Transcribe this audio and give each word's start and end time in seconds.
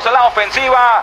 tenemos 0.00 0.20
la 0.22 0.28
ofensiva 0.28 1.02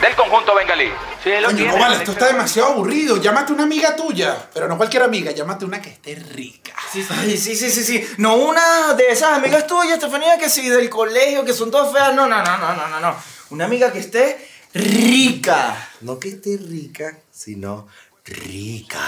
del 0.00 0.16
conjunto 0.16 0.54
bengalí. 0.54 0.90
Sí, 1.22 1.30
lo 1.40 1.46
Coño, 1.46 1.56
tiene, 1.56 1.72
no 1.72 1.78
vale, 1.78 1.96
esto 1.96 2.12
está 2.12 2.26
demasiado 2.26 2.72
aburrido. 2.72 3.16
Llámate 3.18 3.52
una 3.52 3.64
amiga 3.64 3.94
tuya. 3.94 4.48
Pero 4.52 4.66
no 4.68 4.76
cualquier 4.76 5.02
amiga, 5.02 5.30
llámate 5.30 5.64
una 5.64 5.80
que 5.80 5.90
esté 5.90 6.14
rica. 6.16 6.72
Sí, 6.92 7.02
sí, 7.02 7.36
sí, 7.36 7.54
sí, 7.54 7.70
sí, 7.70 7.84
sí. 7.84 8.06
No 8.18 8.36
una 8.36 8.94
de 8.94 9.08
esas 9.08 9.34
amigas 9.34 9.66
tuyas, 9.66 9.94
Estefanía, 9.94 10.38
que 10.38 10.48
sí, 10.48 10.68
del 10.68 10.90
colegio, 10.90 11.44
que 11.44 11.52
son 11.52 11.70
todas 11.70 11.92
feas. 11.92 12.14
No, 12.14 12.26
no, 12.26 12.42
no, 12.42 12.58
no, 12.58 12.74
no, 12.74 12.88
no, 12.88 13.00
no. 13.00 13.16
Una 13.50 13.66
amiga 13.66 13.92
que 13.92 14.00
esté 14.00 14.48
rica. 14.74 15.88
No 16.00 16.18
que 16.18 16.30
esté 16.30 16.56
rica, 16.56 17.18
sino 17.30 17.86
rica. 18.24 18.98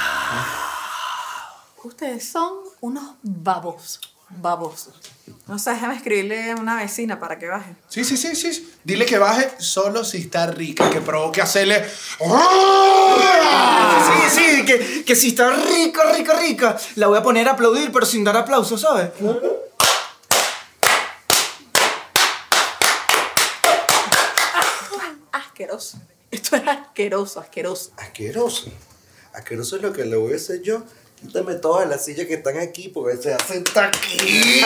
Ustedes 1.82 2.28
son 2.30 2.52
unos 2.80 3.16
babosos. 3.22 4.13
Babosos. 4.36 4.94
No 5.46 5.58
sé, 5.58 5.70
déjame 5.70 5.96
escribirle 5.96 6.52
a 6.52 6.56
una 6.56 6.76
vecina 6.76 7.18
para 7.18 7.38
que 7.38 7.46
baje. 7.46 7.74
Sí, 7.88 8.04
sí, 8.04 8.16
sí, 8.16 8.34
sí. 8.34 8.74
Dile 8.82 9.06
que 9.06 9.18
baje 9.18 9.50
solo 9.58 10.04
si 10.04 10.18
está 10.18 10.46
rica. 10.46 10.88
Que 10.90 11.00
provoque 11.00 11.40
hacerle. 11.42 11.84
Sí, 14.04 14.30
sí, 14.30 14.64
que, 14.64 15.04
que 15.04 15.16
si 15.16 15.28
está 15.28 15.50
rica, 15.50 16.12
rica, 16.12 16.38
rica, 16.38 16.76
la 16.96 17.06
voy 17.06 17.18
a 17.18 17.22
poner 17.22 17.48
a 17.48 17.52
aplaudir, 17.52 17.90
pero 17.92 18.06
sin 18.06 18.24
dar 18.24 18.36
aplausos, 18.36 18.80
¿sabes? 18.80 19.10
Asqueroso. 25.32 25.98
Esto 26.30 26.56
es 26.56 26.66
asqueroso, 26.66 27.40
asqueroso. 27.40 27.92
Asqueroso. 27.96 28.72
Asqueroso 29.32 29.76
es 29.76 29.82
lo 29.82 29.92
que 29.92 30.04
le 30.04 30.16
voy 30.16 30.32
a 30.32 30.36
hacer 30.36 30.62
yo. 30.62 30.82
Quítame 31.24 31.54
todas 31.54 31.88
las 31.88 32.04
sillas 32.04 32.26
que 32.26 32.34
están 32.34 32.58
aquí 32.58 32.88
porque 32.88 33.16
se 33.16 33.32
hacen 33.32 33.64
aquí. 33.76 34.60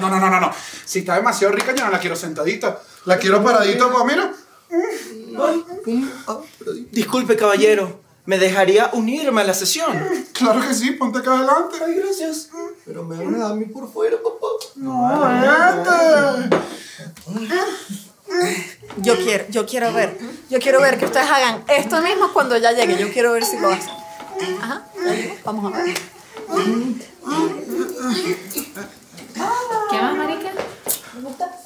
No, 0.00 0.08
no, 0.08 0.18
no, 0.18 0.30
no, 0.30 0.40
no. 0.40 0.50
Si 0.86 1.00
está 1.00 1.16
demasiado 1.16 1.52
rica, 1.52 1.74
yo 1.74 1.84
no 1.84 1.90
la 1.90 2.00
quiero 2.00 2.16
sentadita. 2.16 2.80
La 3.04 3.18
quiero 3.18 3.44
paradita, 3.44 3.90
pues 3.90 4.04
mira. 4.06 4.32
Disculpe, 6.90 7.36
caballero, 7.36 8.00
¿me 8.24 8.38
dejaría 8.38 8.88
unirme 8.94 9.42
a 9.42 9.44
la 9.44 9.52
sesión? 9.52 9.92
Claro 10.32 10.66
que 10.66 10.72
sí, 10.72 10.92
ponte 10.92 11.18
acá 11.18 11.36
adelante. 11.36 11.76
Ay, 11.84 11.96
gracias. 11.96 12.48
Pero 12.86 13.04
me 13.04 13.22
van 13.22 13.34
a 13.34 13.38
dar 13.38 13.52
a 13.52 13.54
mí 13.54 13.66
por 13.66 13.92
fuera, 13.92 14.16
papá. 14.16 14.46
No, 14.76 15.06
adelante. 15.06 16.56
Yo 18.96 19.18
quiero, 19.18 19.44
yo 19.50 19.66
quiero 19.66 19.92
ver. 19.92 20.16
Yo 20.48 20.58
quiero 20.60 20.80
ver 20.80 20.98
que 20.98 21.04
ustedes 21.04 21.28
hagan 21.28 21.62
esto 21.68 22.00
mismo 22.00 22.32
cuando 22.32 22.56
ya 22.56 22.72
llegue. 22.72 22.96
Yo 22.96 23.12
quiero 23.12 23.32
ver 23.32 23.44
si 23.44 23.58
lo 23.58 23.68
hacen. 23.68 24.00
Ajá, 24.62 24.86
vamos 25.44 25.72
a 25.72 25.76
ver. 25.82 25.94
¿Qué 29.90 29.98
más, 29.98 30.16
marica? 30.16 30.50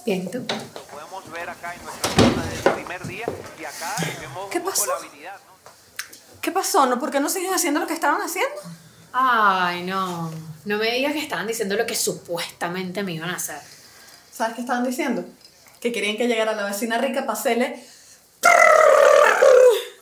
Bien, 0.04 0.30
¿tú? 0.30 0.46
Podemos 0.46 1.30
ver 1.30 1.50
acá 1.50 1.74
en 1.74 1.84
nuestra 1.84 2.10
zona 2.10 2.46
del 2.46 2.74
primer 2.74 3.06
día 3.06 3.26
y 3.58 3.64
acá 3.64 3.94
vemos 4.20 4.50
¿Qué 4.50 4.60
pasó? 4.60 4.86
la 4.86 4.96
habilidad, 4.96 5.34
¿no? 5.46 6.40
¿Qué 6.40 6.50
pasó? 6.52 6.86
¿No? 6.86 6.98
¿Por 6.98 7.10
qué 7.10 7.20
no 7.20 7.28
siguen 7.28 7.52
haciendo 7.54 7.80
lo 7.80 7.86
que 7.86 7.94
estaban 7.94 8.20
haciendo? 8.20 8.60
Ay, 9.12 9.82
no. 9.84 10.30
No 10.64 10.78
me 10.78 10.90
digas 10.90 11.12
que 11.12 11.20
estaban 11.20 11.46
diciendo 11.46 11.76
lo 11.76 11.86
que 11.86 11.94
supuestamente 11.94 13.02
me 13.02 13.12
iban 13.12 13.30
a 13.30 13.36
hacer. 13.36 13.60
¿Sabes 14.32 14.54
qué 14.54 14.62
estaban 14.62 14.84
diciendo? 14.84 15.24
Que 15.80 15.92
querían 15.92 16.16
que 16.16 16.26
llegara 16.26 16.54
la 16.54 16.64
vecina 16.64 16.98
rica 16.98 17.20
para 17.20 17.38
hacerle... 17.38 17.86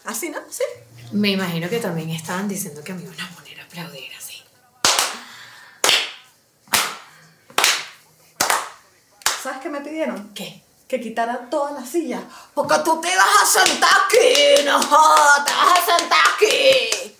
Así, 0.04 0.30
¿no? 0.30 0.38
Sí. 0.50 0.64
Me 1.12 1.28
imagino 1.28 1.68
que 1.68 1.78
también 1.78 2.08
estaban 2.08 2.48
diciendo 2.48 2.82
que 2.82 2.94
me 2.94 3.02
iban 3.02 3.20
a 3.20 3.28
poner 3.36 3.60
a 3.60 3.64
aplaudir 3.64 4.10
así. 4.16 4.42
¿Sabes 9.42 9.60
qué 9.60 9.68
me 9.68 9.82
pidieron? 9.82 10.32
¿Qué? 10.34 10.62
Que 10.88 11.00
quitara 11.00 11.50
todas 11.50 11.74
las 11.74 11.88
sillas. 11.90 12.22
Porque 12.54 12.76
tú 12.82 12.98
te 13.02 13.14
vas 13.14 13.42
a 13.42 13.60
sentar 13.60 13.90
aquí, 14.06 14.64
no 14.64 14.80
te 14.80 15.52
vas 15.52 15.78
a 15.78 15.98
sentar 15.98 16.20
aquí. 16.34 17.14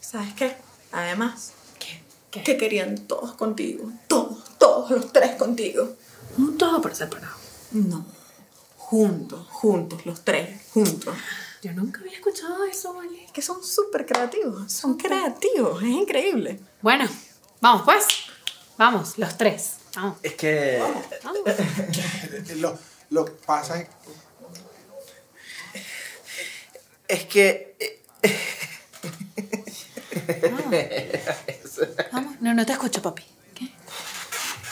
¿Sabes 0.00 0.34
qué? 0.34 0.56
Además, 0.92 1.54
¿Qué? 1.80 2.04
¿Qué? 2.30 2.44
que 2.44 2.56
querían 2.56 2.98
todos 3.08 3.32
contigo. 3.34 3.90
Todos, 4.06 4.56
todos 4.58 4.92
los 4.92 5.12
tres 5.12 5.34
contigo. 5.34 5.96
Juntos 6.36 6.72
o 6.72 6.80
por 6.80 6.94
separado. 6.94 7.34
No. 7.72 8.06
Juntos, 8.76 9.48
juntos, 9.50 10.06
los 10.06 10.22
tres, 10.22 10.60
juntos. 10.72 11.14
Yo 11.64 11.72
nunca 11.72 12.00
había 12.00 12.12
escuchado 12.12 12.62
eso, 12.66 12.92
¿vale? 12.92 13.26
Que 13.32 13.40
son 13.40 13.64
súper 13.64 14.04
creativos. 14.04 14.70
Son 14.70 14.98
creativos, 14.98 15.82
es 15.82 15.88
increíble. 15.88 16.60
Bueno, 16.82 17.08
vamos 17.62 17.82
pues. 17.86 18.04
Vamos, 18.76 19.16
los 19.16 19.38
tres. 19.38 19.76
Vamos. 19.96 20.18
Es 20.22 20.34
que. 20.34 20.78
Vamos. 21.22 21.42
Lo, 22.56 22.78
lo 23.08 23.24
que 23.24 23.30
pasa 23.32 23.80
es. 23.80 23.88
Es 27.08 27.24
que. 27.24 27.76
eh, 27.80 28.02
Vamos. 32.12 32.34
No, 32.40 32.52
no 32.52 32.66
te 32.66 32.72
escucho, 32.72 33.00
papi. 33.00 33.24
¿Qué? 33.54 33.72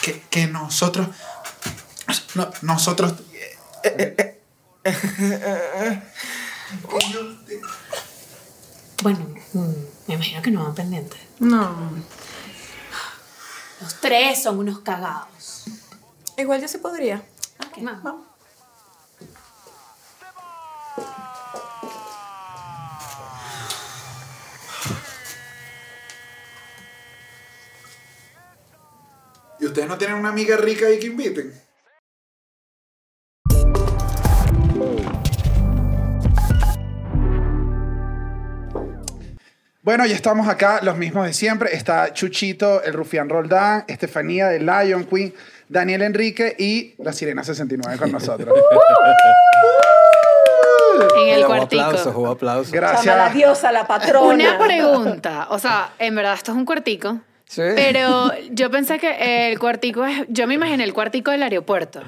que, 0.03 0.21
que 0.29 0.45
nosotros. 0.47 1.07
no- 2.35 2.51
nosotros. 2.61 3.13
Bueno, 9.01 9.19
mm, 9.53 9.73
me 10.07 10.15
imagino 10.15 10.41
que 10.41 10.51
no 10.51 10.63
van 10.63 10.75
pendientes. 10.75 11.19
No. 11.39 11.91
Los 13.81 13.99
tres 13.99 14.43
son 14.43 14.59
unos 14.59 14.79
cagados. 14.79 15.65
Igual 16.37 16.61
yo 16.61 16.67
sí 16.67 16.77
podría. 16.77 17.17
Ok, 17.59 17.83
vamos. 17.83 18.25
¿Y 29.59 29.65
ustedes 29.65 29.87
no 29.87 29.97
tienen 29.97 30.17
una 30.17 30.29
amiga 30.29 30.57
rica 30.57 30.87
ahí 30.87 30.99
que 30.99 31.07
inviten? 31.07 31.53
Bueno, 39.83 40.05
ya 40.05 40.15
estamos 40.15 40.47
acá, 40.47 40.79
los 40.81 40.95
mismos 40.97 41.25
de 41.25 41.33
siempre. 41.33 41.75
Está 41.75 42.13
Chuchito, 42.13 42.81
el 42.83 42.93
Rufián 42.93 43.27
Roldán, 43.27 43.83
Estefanía 43.87 44.47
de 44.47 44.59
Lion 44.59 45.03
Queen, 45.03 45.33
Daniel 45.67 46.03
Enrique 46.03 46.55
y 46.57 46.95
la 46.99 47.11
Sirena 47.11 47.43
69 47.43 47.97
con 47.97 48.11
nosotros. 48.11 48.57
En 51.17 51.29
el 51.29 51.39
Hubo 51.39 51.47
cuartico. 51.47 51.81
aplausos, 51.83 52.15
hubo 52.15 52.27
aplausos. 52.29 52.71
Llama 52.71 52.87
la 52.87 53.01
Gracias. 53.03 53.33
diosa, 53.33 53.71
la 53.71 53.87
patrona. 53.87 54.33
Una 54.33 54.57
pregunta. 54.59 55.47
O 55.49 55.57
sea, 55.57 55.91
en 55.97 56.13
verdad 56.15 56.35
esto 56.35 56.51
es 56.51 56.57
un 56.57 56.65
cuartico. 56.65 57.19
Sí. 57.45 57.63
Pero 57.75 58.31
yo 58.51 58.69
pensé 58.69 58.99
que 58.99 59.49
el 59.51 59.57
cuartico 59.59 60.05
es. 60.05 60.23
Yo 60.29 60.45
me 60.45 60.53
imaginé 60.53 60.83
el 60.83 60.93
cuartico 60.93 61.31
del 61.31 61.41
aeropuerto. 61.43 62.01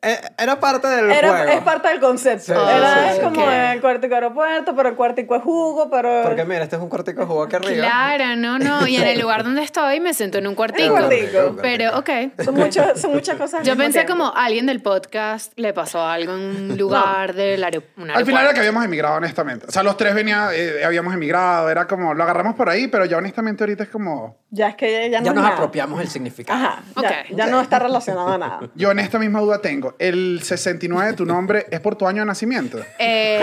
Eh, 0.00 0.16
Era 0.38 0.60
parte 0.60 0.86
del 0.86 1.10
Era, 1.10 1.28
juego. 1.30 1.52
es 1.52 1.60
parte 1.62 1.88
del 1.88 1.98
concepto. 2.00 2.44
Sí, 2.44 2.52
Era 2.52 2.94
sí, 2.94 3.08
es 3.10 3.14
sí. 3.16 3.20
como 3.22 3.42
Ok. 3.42 3.48
el 3.50 3.80
cuartico 3.80 4.14
aeropuerto, 4.14 4.76
pero 4.76 4.88
el 4.90 4.94
cuartico 4.94 5.34
es 5.36 5.42
jugo, 5.42 5.90
pero. 5.90 6.22
Porque 6.22 6.44
mira, 6.44 6.62
este 6.62 6.76
es 6.76 6.82
un 6.82 6.88
cuartico 6.88 7.20
de 7.22 7.26
jugo 7.26 7.42
aquí 7.42 7.56
arriba. 7.56 7.84
Claro, 7.84 8.36
no, 8.36 8.58
no. 8.60 8.86
Y 8.86 8.96
en 8.96 9.08
el 9.08 9.20
lugar 9.20 9.42
donde 9.42 9.62
estoy 9.62 9.98
me 9.98 10.14
siento 10.14 10.38
en 10.38 10.46
un 10.46 10.54
cuartico. 10.56 10.94
Un 10.94 11.00
cuartico. 11.00 11.56
Pero, 11.60 11.98
ok. 11.98 12.10
Son, 12.44 12.54
muchos- 12.54 13.00
son 13.00 13.12
muchas 13.12 13.36
cosas. 13.36 13.66
Yo 13.66 13.76
pensé 13.76 14.04
tiempo. 14.04 14.12
como 14.24 14.32
alguien 14.36 14.66
del 14.66 14.80
podcast 14.82 15.52
le 15.56 15.72
pasó 15.72 16.04
algo 16.06 16.32
en 16.34 16.40
un 16.70 16.78
lugar 16.78 17.34
del 17.34 17.64
aeropuerto. 17.64 18.14
Al 18.16 18.24
final 18.24 18.44
era 18.44 18.54
que 18.54 18.60
habíamos 18.60 18.84
emigrado, 18.84 19.16
honestamente. 19.16 19.66
O 19.68 19.72
sea, 19.72 19.82
los 19.82 19.96
tres 19.96 20.14
venía, 20.14 20.50
eh, 20.54 20.84
habíamos 20.84 21.12
emigrado. 21.12 21.68
Era 21.70 21.86
como, 21.88 22.14
lo 22.14 22.22
agarramos 22.22 22.54
por 22.54 22.68
ahí, 22.68 22.86
pero 22.86 23.04
ya 23.04 23.16
honestamente 23.16 23.64
ahorita 23.64 23.82
es 23.82 23.88
como... 23.90 24.38
Ya 24.50 24.68
es 24.68 24.76
que 24.76 25.10
ya 25.10 25.18
no 25.18 25.26
Ya 25.26 25.32
nos 25.32 25.42
nada. 25.42 25.54
apropiamos 25.56 26.00
el 26.00 26.08
significado. 26.08 26.58
Ajá. 26.58 26.82
Ya, 26.96 27.08
Ok. 27.08 27.14
ya 27.36 27.46
no 27.48 27.60
está 27.60 27.78
relacionado 27.80 28.28
a 28.28 28.38
nada. 28.38 28.60
Yo 28.74 28.90
en 28.92 28.98
esta 29.00 29.18
misma 29.18 29.40
duda 29.40 29.60
tengo. 29.60 29.87
¿El 29.98 30.40
69 30.42 31.10
de 31.12 31.16
tu 31.16 31.24
nombre 31.26 31.66
es 31.70 31.80
por 31.80 31.96
tu 31.96 32.06
año 32.06 32.22
de 32.22 32.26
nacimiento? 32.26 32.78
Eh, 32.98 33.42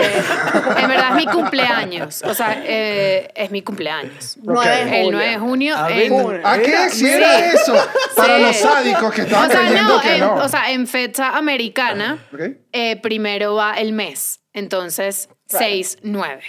en 0.78 0.88
verdad 0.88 1.10
es 1.10 1.14
mi 1.16 1.26
cumpleaños. 1.26 2.22
O 2.24 2.34
sea, 2.34 2.62
eh, 2.64 3.30
es 3.34 3.50
mi 3.50 3.62
cumpleaños. 3.62 4.36
Ok. 4.46 4.64
El 4.66 5.10
9 5.10 5.30
de 5.30 5.38
junio. 5.38 5.76
A 5.76 5.90
en- 5.90 6.16
ver, 6.28 6.40
¿A 6.44 6.58
qué? 6.58 6.90
Si 6.90 7.06
era 7.08 7.38
eso. 7.52 7.74
Para 8.16 8.36
Sí. 8.36 8.42
los 8.42 8.56
sádicos 8.56 9.12
que 9.14 9.22
estaban 9.22 9.48
o 9.48 9.52
sea, 9.52 9.60
creyendo 9.60 9.94
no, 9.96 10.00
que 10.00 10.14
en, 10.14 10.20
no. 10.20 10.34
o 10.36 10.48
sea, 10.48 10.70
en 10.72 10.86
fecha 10.86 11.36
americana, 11.36 12.18
Ok. 12.32 12.40
eh, 12.72 12.96
primero 13.00 13.54
va 13.54 13.74
el 13.74 13.92
mes. 13.92 14.40
Entonces, 14.52 15.28
6-9. 15.50 16.40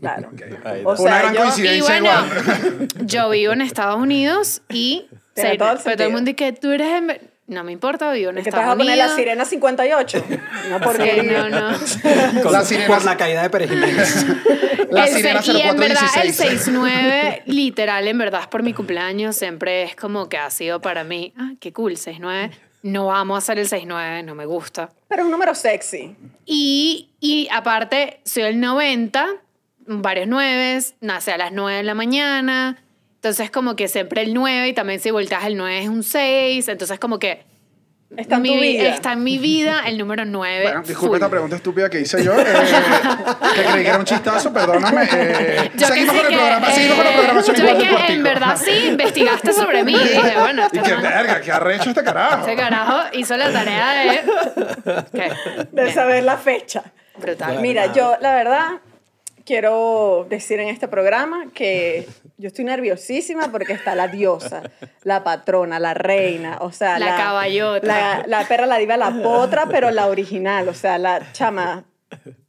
Claro. 0.00 0.30
Ahí 0.64 0.82
O 0.84 0.94
está. 0.94 1.04
Una 1.04 1.18
gran 1.20 1.34
yo- 1.34 1.40
Y 1.40 1.42
coincidencia 1.44 2.00
bueno, 2.00 2.10
igual. 2.10 2.88
yo 3.06 3.30
vivo 3.30 3.52
en 3.52 3.60
Estados 3.60 4.00
Unidos 4.00 4.62
y. 4.68 5.06
Pero 5.34 5.76
todo 5.78 5.92
el 6.04 6.10
mundo 6.10 6.22
dice 6.32 6.34
que 6.36 6.52
tú 6.52 6.70
eres. 6.72 6.88
en- 6.92 7.29
No 7.50 7.64
me 7.64 7.72
importa, 7.72 8.12
vivo 8.12 8.30
en 8.30 8.36
que 8.36 8.42
te 8.44 8.50
vas 8.50 8.60
Estados 8.60 8.74
a 8.74 8.78
poner 8.78 8.96
la 8.96 9.04
Unidos. 9.04 9.16
sirena 9.18 9.44
58. 9.44 10.24
No, 10.70 10.78
Sí, 10.78 10.84
porque. 10.84 11.22
no, 11.24 11.48
no. 11.48 11.78
Con- 12.42 12.52
La 12.52 12.64
sirena- 12.64 12.86
Por 12.86 13.04
la 13.04 13.16
caída 13.16 13.42
de 13.42 13.50
Pérez 13.50 13.70
Jiménez. 13.70 14.26
La 14.90 15.04
El 15.06 15.14
sirena 15.14 15.42
se- 15.42 15.52
y 15.52 15.60
en 15.60 15.76
verdad 15.76 16.02
el 16.22 16.32
0416. 16.32 16.68
6-9, 16.68 17.42
literal, 17.46 18.06
en 18.08 18.18
verdad 18.18 18.40
es 18.42 18.46
por 18.48 18.62
mi 18.62 18.72
cumpleaños, 18.72 19.36
siempre 19.36 19.82
es 19.84 19.94
como 19.96 20.28
que 20.28 20.36
ha 20.38 20.48
sido 20.50 20.80
para 20.80 21.04
mí, 21.04 21.32
ah, 21.38 21.52
qué 21.60 21.72
cool, 21.72 21.92
6-9, 21.96 22.50
No 22.82 23.14
amo 23.14 23.36
hacer 23.36 23.58
el 23.58 23.68
6-9, 23.68 24.24
no 24.24 24.34
me 24.34 24.46
gusta. 24.46 24.90
Pero 25.08 25.22
es 25.22 25.26
un 25.26 25.30
número 25.32 25.54
sexy. 25.54 26.16
Y, 26.46 27.10
y 27.20 27.48
aparte, 27.52 28.20
soy 28.24 28.44
el 28.44 28.58
90, 28.60 29.26
varios 29.86 30.26
9, 30.28 30.80
nace 31.00 31.32
a 31.32 31.38
las 31.38 31.52
9 31.52 31.78
de 31.78 31.82
la 31.84 31.94
mañana. 31.94 32.82
Entonces, 33.20 33.50
como 33.50 33.76
que 33.76 33.86
siempre 33.86 34.22
el 34.22 34.32
9 34.32 34.68
y 34.68 34.72
también 34.72 34.98
si 34.98 35.10
volteas 35.10 35.44
el 35.44 35.58
9 35.58 35.80
es 35.82 35.88
un 35.90 36.02
6. 36.02 36.68
Entonces, 36.68 36.98
como 36.98 37.18
que. 37.18 37.44
Está 38.16 38.36
en 38.36 38.42
mi, 38.42 38.58
vida. 38.58 38.88
Está 38.88 39.12
en 39.12 39.22
mi 39.22 39.36
vida 39.38 39.82
el 39.86 39.98
número 39.98 40.24
9. 40.24 40.62
Bueno, 40.64 40.82
disculpe 40.82 41.16
esta 41.16 41.28
pregunta 41.28 41.54
estúpida 41.56 41.88
que 41.90 42.00
hice 42.00 42.24
yo. 42.24 42.32
eh, 42.32 42.44
que 43.54 43.62
creí 43.62 43.82
que 43.84 43.88
era 43.88 43.98
un 43.98 44.04
chistazo, 44.04 44.52
perdóname. 44.52 45.06
eh, 45.12 45.70
Yo 45.76 45.86
seguimos 45.86 46.16
con 46.16 46.24
el 46.24 46.28
que, 46.32 46.36
programa, 46.36 46.70
seguimos 46.72 46.96
con 46.96 47.04
la 47.04 47.10
eh, 47.10 47.14
programación 47.14 47.56
yo 47.56 47.66
que 47.66 47.72
cortico. 47.72 48.12
en 48.12 48.22
verdad 48.24 48.56
sí 48.56 48.86
investigaste 48.88 49.52
sobre 49.52 49.84
mí. 49.84 49.92
Y 49.94 49.98
dije, 49.98 50.32
bueno, 50.40 50.62
Y 50.72 50.76
este 50.78 50.90
qué 50.90 50.96
verga, 50.96 51.40
qué 51.40 51.52
arrecho 51.52 51.90
este 51.90 52.02
carajo. 52.02 52.42
Ese 52.46 52.56
carajo 52.56 52.98
hizo 53.12 53.36
la 53.36 53.52
tarea 53.52 53.90
de. 53.92 54.20
¿Qué? 55.12 55.32
De 55.70 55.82
Bien, 55.84 55.94
saber 55.94 56.24
la 56.24 56.36
fecha. 56.38 56.82
Brutal. 57.16 57.60
Mira, 57.60 57.92
yo 57.92 58.16
la 58.20 58.34
verdad 58.34 58.68
quiero 59.50 60.28
decir 60.30 60.60
en 60.60 60.68
este 60.68 60.86
programa 60.86 61.46
que 61.52 62.06
yo 62.38 62.46
estoy 62.46 62.64
nerviosísima 62.64 63.50
porque 63.50 63.72
está 63.72 63.96
la 63.96 64.06
diosa, 64.06 64.62
la 65.02 65.24
patrona, 65.24 65.80
la 65.80 65.92
reina, 65.92 66.58
o 66.60 66.70
sea, 66.70 67.00
La 67.00 67.16
caballota. 67.16 67.84
La, 67.84 68.24
la 68.28 68.46
perra, 68.46 68.66
la 68.66 68.78
diva, 68.78 68.96
la 68.96 69.10
potra, 69.10 69.66
pero 69.66 69.90
la 69.90 70.06
original, 70.06 70.68
o 70.68 70.74
sea, 70.74 70.98
la 70.98 71.32
chama. 71.32 71.82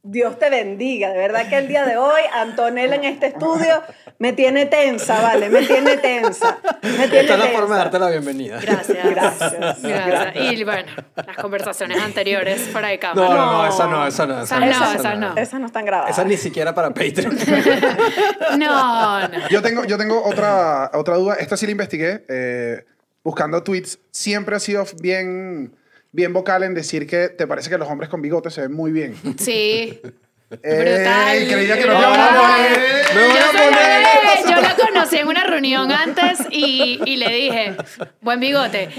Dios 0.02 0.38
te 0.38 0.50
bendiga, 0.50 1.10
de 1.10 1.18
verdad 1.18 1.48
que 1.48 1.56
el 1.56 1.68
día 1.68 1.84
de 1.84 1.96
hoy 1.96 2.20
Antonella 2.34 2.96
en 2.96 3.04
este 3.04 3.26
estudio 3.28 3.82
me 4.18 4.32
tiene 4.32 4.66
tensa, 4.66 5.20
vale, 5.22 5.48
me 5.48 5.62
tiene 5.62 5.96
tensa, 5.98 6.58
me 6.82 6.90
tiene 7.08 7.20
Esta 7.20 7.34
es 7.34 7.38
la 7.38 7.44
tensa. 7.44 7.58
forma 7.58 7.74
de 7.76 7.82
darte 7.82 7.98
la 8.00 8.10
bienvenida. 8.10 8.58
Gracias. 8.60 9.10
Gracias. 9.10 9.82
Gracias. 9.82 10.36
Y 10.52 10.64
bueno, 10.64 10.90
las 11.14 11.36
conversaciones 11.36 12.02
anteriores 12.02 12.62
fuera 12.62 12.88
de 12.88 12.98
cámara. 12.98 13.28
No, 13.28 13.34
no, 13.34 13.52
no, 13.52 13.66
esa 13.68 13.86
no, 13.86 14.06
esa 14.06 14.26
no. 14.26 14.42
Esa 14.42 14.60
no, 14.60 14.92
esa 14.92 15.14
no. 15.14 15.36
Esas 15.36 15.60
no 15.60 15.66
están 15.66 15.84
grabadas. 15.84 16.10
Esa 16.10 16.24
ni 16.24 16.36
siquiera 16.36 16.74
para 16.74 16.90
Patreon. 16.90 17.36
No, 18.58 19.28
no. 19.28 19.48
Yo 19.48 19.62
tengo, 19.62 19.84
yo 19.84 19.96
tengo 19.98 20.22
otra, 20.24 20.90
otra 20.94 21.16
duda. 21.16 21.34
Esta 21.34 21.56
sí 21.56 21.66
la 21.66 21.72
investigué. 21.72 22.24
eh, 22.28 22.84
buscando 23.24 23.62
tweets. 23.62 23.98
Siempre 24.10 24.56
has 24.56 24.62
sido 24.64 24.84
bien, 25.00 25.72
bien 26.12 26.32
vocal 26.32 26.62
en 26.62 26.74
decir 26.74 27.06
que 27.06 27.28
te 27.28 27.46
parece 27.46 27.70
que 27.70 27.78
los 27.78 27.88
hombres 27.88 28.08
con 28.08 28.22
bigote 28.22 28.50
se 28.50 28.60
ven 28.62 28.72
muy 28.72 28.92
bien. 28.92 29.16
Sí. 29.38 30.00
Eh, 30.62 30.98
Brutal. 30.98 31.48
creía 31.48 31.78
que 31.78 31.86
nos 31.86 31.96
Brutal. 31.96 32.12
íbamos 32.14 32.18
a 32.18 32.42
poner. 32.42 33.04
Me 33.14 33.26
voy 33.26 33.36
Yo, 34.44 34.50
yo 34.50 34.68
lo 34.68 34.76
conocí 34.86 35.16
en 35.16 35.28
una 35.28 35.44
reunión 35.44 35.90
antes 35.90 36.40
y, 36.50 37.00
y 37.06 37.16
le 37.16 37.32
dije, 37.32 37.74
buen 38.20 38.38
bigote. 38.38 38.90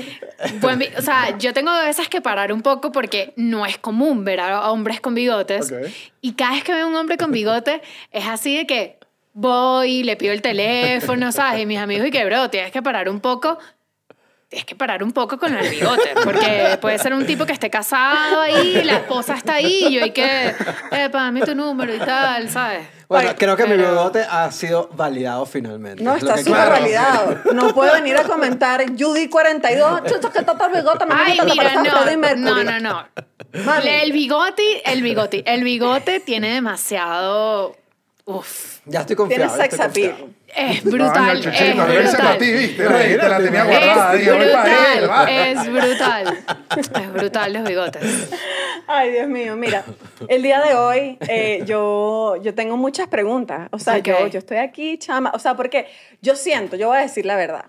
Buen 0.62 0.80
bi-". 0.80 0.90
o 0.98 1.02
sea, 1.04 1.38
yo 1.38 1.54
tengo 1.54 1.70
a 1.70 1.84
veces 1.86 2.08
que 2.10 2.22
parar 2.22 2.52
un 2.52 2.64
poco 2.64 2.92
porque 2.92 3.34
no 3.36 3.68
es 3.68 3.78
común 3.78 4.26
ver 4.26 4.40
a 4.40 4.72
hombres 4.72 5.00
con 5.00 5.14
bigotes. 5.14 5.72
Y 6.22 6.34
cada 6.34 6.54
vez 6.54 6.64
que 6.64 6.74
veo 6.74 6.88
un 6.88 6.96
hombre 6.96 7.18
con 7.18 7.32
bigote 7.32 7.84
es 8.12 8.26
así 8.26 8.58
de 8.58 8.66
que 8.66 8.98
voy, 9.34 10.02
le 10.02 10.16
pido 10.16 10.34
el 10.34 10.42
teléfono, 10.42 11.32
¿sabes? 11.32 11.62
Y 11.62 11.68
mis 11.68 11.78
amigos, 11.78 12.08
y 12.08 12.12
que, 12.12 12.26
bro, 12.26 12.50
tienes 12.50 12.72
que 12.72 12.82
parar 12.82 13.10
un 13.10 13.20
poco. 13.20 13.60
Tienes 14.54 14.66
que 14.68 14.76
parar 14.76 15.02
un 15.04 15.12
poco 15.14 15.40
con 15.40 15.52
el 15.58 15.68
bigote, 15.68 16.12
porque 16.24 16.78
puede 16.80 17.00
ser 17.00 17.12
un 17.16 17.26
tipo 17.26 17.44
que 17.44 17.54
esté 17.54 17.72
casado 17.72 18.40
ahí, 18.42 18.84
la 18.84 18.98
esposa 18.98 19.34
está 19.34 19.56
ahí, 19.56 19.86
y 19.88 19.94
yo 19.96 20.04
hay 20.04 20.12
que, 20.12 20.50
eh, 20.92 21.10
dame 21.12 21.42
tu 21.42 21.56
número 21.56 21.92
y 21.92 21.98
tal, 21.98 22.48
¿sabes? 22.52 22.86
Bueno, 23.10 23.30
Ay, 23.30 23.36
creo 23.36 23.58
que 23.58 23.64
mi 23.64 23.70
pero- 23.78 23.90
bigote 23.90 24.22
ha 24.22 24.52
sido 24.52 24.92
validado 24.94 25.48
finalmente. 25.48 26.04
No, 26.04 26.12
Es 26.16 26.22
está 26.22 26.38
súper 26.38 26.54
quiero 26.54 26.70
validado. 26.70 27.40
No 27.56 27.74
puede 27.74 27.94
venir 27.94 28.16
a 28.16 28.26
comentar 28.26 28.86
Judy42, 28.86 30.04
chucha, 30.12 30.30
que 30.32 30.38
está 30.40 30.66
el 30.68 30.72
bigote, 30.72 31.06
me 31.08 31.14
Ay, 31.16 31.40
mira, 31.46 31.74
no, 32.36 32.36
no, 32.36 32.64
no, 32.64 32.80
no. 32.80 33.08
Mami. 33.66 33.90
El 33.90 34.12
bigote, 34.12 34.84
el 34.92 35.02
bigote, 35.02 35.44
el 35.52 35.64
bigote 35.64 36.20
tiene 36.20 36.54
demasiado, 36.54 37.76
uf, 38.26 38.82
Ya 38.86 39.00
estoy 39.02 39.16
Tiene 39.16 39.46
confiado. 39.48 39.58
ya 39.58 39.64
sex 39.64 39.80
appeal. 39.80 40.16
Es 40.56 40.84
brutal, 40.84 41.38
es 41.38 41.58
ti, 41.58 41.74
brutal. 41.74 42.38
¿viste? 42.40 42.88
Rey, 42.88 43.18
Te 43.18 43.30
la 43.30 43.38
tenía 43.40 43.64
guardada. 43.64 44.16
Es 44.16 44.28
brutal, 44.28 45.58
es 45.58 45.72
brutal, 45.74 46.44
es 47.04 47.14
brutal 47.14 47.54
los 47.54 47.64
bigotes. 47.64 48.30
Ay, 48.88 49.12
Dios 49.12 49.28
mío, 49.28 49.56
mira, 49.56 49.84
el 50.28 50.42
día 50.44 50.62
de 50.62 50.76
hoy 50.76 51.18
eh, 51.28 51.64
yo, 51.66 52.36
yo 52.42 52.54
tengo 52.54 52.78
muchas 52.78 53.08
preguntas. 53.08 53.70
O 53.72 53.80
sea, 53.80 53.98
Ok. 53.98 54.06
yo, 54.08 54.28
yo 54.28 54.40
estoy 54.40 54.58
aquí, 54.58 54.98
chama. 54.98 55.32
O 55.34 55.40
sea, 55.40 55.56
porque 55.56 55.88
yo 56.22 56.36
siento, 56.36 56.76
yo 56.76 56.88
voy 56.90 56.98
a 56.98 57.02
decir 57.02 57.26
la 57.26 57.36
verdad. 57.36 57.66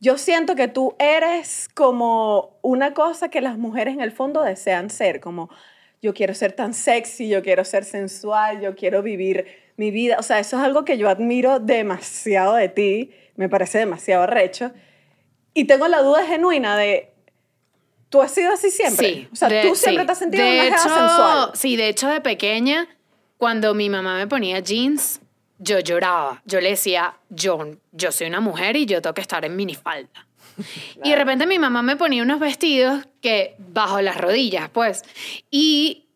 Yo 0.00 0.18
siento 0.18 0.54
que 0.54 0.68
tú 0.68 0.94
eres 0.98 1.68
como 1.74 2.58
una 2.62 2.92
cosa 2.92 3.28
que 3.28 3.40
las 3.40 3.56
mujeres 3.58 3.94
en 3.94 4.00
el 4.02 4.12
fondo 4.12 4.42
desean 4.42 4.90
ser, 4.90 5.20
como 5.20 5.48
yo 6.02 6.12
quiero 6.14 6.34
ser 6.34 6.52
tan 6.52 6.74
sexy, 6.74 7.28
yo 7.28 7.42
quiero 7.42 7.64
ser 7.64 7.84
sensual, 7.84 8.60
yo 8.60 8.74
quiero 8.76 9.02
vivir 9.02 9.46
mi 9.76 9.90
vida. 9.90 10.16
O 10.18 10.22
sea, 10.22 10.38
eso 10.38 10.56
es 10.56 10.62
algo 10.62 10.84
que 10.84 10.98
yo 10.98 11.08
admiro 11.08 11.60
demasiado 11.60 12.54
de 12.54 12.68
ti, 12.68 13.10
me 13.36 13.48
parece 13.48 13.78
demasiado 13.78 14.26
recho. 14.26 14.72
Y 15.54 15.64
tengo 15.64 15.88
la 15.88 16.02
duda 16.02 16.24
genuina 16.26 16.76
de, 16.76 17.12
¿tú 18.10 18.20
has 18.22 18.32
sido 18.32 18.52
así 18.52 18.70
siempre? 18.70 19.06
Sí. 19.06 19.28
O 19.32 19.36
sea, 19.36 19.48
de- 19.48 19.62
tú 19.62 19.74
siempre 19.74 20.02
sí. 20.02 20.06
te 20.06 20.12
has 20.12 20.18
sentido 20.18 20.44
de 20.44 20.50
una 20.52 20.64
hecho, 20.68 20.78
sensual. 20.82 21.50
Sí, 21.54 21.76
de 21.76 21.88
hecho, 21.88 22.08
de 22.08 22.20
pequeña, 22.20 22.88
cuando 23.38 23.74
mi 23.74 23.88
mamá 23.90 24.16
me 24.16 24.26
ponía 24.26 24.60
jeans, 24.60 25.20
yo 25.58 25.78
lloraba. 25.80 26.42
Yo 26.44 26.60
le 26.60 26.70
decía, 26.70 27.16
yo, 27.30 27.58
yo 27.92 28.12
soy 28.12 28.26
una 28.26 28.40
mujer 28.40 28.76
y 28.76 28.84
yo 28.86 29.00
tengo 29.00 29.14
que 29.14 29.22
estar 29.22 29.44
en 29.44 29.56
minifalda. 29.56 30.26
Y 31.04 31.10
de 31.10 31.16
repente 31.16 31.46
mi 31.46 31.58
mamá 31.58 31.82
me 31.82 31.96
ponía 31.96 32.22
unos 32.22 32.40
vestidos 32.40 33.06
que 33.20 33.54
bajo 33.58 34.00
las 34.00 34.18
rodillas, 34.18 34.70
pues. 34.70 35.02
Y 35.50 36.06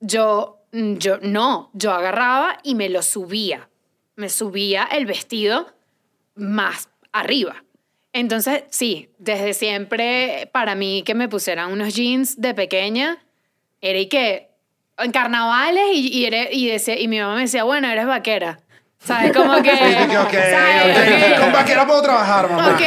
yo, 0.00 0.57
yo 0.72 1.18
no, 1.22 1.70
yo 1.72 1.92
agarraba 1.92 2.58
y 2.62 2.74
me 2.74 2.88
lo 2.88 3.02
subía. 3.02 3.68
Me 4.16 4.28
subía 4.28 4.84
el 4.90 5.06
vestido 5.06 5.72
más 6.34 6.88
arriba. 7.12 7.64
Entonces, 8.12 8.64
sí, 8.70 9.10
desde 9.18 9.54
siempre 9.54 10.48
para 10.52 10.74
mí 10.74 11.02
que 11.04 11.14
me 11.14 11.28
pusieran 11.28 11.72
unos 11.72 11.94
jeans 11.94 12.40
de 12.40 12.54
pequeña, 12.54 13.18
era 13.80 13.98
y 13.98 14.06
que 14.06 14.48
en 14.96 15.12
carnavales 15.12 15.84
y, 15.92 16.08
y, 16.08 16.24
era- 16.24 16.50
y, 16.50 16.66
decía, 16.66 16.98
y 16.98 17.06
mi 17.06 17.20
mamá 17.20 17.36
me 17.36 17.42
decía, 17.42 17.64
bueno, 17.64 17.88
eres 17.88 18.06
vaquera. 18.06 18.58
¿Sabes? 19.00 19.32
Como 19.32 19.62
que... 19.62 19.70
Y 19.70 19.74
dije, 20.06 20.18
ok, 20.18 20.30
¿sabes? 20.32 21.34
ok, 21.36 21.40
Con 21.40 21.52
vaquera 21.52 21.86
puedo 21.86 22.02
trabajar, 22.02 22.50
mamá. 22.50 22.70
Ok, 22.74 22.82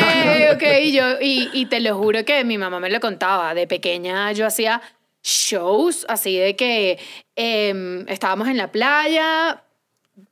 ok, 0.56 0.64
y 0.84 0.92
yo, 0.92 1.04
y, 1.22 1.50
y 1.54 1.68
te 1.68 1.80
lo 1.80 1.98
juro 1.98 2.26
que 2.26 2.44
mi 2.44 2.58
mamá 2.58 2.82
me 2.82 2.90
lo 2.90 3.00
contaba. 3.00 3.54
De 3.54 3.66
pequeña 3.66 4.30
yo 4.34 4.46
hacía 4.46 4.82
shows 5.24 6.06
así 6.10 6.38
de 6.38 6.56
que 6.56 7.00
em, 7.36 8.08
estábamos 8.08 8.48
en 8.48 8.58
la 8.58 8.72
playa, 8.72 9.64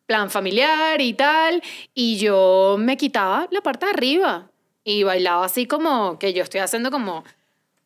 plan 0.06 0.30
familiar 0.30 1.02
y 1.02 1.14
tal, 1.14 1.62
y 1.94 2.18
yo 2.18 2.78
me 2.80 2.98
quitaba 2.98 3.48
la 3.52 3.62
parte 3.62 3.86
de 3.86 3.92
arriba 3.92 4.52
y 4.84 5.04
bailaba 5.04 5.46
así 5.46 5.68
como 5.68 6.18
que 6.18 6.34
yo 6.34 6.44
estoy 6.44 6.62
haciendo 6.62 6.92
como 6.92 7.24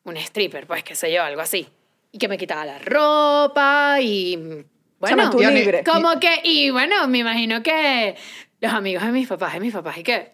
un 0.04 0.16
stripper, 0.16 0.66
pues 0.66 0.84
qué 0.84 0.94
sé 0.94 1.12
yo, 1.12 1.22
algo 1.22 1.40
así. 1.40 1.68
Y 2.12 2.18
que 2.18 2.28
me 2.28 2.38
quitaba 2.38 2.64
la 2.64 2.78
ropa 2.78 3.98
y 4.00 4.64
bueno, 4.98 5.30
libre. 5.50 5.84
como 5.84 6.18
que, 6.20 6.40
y 6.44 6.70
bueno, 6.70 7.06
me 7.08 7.18
imagino 7.18 7.62
que 7.62 8.16
los 8.60 8.72
amigos 8.72 9.04
de 9.04 9.12
mis 9.12 9.28
papás, 9.28 9.54
de 9.54 9.60
mis 9.60 9.72
papás, 9.72 9.98
y 9.98 10.02
que, 10.02 10.33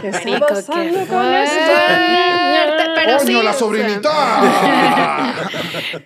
¿Qué 0.00 0.08
está 0.08 0.22
con 0.22 0.38
fuerte, 0.38 0.58
esta 0.58 0.74
pero 2.94 3.18
¡Coño, 3.18 3.26
sí, 3.38 3.42
la 3.42 3.52
sobrinita! 3.52 5.34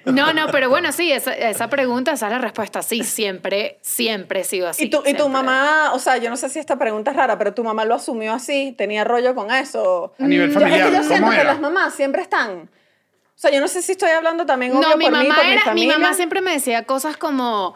No, 0.07 0.33
no, 0.33 0.47
pero 0.49 0.69
bueno, 0.69 0.93
sí, 0.93 1.11
esa, 1.13 1.33
esa 1.35 1.69
pregunta, 1.69 2.13
esa 2.13 2.27
es 2.27 2.33
la 2.33 2.39
respuesta. 2.39 2.83
Sí, 2.83 3.03
siempre, 3.05 3.79
siempre 3.83 4.41
he 4.41 4.45
sido 4.45 4.69
así. 4.69 4.85
Y, 4.85 4.91
tu, 4.91 5.03
y 5.07 5.15
tu 5.15 5.29
mamá, 5.29 5.93
o 5.95 5.99
sea, 5.99 6.17
yo 6.19 6.31
no 6.31 6.37
sé 6.37 6.49
si 6.49 6.59
esta 6.59 6.77
pregunta 6.79 7.11
es 7.11 7.17
rara, 7.17 7.39
pero 7.39 7.55
tu 7.55 7.65
mamá 7.65 7.85
lo 7.85 7.95
asumió 7.95 8.33
así, 8.33 8.75
tenía 8.77 9.05
rollo 9.05 9.35
con 9.35 9.51
eso. 9.51 10.13
A 10.19 10.25
nivel 10.25 10.51
Yo- 10.53 10.61
familiar, 10.61 10.81
es 10.81 10.87
que 10.87 10.97
yo 10.97 11.03
siento 11.05 11.27
¿cómo 11.27 11.37
que 11.39 11.45
las 11.45 11.61
mamás 11.61 11.95
siempre 11.95 12.23
están. 12.23 12.71
O 13.35 13.39
sea, 13.43 13.51
yo 13.51 13.61
no 13.61 13.69
sé 13.69 13.83
si 13.83 13.93
estoy 13.93 14.11
hablando 14.11 14.47
también 14.47 14.73
obvio 14.77 14.89
No, 14.91 14.97
mi 14.97 15.05
por 15.07 15.13
mí, 15.19 15.27
mamá, 15.29 15.35
por 15.35 15.45
mi 15.45 15.53
era, 15.53 15.61
mi 15.63 15.67
familia. 15.67 15.99
mamá 15.99 16.15
siempre 16.15 16.41
me 16.41 16.53
decía 16.53 16.85
cosas 16.85 17.17
como, 17.17 17.75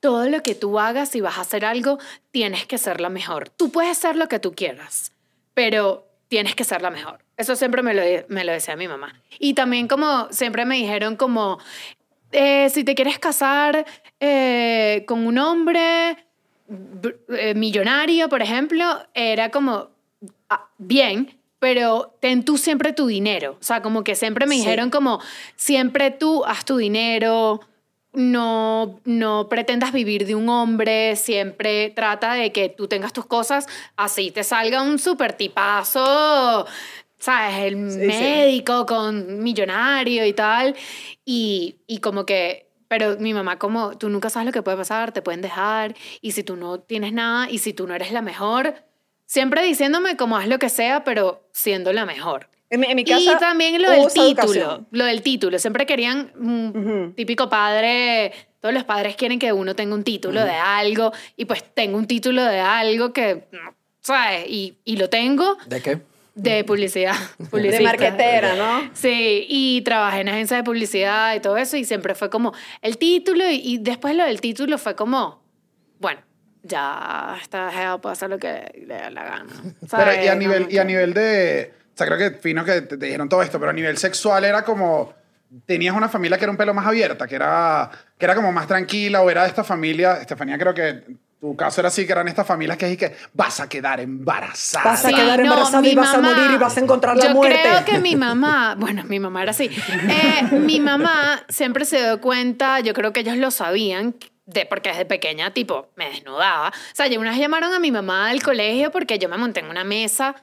todo 0.00 0.28
lo 0.28 0.42
que 0.42 0.54
tú 0.54 0.78
hagas, 0.78 1.08
si 1.10 1.20
vas 1.20 1.38
a 1.38 1.42
hacer 1.42 1.64
algo, 1.64 1.98
tienes 2.30 2.66
que 2.66 2.78
ser 2.78 3.00
la 3.00 3.08
mejor. 3.08 3.48
Tú 3.50 3.70
puedes 3.70 3.98
ser 3.98 4.16
lo 4.16 4.28
que 4.28 4.38
tú 4.38 4.52
quieras, 4.52 5.12
pero 5.54 6.06
tienes 6.28 6.54
que 6.54 6.64
ser 6.64 6.82
la 6.82 6.90
mejor. 6.90 7.18
Eso 7.36 7.56
siempre 7.56 7.82
me 7.82 7.94
lo, 7.94 8.02
me 8.28 8.44
lo 8.44 8.52
decía 8.52 8.76
mi 8.76 8.86
mamá. 8.88 9.20
Y 9.38 9.54
también 9.54 9.88
como 9.88 10.28
siempre 10.30 10.64
me 10.64 10.76
dijeron 10.76 11.16
como, 11.16 11.58
eh, 12.32 12.68
si 12.70 12.84
te 12.84 12.94
quieres 12.94 13.18
casar 13.18 13.86
eh, 14.20 15.04
con 15.06 15.26
un 15.26 15.38
hombre 15.38 16.16
br- 16.68 17.16
eh, 17.30 17.54
millonario, 17.54 18.28
por 18.28 18.42
ejemplo, 18.42 18.84
era 19.14 19.50
como, 19.50 19.88
ah, 20.50 20.68
bien, 20.78 21.34
pero 21.58 22.14
ten 22.20 22.44
tú 22.44 22.56
siempre 22.58 22.92
tu 22.92 23.06
dinero. 23.06 23.56
O 23.60 23.62
sea, 23.64 23.82
como 23.82 24.04
que 24.04 24.14
siempre 24.14 24.46
me 24.46 24.54
Sí. 24.56 24.60
dijeron 24.60 24.90
como, 24.90 25.20
siempre 25.56 26.10
tú 26.10 26.44
haz 26.44 26.64
tu 26.64 26.76
dinero, 26.76 27.60
no, 28.12 29.00
no 29.04 29.48
pretendas 29.48 29.92
vivir 29.92 30.26
de 30.26 30.34
un 30.34 30.48
hombre, 30.48 31.16
siempre 31.16 31.90
trata 31.90 32.34
de 32.34 32.52
que 32.52 32.68
tú 32.68 32.88
tengas 32.88 33.12
tus 33.12 33.26
cosas, 33.26 33.66
así 33.96 34.30
te 34.30 34.44
salga 34.44 34.82
un 34.82 34.98
super 34.98 35.34
tipazo 35.34 36.66
¿sabes? 37.18 37.56
El 37.72 37.90
sí. 37.90 37.98
médico 37.98 38.86
con 38.86 39.42
millonario 39.42 40.24
y 40.24 40.32
tal. 40.32 40.76
Y, 41.24 41.76
y 41.86 41.98
como 41.98 42.24
que, 42.24 42.70
pero 42.88 43.16
mi 43.18 43.34
mamá 43.34 43.58
como, 43.58 43.98
tú 43.98 44.08
nunca 44.08 44.30
sabes 44.30 44.46
lo 44.46 44.52
que 44.52 44.62
puede 44.62 44.76
pasar, 44.76 45.12
te 45.12 45.22
pueden 45.22 45.42
dejar, 45.42 45.94
y 46.20 46.32
si 46.32 46.42
tú 46.42 46.56
no 46.56 46.80
tienes 46.80 47.12
nada, 47.12 47.50
y 47.50 47.58
si 47.58 47.72
tú 47.72 47.86
no 47.86 47.94
eres 47.94 48.12
la 48.12 48.22
mejor, 48.22 48.74
siempre 49.26 49.62
diciéndome 49.62 50.16
como 50.16 50.36
haz 50.36 50.48
lo 50.48 50.58
que 50.58 50.68
sea, 50.68 51.04
pero 51.04 51.46
siendo 51.52 51.92
la 51.92 52.06
mejor. 52.06 52.48
En 52.70 52.84
en 52.84 52.96
mi 52.96 53.02
Y 53.02 53.04
casa 53.04 53.38
también 53.38 53.80
lo 53.80 53.90
del 53.90 54.06
título, 54.08 54.28
educación. 54.28 54.88
lo 54.90 55.04
del 55.04 55.22
título. 55.22 55.58
Siempre 55.58 55.86
querían, 55.86 56.32
mm, 56.38 56.68
Ujú. 56.68 57.12
típico 57.16 57.48
padre, 57.48 58.32
todos 58.60 58.74
los 58.74 58.84
padres 58.84 59.16
quieren 59.16 59.38
que 59.38 59.52
uno 59.52 59.74
tenga 59.74 59.94
un 59.94 60.04
título 60.04 60.44
de 60.44 60.52
algo, 60.52 61.12
y 61.36 61.44
pues 61.46 61.64
tengo 61.74 61.96
un 61.96 62.06
título 62.06 62.44
de 62.44 62.60
algo 62.60 63.12
que, 63.12 63.36
mm, 63.50 63.56
¿sabes? 64.00 64.44
Y, 64.48 64.78
y 64.84 64.96
lo 64.96 65.08
tengo 65.08 65.56
¿De 65.66 65.80
qué? 65.80 65.98
de 66.34 66.62
publicidad. 66.64 67.14
De 67.38 67.46
publicista. 67.46 67.82
marquetera, 67.84 68.54
¿no? 68.56 68.90
Sí, 68.92 69.46
y 69.48 69.80
trabajé 69.82 70.20
en 70.20 70.28
agencias 70.28 70.58
de 70.60 70.64
publicidad 70.64 71.34
y 71.36 71.40
todo 71.40 71.56
eso, 71.56 71.76
y 71.76 71.84
siempre 71.84 72.14
fue 72.14 72.28
como 72.30 72.52
el 72.82 72.98
título, 72.98 73.48
y, 73.50 73.60
y 73.64 73.78
después 73.78 74.14
lo 74.14 74.24
del 74.24 74.40
título 74.40 74.76
fue 74.78 74.94
como, 74.94 75.42
bueno, 76.00 76.20
ya 76.64 77.38
esta 77.40 77.70
jeva 77.72 77.98
puede 78.00 78.12
hacer 78.12 78.28
lo 78.28 78.38
que 78.38 78.84
le 78.86 78.94
da 78.94 79.10
la 79.10 79.24
gana. 79.24 79.52
Pero, 79.62 79.88
¿sabes? 79.88 80.24
y 80.24 80.28
a 80.28 80.34
nivel, 80.34 80.64
no 80.64 80.70
y 80.70 80.78
a 80.78 80.84
nivel 80.84 81.14
de. 81.14 81.72
O 81.98 82.04
sea, 82.04 82.06
creo 82.06 82.16
que 82.16 82.38
fino 82.38 82.64
que 82.64 82.82
te, 82.82 82.96
te 82.96 83.06
dijeron 83.06 83.28
todo 83.28 83.42
esto, 83.42 83.58
pero 83.58 83.70
a 83.70 83.74
nivel 83.74 83.98
sexual 83.98 84.44
era 84.44 84.62
como. 84.62 85.12
Tenías 85.66 85.96
una 85.96 86.08
familia 86.08 86.38
que 86.38 86.44
era 86.44 86.52
un 86.52 86.56
pelo 86.56 86.72
más 86.72 86.86
abierta, 86.86 87.26
que 87.26 87.34
era, 87.34 87.90
que 88.16 88.24
era 88.24 88.36
como 88.36 88.52
más 88.52 88.68
tranquila, 88.68 89.20
o 89.20 89.28
era 89.28 89.42
de 89.42 89.48
esta 89.48 89.64
familia. 89.64 90.18
Estefanía, 90.20 90.56
creo 90.58 90.72
que 90.72 91.02
tu 91.40 91.56
caso 91.56 91.80
era 91.80 91.88
así, 91.88 92.06
que 92.06 92.12
eran 92.12 92.28
estas 92.28 92.46
familias 92.46 92.78
que 92.78 92.92
es 92.92 92.96
que 92.96 93.16
vas 93.34 93.58
a 93.58 93.68
quedar 93.68 93.98
embarazada. 93.98 94.84
Vas 94.84 95.04
a 95.06 95.08
quedar 95.08 95.40
embarazada 95.40 95.88
y 95.88 95.94
vas 95.96 96.14
a 96.14 96.20
morir 96.20 96.50
y 96.52 96.56
vas 96.56 96.76
a 96.76 96.80
encontrar 96.80 97.16
la 97.16 97.24
yo 97.24 97.34
muerte. 97.34 97.60
creo 97.62 97.84
que 97.84 97.98
mi 97.98 98.14
mamá, 98.14 98.74
bueno, 98.78 99.02
mi 99.02 99.18
mamá 99.18 99.42
era 99.42 99.50
así. 99.50 99.64
Eh, 100.08 100.54
mi 100.56 100.78
mamá 100.78 101.42
siempre 101.48 101.84
se 101.84 101.98
dio 101.98 102.20
cuenta, 102.20 102.78
yo 102.78 102.94
creo 102.94 103.12
que 103.12 103.20
ellos 103.20 103.38
lo 103.38 103.50
sabían, 103.50 104.14
de, 104.46 104.66
porque 104.66 104.88
desde 104.88 105.04
pequeña, 105.04 105.52
tipo, 105.52 105.90
me 105.96 106.08
desnudaba. 106.08 106.68
O 106.68 106.94
sea, 106.94 107.06
yo 107.06 107.20
una 107.20 107.30
vez 107.30 107.38
llamaron 107.38 107.74
a 107.74 107.78
mi 107.78 107.90
mamá 107.90 108.28
del 108.28 108.42
colegio 108.42 108.90
porque 108.90 109.18
yo 109.18 109.28
me 109.28 109.36
monté 109.36 109.60
en 109.60 109.66
una 109.66 109.84
mesa, 109.84 110.34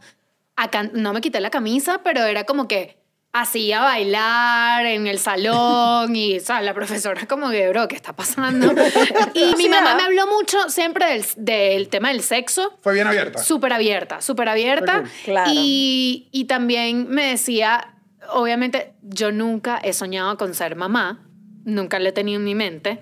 a 0.55 0.69
can- 0.69 0.91
no 0.93 1.13
me 1.13 1.21
quité 1.21 1.39
la 1.39 1.49
camisa, 1.49 2.01
pero 2.03 2.23
era 2.23 2.43
como 2.45 2.67
que 2.67 2.97
hacía 3.33 3.81
bailar 3.81 4.85
en 4.85 5.07
el 5.07 5.19
salón 5.19 6.15
y, 6.15 6.37
o 6.37 6.39
sea, 6.39 6.61
la 6.61 6.73
profesora 6.73 7.27
como 7.27 7.49
que, 7.49 7.67
bro, 7.69 7.87
¿qué 7.89 7.95
está 7.95 8.15
pasando? 8.15 8.73
Y 9.33 9.55
mi 9.57 9.67
mamá 9.67 9.95
me 9.95 10.03
habló 10.03 10.25
mucho 10.27 10.69
siempre 10.69 11.05
del, 11.07 11.25
del 11.35 11.89
tema 11.89 12.09
del 12.09 12.21
sexo. 12.21 12.77
Fue 12.81 12.93
bien 12.93 13.07
abierta. 13.07 13.39
Súper 13.43 13.73
abierta, 13.73 14.21
súper 14.21 14.47
abierta. 14.47 15.03
Claro. 15.25 15.51
Y, 15.53 16.29
y 16.31 16.45
también 16.45 17.09
me 17.09 17.25
decía, 17.25 17.95
obviamente, 18.29 18.93
yo 19.01 19.33
nunca 19.33 19.79
he 19.83 19.91
soñado 19.91 20.37
con 20.37 20.53
ser 20.53 20.77
mamá, 20.77 21.27
nunca 21.65 21.99
lo 21.99 22.07
he 22.07 22.11
tenido 22.13 22.39
en 22.39 22.45
mi 22.45 22.55
mente, 22.55 23.01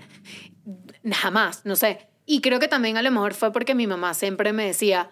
jamás, 1.12 1.62
no 1.66 1.76
sé. 1.76 2.08
Y 2.26 2.42
creo 2.42 2.60
que 2.60 2.68
también 2.68 2.98
a 2.98 3.02
lo 3.04 3.12
mejor 3.12 3.34
fue 3.36 3.52
porque 3.52 3.76
mi 3.76 3.86
mamá 3.86 4.14
siempre 4.14 4.54
me 4.54 4.66
decía, 4.66 5.12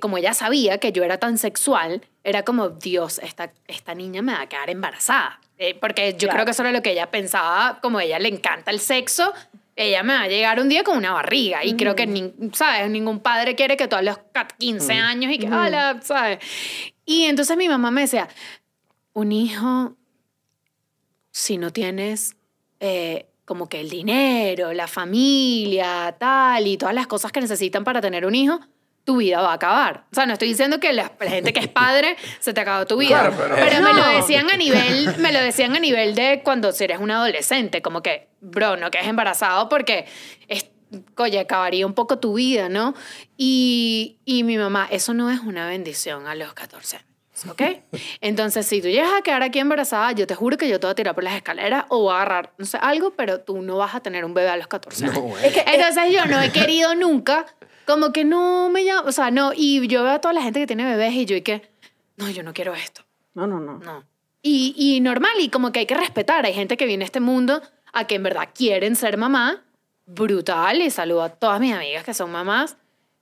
como 0.00 0.18
ella 0.18 0.34
sabía 0.34 0.78
que 0.78 0.92
yo 0.92 1.04
era 1.04 1.18
tan 1.18 1.38
sexual, 1.38 2.02
era 2.24 2.42
como, 2.44 2.68
Dios, 2.70 3.18
esta, 3.20 3.52
esta 3.68 3.94
niña 3.94 4.22
me 4.22 4.32
va 4.32 4.40
a 4.42 4.48
quedar 4.48 4.70
embarazada. 4.70 5.40
Eh, 5.58 5.76
porque 5.80 6.12
yo 6.12 6.18
Claro. 6.26 6.32
creo 6.34 6.44
que 6.46 6.50
eso 6.50 6.62
era 6.62 6.72
lo 6.72 6.82
que 6.82 6.92
ella 6.92 7.10
pensaba, 7.10 7.78
como 7.80 7.98
a 7.98 8.04
ella 8.04 8.18
le 8.18 8.28
encanta 8.28 8.70
el 8.72 8.80
sexo, 8.80 9.32
ella 9.76 10.02
me 10.02 10.14
va 10.14 10.22
a 10.22 10.28
llegar 10.28 10.58
un 10.60 10.68
día 10.68 10.82
con 10.84 10.96
una 10.98 11.12
barriga. 11.12 11.64
Y 11.64 11.74
creo 11.76 11.94
que, 11.94 12.08
nin- 12.08 12.52
¿sabes? 12.54 12.88
Ningún 12.90 13.20
padre 13.20 13.54
quiere 13.54 13.76
que 13.76 13.86
tú 13.88 13.96
a 13.96 14.02
los 14.02 14.18
15 14.58 14.94
años 14.94 15.32
y 15.32 15.38
que, 15.38 15.46
hola, 15.46 16.00
¿sabes? 16.02 16.38
Y 17.04 17.24
entonces 17.24 17.56
mi 17.56 17.68
mamá 17.68 17.90
me 17.90 18.02
decía, 18.02 18.28
un 19.12 19.30
hijo, 19.32 19.96
si 21.30 21.58
no 21.58 21.72
tienes 21.72 22.36
eh, 22.80 23.26
como 23.44 23.68
que 23.68 23.80
el 23.80 23.90
dinero, 23.90 24.72
la 24.72 24.86
familia, 24.86 26.14
tal, 26.18 26.66
y 26.66 26.76
todas 26.76 26.94
las 26.94 27.06
cosas 27.06 27.30
que 27.32 27.40
necesitan 27.40 27.84
para 27.84 28.00
tener 28.00 28.26
un 28.26 28.34
hijo, 28.34 28.58
tu 29.04 29.16
vida 29.18 29.40
va 29.42 29.50
a 29.50 29.54
acabar. 29.54 30.04
O 30.10 30.14
sea, 30.14 30.24
no 30.26 30.32
estoy 30.32 30.48
diciendo 30.48 30.80
que 30.80 30.92
la, 30.92 31.12
la 31.20 31.30
gente 31.30 31.52
que 31.52 31.60
es 31.60 31.68
padre 31.68 32.16
se 32.40 32.54
te 32.54 32.60
acabó 32.60 32.86
tu 32.86 32.96
vida. 32.96 33.20
Claro, 33.30 33.36
pero- 33.38 33.82
me 33.82 33.92
lo 33.92 33.92
No. 33.94 34.08
decían 34.08 34.50
a 34.50 34.56
nivel, 34.56 35.14
me 35.18 35.30
lo 35.32 35.40
decían 35.40 35.76
a 35.76 35.78
nivel 35.78 36.14
de 36.14 36.40
cuando 36.42 36.70
eres 36.78 36.98
un 36.98 37.10
adolescente, 37.10 37.82
como 37.82 38.02
que, 38.02 38.28
bro, 38.40 38.76
no 38.76 38.90
quedes 38.90 39.06
embarazado 39.06 39.68
porque 39.68 40.06
es, 40.48 40.66
oye, 41.18 41.38
acabaría 41.40 41.86
un 41.86 41.92
poco 41.94 42.18
tu 42.18 42.34
vida, 42.34 42.68
¿no? 42.70 42.94
Y, 43.36 44.16
y 44.24 44.42
mi 44.44 44.56
mamá, 44.58 44.88
eso 44.90 45.12
no 45.12 45.30
es 45.30 45.40
una 45.40 45.66
bendición 45.66 46.26
a 46.26 46.34
los 46.34 46.54
14 46.54 46.96
años. 46.96 47.08
¿Ok? 47.50 47.62
Entonces, 48.20 48.64
si 48.64 48.80
tú 48.80 48.86
llegas 48.86 49.12
a 49.12 49.20
quedar 49.22 49.42
aquí 49.42 49.58
embarazada, 49.58 50.12
yo 50.12 50.24
te 50.26 50.36
juro 50.36 50.56
que 50.56 50.68
yo 50.68 50.78
te 50.78 50.86
voy 50.86 50.92
a 50.92 50.94
tirar 50.94 51.14
por 51.16 51.24
las 51.24 51.34
escaleras 51.34 51.84
o 51.88 51.98
voy 52.02 52.12
a 52.12 52.16
agarrar, 52.18 52.52
no 52.58 52.64
sé, 52.64 52.78
algo, 52.80 53.10
pero 53.16 53.40
tú 53.40 53.60
no 53.60 53.76
vas 53.76 53.94
a 53.96 54.00
tener 54.00 54.24
un 54.24 54.34
bebé 54.34 54.50
a 54.50 54.56
los 54.56 54.68
14 54.68 55.06
años. 55.06 55.42
Es 55.42 55.52
que, 55.52 55.58
eh, 55.60 55.64
Entonces, 55.66 56.04
yo 56.12 56.24
no 56.26 56.40
he 56.40 56.50
querido 56.52 56.94
nunca, 56.94 57.44
como 57.86 58.12
que 58.12 58.24
no 58.24 58.68
me 58.70 58.84
llama, 58.84 59.08
o 59.08 59.12
sea, 59.12 59.30
no, 59.30 59.52
y 59.54 59.86
yo 59.88 60.02
veo 60.02 60.12
a 60.12 60.20
toda 60.20 60.34
la 60.34 60.42
gente 60.42 60.60
que 60.60 60.66
tiene 60.66 60.84
bebés 60.84 61.12
y 61.14 61.24
yo 61.26 61.36
y 61.36 61.42
que, 61.42 61.62
no, 62.16 62.30
yo 62.30 62.42
no 62.42 62.52
quiero 62.54 62.74
esto. 62.74 63.02
no, 63.34 63.46
no, 63.46 63.60
no. 63.60 63.78
No. 63.78 64.04
Y, 64.46 64.74
y 64.76 65.00
normal, 65.00 65.32
y 65.40 65.48
como 65.48 65.72
que 65.72 65.80
hay 65.80 65.86
que 65.86 65.94
respetar. 65.94 66.44
Hay 66.44 66.52
gente 66.52 66.76
que 66.76 66.84
viene 66.84 67.04
a 67.04 67.06
este 67.06 67.20
mundo 67.20 67.62
a 67.94 68.06
que 68.06 68.16
en 68.16 68.24
verdad 68.24 68.50
quieren 68.54 68.94
ser 68.94 69.16
mamá. 69.16 69.64
Brutal, 70.04 70.82
y 70.82 70.90
saludo 70.90 71.22
a 71.22 71.30
todas 71.30 71.60
mis 71.60 71.72
amigas 71.74 72.04
que 72.04 72.12
son 72.12 72.30
mamás. 72.30 72.76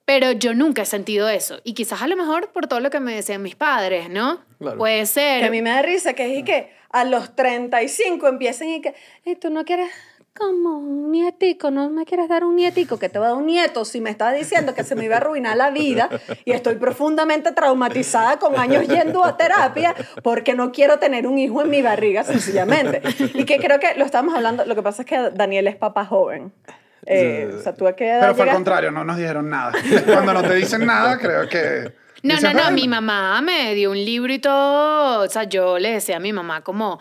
Pero 0.04 0.33
yo 0.33 0.52
nunca 0.52 0.83
he 0.83 0.87
sentido 0.87 1.28
eso. 1.28 1.61
Y 1.62 1.75
quizás 1.75 2.02
a 2.02 2.09
lo 2.09 2.16
mejor 2.16 2.50
por 2.50 2.66
todo 2.66 2.81
lo 2.81 2.90
que 2.90 2.99
me 2.99 3.14
decían 3.14 3.40
mis 3.40 3.54
padres, 3.54 4.11
¿no? 4.11 4.40
Claro. 4.59 4.78
Puede 4.78 5.07
ser. 5.07 5.42
Que 5.42 5.47
a 5.47 5.50
mí 5.52 5.62
me 5.62 5.71
da 5.71 5.83
risa 5.83 6.12
que 6.14 6.33
es 6.33 6.40
y 6.40 6.42
que 6.42 6.73
a 6.90 7.04
los 7.04 7.37
35 7.37 8.26
empiecen 8.26 8.71
y 8.71 8.81
que, 8.83 8.95
"Ey, 9.25 9.37
tú 9.37 9.49
no 9.50 9.64
quieres 9.64 9.90
como 10.34 10.78
un 10.78 11.12
nietico, 11.12 11.70
no 11.70 11.90
me 11.90 12.04
quieres 12.04 12.28
dar 12.28 12.44
un 12.44 12.56
nietico, 12.56 12.98
que 12.98 13.08
te 13.08 13.18
va 13.18 13.26
a 13.26 13.28
dar 13.30 13.38
un 13.38 13.46
nieto 13.46 13.84
si 13.84 14.00
me 14.00 14.10
estás 14.10 14.34
diciendo 14.34 14.74
que 14.74 14.82
se 14.82 14.94
me 14.94 15.04
iba 15.04 15.16
a 15.16 15.18
arruinar 15.18 15.56
la 15.56 15.70
vida 15.70 16.08
y 16.44 16.52
estoy 16.52 16.76
profundamente 16.76 17.52
traumatizada 17.52 18.38
con 18.38 18.58
años 18.58 18.86
yendo 18.88 19.24
a 19.24 19.36
terapia 19.36 19.94
porque 20.22 20.54
no 20.54 20.72
quiero 20.72 20.98
tener 20.98 21.26
un 21.26 21.38
hijo 21.38 21.62
en 21.62 21.70
mi 21.70 21.82
barriga, 21.82 22.24
sencillamente. 22.24 23.02
Y 23.34 23.44
que 23.44 23.58
creo 23.58 23.78
que 23.78 23.94
lo 23.96 24.04
estamos 24.04 24.34
hablando, 24.34 24.64
lo 24.64 24.74
que 24.74 24.82
pasa 24.82 25.02
es 25.02 25.08
que 25.08 25.30
Daniel 25.30 25.66
es 25.66 25.76
papá 25.76 26.04
joven. 26.06 26.52
Eh, 27.04 27.56
o 27.58 27.60
sea, 27.60 27.74
tú 27.74 27.86
a 27.86 27.96
qué 27.96 28.08
edad 28.08 28.20
Pero 28.20 28.34
fue 28.34 28.48
al 28.48 28.54
contrario, 28.54 28.90
no 28.90 29.04
nos 29.04 29.16
dijeron 29.16 29.50
nada. 29.50 29.72
Cuando 30.06 30.32
no 30.32 30.42
te 30.42 30.54
dicen 30.54 30.86
nada, 30.86 31.18
creo 31.18 31.48
que. 31.48 31.92
No, 32.22 32.36
dicen, 32.36 32.56
no, 32.56 32.64
no, 32.64 32.70
mi 32.70 32.86
mamá 32.86 33.40
me 33.42 33.74
dio 33.74 33.90
un 33.90 34.04
libro 34.04 34.32
y 34.32 34.38
todo. 34.38 35.24
O 35.24 35.28
sea, 35.28 35.44
yo 35.44 35.78
le 35.78 35.92
decía 35.92 36.18
a 36.18 36.20
mi 36.20 36.32
mamá 36.32 36.62
como 36.62 37.00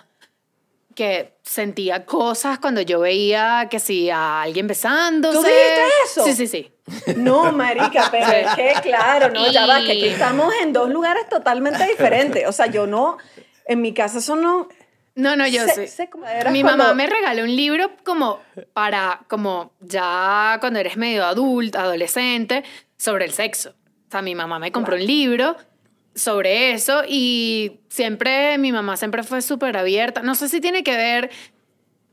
que 0.95 1.33
sentía 1.43 2.05
cosas 2.05 2.59
cuando 2.59 2.81
yo 2.81 2.99
veía 2.99 3.67
que 3.69 3.79
si 3.79 4.09
a 4.09 4.41
alguien 4.41 4.67
besándose. 4.67 5.37
¿Tú 5.39 5.43
dijiste 5.43 5.81
eso? 6.05 6.23
Sí, 6.25 6.33
sí, 6.35 6.47
sí. 6.47 6.71
No, 7.17 7.51
marica, 7.51 8.07
pero 8.11 8.27
es 8.31 8.55
que, 8.55 8.73
claro, 8.81 9.29
no, 9.33 9.49
ya 9.51 9.65
va, 9.65 9.77
que 9.79 9.91
aquí 9.93 10.07
estamos 10.07 10.53
en 10.61 10.73
dos 10.73 10.89
lugares 10.89 11.27
totalmente 11.29 11.85
diferentes. 11.87 12.47
O 12.47 12.51
sea, 12.51 12.65
yo 12.67 12.87
no, 12.87 13.17
en 13.65 13.81
mi 13.81 13.93
casa 13.93 14.19
eso 14.19 14.35
no... 14.35 14.67
No, 15.13 15.35
no, 15.35 15.45
yo 15.45 15.67
sé- 15.67 15.89
Mi 16.51 16.61
cuando- 16.61 16.83
mamá 16.83 16.93
me 16.93 17.05
regaló 17.05 17.43
un 17.43 17.53
libro 17.55 17.91
como 18.05 18.39
para, 18.73 19.21
como 19.27 19.73
ya 19.81 20.55
cuando 20.61 20.79
eres 20.79 20.95
medio 20.95 21.25
adulto, 21.25 21.77
adolescente, 21.79 22.63
sobre 22.97 23.25
el 23.25 23.31
sexo. 23.33 23.71
O 24.07 24.11
sea, 24.11 24.21
mi 24.21 24.35
mamá 24.35 24.57
me 24.57 24.71
compró 24.71 24.95
un 24.95 25.05
libro 25.05 25.55
sobre 26.15 26.71
eso 26.73 27.03
y 27.07 27.79
siempre, 27.89 28.57
mi 28.57 28.71
mamá 28.71 28.97
siempre 28.97 29.23
fue 29.23 29.41
súper 29.41 29.77
abierta. 29.77 30.21
No 30.21 30.35
sé 30.35 30.49
si 30.49 30.59
tiene 30.59 30.83
que 30.83 30.95
ver, 30.95 31.31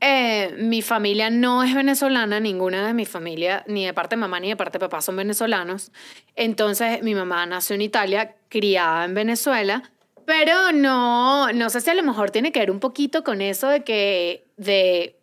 eh, 0.01 0.55
mi 0.57 0.81
familia 0.81 1.29
no 1.29 1.63
es 1.63 1.73
venezolana, 1.73 2.39
ninguna 2.39 2.87
de 2.87 2.93
mi 2.93 3.05
familia, 3.05 3.63
ni 3.67 3.85
de 3.85 3.93
parte 3.93 4.15
de 4.15 4.21
mamá 4.21 4.39
ni 4.39 4.49
de 4.49 4.55
parte 4.55 4.77
de 4.77 4.85
papá 4.85 5.01
son 5.01 5.15
venezolanos. 5.17 5.91
Entonces, 6.35 7.03
mi 7.03 7.15
mamá 7.15 7.45
nació 7.45 7.75
en 7.75 7.81
Italia, 7.81 8.35
criada 8.47 9.05
en 9.05 9.13
Venezuela, 9.13 9.83
pero 10.25 10.71
no, 10.71 11.51
no 11.51 11.69
sé 11.69 11.81
si 11.81 11.89
a 11.89 11.95
lo 11.95 12.03
mejor 12.03 12.31
tiene 12.31 12.51
que 12.51 12.59
ver 12.59 12.71
un 12.71 12.79
poquito 12.79 13.23
con 13.23 13.41
eso 13.41 13.67
de 13.67 13.83
que, 13.83 14.45
de 14.55 15.19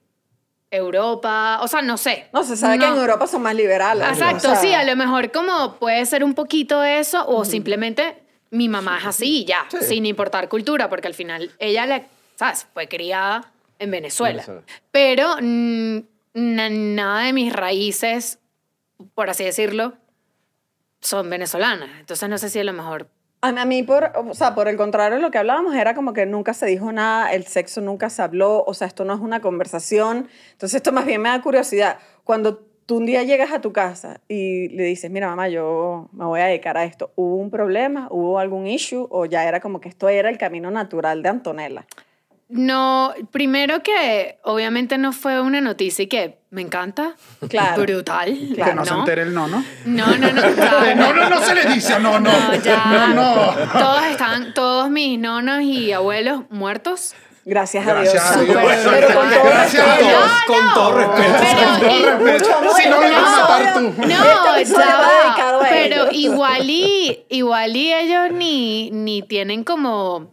Europa, 0.71 1.61
o 1.63 1.69
sea, 1.69 1.81
no 1.81 1.97
sé. 1.97 2.29
No, 2.33 2.43
se 2.45 2.57
sabe 2.57 2.79
que 2.79 2.87
en 2.87 2.97
Europa 2.97 3.27
son 3.27 3.43
más 3.43 3.55
liberales. 3.55 4.09
Exacto, 4.09 4.49
o 4.49 4.51
sea, 4.51 4.57
sí, 4.57 4.75
a 4.75 4.85
lo 4.85 4.97
mejor 4.97 5.31
como 5.31 5.77
puede 5.77 6.05
ser 6.07 6.25
un 6.25 6.35
poquito 6.35 6.83
eso 6.83 7.27
o 7.27 7.45
simplemente 7.45 8.26
mi 8.57 8.69
mamá 8.69 8.99
es 8.99 9.07
así 9.07 9.43
y 9.43 9.45
ya, 9.45 9.67
sin 9.81 10.07
importar 10.07 10.49
cultura, 10.49 10.89
porque 10.89 11.09
al 11.09 11.15
final 11.15 11.51
ella 11.59 11.87
le, 11.87 12.07
¿sabes? 12.37 12.67
Fue 12.75 12.89
criada 12.89 13.53
en 13.79 13.91
Venezuela. 13.91 14.43
Venezuela. 14.43 14.63
Pero 14.91 15.37
mm, 15.41 15.99
na- 16.35 16.71
nada 16.71 17.21
de 17.27 17.33
mis 17.33 17.53
raíces, 17.53 18.39
por 19.15 19.31
así 19.31 19.45
decirlo, 19.45 19.95
son 21.01 21.29
venezolanas. 21.31 21.91
Entonces 22.01 22.29
no 22.29 22.39
sé 22.39 22.49
si 22.51 22.59
a 22.59 22.65
lo 22.65 22.73
mejor... 22.73 23.09
A 23.43 23.49
a 23.49 23.65
mí, 23.67 23.83
por, 23.83 24.11
o 24.17 24.35
sea, 24.35 24.55
por 24.55 24.67
el 24.67 24.77
contrario, 24.77 25.19
lo 25.19 25.31
que 25.31 25.39
hablábamos 25.39 25.75
era 25.75 25.95
como 25.95 26.13
que 26.15 26.25
nunca 26.27 26.55
se 26.55 26.67
dijo 26.67 26.91
nada, 26.91 27.33
el 27.33 27.45
sexo 27.47 27.81
nunca 27.81 28.09
se 28.11 28.23
habló, 28.23 28.65
o 28.67 28.75
sea, 28.75 28.87
esto 28.89 29.05
no 29.05 29.15
es 29.15 29.21
una 29.21 29.41
conversación. 29.41 30.29
Entonces, 30.53 30.77
esto 30.77 30.91
más 30.91 31.05
bien 31.05 31.21
me 31.21 31.29
da 31.29 31.41
curiosidad. 31.43 31.99
Cuando 32.25 32.66
tú 32.87 32.97
un 32.97 33.07
día 33.07 33.25
llegas 33.25 33.53
a 33.53 33.61
tu 33.61 33.73
casa 33.73 34.21
y 34.29 34.69
le 34.69 34.85
dices, 34.85 35.11
mira 35.11 35.29
mamá, 35.29 35.49
yo 35.49 36.09
me 36.13 36.25
voy 36.25 36.41
a 36.41 36.47
dedicar 36.47 36.79
a 36.79 36.85
esto. 36.85 37.13
¿Hubo 37.17 37.37
un 37.37 37.51
problema? 37.51 38.07
¿Hubo 38.11 38.39
algún 38.39 38.67
issue? 38.67 39.07
¿O 39.11 39.27
ya 39.27 39.45
era 39.45 39.61
como 39.61 39.81
que 39.81 39.89
esto 39.89 40.09
era 40.09 40.31
el 40.31 40.39
camino 40.39 40.71
natural 40.71 41.23
de 41.23 41.29
Antonella? 41.29 41.87
No, 42.49 43.13
primero 43.33 43.83
que 43.83 44.39
obviamente 44.45 44.99
no 44.99 45.13
fue 45.13 45.41
una 45.41 45.61
noticia 45.61 46.05
y 46.05 46.07
que 46.07 46.39
me 46.51 46.63
encanta. 46.63 47.17
Claro. 47.49 47.83
Brutal. 47.83 48.39
Que 48.55 48.73
no, 48.73 48.85
se 48.85 48.95
entere 48.95 49.23
el 49.23 49.35
no, 49.35 49.49
¿no? 49.49 49.65
No, 49.85 50.07
no, 50.17 50.33
no. 50.33 50.43
no, 50.95 51.13
no, 51.13 51.29
no 51.29 51.41
se 51.41 51.55
le 51.57 51.65
dice 51.75 51.99
no, 51.99 52.21
no. 52.21 52.31
No, 52.31 52.55
ya. 52.55 52.85
No, 52.87 53.15
no. 53.15 53.73
Todos 53.73 54.07
están, 54.07 54.55
todos 54.55 54.91
mis 54.91 55.19
nonos 55.19 55.63
y 55.63 55.91
abuelos 55.91 56.43
muertos. 56.51 57.17
Gracias 57.49 57.87
a 57.87 57.93
Gracias 57.95 58.13
Dios. 58.13 58.25
a 58.25 58.41
Dios. 58.43 58.83
Súper, 58.83 59.01
pero 59.07 59.07
con 59.21 59.31
todo 59.31 59.45
Gracias 59.45 59.83
a 59.83 59.87
respeto. 59.87 60.09
Dios. 60.09 60.31
Con 60.49 60.75
todo 60.75 60.99
respeto. 60.99 61.33
Pero, 61.41 61.71
Con 61.71 61.81
todo 61.81 61.91
y- 61.91 62.05
respeto. 62.05 62.77
Si 62.77 62.89
no, 62.89 63.01
lo 63.01 63.07
ibas 63.09 63.23
a 63.23 63.41
matar 63.41 63.75
tú. 63.75 63.81
No, 63.81 63.91
Este 64.03 64.61
episodio 64.63 64.85
ya 64.87 64.97
va 64.97 65.03
va, 65.03 65.25
dedicado 65.25 65.61
a 65.61 65.69
pero 65.69 66.09
igual 66.11 66.69
y, 66.69 67.25
igual 67.29 67.77
y 67.77 67.93
ellos 67.95 68.33
ni, 68.33 68.91
ni 68.91 69.23
tienen 69.23 69.63
como... 69.63 70.17
O 70.17 70.29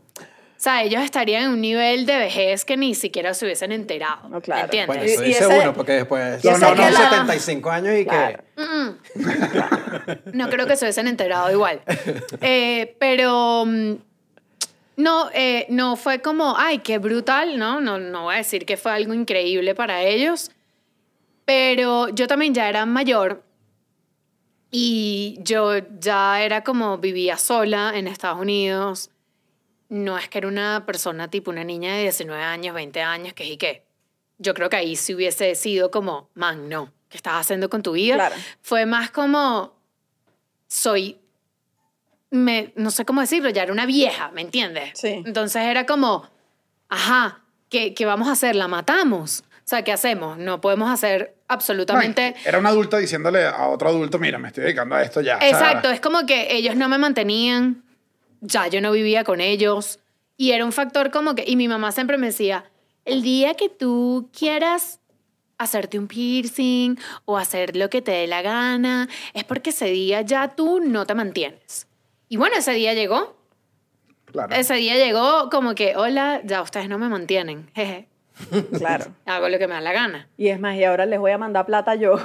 sea, 0.63 0.81
ellos 0.81 1.03
estarían 1.03 1.43
en 1.43 1.49
un 1.49 1.61
nivel 1.61 2.05
de 2.05 2.17
vejez 2.17 2.63
que 2.65 2.77
ni 2.77 2.95
siquiera 2.95 3.33
se 3.33 3.43
hubiesen 3.45 3.73
enterado. 3.73 4.29
No, 4.29 4.39
claro. 4.41 4.63
¿Entiendes? 4.63 4.87
Bueno, 4.87 5.03
Y- 5.03 5.13
eso 5.13 5.23
y 5.23 5.27
dice 5.27 5.43
ese- 5.43 5.59
uno, 5.59 5.73
porque 5.73 5.91
después 5.91 6.43
y 6.43 6.47
no, 6.47 6.57
no, 6.57 6.73
no, 6.73 6.89
la- 6.89 6.99
75 7.09 7.69
años 7.69 7.95
y 7.99 8.05
Claro. 8.05 8.43
que... 8.55 10.31
No 10.33 10.49
creo 10.49 10.65
que 10.65 10.75
se 10.77 10.85
hubiesen 10.85 11.07
enterado 11.07 11.51
igual. 11.51 11.81
Eh, 12.41 12.95
pero 12.99 13.65
mm, 13.67 13.93
no, 14.95 15.29
eh, 15.33 15.65
no 15.69 15.95
fue 15.95 16.21
como, 16.21 16.55
ay, 16.57 16.79
qué 16.79 16.97
brutal, 16.97 17.57
¿no? 17.57 17.81
¿no? 17.81 17.99
No 17.99 18.23
voy 18.23 18.35
a 18.35 18.37
decir 18.37 18.65
que 18.65 18.77
fue 18.77 18.91
algo 18.91 19.13
increíble 19.13 19.75
para 19.75 20.03
ellos. 20.03 20.51
Pero 21.45 22.09
yo 22.09 22.27
también 22.27 22.53
ya 22.53 22.69
era 22.69 22.85
mayor 22.85 23.43
y 24.71 25.37
yo 25.41 25.73
ya 25.99 26.41
era 26.41 26.63
como 26.63 26.97
vivía 26.97 27.37
sola 27.37 27.91
en 27.95 28.07
Estados 28.07 28.39
Unidos. 28.39 29.11
No 29.89 30.17
es 30.17 30.29
que 30.29 30.39
era 30.39 30.47
una 30.47 30.85
persona 30.85 31.29
tipo 31.29 31.51
una 31.51 31.63
niña 31.63 31.95
de 31.95 32.03
19 32.03 32.41
años, 32.41 32.73
20 32.73 33.01
años, 33.01 33.33
que 33.33 33.45
y 33.45 33.57
qué. 33.57 33.85
Yo 34.39 34.53
creo 34.53 34.69
que 34.69 34.77
ahí 34.77 34.95
sí 34.95 35.13
hubiese 35.13 35.53
sido 35.55 35.91
como, 35.91 36.29
man, 36.33 36.69
no, 36.69 36.91
¿qué 37.09 37.17
estás 37.17 37.35
haciendo 37.35 37.69
con 37.69 37.83
tu 37.83 37.91
vida? 37.91 38.15
Claro. 38.15 38.35
Fue 38.61 38.85
más 38.85 39.11
como, 39.11 39.75
soy, 40.67 41.19
me, 42.33 42.73
no 42.75 42.89
sé 42.89 43.05
cómo 43.05 43.21
decirlo, 43.21 43.49
ya 43.51 43.61
era 43.61 43.71
una 43.71 43.85
vieja, 43.85 44.31
¿me 44.31 44.41
entiendes? 44.41 44.89
Sí. 44.95 45.21
Entonces 45.23 45.61
era 45.61 45.85
como, 45.85 46.27
ajá, 46.89 47.41
¿qué, 47.69 47.93
qué 47.93 48.05
vamos 48.05 48.27
a 48.27 48.31
hacer? 48.31 48.55
¿La 48.55 48.67
matamos? 48.67 49.43
O 49.57 49.65
sea, 49.65 49.83
¿qué 49.83 49.91
hacemos? 49.91 50.39
No 50.39 50.59
podemos 50.59 50.91
hacer 50.91 51.35
absolutamente... 51.47 52.35
Era 52.43 52.57
un 52.57 52.65
adulto 52.65 52.97
diciéndole 52.97 53.45
a 53.45 53.67
otro 53.67 53.89
adulto, 53.89 54.17
mira, 54.17 54.39
me 54.39 54.47
estoy 54.47 54.63
dedicando 54.63 54.95
a 54.95 55.03
esto 55.03 55.21
ya. 55.21 55.37
O 55.37 55.39
sea, 55.39 55.49
Exacto, 55.49 55.91
es 55.91 56.01
como 56.01 56.25
que 56.25 56.55
ellos 56.55 56.75
no 56.75 56.89
me 56.89 56.97
mantenían, 56.97 57.83
ya 58.41 58.67
yo 58.67 58.81
no 58.81 58.91
vivía 58.91 59.23
con 59.23 59.39
ellos 59.39 59.99
y 60.35 60.51
era 60.51 60.65
un 60.65 60.71
factor 60.71 61.11
como 61.11 61.35
que, 61.35 61.43
y 61.45 61.55
mi 61.55 61.67
mamá 61.67 61.91
siempre 61.91 62.17
me 62.17 62.27
decía, 62.27 62.65
el 63.05 63.21
día 63.21 63.53
que 63.53 63.69
tú 63.69 64.31
quieras 64.37 64.99
hacerte 65.59 65.99
un 65.99 66.07
piercing 66.07 66.97
o 67.25 67.37
hacer 67.37 67.75
lo 67.75 67.91
que 67.91 68.01
te 68.01 68.11
dé 68.11 68.25
la 68.25 68.41
gana, 68.41 69.07
es 69.35 69.43
porque 69.43 69.69
ese 69.69 69.85
día 69.85 70.21
ya 70.21 70.55
tú 70.55 70.79
no 70.79 71.05
te 71.05 71.13
mantienes. 71.13 71.85
Y 72.33 72.37
bueno, 72.37 72.55
ese 72.57 72.71
día 72.73 72.95
llegó, 72.95 73.37
Claro. 74.31 74.55
ese 74.55 74.73
día 74.73 74.95
llegó 74.95 75.51
como 75.51 75.75
que, 75.75 75.95
hola, 75.95 76.41
ya 76.43 76.63
ustedes 76.63 76.89
no 76.89 76.97
me 76.97 77.07
mantienen, 77.07 77.69
jeje, 77.75 78.07
Claro. 78.79 79.05
hago 79.27 79.49
lo 79.49 79.59
que 79.59 79.67
me 79.67 79.75
da 79.75 79.81
la 79.81 79.91
gana. 79.93 80.27
Y 80.35 80.47
es 80.47 80.59
más, 80.59 80.75
y 80.75 80.83
ahora 80.83 81.05
les 81.05 81.19
voy 81.19 81.29
a 81.29 81.37
mandar 81.37 81.67
plata 81.67 81.93
yo. 81.93 82.15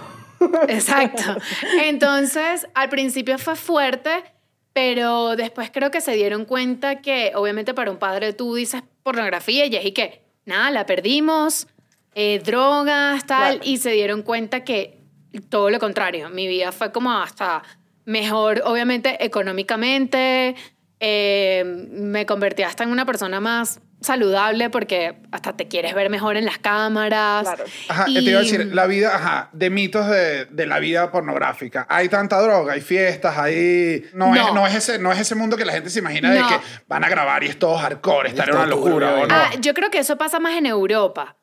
Exacto. 0.69 1.37
Entonces, 1.83 2.67
al 2.73 2.89
principio 2.89 3.37
fue 3.37 3.55
fuerte, 3.55 4.25
pero 4.73 5.37
después 5.37 5.71
creo 5.71 5.91
que 5.91 6.01
se 6.01 6.13
dieron 6.13 6.47
cuenta 6.47 7.03
que, 7.03 7.33
obviamente, 7.35 7.75
para 7.75 7.91
un 7.91 7.99
padre 7.99 8.33
tú 8.33 8.55
dices 8.55 8.83
pornografía 9.03 9.67
y 9.67 9.77
es 9.77 9.85
y 9.85 9.93
que, 9.93 10.23
nada, 10.47 10.71
la 10.71 10.87
perdimos, 10.87 11.67
eh, 12.15 12.41
drogas, 12.43 13.27
tal, 13.27 13.57
Claro. 13.57 13.71
y 13.71 13.77
se 13.77 13.91
dieron 13.91 14.23
cuenta 14.23 14.65
que 14.65 15.03
todo 15.51 15.69
lo 15.69 15.79
contrario, 15.79 16.31
mi 16.31 16.47
vida 16.49 16.73
fue 16.73 16.93
como 16.93 17.13
hasta 17.13 17.63
mejor, 18.09 18.63
obviamente, 18.65 19.23
económicamente, 19.25 20.55
eh, 21.01 21.63
me 21.91 22.25
convertí 22.27 22.63
hasta 22.63 22.83
en 22.85 22.91
una 22.91 23.05
persona 23.07 23.39
más 23.39 23.81
saludable 24.01 24.71
porque 24.71 25.17
hasta 25.33 25.57
te 25.57 25.67
quieres 25.69 25.93
ver 25.95 26.09
mejor 26.09 26.37
en 26.37 26.45
las 26.45 26.59
cámaras. 26.59 27.43
Claro. 27.43 27.65
Ajá, 27.89 28.05
Y- 28.09 28.15
te 28.25 28.31
iba 28.31 28.39
a 28.41 28.43
decir, 28.43 28.75
la 28.75 28.87
vida, 28.87 29.15
ajá, 29.15 29.51
de 29.53 29.71
mitos 29.71 30.09
de, 30.09 30.47
de 30.47 30.67
la 30.67 30.79
vida 30.79 31.11
pornográfica. 31.11 31.87
Hay 31.91 32.09
tanta 32.09 32.41
droga, 32.41 32.73
hay 32.75 32.81
fiestas, 32.81 33.37
hay... 33.37 34.05
No, 34.15 34.35
Es, 34.35 34.41
No. 34.43 34.55
no, 34.55 34.67
es 34.67 34.75
ese, 34.77 34.99
no 34.99 35.13
es 35.13 35.19
ese 35.21 35.35
mundo 35.35 35.57
que 35.57 35.65
la 35.65 35.73
gente 35.73 35.91
se 35.91 35.99
imagina 35.99 36.33
de 36.33 36.41
No. 36.41 36.49
que 36.49 36.57
van 36.87 37.05
a 37.05 37.09
grabar 37.09 37.45
y 37.45 37.49
es 37.49 37.59
todo 37.59 37.77
hardcore, 37.77 38.31
estar 38.31 38.49
en 38.49 38.55
una 38.57 38.67
locura, 38.67 39.15
¿o 39.15 39.27
no? 39.27 39.35
Ah, 39.35 39.51
yo 39.61 39.75
creo 39.75 39.91
que 39.91 39.99
eso 39.99 40.17
pasa 40.17 40.39
más 40.41 40.57
en 40.57 40.67
Europa. 40.67 41.37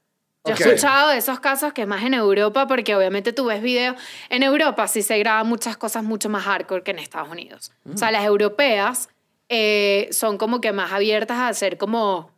Yo 0.45 0.53
Ok. 0.53 0.60
he 0.60 0.63
escuchado 0.63 1.10
de 1.10 1.17
esos 1.17 1.39
casos 1.39 1.73
que 1.73 1.86
más 1.86 2.03
en 2.03 2.13
Europa 2.13 2.67
porque 2.67 2.95
obviamente 2.95 3.34
tú 3.34 3.45
ves 3.45 3.62
videos. 3.62 3.95
En 4.29 4.43
Europa 4.43 4.88
sí 4.88 5.01
se 5.01 5.17
graban 5.17 5.47
muchas 5.47 5.75
cosas 5.77 6.03
mucho 6.03 6.29
más 6.29 6.43
hardcore 6.43 6.84
que 6.84 6.91
en 6.91 6.99
Estados 6.99 7.29
Unidos. 7.29 7.71
O 7.91 7.97
sea, 7.97 8.12
las 8.12 8.23
europeas 8.25 9.10
eh, 9.49 10.08
son 10.12 10.38
como 10.38 10.62
que 10.62 10.71
más 10.71 10.91
abiertas 10.91 11.38
a 11.38 11.47
hacer 11.47 11.77
como 11.77 12.31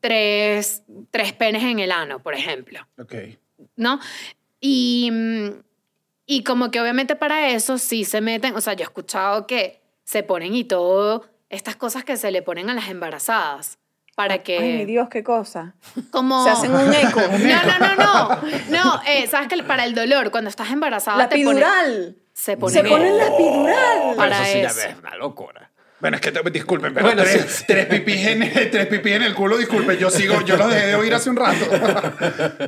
tres, 0.00 0.82
tres 1.10 1.32
penes 1.32 1.62
en 1.62 1.78
el 1.78 1.92
ano, 1.92 2.18
por 2.20 2.34
ejemplo. 2.34 2.86
Ok. 2.98 3.14
¿no? 3.76 4.00
Y, 4.60 5.10
mm, 5.12 5.48
y 6.26 6.44
como 6.44 6.70
que 6.70 6.80
obviamente 6.80 7.16
para 7.16 7.50
eso 7.50 7.78
sí 7.78 8.04
se 8.04 8.20
meten, 8.20 8.54
o 8.54 8.60
sea, 8.60 8.74
yo 8.74 8.80
he 8.80 8.84
escuchado 8.84 9.46
que 9.46 9.80
se 10.04 10.22
ponen 10.22 10.54
y 10.54 10.64
todo, 10.64 11.26
estas 11.48 11.76
cosas 11.76 12.04
que 12.04 12.16
se 12.16 12.30
le 12.30 12.42
ponen 12.42 12.70
a 12.70 12.74
las 12.74 12.88
embarazadas, 12.88 13.78
para 14.16 14.38
que... 14.42 14.58
Ay, 14.58 14.72
mi 14.78 14.84
Dios, 14.86 15.08
qué 15.08 15.22
cosa. 15.22 15.74
Como... 16.10 16.42
Se 16.42 16.50
hacen 16.50 16.74
un 16.74 16.92
eco. 16.92 17.20
No, 17.30 17.78
no, 17.78 17.78
no, 17.78 17.94
no. 17.96 18.40
No, 18.70 19.00
eh, 19.06 19.28
sabes 19.28 19.46
que 19.46 19.62
para 19.62 19.84
el 19.84 19.94
dolor, 19.94 20.32
cuando 20.32 20.50
estás 20.50 20.70
embarazada, 20.72 21.18
La 21.18 21.28
te 21.28 21.36
ponen- 21.36 21.50
epidural. 21.58 22.16
se 22.32 22.56
ponen... 22.56 22.82
Se 22.82 22.88
ponen 22.88 23.16
la 23.18 23.26
epidural. 23.28 24.16
Para 24.16 24.36
eso 24.42 24.52
sí 24.52 24.60
ya 24.62 24.68
eso. 24.68 24.80
ves, 24.88 24.96
una 24.98 25.14
locura. 25.16 25.70
Bueno, 25.98 26.16
es 26.16 26.20
que, 26.20 26.30
te- 26.30 26.50
disculpen, 26.50 26.92
pero 26.92 27.06
Bueno, 27.06 27.22
tres, 27.22 27.46
sí. 27.50 27.64
tres, 27.66 27.86
pipis 27.86 28.26
en, 28.26 28.40
tres 28.70 28.86
pipis 28.86 29.12
en 29.14 29.22
el 29.22 29.34
culo, 29.34 29.56
disculpen, 29.56 29.96
yo 29.96 30.10
sigo, 30.10 30.42
yo 30.42 30.56
los 30.58 30.68
dejé 30.68 30.88
de 30.88 30.94
oír 30.94 31.14
hace 31.14 31.30
un 31.30 31.36
rato. 31.36 31.64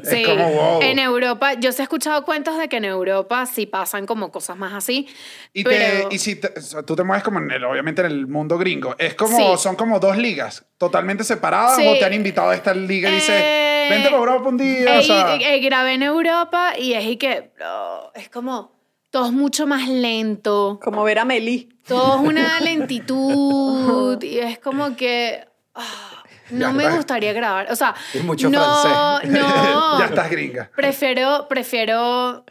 Sí, 0.03 0.23
es 0.23 0.27
como, 0.29 0.51
wow. 0.51 0.83
en 0.83 0.99
Europa, 0.99 1.53
yo 1.55 1.71
sí 1.73 1.81
he 1.81 1.83
escuchado 1.83 2.25
cuentos 2.25 2.57
de 2.59 2.69
que 2.71 2.79
en 2.79 2.87
Europa 2.87 3.45
sí 3.45 3.67
pasan 3.67 4.07
como 4.07 4.31
cosas 4.33 4.57
más 4.57 4.73
así. 4.73 5.09
Y, 5.53 5.63
te, 5.65 5.69
pero- 5.71 6.09
y 6.11 6.19
si 6.19 6.37
te- 6.37 6.59
o 6.59 6.63
sea, 6.63 6.83
tú 6.83 6.97
te 6.97 7.05
mueves 7.05 7.23
como 7.23 7.39
en 7.39 7.51
el, 7.51 7.65
obviamente 7.65 8.01
en 8.01 8.07
el 8.07 8.27
mundo 8.27 8.57
gringo, 8.57 8.95
es 8.99 9.15
como, 9.15 9.37
Sí. 9.37 9.63
son 9.63 9.77
como 9.77 10.01
dos 10.01 10.17
ligas 10.17 10.65
totalmente 10.79 11.23
separadas 11.23 11.77
Sí. 11.77 11.87
o 11.87 11.99
te 11.99 12.05
han 12.07 12.15
invitado 12.15 12.49
a 12.49 12.55
esta 12.55 12.73
liga 12.73 13.11
y 13.11 13.15
dices, 13.15 13.35
Eh, 13.37 13.89
vente 13.91 14.09
para 14.09 14.17
Europa 14.23 14.49
un 14.49 14.57
día, 14.57 14.91
o 14.97 15.01
eh, 15.01 15.03
sea, 15.03 15.37
y- 15.37 15.45
eh, 15.45 15.59
grabé 15.61 15.93
en 15.95 16.03
Europa 16.03 16.73
y 16.79 16.95
es 16.95 17.05
y 17.05 17.17
que 17.19 17.51
bro, 17.57 18.11
es 18.15 18.31
como 18.31 18.79
todo 19.11 19.27
es 19.27 19.33
mucho 19.33 19.67
más 19.67 19.89
lento, 19.89 20.79
Como 20.83 21.03
ver 21.05 21.19
a 21.19 21.25
Meli. 21.25 21.71
Todo 21.89 22.17
es 22.23 22.29
una 22.29 22.61
lentitud 22.61 24.23
y 24.23 24.39
es 24.39 24.59
como 24.59 24.95
que 24.97 25.45
ah, 25.75 26.23
no 26.51 26.59
Ya 26.61 26.73
me 26.73 26.85
está. 26.85 26.97
gustaría 26.97 27.33
grabar, 27.33 27.71
o 27.71 27.77
sea, 27.77 27.95
Y 28.15 28.19
mucho 28.21 28.49
no, 28.51 28.83
francés. 28.83 29.31
no, 29.31 29.99
ya 29.99 30.05
estás 30.07 30.31
gringa. 30.31 30.71
prefiero 30.77 31.47
prefiero 31.49 32.45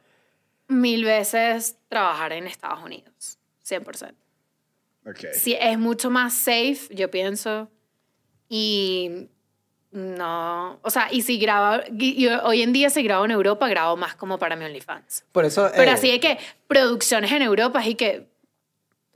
mil 0.67 1.03
veces 1.05 1.77
trabajar 1.89 2.33
en 2.33 2.45
Estados 2.47 2.83
Unidos, 2.83 3.37
100%. 3.67 4.13
Ok. 5.09 5.19
Sí, 5.33 5.55
es 5.59 5.77
mucho 5.79 6.09
más 6.09 6.33
safe, 6.33 6.79
yo 6.91 7.09
pienso. 7.09 7.69
Y 8.49 9.29
no, 9.91 10.79
o 10.81 10.89
sea, 10.89 11.07
y 11.11 11.21
si 11.21 11.39
grabo, 11.39 11.81
y 11.97 12.25
y 12.25 12.27
hoy 12.27 12.61
en 12.61 12.73
día 12.73 12.89
si 12.89 13.01
grabo 13.03 13.23
en 13.25 13.31
Europa, 13.31 13.67
grabo 13.69 13.95
más 13.95 14.15
como 14.15 14.37
para 14.37 14.55
mi 14.57 14.65
OnlyFans. 14.65 15.23
Por 15.31 15.45
eso... 15.45 15.69
Pero 15.75 15.91
eh, 15.91 15.93
así 15.93 16.11
de 16.11 16.19
que 16.19 16.37
producciones 16.67 17.31
en 17.31 17.41
Europa 17.41 17.85
y 17.85 17.95
que, 17.95 18.27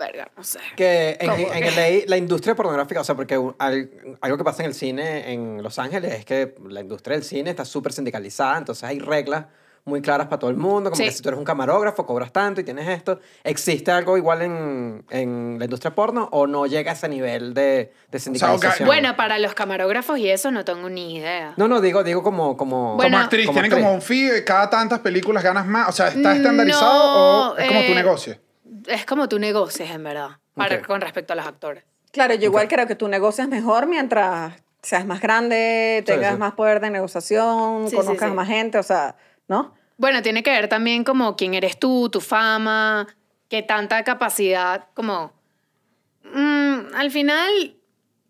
verga, 0.01 0.29
no 0.35 0.43
sé. 0.43 0.59
Que 0.75 1.17
en, 1.19 1.29
¿Cómo 1.29 1.53
en 1.53 1.63
que? 1.63 1.71
LA 1.71 2.05
la 2.07 2.17
industria 2.17 2.55
pornográfica, 2.55 3.01
o 3.01 3.03
sea, 3.03 3.15
porque 3.15 3.39
al- 3.59 3.89
algo 4.19 4.37
que 4.37 4.43
pasa 4.43 4.63
en 4.63 4.67
el 4.69 4.73
cine 4.75 5.31
en 5.31 5.61
Los 5.63 5.79
Ángeles 5.79 6.13
es 6.13 6.25
que 6.25 6.55
la 6.67 6.81
industria 6.81 7.15
del 7.15 7.23
cine 7.23 7.49
está 7.51 7.63
súper 7.65 7.93
sindicalizada, 7.93 8.57
entonces 8.57 8.83
hay 8.83 8.99
reglas 8.99 9.45
muy 9.83 9.99
claras 9.99 10.27
para 10.27 10.37
todo 10.37 10.51
el 10.51 10.57
mundo, 10.57 10.91
como 10.91 10.95
Sí. 10.97 11.05
que 11.05 11.11
si 11.11 11.23
tú 11.23 11.29
eres 11.29 11.39
un 11.39 11.43
camarógrafo 11.43 12.05
cobras 12.05 12.31
tanto 12.31 12.61
y 12.61 12.63
tienes 12.63 12.87
esto. 12.87 13.19
¿Existe 13.43 13.89
algo 13.89 14.15
igual 14.15 14.43
en, 14.43 15.03
en 15.09 15.55
la 15.57 15.65
industria 15.65 15.95
porno 15.95 16.29
o 16.31 16.45
no 16.45 16.67
llega 16.67 16.91
a 16.91 16.93
ese 16.93 17.09
nivel 17.09 17.55
de, 17.55 17.91
de 18.11 18.19
sindicalización? 18.19 18.85
Bueno, 18.85 19.15
para 19.15 19.39
los 19.39 19.55
camarógrafos 19.55 20.19
y 20.19 20.29
eso 20.29 20.51
no 20.51 20.63
tengo 20.65 20.87
ni 20.87 21.15
idea. 21.15 21.55
No, 21.57 21.67
no, 21.67 21.81
digo, 21.81 22.03
digo 22.03 22.21
como... 22.21 22.55
como 22.57 22.95
Bueno, 22.95 23.13
como 23.17 23.23
actriz, 23.23 23.47
como 23.47 23.55
tienen 23.55 23.71
actriz. 23.71 23.83
como 23.83 23.95
un 23.95 24.01
fee, 24.03 24.43
cada 24.45 24.69
tantas 24.69 24.99
películas 24.99 25.43
ganas 25.43 25.65
más, 25.65 25.89
o 25.89 25.91
sea, 25.93 26.09
¿está 26.09 26.19
No, 26.29 26.31
estandarizado 26.31 27.53
o 27.53 27.57
es 27.57 27.67
como 27.67 27.79
tu 27.79 27.91
eh, 27.91 27.95
negocio? 27.95 28.37
Es 28.87 29.05
como 29.05 29.27
tu 29.29 29.39
negocio, 29.39 29.85
en 29.85 30.03
verdad, 30.03 30.39
para, 30.53 30.81
con 30.81 31.01
respecto 31.01 31.33
a 31.33 31.35
los 31.35 31.45
actores. 31.45 31.83
Claro, 32.11 32.33
yo 32.35 32.45
igual 32.45 32.67
creo 32.67 32.87
que 32.87 32.95
tu 32.95 33.07
negocio 33.07 33.43
es 33.43 33.49
mejor 33.49 33.87
mientras 33.87 34.53
seas 34.81 35.05
más 35.05 35.21
grande, 35.21 36.03
tengas 36.05 36.33
sí. 36.33 36.39
más 36.39 36.53
poder 36.53 36.79
de 36.79 36.89
negociación, 36.89 37.89
Sí, 37.89 37.95
conozcas 37.95 38.29
sí. 38.29 38.35
más 38.35 38.47
gente, 38.47 38.77
o 38.77 38.83
sea, 38.83 39.15
¿no? 39.47 39.73
Bueno, 39.97 40.21
tiene 40.21 40.41
que 40.43 40.49
ver 40.49 40.67
también 40.67 41.03
como 41.03 41.35
quién 41.35 41.53
eres 41.53 41.77
tú, 41.77 42.09
tu 42.09 42.19
fama, 42.19 43.07
qué 43.47 43.61
tanta 43.61 44.03
capacidad, 44.03 44.87
como... 44.95 45.33
mm, 46.23 46.95
al 46.95 47.11
final, 47.11 47.75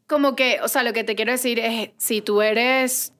como 0.07 0.35
que, 0.35 0.59
o 0.61 0.67
sea, 0.67 0.83
lo 0.83 0.91
que 0.93 1.03
te 1.05 1.15
quiero 1.15 1.31
decir 1.31 1.59
es, 1.59 1.91
si 1.97 2.21
tú 2.21 2.41
eres 2.41 3.13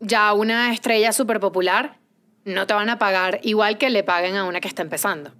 ya 0.00 0.34
una 0.34 0.72
estrella 0.72 1.12
súper 1.12 1.40
popular, 1.40 1.98
no 2.44 2.66
te 2.66 2.74
van 2.74 2.90
a 2.90 2.98
pagar 2.98 3.40
igual 3.42 3.78
que 3.78 3.88
le 3.90 4.04
paguen 4.04 4.36
a 4.36 4.44
una 4.44 4.60
que 4.60 4.68
está 4.68 4.82
empezando. 4.82 5.32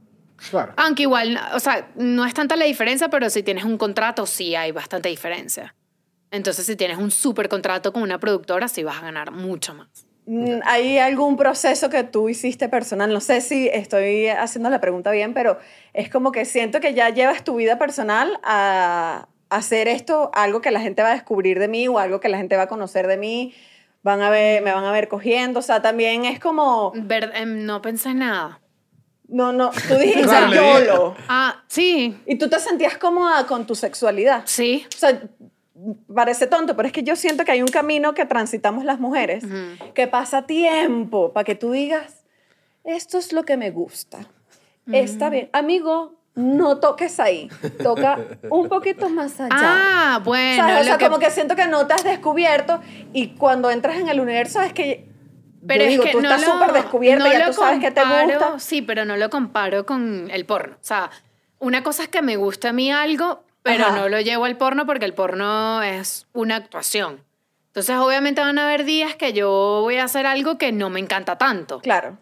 Claro. 0.50 0.72
Aunque 0.76 1.02
igual, 1.02 1.38
o 1.54 1.60
sea, 1.60 1.88
no 1.96 2.24
es 2.24 2.34
tanta 2.34 2.56
la 2.56 2.64
diferencia, 2.64 3.08
pero 3.08 3.30
si 3.30 3.42
tienes 3.42 3.64
un 3.64 3.78
contrato, 3.78 4.26
sí 4.26 4.54
hay 4.54 4.72
bastante 4.72 5.08
diferencia. 5.08 5.74
Entonces, 6.30 6.66
si 6.66 6.76
tienes 6.76 6.98
un 6.98 7.10
súper 7.10 7.48
contrato 7.48 7.92
con 7.92 8.02
una 8.02 8.18
productora, 8.18 8.68
sí 8.68 8.82
vas 8.82 8.98
a 8.98 9.02
ganar 9.02 9.30
mucho 9.30 9.74
más. 9.74 10.06
Mm, 10.26 10.58
¿Hay 10.64 10.98
algún 10.98 11.36
proceso 11.36 11.88
que 11.88 12.02
tú 12.02 12.28
hiciste 12.28 12.68
personal? 12.68 13.12
No 13.12 13.20
sé 13.20 13.40
si 13.40 13.68
estoy 13.68 14.26
haciendo 14.26 14.68
la 14.70 14.80
pregunta 14.80 15.12
bien, 15.12 15.34
pero 15.34 15.58
es 15.94 16.10
como 16.10 16.32
que 16.32 16.44
siento 16.44 16.80
que 16.80 16.94
ya 16.94 17.10
llevas 17.10 17.44
tu 17.44 17.54
vida 17.56 17.78
personal 17.78 18.38
a 18.42 19.28
hacer 19.50 19.86
esto, 19.86 20.32
algo 20.34 20.60
que 20.60 20.72
la 20.72 20.80
gente 20.80 21.02
va 21.02 21.10
a 21.10 21.14
descubrir 21.14 21.60
de 21.60 21.68
mí 21.68 21.86
o 21.86 22.00
algo 22.00 22.18
que 22.18 22.28
la 22.28 22.38
gente 22.38 22.56
va 22.56 22.62
a 22.64 22.68
conocer 22.68 23.06
de 23.06 23.16
mí, 23.16 23.54
van 24.02 24.20
a 24.20 24.28
ver, 24.28 24.62
me 24.62 24.72
van 24.72 24.84
a 24.84 24.90
ver 24.90 25.06
cogiendo, 25.06 25.60
o 25.60 25.62
sea, 25.62 25.80
también 25.80 26.24
es 26.24 26.40
como, 26.40 26.92
Ver- 26.96 27.30
em, 27.36 27.64
no 27.64 27.80
pensé 27.80 28.08
en 28.10 28.18
nada. 28.18 28.60
No, 29.28 29.52
no, 29.52 29.70
tú 29.88 29.94
dijiste. 29.98 30.28
YOLO. 30.52 31.14
Ah, 31.28 31.62
sí, 31.68 32.16
Y 32.26 32.36
tú 32.36 32.48
te 32.48 32.58
sentías 32.60 32.96
cómoda 32.98 33.46
con 33.46 33.66
tu 33.66 33.74
sexualidad. 33.74 34.42
sí. 34.46 34.86
O 34.94 34.98
sea, 34.98 35.22
parece 36.14 36.46
tonto, 36.46 36.74
pero 36.74 36.86
es 36.86 36.92
que 36.92 37.02
yo 37.02 37.16
siento 37.16 37.44
que 37.44 37.52
hay 37.52 37.60
un 37.62 37.68
camino 37.68 38.14
que 38.14 38.24
transitamos 38.24 38.84
las 38.84 38.98
mujeres, 38.98 39.44
que 39.94 40.06
pasa 40.06 40.42
tiempo 40.46 41.32
para 41.32 41.44
que 41.44 41.54
tú 41.54 41.70
digas, 41.70 42.24
esto 42.84 43.18
es 43.18 43.32
lo 43.32 43.44
que 43.44 43.56
me 43.56 43.70
gusta. 43.70 44.18
Está 44.90 45.28
bien. 45.30 45.50
Amigo, 45.52 46.14
no 46.34 46.78
toques 46.78 47.18
ahí. 47.20 47.48
Toca 47.82 48.18
un 48.50 48.68
poquito 48.68 49.08
más 49.08 49.38
allá. 49.40 49.48
Ah, 49.52 50.20
bueno. 50.24 50.64
O 50.80 50.84
sea, 50.84 50.96
que- 50.98 51.04
como 51.06 51.18
que 51.18 51.30
siento 51.30 51.56
que 51.56 51.66
no 51.66 51.86
te 51.86 51.94
has 51.94 52.04
descubierto 52.04 52.80
y 53.12 53.28
cuando 53.36 53.70
entras 53.70 53.96
en 53.98 54.08
el 54.08 54.20
universo 54.20 54.60
es 54.62 54.72
que... 54.72 55.08
Pero 55.66 55.84
yo 55.84 55.90
es 55.90 56.00
que 56.00 56.12
tú 56.12 56.20
no 56.20 56.30
estás 56.32 56.50
súper 56.50 56.72
descubierta, 56.72 57.24
no 57.24 57.32
ya 57.32 57.38
lo 57.40 57.46
tú 57.46 57.52
sabes 57.54 57.80
que 57.80 57.90
te 57.90 58.02
gusta. 58.02 58.58
Sí, 58.58 58.82
pero 58.82 59.04
no 59.04 59.16
lo 59.16 59.30
comparo 59.30 59.86
con 59.86 60.30
el 60.30 60.44
porno. 60.46 60.76
O 60.76 60.84
sea, 60.84 61.10
una 61.58 61.82
cosa 61.82 62.04
es 62.04 62.08
que 62.08 62.22
me 62.22 62.36
gusta 62.36 62.70
a 62.70 62.72
mí 62.72 62.90
algo, 62.92 63.44
pero 63.62 63.86
Ajá. 63.86 63.96
no 63.96 64.08
lo 64.08 64.20
llevo 64.20 64.44
al 64.44 64.56
porno 64.56 64.86
porque 64.86 65.04
el 65.04 65.14
porno 65.14 65.82
es 65.82 66.26
una 66.32 66.56
actuación. 66.56 67.24
Entonces, 67.68 67.96
obviamente 67.96 68.40
van 68.40 68.58
a 68.58 68.64
haber 68.64 68.84
días 68.84 69.16
que 69.16 69.32
yo 69.32 69.80
voy 69.82 69.96
a 69.96 70.04
hacer 70.04 70.24
algo 70.24 70.56
que 70.56 70.72
no 70.72 70.88
me 70.88 71.00
encanta 71.00 71.36
tanto. 71.36 71.80
Claro. 71.80 72.16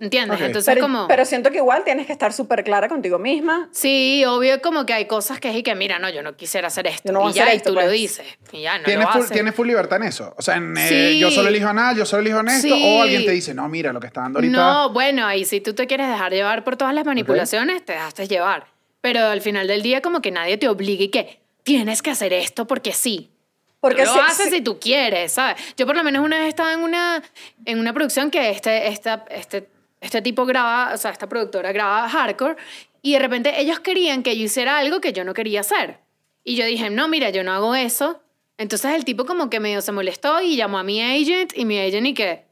¿Entiendes? 0.00 0.38
Ok. 0.38 0.46
Entonces, 0.46 0.72
Pero, 0.74 0.82
como... 0.86 1.08
pero 1.08 1.24
siento 1.24 1.50
que 1.50 1.56
igual 1.56 1.82
tienes 1.84 2.06
que 2.06 2.12
estar 2.12 2.32
súper 2.32 2.62
clara 2.62 2.88
contigo 2.88 3.18
misma. 3.18 3.68
Sí, 3.72 4.24
obvio 4.26 4.62
como 4.62 4.86
que 4.86 4.92
hay 4.92 5.06
cosas 5.06 5.40
que 5.40 5.50
es 5.50 5.56
y 5.56 5.62
que, 5.64 5.74
mira, 5.74 5.98
no, 5.98 6.08
yo 6.08 6.22
no 6.22 6.36
quisiera 6.36 6.68
hacer 6.68 6.86
esto. 6.86 7.02
Yo 7.08 7.12
no 7.12 7.20
voy 7.20 7.32
y 7.32 7.34
ya, 7.34 7.42
hacer 7.42 7.54
y 7.54 7.56
esto, 7.56 7.70
tú 7.70 7.74
lo 7.74 7.80
pues. 7.80 7.92
dices. 7.92 8.26
Y 8.52 8.62
ya, 8.62 8.78
no 8.78 8.84
¿Tienes 8.84 9.04
lo 9.06 9.12
full, 9.12 9.20
haces. 9.22 9.32
tienes 9.32 9.54
full 9.56 9.66
libertad 9.66 10.00
en 10.00 10.08
eso? 10.08 10.32
O 10.38 10.42
sea, 10.42 10.54
en, 10.56 10.76
eh, 10.76 10.88
Sí. 10.88 11.18
yo 11.18 11.30
solo 11.32 11.48
elijo 11.48 11.72
nada, 11.72 11.94
yo 11.94 12.06
solo 12.06 12.22
elijo 12.22 12.38
en 12.40 12.48
esto, 12.48 12.68
Sí. 12.76 12.82
o 12.84 13.02
alguien 13.02 13.24
te 13.24 13.32
dice, 13.32 13.54
no, 13.54 13.68
mira, 13.68 13.92
lo 13.92 13.98
que 13.98 14.06
está 14.06 14.20
dando 14.20 14.38
ahorita... 14.38 14.56
No, 14.56 14.90
bueno, 14.92 15.26
ahí 15.26 15.44
si 15.44 15.60
tú 15.60 15.74
te 15.74 15.86
quieres 15.88 16.06
dejar 16.08 16.32
llevar 16.32 16.62
por 16.62 16.76
todas 16.76 16.94
las 16.94 17.04
manipulaciones, 17.04 17.84
te 17.84 17.94
dejaste 17.94 18.28
llevar. 18.28 18.66
Pero 19.00 19.26
al 19.26 19.40
final 19.40 19.66
del 19.66 19.82
día 19.82 20.00
como 20.00 20.20
que 20.22 20.30
nadie 20.30 20.58
te 20.58 20.68
obliga 20.68 21.02
y 21.04 21.08
que 21.08 21.40
tienes 21.64 22.02
que 22.02 22.10
hacer 22.10 22.32
esto 22.32 22.66
porque 22.68 22.92
sí. 22.92 23.30
Porque 23.80 24.02
Tú 24.04 24.10
si- 24.10 24.16
lo 24.16 24.22
haces 24.24 24.44
si- 24.46 24.56
si 24.56 24.60
tú 24.60 24.78
quieres, 24.80 25.32
¿sabes? 25.32 25.56
Yo 25.76 25.86
por 25.86 25.96
lo 25.96 26.02
menos 26.04 26.24
una 26.24 26.38
vez 26.38 26.48
estaba 26.48 26.72
en 26.72 26.80
una, 26.80 27.22
en 27.64 27.78
una 27.78 27.92
producción 27.92 28.30
que 28.30 28.50
este, 28.50 28.88
esta, 28.88 29.24
este, 29.30 29.68
este 30.00 30.22
tipo 30.22 30.46
graba, 30.46 30.92
o 30.94 30.96
sea, 30.96 31.10
esta 31.10 31.28
productora 31.28 31.72
graba 31.72 32.08
hardcore 32.08 32.56
y 33.02 33.12
de 33.12 33.18
repente 33.18 33.60
ellos 33.60 33.80
querían 33.80 34.22
que 34.22 34.36
yo 34.36 34.44
hiciera 34.44 34.78
algo 34.78 35.00
que 35.00 35.12
yo 35.12 35.24
no 35.24 35.34
quería 35.34 35.60
hacer. 35.60 35.98
Y 36.44 36.56
yo 36.56 36.64
dije, 36.64 36.90
no, 36.90 37.08
mira, 37.08 37.30
yo 37.30 37.44
no 37.44 37.52
hago 37.52 37.74
eso. 37.74 38.20
Entonces 38.56 38.94
el 38.94 39.04
tipo 39.04 39.24
como 39.24 39.50
que 39.50 39.60
medio 39.60 39.80
se 39.80 39.92
molestó 39.92 40.40
y 40.40 40.56
llamó 40.56 40.78
a 40.78 40.82
mi 40.82 41.00
agent 41.00 41.52
y 41.56 41.64
mi 41.64 41.78
agent 41.78 42.06
y 42.06 42.14
que, 42.14 42.44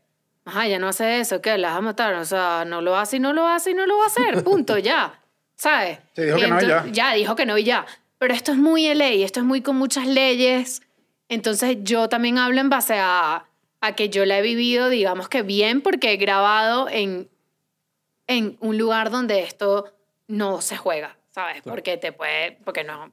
ajá, 0.45 0.69
ya 0.69 0.79
no 0.79 0.89
hace 0.89 1.21
eso, 1.21 1.41
¿qué? 1.41 1.59
¿La 1.59 1.71
vas 1.71 1.79
a 1.79 1.81
matar? 1.81 2.15
O 2.15 2.25
sea, 2.25 2.65
no 2.67 2.81
lo 2.81 2.97
hace 2.97 3.17
y 3.17 3.21
no 3.21 3.33
lo 3.33 3.47
hace 3.47 3.71
y 3.71 3.75
no 3.75 3.87
lo 3.87 3.99
va 3.99 4.05
a 4.05 4.07
hacer, 4.07 4.45
punto, 4.45 4.79
ya. 4.79 5.21
¿Sabes? 5.57 5.99
Sí, 6.15 6.23
dijo 6.23 6.37
que 6.37 6.49
no 6.49 6.61
y 6.61 6.67
ya. 6.67 6.87
Ya, 6.93 7.15
dijo 7.15 7.35
que 7.35 7.47
no 7.47 7.59
y 7.59 7.65
ya. 7.65 7.87
Pero 8.19 8.35
esto 8.35 8.53
es 8.53 8.59
muy 8.59 8.87
LA, 8.95 9.25
esto 9.25 9.41
es 9.41 9.47
muy 9.47 9.63
con 9.63 9.77
muchas 9.77 10.07
leyes. 10.07 10.83
Entonces 11.29 11.79
yo 11.81 12.09
también 12.09 12.39
hablo 12.39 12.61
en 12.61 12.71
base 12.71 12.95
a, 12.99 13.47
a 13.81 13.95
que 13.97 14.09
yo 14.09 14.25
la 14.27 14.39
he 14.39 14.43
vivido, 14.43 14.89
digamos 14.89 15.29
que 15.29 15.43
bien, 15.43 15.81
porque 15.81 16.13
he 16.13 16.17
grabado 16.17 16.89
en, 16.89 17.29
en 18.27 18.57
un 18.61 18.77
lugar 18.79 19.11
donde 19.11 19.41
esto 19.43 19.93
no 20.29 20.61
se 20.61 20.77
juega, 20.77 21.17
¿sabes? 21.31 21.63
Porque 21.63 21.97
te 21.97 22.13
puede, 22.13 22.53
porque 22.65 22.85
no, 22.85 23.13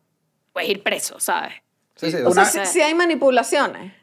puedes 0.52 0.70
ir 0.70 0.84
preso, 0.84 1.20
¿sabes? 1.20 1.54
Sí, 1.96 2.10
sí, 2.12 2.18
O 2.18 2.32
Una- 2.32 2.46
sea, 2.46 2.66
si, 2.66 2.74
si 2.74 2.82
hay 2.82 2.94
manipulaciones. 2.96 3.94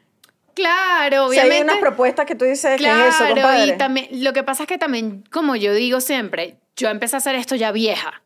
Claro, 0.53 1.29
Si 1.31 1.39
hay 1.39 1.47
obviamente. 1.47 1.73
unas 1.73 1.81
propuestas 1.81 2.25
que 2.25 2.35
tú 2.35 2.45
dices, 2.45 2.77
Claro, 2.77 3.03
que 3.03 3.07
es 3.09 3.15
eso, 3.15 3.27
compadre? 3.29 3.65
y 3.73 3.77
también, 3.77 4.07
lo 4.23 4.33
que 4.33 4.43
pasa 4.43 4.63
es 4.63 4.67
que 4.69 4.77
también, 4.77 5.23
como 5.31 5.55
yo 5.55 5.73
digo 5.73 6.01
siempre, 6.01 6.57
yo 6.75 6.89
empecé 6.89 7.15
a 7.15 7.19
hacer 7.19 7.35
esto 7.35 7.55
ya 7.55 7.71
vieja. 7.71 8.21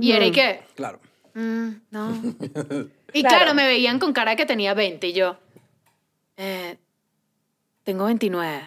Y 0.00 0.12
era 0.12 0.26
y 0.26 0.32
que, 0.32 0.62
Claro. 0.74 1.00
mm, 1.34 1.68
no. 1.90 2.10
Y 3.12 3.22
Claro. 3.22 3.36
claro. 3.38 3.54
me 3.54 3.66
veían 3.66 3.98
con 3.98 4.12
cara 4.12 4.36
que 4.36 4.44
tenía 4.46 4.74
20 4.74 5.06
y 5.08 5.12
yo, 5.12 5.38
eh, 6.36 6.76
tengo 7.84 8.04
29. 8.06 8.64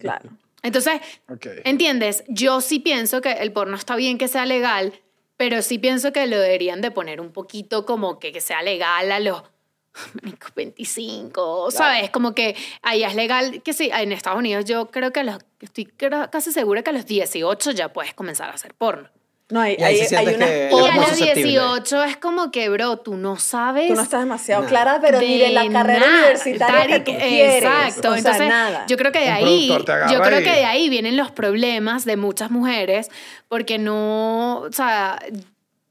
Claro. 0.00 0.30
Entonces. 0.66 1.00
¿entiendes? 1.64 2.24
Yo 2.28 2.60
sí 2.60 2.80
pienso 2.80 3.20
que 3.20 3.32
el 3.32 3.52
porno 3.52 3.76
está 3.76 3.94
bien 3.94 4.18
que 4.18 4.26
sea 4.26 4.46
legal, 4.46 4.92
pero 5.36 5.62
sí 5.62 5.78
pienso 5.78 6.12
que 6.12 6.26
lo 6.26 6.38
deberían 6.38 6.80
de 6.80 6.90
poner 6.90 7.20
un 7.20 7.32
poquito 7.32 7.86
como 7.86 8.18
que, 8.18 8.32
que 8.32 8.40
sea 8.40 8.62
legal 8.62 9.12
a 9.12 9.20
los 9.20 9.42
marico, 10.22 10.48
25, 10.56 11.70
¿sabes? 11.70 12.10
Como 12.10 12.34
que 12.34 12.56
allá 12.82 13.08
es 13.08 13.14
legal, 13.14 13.62
que 13.62 13.72
sí, 13.72 13.90
en 13.92 14.12
Estados 14.12 14.38
Unidos 14.38 14.64
yo 14.64 14.90
creo 14.90 15.12
que 15.12 15.20
a 15.20 15.24
los, 15.24 15.38
estoy 15.60 15.86
casi 15.86 16.52
segura 16.52 16.82
que 16.82 16.90
a 16.90 16.92
los 16.92 17.06
18 17.06 17.70
ya 17.70 17.92
puedes 17.92 18.12
comenzar 18.12 18.50
a 18.50 18.54
hacer 18.54 18.74
porno. 18.74 19.08
No, 19.48 19.60
hay, 19.60 19.76
Y 19.78 19.82
ahí 19.84 20.00
hay, 20.00 20.06
sí 20.06 20.16
hay 20.16 20.26
que- 20.26 20.70
Y 20.72 20.74
a 20.88 20.96
los 20.96 21.06
susceptible. 21.08 21.42
18 21.52 22.02
es 22.02 22.16
como 22.16 22.50
que, 22.50 22.68
bro, 22.68 22.96
tú 22.98 23.16
no 23.16 23.36
sabes... 23.38 23.86
Tú 23.88 23.94
no 23.94 24.02
estás 24.02 24.20
demasiado 24.20 24.62
Nada. 24.62 24.70
clara, 24.70 24.98
pero 25.00 25.20
ni 25.20 25.38
de 25.38 25.50
la 25.50 25.68
carrera 25.70 26.00
nada. 26.00 26.18
universitaria 26.18 27.04
que 27.04 27.12
tú 27.12 27.18
quieres. 27.18 27.62
Exacto. 27.62 28.08
O 28.08 28.12
sea, 28.12 28.18
Entonces, 28.18 28.48
nada. 28.48 28.84
yo 28.88 28.96
creo 28.96 29.12
que 29.12 29.20
de 29.20 29.28
ahí, 29.30 29.68
yo 29.68 30.20
creo 30.20 30.40
y- 30.40 30.44
que 30.44 30.50
de 30.50 30.64
ahí 30.64 30.88
vienen 30.88 31.16
los 31.16 31.30
problemas 31.30 32.04
de 32.04 32.16
muchas 32.16 32.50
mujeres 32.50 33.08
porque 33.48 33.78
no, 33.78 34.62
o 34.68 34.72
sea, 34.72 35.20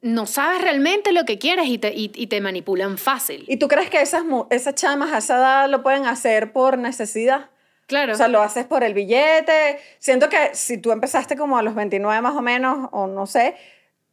no 0.02 0.26
sabes 0.26 0.62
realmente 0.62 1.14
lo 1.14 1.24
que 1.24 1.40
quieres 1.40 1.68
y 1.68 1.78
te, 1.78 1.94
y, 1.96 2.12
y 2.14 2.28
te 2.28 2.42
manipulan 2.42 2.98
fácil. 2.98 3.46
¿Y 3.48 3.56
tú 3.56 3.70
crees 3.70 3.90
que 3.90 4.02
esas, 4.02 4.26
mu- 4.26 4.48
esas 4.50 4.76
chamas 4.76 5.14
a 5.14 5.20
esa 5.20 5.38
edad 5.38 5.70
lo 5.70 5.82
pueden 5.82 6.06
hacer 6.06 6.52
por 6.52 6.78
necesidad? 6.78 7.50
Claro. 7.88 8.14
O 8.14 8.16
sea, 8.16 8.28
lo 8.28 8.42
haces 8.42 8.66
por 8.66 8.84
el 8.84 8.94
billete. 8.94 9.80
Siento 10.00 10.30
que 10.30 10.52
si 10.54 10.78
tú 10.78 10.92
empezaste 10.92 11.36
como 11.36 11.58
a 11.58 11.62
los 11.64 11.76
29 11.76 12.22
más 12.22 12.36
o 12.36 12.42
menos, 12.42 12.90
o 12.92 13.08
no 13.08 13.26
sé, 13.26 13.56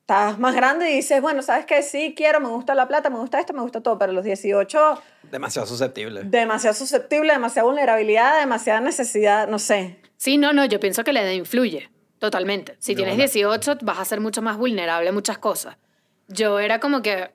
estás 0.01 0.39
más 0.39 0.55
grande 0.55 0.91
y 0.91 0.97
dices, 0.97 1.21
bueno, 1.23 1.43
¿sabes 1.43 1.65
qué? 1.67 1.83
Sí, 1.83 2.15
quiero, 2.17 2.41
me 2.41 2.49
gusta 2.49 2.75
la 2.75 2.89
plata, 2.89 3.09
me 3.11 3.19
gusta 3.19 3.39
esto, 3.41 3.53
me 3.53 3.63
gusta 3.63 3.81
todo, 3.81 3.99
pero 3.99 4.11
a 4.11 4.15
los 4.15 4.25
18, 4.25 5.01
Demasiado 5.31 5.67
susceptible. 5.67 6.23
demasiado 6.25 6.75
susceptible, 6.75 7.33
demasiada 7.33 7.67
vulnerabilidad, 7.67 8.39
demasiada 8.41 8.81
necesidad, 8.81 9.47
no 9.49 9.59
sé. 9.59 9.99
Sí, 10.17 10.39
no, 10.39 10.53
no, 10.53 10.65
yo 10.65 10.79
pienso 10.81 11.05
que 11.05 11.13
la 11.13 11.23
edad 11.23 11.31
influye, 11.31 11.91
totalmente. 12.19 12.77
Si 12.81 12.93
De 12.93 12.97
tienes 12.97 13.15
bola. 13.15 13.25
18, 13.27 13.79
vas 13.83 13.99
a 14.01 14.05
ser 14.05 14.21
mucho 14.21 14.43
más 14.43 14.57
vulnerable 14.59 15.09
a 15.09 15.13
muchas 15.13 15.39
cosas. 15.39 15.77
Yo 16.29 16.59
era 16.59 16.79
como 16.81 17.01
que... 17.03 17.31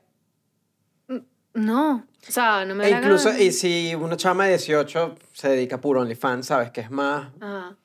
mm, 1.07 1.17
No, 1.53 2.05
o 2.27 2.31
sea, 2.31 2.65
no 2.65 2.75
me 2.75 2.87
E 2.87 2.91
incluso, 2.91 3.37
y 3.37 3.51
si 3.51 3.93
una 3.95 4.15
chama 4.17 4.45
de 4.45 4.51
18 4.51 5.15
se 5.33 5.49
dedica 5.49 5.75
a 5.77 5.81
puro 5.81 6.01
OnlyFans, 6.01 6.45
¿sabes? 6.47 6.71
Que 6.71 6.81
es 6.81 6.89
más... 6.91 7.27
Ajá. 7.39 7.75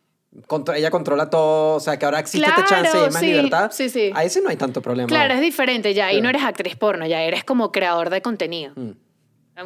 contro- 0.46 0.74
ella 0.74 0.90
controla 0.90 1.28
todo, 1.30 1.76
o 1.76 1.80
sea, 1.80 1.98
que 1.98 2.04
ahora 2.06 2.18
existe 2.20 2.48
esta 2.48 2.64
Claro, 2.64 2.82
chance 2.84 2.96
y 2.98 3.00
hay 3.02 3.10
más 3.10 3.20
sí, 3.20 3.26
libertad. 3.26 3.70
sí, 3.72 3.88
sí. 3.90 4.10
Ahí 4.14 4.30
sí 4.30 4.40
no 4.42 4.48
hay 4.50 4.56
tanto 4.56 4.80
problema. 4.80 5.06
Claro, 5.08 5.34
es 5.34 5.40
diferente, 5.40 5.92
ya 5.94 6.06
ahí 6.06 6.14
Claro. 6.16 6.22
no 6.24 6.28
eres 6.30 6.42
actriz 6.44 6.76
porno, 6.76 7.06
ya 7.06 7.20
eres 7.22 7.44
como 7.44 7.70
creador 7.72 8.08
de 8.10 8.22
contenido. 8.22 8.72
Mm. 8.76 8.92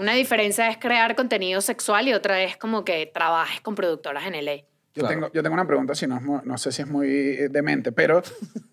Una 0.01 0.15
diferencia 0.15 0.69
es 0.69 0.79
crear 0.79 1.15
contenido 1.15 1.61
sexual 1.61 2.09
y 2.09 2.13
otra 2.13 2.43
es 2.43 2.57
como 2.57 2.85
que 2.85 3.07
trabajes 3.07 3.61
con 3.61 3.77
productoras 3.77 4.27
en 4.27 4.35
LA. 4.45 4.65
Yo, 4.97 5.03
Claro. 5.03 5.09
tengo, 5.15 5.31
yo 5.35 5.43
tengo 5.43 5.53
una 5.55 5.67
pregunta, 5.67 5.95
si 5.95 6.07
no, 6.07 6.21
no 6.43 6.59
sé 6.59 6.73
si 6.73 6.81
es 6.83 6.89
muy 6.89 7.07
eh, 7.09 7.49
demente, 7.51 7.93
pero 7.93 8.23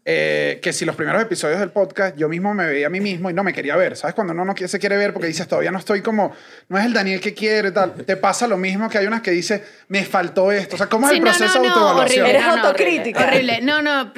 eh, 0.06 0.60
que 0.64 0.72
si 0.72 0.86
los 0.86 0.96
primeros 0.96 1.22
episodios 1.22 1.60
del 1.60 1.70
podcast 1.72 2.16
yo 2.18 2.30
mismo 2.30 2.54
me 2.54 2.66
veía 2.66 2.88
a 2.88 2.90
mí 2.90 3.02
mismo 3.02 3.30
y 3.30 3.34
no 3.34 3.44
me 3.44 3.52
quería 3.54 3.76
ver, 3.76 3.98
¿sabes? 3.98 4.16
Cuando 4.16 4.32
uno 4.34 4.46
no 4.46 4.56
se 4.56 4.80
quiere 4.80 4.96
ver 4.96 5.12
porque 5.12 5.28
dices, 5.28 5.48
todavía 5.48 5.70
no 5.72 5.80
estoy 5.80 6.02
como, 6.02 6.34
no 6.70 6.78
es 6.78 6.86
el 6.86 6.94
Daniel 6.94 7.20
que 7.20 7.34
quiere, 7.34 7.72
tal. 7.72 7.94
Te 7.94 8.16
pasa 8.16 8.48
lo 8.48 8.56
mismo 8.58 8.90
que 8.90 8.98
hay 9.00 9.06
unas 9.06 9.22
que 9.22 9.32
dice, 9.32 9.64
me 9.90 10.06
faltó 10.06 10.52
esto. 10.52 10.76
O 10.76 10.78
sea, 10.78 10.88
¿cómo 10.88 11.08
es 11.08 11.12
Sí, 11.12 11.18
el 11.18 11.24
no, 11.26 11.30
proceso 11.30 11.58
no, 11.58 11.62
de 11.64 11.68
no, 11.68 11.74
autoevaluación? 11.76 12.22
horrible, 12.26 12.30
Eres 12.40 12.48
no, 12.48 12.56
no, 12.56 12.62
autocrítica. 12.68 13.20
Horrible, 13.26 13.62
no, 13.62 13.82
no, 13.82 14.14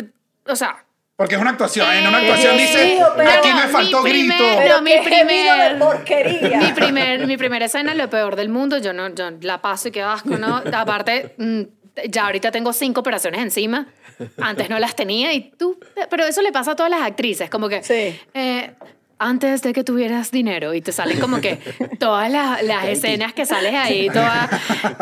o 0.47 0.55
sea... 0.55 0.77
Porque 1.17 1.35
es 1.35 1.39
una 1.41 1.51
actuación. 1.51 1.89
en 1.93 2.05
una 2.07 2.21
eh, 2.21 2.29
actuación 2.29 2.57
dice, 2.57 2.85
sí, 2.87 2.97
pero- 3.15 3.29
aquí 3.29 3.47
me 3.53 3.65
mi 3.67 3.71
faltó 3.71 4.03
primer- 4.03 4.37
grito. 4.37 4.43
Pero 4.57 4.75
No, 4.75 4.81
mi 4.81 4.91
primer- 5.01 5.79
porquería. 5.79 6.57
Mi, 6.59 6.73
primer, 6.73 7.25
mi 7.25 7.37
primera 7.37 7.65
escena 7.65 7.93
es 7.93 7.97
lo 7.97 8.09
peor 8.09 8.35
del 8.35 8.49
mundo. 8.49 8.77
Yo 8.79 8.91
no 8.91 9.07
yo 9.15 9.31
la 9.39 9.61
paso 9.61 9.87
y 9.87 9.91
qué 9.91 10.01
asco, 10.01 10.37
¿no? 10.37 10.57
Aparte, 10.73 11.33
mm, 11.37 11.61
ya 12.09 12.25
ahorita 12.25 12.51
tengo 12.51 12.73
cinco 12.73 13.01
operaciones 13.01 13.41
encima. 13.41 13.87
Antes 14.37 14.69
no 14.69 14.79
las 14.79 14.95
tenía 14.95 15.33
y 15.33 15.51
tú... 15.51 15.79
Pero 16.09 16.25
eso 16.25 16.41
le 16.41 16.51
pasa 16.51 16.71
a 16.71 16.75
todas 16.75 16.89
las 16.89 17.01
actrices, 17.01 17.49
como 17.49 17.67
que... 17.67 17.83
Sí. 17.83 18.17
eh, 18.33 18.73
antes 19.17 19.61
de 19.61 19.71
que 19.71 19.83
tuvieras 19.83 20.31
dinero 20.31 20.73
y 20.73 20.81
te 20.81 20.91
salen 20.91 21.19
como 21.19 21.39
que 21.39 21.57
todas 21.99 22.29
las, 22.31 22.61
las 22.63 22.85
escenas 22.85 23.33
que 23.33 23.45
sales 23.45 23.73
ahí, 23.73 24.09
todas, 24.09 24.49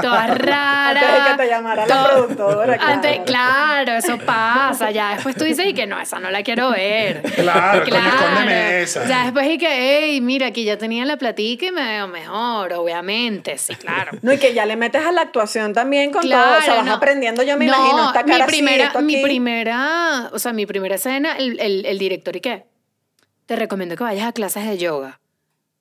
todas 0.01 0.37
raras. 0.37 1.03
Antes 1.03 1.23
de 1.23 1.31
que 1.31 1.37
te 1.37 1.49
llamara 1.49 1.87
la 1.87 2.07
productora, 2.07 2.77
claro. 2.77 2.93
Antes, 2.93 3.19
claro, 3.25 3.91
eso 3.93 4.17
pasa. 4.19 4.91
Ya 4.91 5.15
después 5.15 5.35
tú 5.35 5.45
dices 5.45 5.65
y 5.65 5.73
que 5.73 5.87
no, 5.87 5.99
esa 5.99 6.19
no 6.19 6.29
la 6.29 6.43
quiero 6.43 6.71
ver. 6.71 7.23
Claro, 7.35 7.83
escóndeme 7.83 8.81
esa. 8.81 9.07
Ya 9.07 9.23
después 9.23 9.49
y 9.49 9.57
que, 9.57 9.67
hey, 9.69 10.21
mira, 10.21 10.47
aquí 10.47 10.63
ya 10.63 10.77
tenía 10.77 11.05
la 11.05 11.17
platica 11.17 11.65
y 11.65 11.71
me 11.71 11.83
veo 11.83 12.07
mejor, 12.07 12.73
obviamente, 12.73 13.57
sí, 13.57 13.75
claro. 13.75 14.11
No, 14.21 14.31
y 14.33 14.37
que 14.37 14.53
ya 14.53 14.65
le 14.65 14.75
metes 14.75 15.03
a 15.03 15.11
la 15.11 15.21
actuación 15.21 15.73
también 15.73 16.11
con 16.11 16.21
todo. 16.21 16.57
O 16.57 16.61
sea, 16.61 16.75
vas 16.75 16.85
no. 16.85 16.93
aprendiendo, 16.93 17.43
yo 17.43 17.57
me 17.57 17.65
No, 17.65 17.75
imagino, 17.75 18.07
esta 18.07 18.23
cara 18.23 18.35
mi 18.37 18.41
así, 18.41 18.51
primera, 18.51 18.85
esto 18.85 19.01
mi 19.01 19.17
primera, 19.17 20.29
o 20.31 20.39
sea, 20.39 20.53
mi 20.53 20.65
primera 20.65 20.95
escena, 20.95 21.35
el, 21.37 21.59
el, 21.59 21.85
el 21.85 21.97
director 21.97 22.35
y 22.35 22.41
qué, 22.41 22.65
te 23.45 23.55
recomiendo 23.55 23.95
que 23.95 24.03
vayas 24.03 24.27
a 24.27 24.31
clases 24.33 24.65
de 24.67 24.77
yoga. 24.77 25.19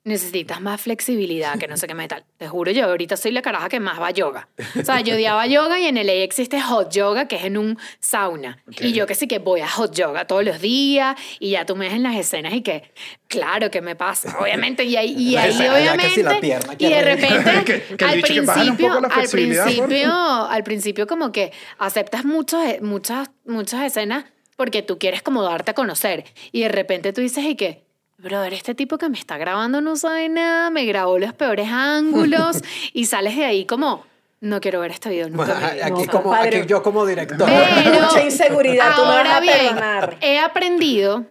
Necesitas 0.05 0.59
más 0.59 0.81
flexibilidad, 0.81 1.57
que 1.57 1.65
no 1.69 1.77
sé 1.77 1.87
qué 1.87 1.93
metal. 1.93 2.25
Te 2.35 2.49
juro, 2.49 2.71
yo 2.71 2.83
ahorita 2.87 3.15
soy 3.15 3.31
la 3.31 3.41
caraja 3.41 3.69
que 3.69 3.79
más 3.79 4.01
va 4.01 4.07
a 4.07 4.11
yoga. 4.11 4.49
O 4.77 4.83
sea, 4.83 4.99
yo 4.99 5.15
odiaba 5.15 5.47
yoga 5.47 5.79
y 5.79 5.85
en 5.85 5.95
LA 5.95 6.23
existe 6.25 6.59
hot 6.59 6.91
yoga, 6.91 7.29
que 7.29 7.37
es 7.37 7.45
en 7.45 7.57
un 7.57 7.79
sauna. 8.01 8.61
Y 8.81 8.91
yo 8.91 9.07
que 9.07 9.15
sí 9.15 9.29
que 9.29 9.39
voy 9.39 9.61
a 9.61 9.69
hot 9.69 9.95
yoga 9.95 10.27
todos 10.27 10.43
los 10.43 10.59
días 10.59 11.15
y 11.39 11.51
ya 11.51 11.65
tú 11.65 11.77
me 11.77 11.85
ves 11.85 11.93
en 11.93 12.03
las 12.03 12.17
escenas 12.17 12.53
y 12.53 12.59
que, 12.61 12.91
claro 13.29 13.71
que 13.71 13.79
me 13.79 13.95
pasa, 13.95 14.37
obviamente. 14.41 14.83
Y 14.83 14.97
ahí, 14.97 15.15
y 15.17 15.35
ahí 15.37 15.53
la 15.57 15.73
obviamente, 15.73 16.39
pierna 16.41 16.75
y 16.77 16.89
de 16.89 17.01
repente, 17.01 17.63
Que- 17.65 17.95
que 17.95 18.03
al 18.03 18.19
principio, 18.19 18.91
al 18.91 19.03
por 19.09 19.29
principio, 19.31 20.11
favor. 20.11 20.51
al 20.51 20.63
principio 20.65 21.07
como 21.07 21.31
que 21.31 21.53
aceptas 21.77 22.25
muchos, 22.25 22.59
muchas, 22.81 23.29
muchas 23.45 23.83
escenas 23.85 24.25
porque 24.63 24.81
tú 24.81 24.97
quieres 24.97 25.21
como 25.21 25.43
darte 25.43 25.71
a 25.71 25.73
conocer 25.73 26.23
y 26.53 26.61
de 26.61 26.69
repente 26.69 27.11
tú 27.11 27.19
dices 27.19 27.43
y 27.43 27.55
que, 27.57 27.83
brother, 28.17 28.53
este 28.53 28.73
tipo 28.73 28.97
que 28.97 29.09
me 29.09 29.17
está 29.19 29.37
grabando 29.37 29.81
no 29.81 29.97
sabe 29.97 30.29
nada, 30.29 30.69
me 30.69 30.85
grabó 30.85 31.19
los 31.19 31.33
peores 31.33 31.67
ángulos 31.69 32.61
y 32.93 33.05
sales 33.07 33.35
de 33.35 33.43
ahí 33.43 33.65
como, 33.65 34.05
no 34.39 34.61
quiero 34.61 34.79
ver 34.79 34.91
este 34.91 35.09
video 35.09 35.27
nunca. 35.27 35.51
en 35.51 35.59
mi 35.67 35.73
vida". 35.73 35.85
Aquí, 35.87 36.05
No, 36.05 36.11
como, 36.13 36.33
aquí 36.33 36.61
yo 36.65 36.81
como 36.81 37.05
director. 37.05 37.45
Pero- 37.45 38.01
Mucha 38.05 38.23
inseguridad, 38.23 38.95
tú 38.95 39.01
me 39.01 39.07
vas 39.09 39.27
a 39.27 39.39
bien, 39.41 39.57
perdonar. 39.57 40.17
he 40.21 40.39
aprendido, 40.39 41.25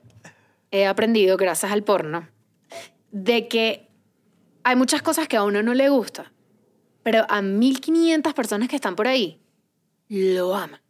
he 0.70 0.84
aprendido 0.86 1.38
gracias 1.38 1.72
al 1.72 1.82
porno, 1.82 2.28
de 3.12 3.48
que 3.48 3.88
hay 4.62 4.76
muchas 4.76 5.00
cosas 5.00 5.26
que 5.26 5.38
a 5.38 5.42
uno 5.42 5.62
no 5.62 5.72
le 5.72 5.88
gusta, 5.88 6.32
pero 7.02 7.24
a 7.30 7.40
1500 7.40 8.34
personas 8.34 8.68
que 8.68 8.76
están 8.76 8.94
por 8.94 9.08
ahí 9.08 9.40
lo 10.10 10.54
aman. 10.54 10.81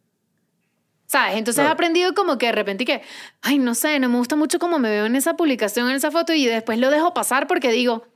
¿Sabes? 1.12 1.36
Entonces 1.36 1.62
he 1.62 1.68
aprendido 1.68 2.14
como 2.14 2.38
que 2.38 2.46
de 2.46 2.52
repente 2.52 2.86
que, 2.86 3.02
ay, 3.42 3.58
no 3.58 3.74
sé, 3.74 3.98
no 3.98 4.08
me 4.08 4.16
gusta 4.16 4.34
mucho 4.34 4.58
cómo 4.58 4.78
me 4.78 4.88
veo 4.88 5.04
en 5.04 5.14
esa 5.14 5.36
publicación, 5.36 5.90
en 5.90 5.96
esa 5.96 6.10
foto, 6.10 6.32
y 6.32 6.46
después 6.46 6.78
lo 6.78 6.90
dejo 6.90 7.12
pasar 7.12 7.46
porque 7.46 7.70
digo, 7.70 8.06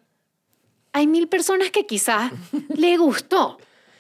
hay 0.95 1.07
mil 1.07 1.29
personas 1.29 1.71
que 1.71 1.85
quizás 1.85 2.33
le 2.75 2.97
gustó, 2.97 3.59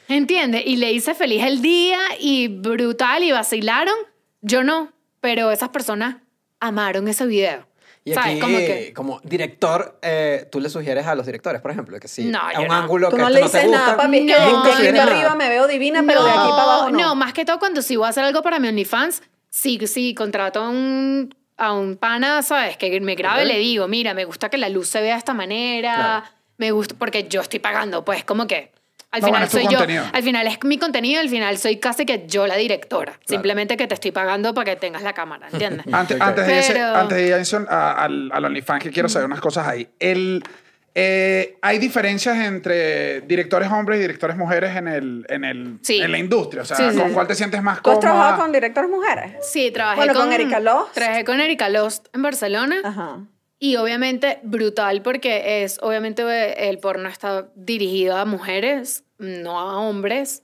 ¿entiendes? 0.08 0.62
Y 0.64 0.76
le 0.76 0.92
hice 0.92 1.14
feliz 1.14 1.44
el 1.44 1.60
día 1.60 1.98
y 2.18 2.48
brutal 2.48 3.22
y 3.22 3.32
vacilaron. 3.32 3.96
Yo 4.40 4.64
no, 4.64 4.94
pero 5.20 5.50
esas 5.50 5.68
personas 5.68 6.16
amaron 6.58 7.06
ese 7.06 7.26
video. 7.26 7.68
Y 8.06 8.14
¿Sabes? 8.14 8.30
aquí, 8.30 8.40
Como 8.40 8.56
que... 8.58 8.92
como 8.94 9.20
director, 9.24 9.98
eh, 10.00 10.46
tú 10.50 10.60
le 10.60 10.70
sugieres 10.70 11.06
a 11.08 11.16
los 11.16 11.26
directores, 11.26 11.60
por 11.60 11.72
ejemplo, 11.72 11.98
que 11.98 12.06
si 12.06 12.24
No, 12.26 12.38
a 12.38 12.60
un 12.60 12.68
no. 12.68 12.72
ángulo 12.74 13.10
Tú 13.10 13.16
que 13.16 13.22
no 13.22 13.28
esto 13.28 13.38
le 13.40 13.44
no 13.44 13.50
te 13.50 13.56
dices 13.58 13.68
gusta, 13.70 13.84
nada, 13.86 13.96
papi. 13.96 14.16
Es 14.18 14.22
que 14.36 14.40
No, 14.52 14.62
de 14.64 14.72
aquí 14.72 14.96
para 14.96 15.02
arriba 15.02 15.34
me 15.34 15.48
veo 15.48 15.66
divina, 15.66 16.04
pero 16.06 16.22
de 16.22 16.30
aquí 16.30 16.38
para 16.50 16.62
abajo 16.62 16.90
no. 16.90 16.98
No, 17.00 17.14
más 17.16 17.32
que 17.32 17.44
todo 17.44 17.58
cuando 17.58 17.82
si 17.82 17.96
voy 17.96 18.06
a 18.06 18.10
hacer 18.10 18.22
algo 18.22 18.42
para 18.42 18.60
mi 18.60 18.68
OnlyFans, 18.68 19.22
sí, 19.50 19.78
sí, 19.88 20.14
contrato 20.14 20.60
a 20.60 20.68
un, 20.68 21.34
a 21.56 21.72
un 21.72 21.96
pana, 21.96 22.42
¿sabes? 22.42 22.76
Que 22.76 23.00
me 23.00 23.16
grabe 23.16 23.42
y 23.42 23.46
le 23.48 23.58
digo, 23.58 23.88
mira, 23.88 24.14
me 24.14 24.24
gusta 24.24 24.48
que 24.50 24.56
la 24.56 24.68
luz 24.68 24.86
se 24.88 25.00
vea 25.00 25.14
de 25.14 25.18
esta 25.18 25.34
manera, 25.34 25.94
Claro. 25.96 26.26
me 26.58 26.70
gusta, 26.70 26.94
porque 26.96 27.26
yo 27.28 27.40
estoy 27.40 27.58
pagando, 27.58 28.04
pues 28.04 28.22
como 28.24 28.46
que 28.46 28.70
al 29.12 29.20
No, 29.22 29.28
final 29.28 29.30
bueno, 29.30 29.44
es 29.46 29.50
tu 29.50 29.56
soy 29.58 29.64
yo, 29.66 29.78
contenido. 29.78 30.04
al 30.12 30.22
final 30.22 30.46
es 30.46 30.58
mi 30.64 30.78
contenido, 30.78 31.20
al 31.20 31.28
final 31.28 31.56
soy 31.58 31.76
casi 31.78 32.04
que 32.04 32.26
yo 32.26 32.46
la 32.46 32.56
directora, 32.56 33.18
simplemente 33.26 33.76
que 33.76 33.86
te 33.86 33.94
estoy 33.94 34.10
pagando 34.12 34.52
para 34.52 34.72
que 34.74 34.76
tengas 34.80 35.02
la 35.02 35.12
cámara, 35.14 35.48
¿entiendes? 35.52 35.86
Antes, 35.92 36.20
antes, 36.20 36.46
de, 36.46 36.62
Pero- 36.74 36.94
antes 36.94 37.16
de 37.16 37.26
ir 37.26 37.34
a 37.34 37.38
eso, 37.38 37.64
a- 37.68 37.92
al, 38.04 38.30
al 38.32 38.44
OnlyFans, 38.44 38.82
que 38.82 38.90
quiero 38.90 39.08
saber 39.08 39.26
unas 39.26 39.40
cosas 39.40 39.66
ahí. 39.68 39.88
El, 39.98 40.42
eh, 40.98 41.58
¿Hay 41.62 41.78
diferencias 41.78 42.36
entre 42.38 43.20
directores 43.22 43.70
hombres 43.70 43.98
y 43.98 44.00
directores 44.02 44.36
mujeres 44.36 44.74
en, 44.76 44.88
el, 44.88 45.26
en, 45.28 45.44
el, 45.44 45.78
Sí. 45.82 45.98
en 46.00 46.10
la 46.10 46.18
industria? 46.18 46.62
O 46.62 46.64
sea, 46.64 46.76
Sí, 46.76 46.84
sí, 46.90 46.96
¿con 46.98 47.08
sí. 47.08 47.14
cuál 47.14 47.26
te 47.26 47.34
sientes 47.34 47.62
más 47.62 47.82
¿Tú 47.82 47.90
has 47.90 47.96
cómoda? 47.98 48.00
trabajado 48.00 48.42
con 48.42 48.52
directores 48.52 48.90
mujeres? 48.90 49.32
Sí, 49.50 49.70
trabajé 49.70 49.98
Bueno, 49.98 50.14
con 50.14 50.22
con, 50.24 50.32
Erika 50.32 50.58
Lost. 50.58 50.94
Trabajé 50.94 51.24
con 51.24 51.40
Erika 51.40 51.68
Lost 51.68 52.06
en 52.14 52.22
Barcelona. 52.22 52.76
Ajá. 52.82 53.18
Y 53.58 53.76
obviamente 53.76 54.40
brutal 54.42 55.02
porque 55.02 55.62
es, 55.62 55.78
obviamente 55.82 56.22
eh, 56.22 56.68
el 56.68 56.78
porno 56.78 57.08
está 57.08 57.48
dirigido 57.54 58.16
a 58.16 58.24
mujeres, 58.24 59.04
no 59.18 59.58
a 59.58 59.78
hombres. 59.78 60.42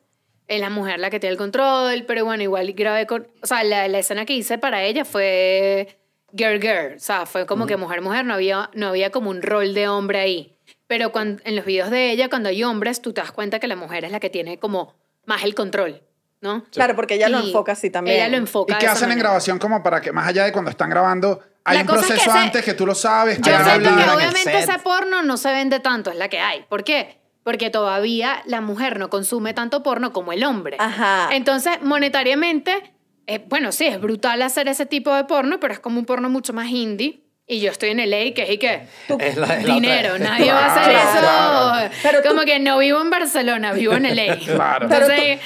Es 0.49 0.61
la 0.61 0.71
mujer 0.71 0.99
la 0.99 1.11
que 1.11 1.21
tiene 1.21 1.33
el 1.33 1.39
control, 1.39 2.05
pero 2.07 2.25
bueno, 2.25 2.43
igual 2.43 2.73
grabé 2.73 3.07
con... 3.07 3.29
O 3.43 3.47
sea, 3.47 3.65
la, 3.65 3.87
la 3.89 3.99
escena 3.99 4.25
que 4.25 4.35
hice 4.35 4.59
para 4.59 4.83
ella 4.83 5.05
fue 5.05 5.99
girl 6.37 6.61
girl, 6.61 6.95
o 6.97 6.99
sea, 6.99 7.27
fue 7.27 7.47
como 7.47 7.67
que 7.67 7.77
mujer 7.77 8.01
mujer, 8.01 8.25
no 8.25 8.35
había, 8.35 8.71
no 8.75 8.89
había 8.89 9.11
como 9.11 9.31
un 9.31 9.43
rol 9.43 9.75
de 9.75 9.89
hombre 9.89 10.19
ahí. 10.19 10.57
Pero 10.87 11.13
cuando, 11.13 11.43
en 11.45 11.57
los 11.57 11.65
videos 11.65 11.91
de 11.91 12.11
ella, 12.11 12.29
cuando 12.29 12.49
hay 12.49 12.65
hombres, 12.65 13.01
tú 13.01 13.13
te 13.13 13.21
das 13.21 13.33
cuenta 13.33 13.59
que 13.59 13.69
la 13.69 13.77
mujer 13.77 14.05
es 14.05 14.13
la 14.13 14.21
que 14.21 14.31
tiene 14.31 14.59
como 14.59 14.95
más 15.27 15.45
el 15.45 15.55
control, 15.55 16.03
¿no? 16.41 16.65
Claro, 16.71 16.97
porque 16.97 17.15
ella 17.15 17.29
lo 17.29 17.41
Y 17.41 17.47
enfoca 17.47 17.73
así 17.73 17.91
también. 17.91 18.17
Ella 18.17 18.29
lo 18.29 18.37
enfoca 18.37 18.75
¿Y 18.75 18.79
qué 18.79 18.87
hacen 18.87 19.05
en 19.05 19.11
manera. 19.11 19.29
grabación 19.29 19.59
como 19.59 19.83
para 19.83 20.01
que, 20.01 20.13
más 20.13 20.29
allá 20.29 20.45
de 20.45 20.53
cuando 20.53 20.71
están 20.71 20.91
grabando, 20.91 21.41
hay 21.65 21.77
La 21.79 21.83
un 21.83 21.87
cosa 21.89 22.01
es 22.01 22.07
que 22.07 22.13
proceso 22.15 22.31
ese- 22.31 22.39
antes 22.39 22.65
que 22.65 22.75
tú 22.75 22.87
lo 22.87 22.95
sabes? 22.95 23.39
Yo 23.41 23.45
siento 23.65 23.97
que 23.97 24.11
obviamente 24.11 24.59
ese 24.59 24.79
porno 24.81 25.23
no 25.23 25.37
se 25.37 25.51
vende 25.53 25.81
tanto, 25.81 26.11
es 26.11 26.17
la 26.17 26.29
que 26.29 26.39
hay. 26.41 26.65
¿Por 26.69 26.85
qué? 26.85 27.21
Porque 27.45 27.71
todavía 27.71 28.43
la 28.47 28.61
mujer 28.61 28.99
no 28.99 29.11
consume 29.11 29.53
tanto 29.55 29.83
porno 29.83 30.13
como 30.13 30.33
el 30.33 30.45
hombre. 30.45 30.77
Ajá. 30.79 31.29
Entonces, 31.33 31.73
monetariamente, 31.83 32.95
eh, 33.27 33.45
bueno, 33.49 33.73
sí, 33.73 33.87
es 33.87 34.01
brutal 34.01 34.43
hacer 34.43 34.69
ese 34.69 34.87
tipo 34.87 35.15
de 35.15 35.25
porno, 35.25 35.59
pero 35.61 35.73
es 35.75 35.81
como 35.81 35.99
un 35.99 36.05
porno 36.07 36.29
mucho 36.29 36.53
más 36.53 36.69
indie. 36.69 37.21
Y 37.45 37.61
yo 37.61 37.73
estoy 37.73 37.91
en 37.91 37.99
LA, 37.99 38.33
que 38.35 38.45
es 38.45 38.51
y 38.51 38.59
que 38.59 38.87
Es 39.19 39.37
la- 39.37 39.59
es 39.59 39.67
dinero, 39.67 40.17
nadie 40.19 40.53
va 40.53 40.67
a 40.67 40.75
hacer 40.81 40.93
Claro, 40.93 41.11
eso. 41.11 41.19
claro. 41.21 41.95
Pero 42.03 42.23
tú- 42.23 42.29
como 42.29 42.43
que 42.43 42.61
no 42.61 42.79
vivo 42.79 43.01
en 43.03 43.11
Barcelona, 43.11 43.73
vivo 43.73 43.95
en 43.95 44.07
LA. 44.07 44.37
Claro. 44.47 44.89
Pero 44.89 45.07
Entonces, 45.07 45.41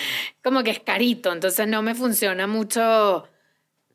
como 0.44 0.62
que 0.62 0.70
es 0.72 0.80
carito, 0.80 1.32
entonces 1.32 1.66
no 1.66 1.80
me 1.82 1.94
funciona 1.94 2.46
mucho. 2.46 3.26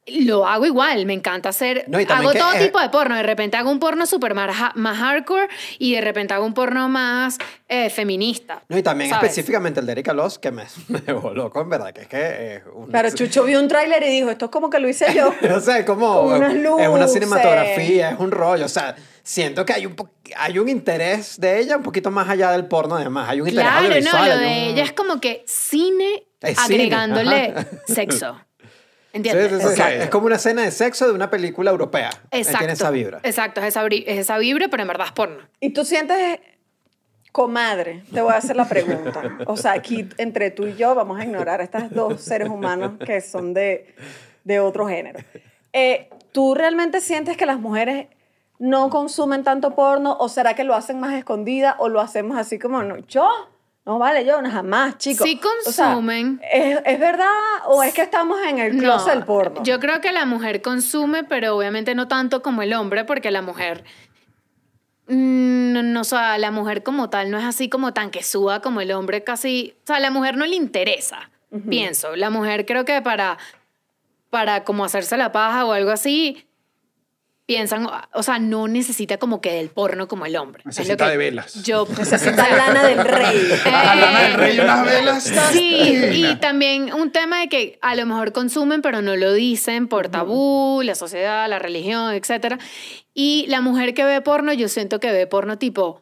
Lo 0.07 0.47
hago 0.47 0.65
igual, 0.65 1.05
me 1.05 1.13
encanta 1.13 1.49
hacer. 1.49 1.85
No, 1.87 1.99
hago 1.99 2.33
todo 2.33 2.53
es- 2.53 2.63
tipo 2.65 2.79
de 2.81 2.89
porno. 2.89 3.15
De 3.15 3.21
repente 3.23 3.55
hago 3.57 3.69
un 3.69 3.77
porno 3.79 4.07
súper 4.07 4.33
más, 4.33 4.75
más 4.75 4.97
hardcore 4.97 5.47
y 5.77 5.93
de 5.93 6.01
repente 6.01 6.33
hago 6.33 6.43
un 6.45 6.55
porno 6.55 6.89
más 6.89 7.37
eh, 7.67 7.89
feminista. 7.91 8.63
No, 8.67 8.77
y 8.79 8.81
también 8.83 9.11
¿sabes? 9.11 9.29
específicamente 9.29 9.79
el 9.79 9.85
de 9.85 9.91
Erika 9.91 10.13
Loss, 10.13 10.39
que 10.39 10.49
me, 10.51 10.63
me 10.87 11.01
loco, 11.35 11.61
en 11.61 11.69
verdad, 11.69 11.93
que 11.93 12.01
es 12.01 12.07
que 12.07 12.55
es 12.55 12.63
un... 12.73 12.89
Pero 12.89 13.09
Chucho 13.13 13.43
vio 13.43 13.59
un 13.59 13.67
tráiler 13.67 14.01
y 14.01 14.09
dijo, 14.09 14.31
esto 14.31 14.45
es 14.45 14.51
como 14.51 14.71
que 14.71 14.79
lo 14.79 14.89
hice 14.89 15.13
yo. 15.13 15.33
o 15.55 15.59
sea, 15.59 15.77
es 15.77 15.85
como... 15.85 16.21
Con 16.23 16.33
unas 16.43 16.51
es 16.55 16.65
una 16.65 16.87
luces. 17.05 17.13
cinematografía, 17.13 18.09
es 18.11 18.19
un 18.19 18.31
rollo, 18.31 18.65
o 18.65 18.69
sea, 18.69 18.95
siento 19.21 19.65
que 19.65 19.73
hay 19.73 19.85
un, 19.85 19.95
hay 20.35 20.57
un 20.57 20.67
interés 20.67 21.39
de 21.39 21.59
ella 21.59 21.77
un 21.77 21.83
poquito 21.83 22.09
más 22.09 22.27
allá 22.27 22.51
del 22.51 22.65
porno, 22.65 22.95
además, 22.95 23.29
hay 23.29 23.39
un 23.41 23.47
interés 23.49 23.69
Claro, 23.69 23.81
no, 23.87 23.93
audiovisual. 23.95 24.25
lo 24.29 24.33
hay 24.33 24.39
de 24.39 24.45
un- 24.47 24.73
ella 24.75 24.83
es 24.83 24.93
como 24.93 25.21
que 25.21 25.43
cine 25.45 26.23
Es 26.41 26.57
cine, 26.59 26.75
agregándole 26.75 27.53
ajá. 27.55 27.67
sexo. 27.87 28.41
Es 30.04 30.10
como 30.10 30.26
una 30.28 30.36
escena 30.38 30.62
de 30.63 30.71
sexo 30.71 31.08
de 31.08 31.13
una 31.13 31.30
película 31.30 31.71
europea. 31.71 32.10
Exacto. 32.32 32.60
Tiene 32.60 32.74
esa 32.74 32.89
vibra. 32.91 33.19
Exacto, 33.24 33.60
es 33.62 33.67
esa, 33.67 33.84
bri- 33.86 34.04
es 34.08 34.19
esa 34.19 34.38
vibra, 34.38 34.67
pero 34.69 34.84
en 34.84 34.88
verdad 34.88 35.08
es 35.08 35.13
porno. 35.13 35.39
Y 35.60 35.71
tú 35.71 35.84
sientes, 35.86 36.39
comadre, 37.32 38.04
te 38.13 38.21
voy 38.21 38.34
a 38.34 38.38
hacer 38.38 38.56
la 38.56 38.67
pregunta. 38.67 39.21
O 39.45 39.58
sea, 39.58 39.74
aquí 39.74 40.08
entre 40.17 40.52
tú 40.52 40.67
y 40.67 40.76
yo 40.76 40.95
vamos 40.95 41.19
a 41.19 41.24
ignorar 41.24 41.62
a 41.62 41.63
estos 41.63 41.89
dos 41.91 42.21
seres 42.21 42.50
humanos 42.50 42.93
que 43.06 43.21
son 43.21 43.54
de, 43.54 43.93
de 44.43 44.60
otro 44.60 44.88
género. 44.88 45.19
Eh, 45.74 46.10
¿Tú 46.32 46.56
realmente 46.56 47.02
sientes 47.02 47.38
que 47.38 47.45
las 47.45 47.60
mujeres 47.60 48.08
no 48.60 48.89
consumen 48.89 49.43
tanto 49.43 49.76
porno 49.76 50.15
o 50.19 50.30
será 50.30 50.54
que 50.54 50.63
lo 50.63 50.76
hacen 50.76 51.00
más 51.00 51.13
escondida 51.13 51.76
o 51.80 51.89
lo 51.89 52.00
hacemos 52.00 52.38
así 52.38 52.60
como, 52.60 52.84
no, 52.84 52.97
yo? 53.08 53.28
No 53.84 53.98
vale, 53.98 54.24
yo 54.26 54.39
jamás, 54.44 54.98
chicos. 55.00 55.26
Sí 55.28 55.39
O 55.67 55.72
sea, 55.72 55.86
consumen. 55.88 56.39
¿es, 56.52 56.80
¿Es 56.86 57.00
verdad 57.00 57.28
o 57.65 57.82
es 57.82 57.94
que 57.94 58.04
estamos 58.04 58.39
en 58.48 58.60
el 58.60 58.78
closet 58.78 59.13
del 59.15 59.26
porno? 59.26 59.63
Yo 59.63 59.80
creo 59.80 60.02
que 60.02 60.12
la 60.12 60.26
mujer 60.26 60.62
consume, 60.62 61.24
pero 61.24 61.58
obviamente 61.58 61.96
no 61.96 62.08
tanto 62.08 62.44
como 62.44 62.62
el 62.62 62.74
hombre, 62.74 63.06
porque 63.06 63.32
la 63.32 63.41
mujer. 63.41 63.84
mm, 65.08 65.74
No, 65.74 65.82
no, 65.84 66.02
o 66.02 66.04
sea, 66.04 66.38
la 66.38 66.52
mujer 66.52 66.84
como 66.84 67.10
tal 67.10 67.32
no 67.32 67.39
es 67.39 67.44
así 67.44 67.70
como 67.70 67.91
tan 67.94 68.12
que 68.12 68.22
suba 68.22 68.62
como 68.62 68.82
el 68.82 68.91
hombre 68.91 69.24
casi. 69.24 69.74
O 69.84 69.88
sea, 69.88 69.96
a 69.96 70.00
la 70.00 70.12
mujer 70.12 70.38
no 70.38 70.46
le 70.46 70.56
interesa, 70.56 71.32
pienso. 71.67 72.15
La 72.15 72.30
mujer 72.30 72.67
creo 72.67 72.86
que 72.86 73.02
para, 73.02 73.39
para 74.30 74.63
como 74.63 74.86
hacerse 74.86 75.17
la 75.17 75.32
paja 75.32 75.65
o 75.65 75.74
algo 75.74 75.89
así, 75.89 76.46
piensan, 77.51 77.85
o 78.13 78.23
sea, 78.23 78.39
no 78.39 78.69
necesita 78.69 79.17
como 79.17 79.41
que 79.41 79.51
del 79.51 79.67
porno 79.67 80.07
como 80.07 80.25
el 80.25 80.37
hombre. 80.37 80.63
Necesita 80.63 81.09
de 81.09 81.17
velas. 81.17 81.61
Yo 81.63 81.85
Necesita 81.97 82.47
lana 82.49 82.81
del 82.83 83.03
rey. 83.03 83.49
La 83.65 83.93
lana 83.95 84.21
del 84.21 84.33
rey 84.35 84.55
y 84.55 84.59
unas 84.61 84.85
velas. 84.85 85.23
Sí, 85.51 85.99
y 86.13 86.35
también 86.39 86.93
un 86.93 87.11
tema 87.11 87.41
de 87.41 87.49
que 87.49 87.77
a 87.81 87.93
lo 87.95 88.05
mejor 88.05 88.31
consumen, 88.31 88.81
pero 88.81 89.01
no 89.01 89.17
lo 89.17 89.33
dicen 89.33 89.89
por 89.89 90.07
tabú, 90.07 90.81
la 90.81 90.95
sociedad, 90.95 91.49
la 91.49 91.59
religión, 91.59 92.13
etc. 92.13 92.55
Y 93.13 93.47
la 93.49 93.59
mujer 93.59 93.93
que 93.93 94.05
ve 94.05 94.21
porno, 94.21 94.53
yo 94.53 94.69
siento 94.69 95.01
que 95.01 95.11
ve 95.11 95.27
porno 95.27 95.57
tipo 95.57 96.01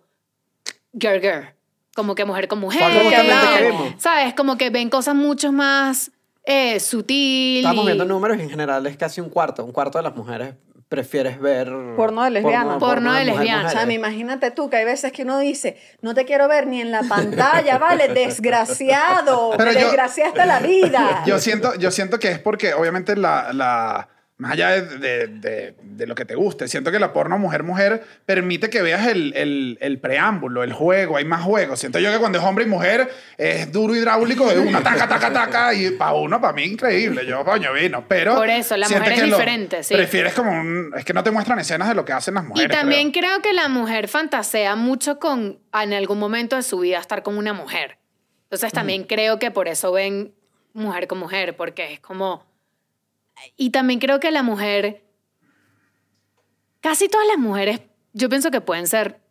girl 0.93 1.19
girl, 1.19 1.49
como 1.95 2.13
que 2.13 2.25
mujer 2.25 2.47
con 2.47 2.59
mujer, 2.59 2.79
que. 3.09 3.95
¿sabes? 3.97 4.35
Como 4.35 4.55
que 4.55 4.69
ven 4.69 4.91
cosas 4.91 5.15
mucho 5.15 5.51
más 5.51 6.11
eh, 6.43 6.79
sutil. 6.79 7.57
Estamos 7.65 7.85
y- 7.85 7.87
viendo 7.87 8.05
números 8.05 8.37
y 8.37 8.41
en 8.41 8.51
general 8.51 8.85
es 8.85 8.97
casi 8.97 9.19
un 9.19 9.29
cuarto. 9.29 9.65
Un 9.65 9.71
cuarto 9.71 9.97
de 9.97 10.03
las 10.03 10.15
mujeres 10.15 10.53
prefieres 10.89 11.39
ver... 11.39 11.71
Porno 11.95 12.23
de 12.23 12.31
lesbiana. 12.31 12.79
Porno 12.79 13.13
de 13.13 13.19
mujer, 13.19 13.35
lesbiana. 13.37 13.67
O 13.67 13.69
sea, 13.69 13.81
mujeres. 13.81 13.95
imagínate 13.95 14.51
tú 14.51 14.69
que 14.71 14.77
hay 14.77 14.85
veces 14.85 15.11
que 15.11 15.21
uno 15.21 15.37
dice, 15.39 15.77
no 16.01 16.15
te 16.15 16.25
quiero 16.25 16.47
ver 16.47 16.65
ni 16.67 16.81
en 16.81 16.91
la 16.91 17.03
pantalla, 17.03 17.77
vale, 17.77 18.07
desgraciado, 18.09 19.51
Pero 19.57 19.71
me 19.71 19.79
yo- 19.79 19.85
desgraciaste 19.85 20.45
la 20.45 20.59
vida. 20.59 21.23
Yo 21.25 21.39
siento, 21.39 21.75
yo 21.75 21.91
siento 21.91 22.19
que 22.19 22.31
es 22.31 22.39
porque, 22.39 22.73
obviamente, 22.73 23.15
la, 23.15 23.53
la- 23.53 24.09
más 24.39 24.53
allá 24.53 24.69
de, 24.81 24.97
de- 24.97 25.27
de- 25.27 25.75
de 25.83 26.07
lo 26.07 26.15
que 26.15 26.23
te 26.25 26.33
guste, 26.33 26.67
siento 26.67 26.91
que 26.91 26.97
la 26.99 27.13
porno 27.13 27.37
mujer-mujer 27.37 28.03
permite 28.25 28.69
que 28.69 28.81
veas 28.81 29.05
el, 29.07 29.33
el- 29.35 29.77
el 29.81 29.99
preámbulo, 29.99 30.63
el 30.63 30.71
juego, 30.73 31.17
hay 31.17 31.25
más 31.25 31.43
juegos. 31.43 31.79
Siento 31.79 31.99
yo 31.99 32.09
que 32.11 32.17
cuando 32.19 32.39
es 32.39 32.43
hombre 32.45 32.63
y 32.63 32.67
mujer 32.67 33.11
es 33.37 33.71
duro 33.71 33.93
hidráulico 33.95 34.49
de 34.49 34.57
una, 34.59 34.81
taca, 34.81 35.07
taca, 35.07 35.31
taca, 35.31 35.73
y 35.73 35.91
para 35.91 36.13
uno, 36.13 36.39
para 36.39 36.53
mí, 36.53 36.63
increíble. 36.63 37.25
Yo, 37.27 37.43
coño, 37.45 37.73
vino. 37.73 38.05
Pero. 38.07 38.35
Por 38.35 38.49
eso, 38.49 38.75
la 38.77 38.87
mujer 38.89 39.11
es 39.11 39.23
diferente, 39.25 39.83
sí. 39.83 39.93
Prefieres 39.93 40.33
como 40.33 40.51
un. 40.51 40.91
Es 40.97 41.03
que 41.05 41.13
no 41.13 41.21
te 41.23 41.31
muestran 41.31 41.59
escenas 41.59 41.89
de 41.89 41.95
lo 41.95 42.05
que 42.05 42.13
hacen 42.13 42.33
las 42.33 42.45
Y 42.45 42.47
mujeres. 42.47 42.75
también 42.77 43.11
creo. 43.11 43.19
creo. 43.29 43.41
que 43.41 43.53
la 43.53 43.67
mujer 43.67 44.07
fantasea 44.07 44.75
mucho 44.77 45.19
con, 45.19 45.59
en 45.73 45.93
algún 45.93 46.17
momento 46.17 46.55
de 46.55 46.63
su 46.63 46.79
vida, 46.79 46.97
estar 46.99 47.21
con 47.23 47.37
una 47.37 47.51
mujer. 47.53 47.97
Entonces 48.43 48.71
también 48.71 49.03
creo 49.03 49.37
que 49.37 49.51
por 49.51 49.67
eso 49.67 49.91
ven 49.91 50.33
mujer 50.73 51.07
con 51.07 51.19
mujer, 51.19 51.55
porque 51.57 51.93
es 51.93 51.99
como... 51.99 52.48
Y 53.55 53.71
también 53.71 53.99
creo 53.99 54.19
que 54.19 54.31
la 54.31 54.43
mujer, 54.43 55.03
casi 56.81 57.07
todas 57.07 57.27
las 57.27 57.37
mujeres, 57.37 57.81
yo 58.13 58.29
pienso 58.29 58.51
que 58.51 58.61
pueden 58.61 58.87
ser 58.87 59.21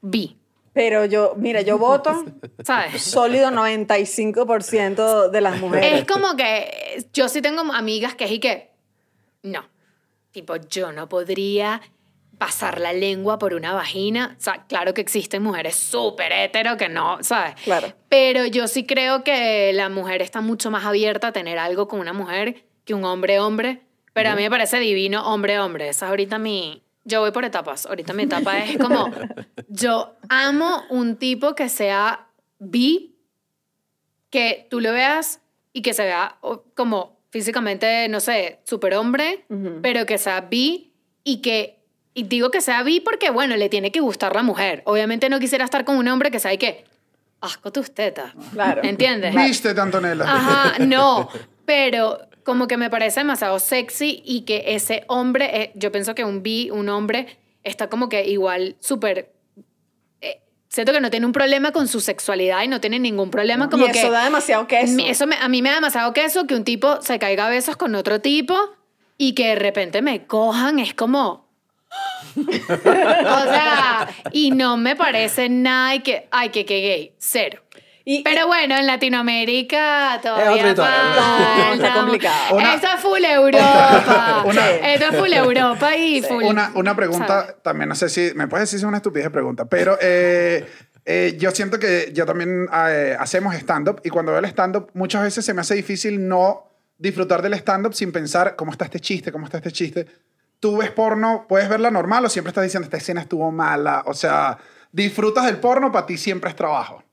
bi, 0.00 0.38
Pero 0.72 1.04
yo, 1.04 1.34
mira, 1.36 1.62
yo 1.62 1.78
voto 1.78 2.24
¿sabes? 2.64 3.02
sólido 3.02 3.50
95% 3.50 5.30
de 5.30 5.40
las 5.40 5.60
mujeres. 5.60 6.00
Es 6.00 6.06
como 6.06 6.36
que 6.36 7.06
yo 7.12 7.28
sí 7.28 7.40
tengo 7.40 7.60
amigas 7.72 8.14
que 8.14 8.24
es 8.24 8.32
y 8.32 8.38
que 8.40 8.70
no. 9.42 9.64
Tipo, 10.32 10.56
yo 10.56 10.92
no 10.92 11.08
podría 11.08 11.80
pasar 12.38 12.80
la 12.80 12.92
lengua 12.92 13.38
por 13.38 13.54
una 13.54 13.72
vagina. 13.72 14.34
O 14.38 14.42
sea, 14.42 14.64
claro 14.66 14.92
que 14.92 15.00
existen 15.00 15.42
mujeres 15.42 15.76
súper 15.76 16.32
hetero 16.32 16.76
que 16.76 16.88
no, 16.88 17.22
¿sabes? 17.22 17.54
Claro. 17.62 17.92
Pero 18.08 18.44
yo 18.44 18.66
sí 18.66 18.84
creo 18.84 19.22
que 19.22 19.72
la 19.72 19.88
mujer 19.88 20.22
está 20.22 20.40
mucho 20.40 20.70
más 20.70 20.84
abierta 20.84 21.28
a 21.28 21.32
tener 21.32 21.58
algo 21.58 21.86
con 21.86 22.00
una 22.00 22.12
mujer 22.12 22.64
que 22.84 22.94
un 22.94 23.04
hombre-hombre. 23.04 23.82
Pero 24.12 24.30
a 24.30 24.36
mí 24.36 24.42
me 24.42 24.50
parece 24.50 24.78
divino 24.78 25.26
hombre-hombre. 25.26 25.88
Esa 25.88 26.06
es 26.06 26.10
ahorita 26.10 26.38
mi... 26.38 26.82
Yo 27.04 27.20
voy 27.20 27.32
por 27.32 27.44
etapas. 27.44 27.86
Ahorita 27.86 28.12
mi 28.12 28.22
etapa 28.22 28.58
es 28.58 28.78
como... 28.78 29.10
Yo 29.68 30.14
amo 30.28 30.84
un 30.88 31.16
tipo 31.16 31.54
que 31.54 31.68
sea 31.68 32.28
bi, 32.58 33.16
que 34.30 34.66
tú 34.70 34.80
lo 34.80 34.92
veas 34.92 35.40
y 35.72 35.82
que 35.82 35.92
se 35.94 36.04
vea 36.04 36.38
como 36.74 37.18
físicamente, 37.30 38.08
no 38.08 38.20
sé, 38.20 38.60
superhombre, 38.64 39.44
pero 39.82 40.06
que 40.06 40.18
sea 40.18 40.42
bi 40.42 40.92
y 41.24 41.42
que... 41.42 41.80
Y 42.16 42.22
digo 42.22 42.52
que 42.52 42.60
sea 42.60 42.84
bi 42.84 43.00
porque, 43.00 43.30
bueno, 43.30 43.56
le 43.56 43.68
tiene 43.68 43.90
que 43.90 43.98
gustar 43.98 44.36
la 44.36 44.44
mujer. 44.44 44.82
Obviamente 44.86 45.28
no 45.28 45.40
quisiera 45.40 45.64
estar 45.64 45.84
con 45.84 45.96
un 45.96 46.06
hombre 46.06 46.30
que 46.30 46.38
sabe 46.38 46.58
que... 46.58 46.84
Asco 47.40 47.72
tus 47.72 47.92
tetas. 47.92 48.32
Claro. 48.52 48.82
¿Entiendes? 48.84 49.34
Viste, 49.34 49.70
Antonella. 49.78 50.24
Ajá, 50.24 50.78
no, 50.78 51.28
pero 51.66 52.20
como 52.44 52.68
que 52.68 52.76
me 52.76 52.90
parece 52.90 53.20
demasiado 53.20 53.58
sexy 53.58 54.22
y 54.24 54.42
que 54.42 54.64
ese 54.68 55.04
hombre, 55.08 55.62
eh, 55.62 55.72
yo 55.74 55.90
pienso 55.90 56.14
que 56.14 56.24
un 56.24 56.42
bi, 56.42 56.70
un 56.70 56.88
hombre, 56.88 57.38
está 57.62 57.88
como 57.88 58.08
que 58.08 58.26
igual 58.28 58.76
súper... 58.80 59.32
eh, 60.20 60.40
siento 60.68 60.92
que 60.92 61.00
no 61.00 61.10
tiene 61.10 61.26
un 61.26 61.32
problema 61.32 61.72
con 61.72 61.88
su 61.88 62.00
sexualidad 62.00 62.62
y 62.62 62.68
no 62.68 62.80
tiene 62.80 62.98
ningún 62.98 63.30
problema 63.30 63.70
como 63.70 63.86
y 63.86 63.90
que... 63.90 63.98
eso 64.00 64.10
da 64.10 64.24
demasiado 64.24 64.66
queso. 64.66 64.98
Eso 65.00 65.26
me- 65.26 65.36
a 65.36 65.48
mí 65.48 65.62
me 65.62 65.70
da 65.70 65.76
demasiado 65.76 66.12
queso 66.12 66.46
que 66.46 66.54
un 66.54 66.64
tipo 66.64 67.00
se 67.00 67.18
caiga 67.18 67.46
a 67.46 67.50
besos 67.50 67.76
con 67.76 67.94
otro 67.94 68.20
tipo 68.20 68.54
y 69.16 69.32
que 69.34 69.48
de 69.48 69.54
repente 69.56 70.02
me 70.02 70.26
cojan, 70.26 70.78
es 70.78 70.92
como... 70.94 71.44
o 72.36 72.42
sea, 73.44 74.08
y 74.32 74.50
no 74.50 74.76
me 74.76 74.96
parece 74.96 75.48
nada 75.48 75.94
y 75.94 76.00
que, 76.00 76.26
ay, 76.32 76.48
que, 76.50 76.64
que 76.64 76.80
gay, 76.80 77.14
cero. 77.18 77.62
Y- 78.06 78.22
Pero 78.22 78.46
bueno, 78.46 78.76
en 78.76 78.86
Latinoamérica 78.86 80.20
todavía 80.22 80.50
otra 80.52 80.68
historia. 80.68 80.92
falta. 80.92 81.74
Está 81.74 81.94
complicado. 81.94 82.56
Una- 82.56 82.74
Esto 82.74 82.86
es 82.94 83.00
full 83.00 83.24
Europa. 83.24 84.42
Una- 84.46 84.70
Esto 84.70 85.06
es 85.10 85.16
full 85.18 85.32
Europa 85.32 85.96
y 85.96 86.22
full... 86.22 86.44
Una, 86.44 86.70
una 86.74 86.94
pregunta, 86.94 87.26
¿sabes? 87.26 87.54
también 87.62 87.88
no 87.88 87.94
sé 87.94 88.08
si 88.08 88.32
me 88.34 88.46
puedes 88.48 88.64
decir 88.68 88.78
si 88.80 88.84
es 88.84 88.88
una 88.88 88.98
estupidez 88.98 89.30
pregunta, 89.30 89.64
pero 89.66 89.96
eh, 90.02 90.66
eh, 91.06 91.36
yo 91.38 91.50
siento 91.52 91.78
que 91.78 92.10
yo 92.12 92.26
también 92.26 92.66
eh, 92.88 93.16
hacemos 93.18 93.54
stand-up 93.54 94.00
y 94.04 94.10
cuando 94.10 94.32
veo 94.32 94.38
el 94.40 94.46
stand-up 94.46 94.90
muchas 94.94 95.22
veces 95.22 95.44
se 95.44 95.54
me 95.54 95.62
hace 95.62 95.74
difícil 95.74 96.28
no 96.28 96.70
disfrutar 96.98 97.40
del 97.40 97.54
stand-up 97.54 97.94
sin 97.94 98.12
pensar 98.12 98.54
cómo 98.56 98.72
está 98.72 98.84
este 98.84 99.00
chiste, 99.00 99.32
cómo 99.32 99.46
está 99.46 99.58
este 99.58 99.72
chiste. 99.72 100.06
Tú 100.60 100.76
ves 100.78 100.90
porno, 100.90 101.46
puedes 101.48 101.68
verla 101.68 101.90
normal 101.90 102.24
o 102.24 102.28
siempre 102.28 102.50
estás 102.50 102.64
diciendo 102.64 102.84
esta 102.84 102.96
escena 102.98 103.20
estuvo 103.22 103.50
mala, 103.50 104.02
o 104.06 104.14
sea, 104.14 104.58
disfrutas 104.92 105.44
del 105.46 105.56
porno, 105.58 105.90
para 105.92 106.06
ti 106.06 106.16
siempre 106.16 106.50
es 106.50 106.56
trabajo. 106.56 107.03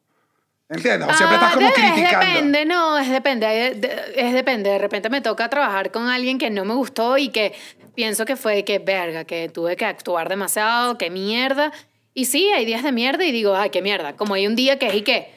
¿Entiendes? 0.71 1.10
O 1.10 1.13
siempre 1.13 1.38
Ah, 1.38 1.47
estás 1.47 1.53
como 1.53 1.69
criticando. 1.73 2.25
depende, 2.25 2.65
no, 2.65 2.97
es 2.97 3.10
depende. 3.10 3.77
Es 4.15 4.34
depende. 4.34 4.69
De 4.69 4.77
repente 4.77 5.10
me 5.10 5.19
toca 5.21 5.49
trabajar 5.49 5.91
con 5.91 6.07
alguien 6.07 6.38
que 6.38 6.49
no 6.49 6.63
me 6.65 6.73
gustó 6.73 7.17
y 7.17 7.29
que 7.29 7.53
pienso 7.93 8.23
que 8.25 8.36
fue 8.38 8.63
que 8.63 8.79
verga, 8.79 9.25
que 9.25 9.49
tuve 9.49 9.75
que 9.75 9.86
actuar 9.86 10.29
demasiado, 10.29 10.97
que 10.97 11.10
mierda. 11.10 11.71
Y 12.13 12.25
sí, 12.25 12.49
hay 12.53 12.65
días 12.65 12.84
de 12.84 12.91
mierda 12.91 13.25
y 13.25 13.31
digo, 13.31 13.55
ay, 13.55 13.69
qué 13.69 13.81
mierda. 13.81 14.15
Como 14.15 14.34
hay 14.34 14.47
un 14.47 14.55
día 14.55 14.79
que 14.79 14.88
es 14.88 14.95
y 14.95 15.01
que, 15.01 15.29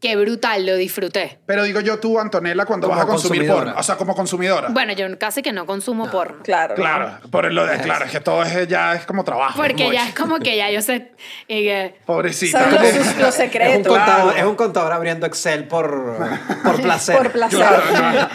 qué 0.00 0.16
brutal, 0.16 0.64
lo 0.66 0.76
disfruté. 0.76 1.38
Pero 1.46 1.62
digo 1.64 1.80
yo 1.80 1.98
tú, 2.00 2.18
Antonella, 2.18 2.64
cuando 2.64 2.86
Como 2.88 2.96
vas 2.98 3.04
a 3.04 3.08
consumir 3.08 3.40
consumidora. 3.40 3.64
porno, 3.66 3.80
o 3.80 3.82
sea, 3.82 3.96
como 3.96 4.14
consumidora. 4.14 4.68
Bueno, 4.70 4.92
yo 4.94 5.06
casi 5.18 5.42
que 5.42 5.52
no 5.52 5.66
consumo 5.66 6.10
porno. 6.10 6.42
Claro. 6.42 6.74
Claro, 6.74 7.18
por 7.30 7.52
lo 7.52 7.66
de, 7.66 7.78
claro, 7.80 8.06
es 8.06 8.10
que 8.10 8.20
todo 8.20 8.42
es, 8.42 8.66
ya 8.68 8.94
es 8.94 9.04
como 9.06 9.24
trabajo. 9.24 9.60
Porque 9.60 9.90
ya 9.92 10.08
es 10.08 10.14
como 10.14 10.38
que 10.38 10.56
ya 10.56 10.70
yo 10.70 10.80
sé. 10.82 11.12
y 11.48 11.64
que- 11.64 11.96
Pobrecita. 12.06 12.58
Sabes 12.70 12.96
los, 12.96 13.06
los 13.06 13.16
Es 13.16 13.24
un, 13.24 13.32
secretos. 13.32 13.86
contador, 13.96 14.36
es 14.38 14.44
un 14.44 14.56
contador 14.56 14.92
abriendo 14.92 15.26
Excel 15.26 15.68
por, 15.68 16.16
por 16.64 16.80
placer. 16.82 17.16
Por 17.18 17.32
placer. 17.32 17.58
Claro, 17.58 17.82
claro. 17.90 18.28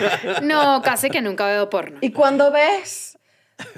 no, 0.43 0.81
casi 0.83 1.09
que 1.09 1.21
nunca 1.21 1.45
veo 1.47 1.69
porno. 1.69 1.97
Y 2.01 2.11
cuando 2.11 2.51
ves, 2.51 3.17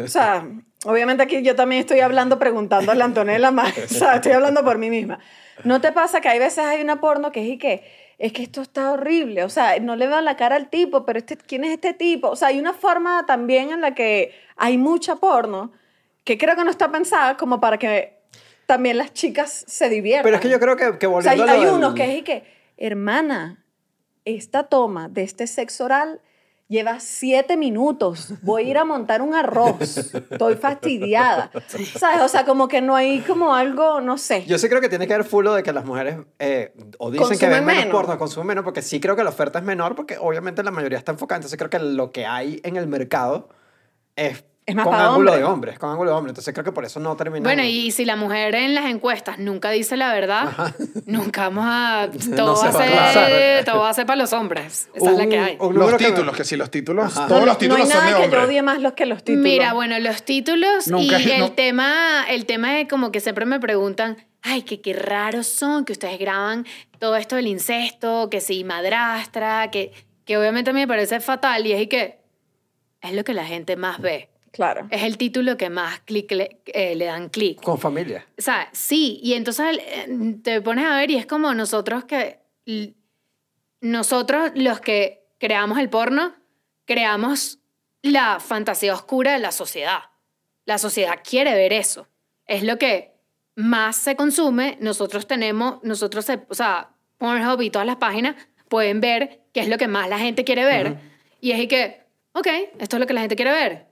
o 0.04 0.08
sea, 0.08 0.46
obviamente 0.86 1.24
aquí 1.24 1.42
yo 1.42 1.56
también 1.56 1.80
estoy 1.82 2.02
hablando, 2.02 2.38
preguntándole 2.38 3.02
a 3.02 3.06
Antonella 3.06 3.52
más, 3.52 3.74
o 3.92 3.94
sea, 3.94 4.16
estoy 4.16 4.34
hablando 4.34 4.64
por 4.64 4.78
mí 4.78 4.90
misma. 4.90 5.20
¿No 5.64 5.82
te 5.82 5.92
pasa 5.92 6.22
que 6.22 6.30
hay 6.30 6.40
veces 6.40 6.60
hay 6.66 6.82
una 6.82 7.00
porno 7.02 7.32
que 7.32 7.42
es 7.42 7.48
y 7.48 7.58
que 7.58 7.84
es 8.20 8.34
que 8.34 8.42
esto 8.44 8.62
está 8.64 8.92
horrible, 8.92 9.44
o 9.44 9.50
sea, 9.50 9.80
no 9.80 9.96
le 9.96 10.08
veo 10.08 10.20
la 10.22 10.36
cara 10.38 10.56
al 10.56 10.70
tipo, 10.72 11.06
pero 11.06 11.20
este, 11.20 11.38
¿quién 11.38 11.64
es 11.64 11.72
este 11.72 11.94
tipo? 11.94 12.30
O 12.30 12.36
sea, 12.36 12.48
hay 12.48 12.58
una 12.60 12.74
forma 12.74 13.26
también 13.28 13.70
en 13.70 13.80
la 13.82 13.94
que 13.94 14.34
hay 14.56 14.80
mucha 14.80 15.18
porno 15.18 15.72
que 16.24 16.38
creo 16.40 16.56
que 16.56 16.64
no 16.64 16.72
está 16.72 16.92
pensada 16.92 17.38
como 17.38 17.60
para 17.62 17.78
que 17.78 18.18
también 18.66 18.98
las 18.98 19.14
chicas 19.14 19.64
se 19.68 19.88
diviertan. 19.88 20.24
Pero 20.24 20.36
es 20.38 20.42
que 20.42 20.50
yo 20.50 20.60
creo 20.60 20.76
que, 20.76 20.98
que 20.98 21.06
O 21.06 21.22
sea, 21.22 21.34
hay, 21.34 21.38
volviendo 21.38 21.44
a 21.44 21.56
lo 21.56 21.62
hay 21.62 21.66
del- 21.68 21.76
unos 21.76 21.94
que 21.94 22.04
es 22.12 22.18
y 22.18 22.22
que, 22.24 22.44
hermana, 22.78 23.64
esta 24.26 24.64
toma 24.64 25.10
de 25.10 25.22
este 25.22 25.46
sexo 25.46 25.86
oral 25.86 26.20
lleva 26.68 27.00
siete 27.00 27.58
minutos. 27.58 28.34
Voy 28.42 28.64
a 28.64 28.70
ir 28.70 28.78
a 28.78 28.86
montar 28.86 29.22
un 29.22 29.34
arroz. 29.34 29.98
Estoy 30.32 30.56
fastidiada. 30.56 31.50
¿Sabes? 31.98 32.22
O 32.22 32.28
sea, 32.28 32.46
como 32.46 32.68
que 32.68 32.82
no 32.82 32.96
hay 32.96 33.22
como 33.22 33.54
algo, 33.54 34.02
no 34.02 34.18
sé. 34.18 34.46
Yo 34.46 34.58
sí 34.58 34.68
creo 34.68 34.82
que 34.82 34.90
tiene 34.90 35.08
que 35.08 35.14
ver 35.14 35.24
full 35.24 35.48
de 35.48 35.64
que 35.64 35.72
las 35.72 35.86
mujeres 35.86 36.18
eh, 36.40 36.74
o 36.98 37.12
dicen 37.12 37.38
que 37.38 37.48
ven 37.48 37.66
menos 37.66 37.86
menos. 37.86 37.96
porno, 37.96 38.18
consumen 38.18 38.48
menos, 38.48 38.64
porque 38.64 38.82
sí 38.82 39.00
creo 39.00 39.16
que 39.16 39.24
la 39.24 39.30
oferta 39.30 39.60
es 39.60 39.66
menor, 39.66 39.96
porque 39.96 40.18
obviamente 40.18 40.64
la 40.64 40.72
mayoría 40.72 40.98
está 40.98 41.12
enfocada. 41.12 41.38
Entonces 41.38 41.58
creo 41.58 41.70
que 41.70 41.80
lo 41.80 42.12
que 42.12 42.26
hay 42.26 42.60
en 42.64 42.76
el 42.76 42.88
mercado 42.88 43.50
es, 44.16 44.44
Es 44.68 44.76
más 44.76 44.84
con 44.84 44.92
para 44.94 45.08
ángulo 45.08 45.32
hombres. 45.32 45.38
de 45.40 45.44
hombres, 45.46 45.80
con 45.80 45.90
ángulo 45.92 46.12
de 46.12 46.18
hombres. 46.18 46.32
Entonces 46.32 46.54
creo 46.54 46.66
que 46.66 46.74
por 46.74 46.84
eso 46.84 47.00
no 47.00 47.16
termina. 47.16 47.42
Bueno, 47.42 47.64
y 47.64 47.90
si 47.92 48.04
la 48.04 48.18
mujer 48.18 48.54
en 48.54 48.76
las 48.76 48.86
encuestas 48.88 49.40
nunca 49.40 49.72
dice 49.72 49.96
la 49.96 50.12
verdad, 50.14 50.76
nunca 51.06 51.44
vamos 51.50 51.64
a... 51.66 52.10
Todo, 52.36 52.56
se 52.58 52.68
va, 52.68 52.74
va 52.74 53.10
a 53.10 53.14
ser, 53.14 53.64
todo 53.66 53.80
va 53.80 53.90
a 53.90 53.94
ser 53.94 54.06
para 54.06 54.18
los 54.18 54.34
hombres. 54.34 54.90
Esa 54.94 55.12
es 55.12 55.18
la 55.18 55.26
que 55.28 55.40
hay. 55.40 55.58
un 55.62 55.74
Los 55.74 55.96
títulos, 55.96 56.36
que 56.36 56.44
si 56.44 56.58
los 56.58 56.70
títulos, 56.70 57.16
Ajá. 57.18 57.28
todos 57.28 57.40
no, 57.42 57.46
los 57.48 57.58
títulos 57.58 57.80
no 57.80 57.86
hay 57.86 57.92
son 57.92 58.06
de 58.06 58.12
nada 58.12 58.18
que 58.18 58.20
yo 58.20 58.26
hombres. 58.26 58.44
odie 58.50 58.62
más 58.62 58.82
los 58.82 58.92
que 58.94 59.06
los 59.06 59.24
títulos. 59.24 59.44
Mira, 59.44 59.72
bueno, 59.74 59.98
los 60.00 60.24
títulos 60.24 60.88
Nunca- 60.90 61.18
y 61.22 61.32
el 61.32 61.40
no. 61.40 61.52
tema, 61.54 62.26
el 62.30 62.46
tema 62.46 62.74
de 62.74 62.88
como 62.90 63.12
que 63.14 63.22
siempre 63.22 63.46
me 63.46 63.62
preguntan, 63.62 64.18
ay, 64.42 64.64
que 64.64 64.82
qué 64.82 64.92
raros 64.92 65.48
son 65.48 65.86
que 65.86 65.94
ustedes 65.94 66.20
graban 66.20 66.66
todo 67.00 67.16
esto 67.16 67.38
del 67.38 67.48
incesto, 67.48 68.30
que 68.30 68.42
si 68.42 68.66
madrastra, 68.66 69.72
que, 69.72 69.94
que 70.26 70.38
obviamente 70.38 70.72
a 70.72 70.74
mí 70.74 70.82
me 70.82 70.88
parece 70.90 71.22
fatal 71.22 71.66
y 71.66 71.72
es 71.72 71.82
y 71.84 71.88
que 71.88 72.20
es 73.02 73.14
lo 73.14 73.24
que 73.24 73.34
la 73.34 73.46
gente 73.46 73.78
más 73.78 74.02
ve. 74.02 74.30
Claro. 74.58 74.88
Es 74.90 75.04
el 75.04 75.20
título 75.20 75.56
que 75.56 75.70
más 75.70 76.00
clic 76.00 76.32
le, 76.32 76.62
eh, 76.66 76.96
le 76.96 77.06
dan 77.06 77.30
clic. 77.30 77.62
Con 77.62 77.78
familia. 77.78 78.26
O 78.40 78.42
sea, 78.42 78.68
sí, 78.74 79.20
y 79.22 79.34
entonces 79.36 79.78
eh, 79.80 80.36
te 80.44 80.62
pones 80.62 80.84
a 80.86 80.96
ver 80.98 81.12
y 81.12 81.16
es 81.16 81.28
como 81.28 81.54
nosotros 81.54 82.06
que, 82.06 82.40
nosotros 83.82 84.52
los 84.56 84.80
que 84.80 85.28
creamos 85.38 85.78
el 85.78 85.90
porno, 85.90 86.34
creamos 86.86 87.60
la 88.02 88.40
fantasía 88.40 88.94
oscura 88.96 89.34
de 89.34 89.40
la 89.40 89.52
sociedad. 89.52 90.00
La 90.66 90.80
sociedad 90.80 91.20
quiere 91.24 91.54
ver 91.54 91.72
eso. 91.74 92.08
Es 92.48 92.64
lo 92.64 92.78
que 92.80 93.14
más 93.56 93.96
se 93.96 94.16
consume. 94.16 94.78
Nosotros 94.82 95.28
tenemos, 95.28 95.84
nosotros, 95.84 96.26
se- 96.26 96.46
o 96.50 96.56
sea, 96.56 96.90
Pornhub 97.20 97.62
y 97.62 97.70
todas 97.70 97.86
las 97.86 97.98
páginas 97.98 98.36
pueden 98.70 99.02
ver 99.02 99.42
qué 99.54 99.60
es 99.62 99.68
lo 99.70 99.78
que 99.78 99.88
más 99.88 100.10
la 100.10 100.18
gente 100.20 100.44
quiere 100.44 100.66
ver. 100.66 100.98
Y 101.42 101.52
es 101.52 101.60
y 101.60 101.68
que, 101.68 102.02
ok, 102.34 102.48
esto 102.80 102.96
es 102.96 103.00
lo 103.00 103.06
que 103.08 103.14
la 103.14 103.22
gente 103.22 103.36
quiere 103.36 103.52
ver. 103.52 103.87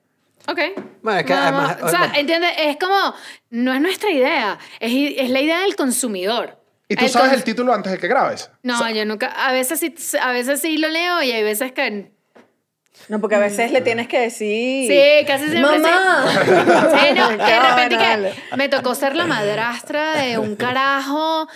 Ok. 0.47 0.59
Bueno, 1.01 1.19
es 1.19 1.25
que 1.25 1.33
además- 1.33 1.77
o 1.81 1.89
sea, 1.89 2.11
¿entiendes? 2.15 2.51
Es 2.57 2.77
como, 2.77 3.13
no 3.49 3.73
es 3.73 3.81
nuestra 3.81 4.09
idea, 4.11 4.57
es, 4.79 4.91
es 5.17 5.29
la 5.29 5.41
idea 5.41 5.61
del 5.61 5.75
consumidor. 5.75 6.59
¿Y 6.87 6.95
tú 6.95 7.05
El 7.05 7.11
sabes 7.11 7.33
el 7.33 7.43
título 7.43 7.73
antes 7.73 7.91
de 7.91 7.97
que 7.97 8.07
grabes? 8.07 8.51
No, 8.61 8.87
yo 8.91 9.05
nunca, 9.05 9.27
a 9.27 9.51
veces, 9.51 9.79
sí, 9.79 9.95
a 10.21 10.31
veces 10.31 10.61
sí 10.61 10.77
lo 10.77 10.87
leo 10.87 11.21
y 11.23 11.31
hay 11.31 11.43
veces 11.43 11.71
que... 11.71 12.11
No, 13.09 13.19
porque 13.19 13.35
a 13.35 13.39
veces 13.39 13.71
le 13.71 13.81
tienes 13.81 14.07
que 14.07 14.19
decir. 14.19 14.87
Sí, 14.89 15.25
casi 15.25 15.49
siempre 15.49 15.75
sí. 15.77 15.81
¡Mamá! 15.81 16.25
Sí, 16.31 17.13
no, 17.13 17.29
de 17.29 17.37
Qué 17.37 17.59
repente 17.59 17.97
que 17.97 18.55
me 18.55 18.69
tocó 18.69 18.95
ser 18.95 19.15
la 19.15 19.25
madrastra 19.25 20.15
de 20.21 20.37
un 20.37 20.55
carajo 20.55 21.47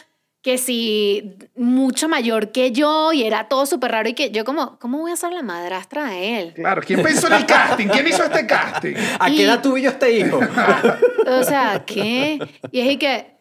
que 0.42 0.58
sí, 0.58 1.36
mucho 1.56 2.08
mayor 2.08 2.52
que 2.54 2.72
yo 2.72 3.12
y 3.12 3.24
era 3.24 3.50
todo 3.50 3.66
súper 3.66 3.92
raro 3.92 4.08
y 4.10 4.14
que 4.14 4.32
yo 4.32 4.46
como, 4.46 4.80
¿cómo 4.80 5.00
voy 5.00 5.12
a 5.12 5.16
ser 5.18 5.34
la 5.34 5.42
madrastra 5.44 6.06
de 6.06 6.40
él? 6.40 6.54
Claro, 6.54 6.82
¿quién 6.86 7.02
pensó 7.04 7.28
en 7.28 7.34
el 7.34 7.46
casting? 7.46 7.88
¿Quién 7.88 8.08
hizo 8.08 8.24
este 8.24 8.48
casting? 8.48 8.96
¿A 9.20 9.30
Y- 9.30 9.36
qué 9.36 9.44
edad 9.44 9.62
tuvo 9.62 9.78
yo 9.78 9.90
este 9.90 10.12
hijo? 10.18 10.40
O 11.28 11.44
sea, 11.44 11.84
¿qué? 11.86 12.40
Y 12.72 12.80
es 12.80 12.92
y 12.92 12.98
que, 12.98 13.36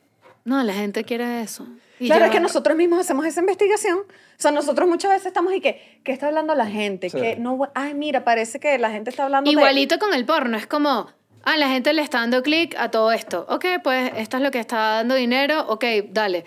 no, 0.45 0.63
la 0.65 0.75
gente 0.75 1.05
quiere 1.05 1.41
eso. 1.43 1.67
Y 2.01 2.07
Claro, 2.07 2.23
yo- 2.23 2.27
es 2.27 2.33
que 2.33 2.41
nosotros 2.41 2.77
mismos 2.77 3.01
hacemos 3.01 3.25
esa 3.27 3.41
investigación. 3.41 3.99
O 3.99 4.41
sea, 4.41 4.51
nosotros 4.51 4.89
muchas 4.89 5.11
veces 5.13 5.27
estamos 5.27 5.53
y 5.55 5.61
que, 5.61 6.01
¿qué 6.05 6.13
está 6.13 6.27
hablando 6.27 6.55
la 6.55 6.67
gente? 6.67 7.11
Sí. 7.11 7.19
Que 7.21 7.37
no, 7.37 7.59
ay, 7.75 7.95
mira, 7.95 8.25
parece 8.25 8.59
que 8.61 8.77
la 8.79 8.91
gente 8.91 9.11
está 9.11 9.25
hablando 9.25 9.49
de- 9.49 9.53
Igualito 9.53 9.99
con 10.01 10.13
el 10.15 10.25
porno, 10.27 10.57
es 10.57 10.67
como, 10.67 11.07
ah, 11.45 11.57
la 11.57 11.69
gente 11.69 11.93
le 11.93 12.03
está 12.03 12.19
dando 12.19 12.43
clic 12.43 12.75
a 12.79 12.91
todo 12.91 13.13
esto. 13.13 13.47
Ok, 13.49 13.65
pues 13.85 14.13
esto 14.17 14.37
es 14.37 14.43
lo 14.43 14.51
que 14.51 14.59
está 14.61 14.77
dando 14.97 15.15
dinero, 15.15 15.65
ok, 15.69 15.85
dale. 16.11 16.45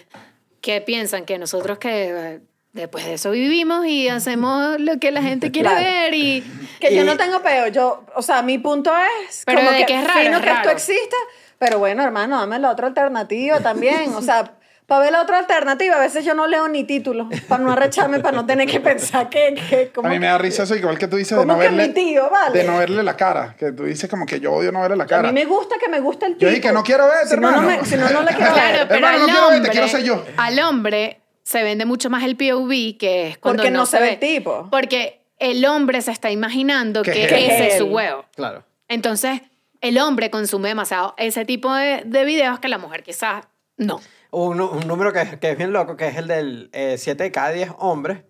¿Qué 0.62 0.82
piensan? 0.82 1.26
Que 1.26 1.38
nosotros 1.38 1.78
que 1.80 2.10
eh, 2.10 2.40
después 2.74 3.06
de 3.06 3.14
eso 3.16 3.32
vivimos 3.32 3.86
y 3.86 4.08
hacemos 4.10 4.80
lo 4.80 5.00
que 5.00 5.12
la 5.12 5.22
gente 5.22 5.52
quiere 5.52 5.70
Claro. 5.70 5.84
ver 5.84 6.14
y... 6.14 6.44
Que 6.80 6.96
yo 6.96 7.04
no 7.04 7.18
tengo 7.18 7.42
peo. 7.42 7.68
Yo, 7.68 8.06
o 8.16 8.22
sea, 8.22 8.42
mi 8.42 8.58
punto 8.58 8.92
es 9.28 9.44
Pero 9.46 9.60
como 9.60 9.72
de 9.72 9.80
que, 9.80 9.86
que 9.88 9.96
es 10.00 10.08
raro, 10.08 10.20
es 10.20 10.42
que 10.42 10.50
esto 10.52 10.70
exista, 10.70 11.18
pero 11.58 11.80
bueno, 11.80 12.04
hermano, 12.04 12.40
dame 12.40 12.60
la 12.60 12.72
otra 12.72 12.88
alternativa 12.88 13.60
también. 13.60 14.14
O 14.16 14.22
sea, 14.22 14.54
para 14.92 15.04
ver 15.04 15.14
la 15.14 15.22
otra 15.22 15.40
alternativa, 15.40 15.96
a 15.96 16.00
veces 16.02 16.26
yo 16.26 16.34
no 16.34 16.48
leo 16.48 16.68
ni 16.68 16.84
títulos, 16.84 17.28
para 17.48 17.64
no 17.64 17.72
arrecharme, 17.72 18.20
para 18.20 18.36
no 18.36 18.46
tener 18.46 18.68
que 18.68 18.82
pensar 18.82 19.30
que... 19.30 19.54
que 19.70 19.90
A 20.04 20.10
mí 20.10 20.20
me 20.20 20.26
da 20.28 20.38
risa 20.38 20.64
eso, 20.64 20.76
igual 20.76 20.98
que 20.98 21.08
tú 21.08 21.16
dices 21.16 21.38
de 21.38 21.44
¿Cómo 21.44 21.54
no 21.54 21.60
que 21.60 21.68
verle... 21.70 21.88
mi 21.88 21.94
tío, 21.94 22.30
vale? 22.30 22.60
De 22.60 22.66
no 22.66 22.78
verle 22.78 23.02
la 23.02 23.16
cara. 23.16 23.56
Que 23.58 23.72
tú 23.72 23.86
dices 23.86 24.10
como 24.10 24.26
que 24.26 24.42
yo 24.42 24.52
odio 24.52 24.74
no 24.74 24.82
verle 24.82 24.98
la 24.98 25.06
A 25.06 25.08
cara. 25.08 25.32
mí 25.32 25.34
me 25.34 25.46
gusta 25.46 25.76
que 25.80 25.88
me 25.90 26.02
guste 26.02 26.26
el 26.26 26.34
tipo. 26.34 26.42
Yo 26.42 26.50
dije 26.50 26.60
que 26.60 26.72
no 26.74 26.84
quiero 26.84 27.08
verte, 27.08 27.30
si 27.30 27.36
no, 27.38 27.42
no 27.42 27.48
hermano. 27.62 27.68
me- 27.82 27.86
si 27.86 27.96
no, 27.96 28.10
no 28.10 28.22
le 28.22 28.34
quiero 28.36 28.54
Claro, 28.54 28.78
ver. 28.80 28.88
pero 28.90 28.96
Hermano, 29.08 29.18
no 29.20 29.24
al 29.24 29.30
quiero 29.30 29.42
verte, 29.42 29.56
hombre, 29.56 29.72
quiero 29.72 29.88
ser 29.88 30.04
yo. 30.04 30.26
al 30.36 30.60
hombre 30.60 31.22
se 31.44 31.64
vende 31.64 31.86
mucho 31.86 32.10
más 32.10 32.24
el 32.26 32.36
POV 32.36 32.98
que 33.00 33.28
es 33.30 33.38
cuando 33.38 33.62
Porque 33.64 33.72
no, 33.72 33.80
no 33.80 33.86
se 33.86 33.98
ve 33.98 34.10
el 34.10 34.20
tipo. 34.20 34.68
Porque 34.70 35.22
el 35.40 35.66
hombre 35.66 36.02
se 36.02 36.12
está 36.12 36.32
imaginando 36.32 37.02
Que 37.04 37.14
que, 37.14 37.24
es 37.24 37.32
ese 37.32 37.68
es 37.70 37.78
su 37.78 37.86
huevo. 37.86 38.26
Claro. 38.36 38.66
Entonces, 38.90 39.40
el 39.80 39.98
hombre 40.00 40.30
consume 40.30 40.68
demasiado 40.68 41.14
ese 41.18 41.46
tipo 41.46 41.74
de, 41.74 42.02
de 42.06 42.26
videos 42.26 42.60
que 42.60 42.68
la 42.68 42.78
mujer 42.78 43.04
quizás 43.04 43.46
no. 43.78 44.02
Un, 44.32 44.62
un 44.62 44.88
número 44.88 45.12
que, 45.14 45.40
que 45.40 45.52
es 45.52 45.58
bien 45.58 45.72
loco, 45.74 45.96
que 45.98 46.08
es 46.08 46.18
el 46.18 46.28
del 46.28 46.70
7 46.74 47.24
de 47.24 47.32
cada 47.32 47.50
10 47.52 47.72
hombres, 47.80 48.24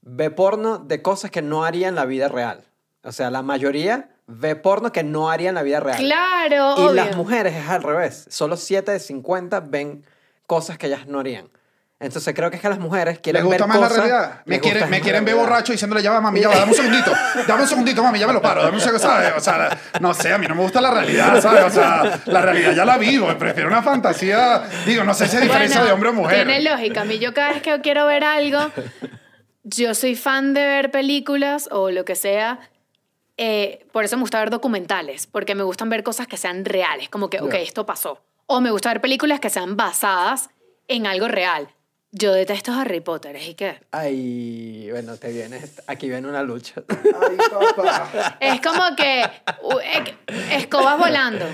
ve 0.00 0.30
porno 0.30 0.78
de 0.78 1.02
cosas 1.02 1.30
que 1.30 1.42
no 1.42 1.64
haría 1.64 1.88
en 1.88 1.94
la 1.94 2.04
vida 2.06 2.28
real. 2.28 2.64
O 3.04 3.12
sea, 3.12 3.30
la 3.30 3.42
mayoría 3.42 4.08
ve 4.26 4.56
porno 4.56 4.92
que 4.92 5.02
no 5.02 5.30
haría 5.30 5.50
en 5.50 5.54
la 5.54 5.62
vida 5.62 5.80
real. 5.80 5.98
Claro, 5.98 6.74
Y 6.78 6.80
obvio. 6.82 6.92
las 6.92 7.16
mujeres 7.16 7.54
es 7.54 7.68
al 7.68 7.82
revés. 7.82 8.26
Solo 8.30 8.56
7 8.56 8.92
de 8.92 8.98
50 8.98 9.60
ven 9.60 10.04
cosas 10.46 10.78
que 10.78 10.86
ellas 10.86 11.06
no 11.06 11.20
harían. 11.20 11.48
Entonces 12.02 12.34
creo 12.34 12.50
que 12.50 12.56
es 12.56 12.62
que 12.62 12.68
las 12.68 12.78
mujeres 12.78 13.18
quieren 13.20 13.40
¿Les 13.42 13.46
gusta 13.46 13.64
ver 13.64 13.68
más 13.68 13.80
la 13.80 13.88
cosas- 13.88 14.04
realidad? 14.06 14.40
Me 14.44 14.60
quieren, 14.60 14.90
me 14.90 15.00
quieren 15.00 15.24
la 15.24 15.30
ver 15.32 15.40
borracho 15.40 15.72
diciéndole, 15.72 16.02
ya 16.02 16.10
va, 16.10 16.20
mami, 16.20 16.40
ya 16.40 16.48
va, 16.48 16.56
dame 16.56 16.72
un 16.72 16.76
segundito. 16.76 17.12
Dame 17.46 17.62
un 17.62 17.68
segundito, 17.68 18.02
mami, 18.02 18.18
ya 18.18 18.26
me 18.26 18.32
lo 18.32 18.42
paro. 18.42 18.62
Dame 18.62 18.74
un 18.74 18.80
segundo, 18.80 18.98
¿sabes? 18.98 19.32
O 19.36 19.40
sea, 19.40 19.78
no 20.00 20.12
sé, 20.12 20.32
a 20.32 20.38
mí 20.38 20.46
no 20.48 20.54
me 20.54 20.62
gusta 20.62 20.80
la 20.80 20.90
realidad, 20.90 21.40
¿sabes? 21.40 21.64
O 21.64 21.70
sea, 21.70 22.20
la 22.26 22.42
realidad 22.42 22.72
ya 22.74 22.84
la 22.84 22.98
vivo. 22.98 23.28
Prefiero 23.38 23.68
una 23.68 23.82
fantasía. 23.82 24.62
Digo, 24.84 25.04
no 25.04 25.14
sé 25.14 25.28
si 25.28 25.36
hay 25.36 25.44
diferencia 25.44 25.78
Bueno, 25.80 25.86
de 25.86 25.92
hombre 25.92 26.08
o 26.10 26.12
mujer. 26.12 26.46
Tiene 26.46 26.60
lógica. 26.68 27.02
A 27.02 27.04
mí 27.04 27.18
yo 27.18 27.32
cada 27.32 27.52
vez 27.52 27.62
que 27.62 27.80
quiero 27.80 28.06
ver 28.06 28.24
algo, 28.24 28.58
yo 29.62 29.94
soy 29.94 30.16
fan 30.16 30.54
de 30.54 30.66
ver 30.66 30.90
películas 30.90 31.68
o 31.70 31.90
lo 31.90 32.04
que 32.04 32.16
sea. 32.16 32.58
eh, 33.38 33.86
por 33.92 34.04
eso 34.04 34.16
me 34.16 34.20
gusta 34.22 34.38
ver 34.40 34.50
documentales, 34.50 35.26
porque 35.26 35.54
me 35.54 35.62
gustan 35.62 35.88
ver 35.88 36.02
cosas 36.02 36.26
que 36.26 36.36
sean 36.36 36.64
reales, 36.64 37.08
como 37.08 37.30
que, 37.30 37.40
ok, 37.40 37.52
Ya. 37.54 37.58
esto 37.60 37.86
pasó. 37.86 38.20
O 38.46 38.60
me 38.60 38.70
gusta 38.70 38.90
ver 38.90 39.00
películas 39.00 39.40
que 39.40 39.48
sean 39.50 39.76
basadas 39.76 40.50
en 40.86 41.06
algo 41.06 41.28
real. 41.28 41.68
Yo 42.14 42.34
detesto 42.34 42.72
Harry 42.78 43.00
Potter, 43.00 43.34
¿y 43.40 43.54
qué? 43.54 43.80
Ay, 43.90 44.86
bueno, 44.90 45.16
te 45.16 45.32
vienes, 45.32 45.80
aquí 45.86 46.10
viene 46.10 46.28
una 46.28 46.42
lucha. 46.42 46.82
Ay, 46.86 47.36
papá. 47.74 48.36
Es 48.38 48.60
como 48.60 48.82
que 48.96 49.24
escobas 50.50 50.98
volando. 50.98 51.46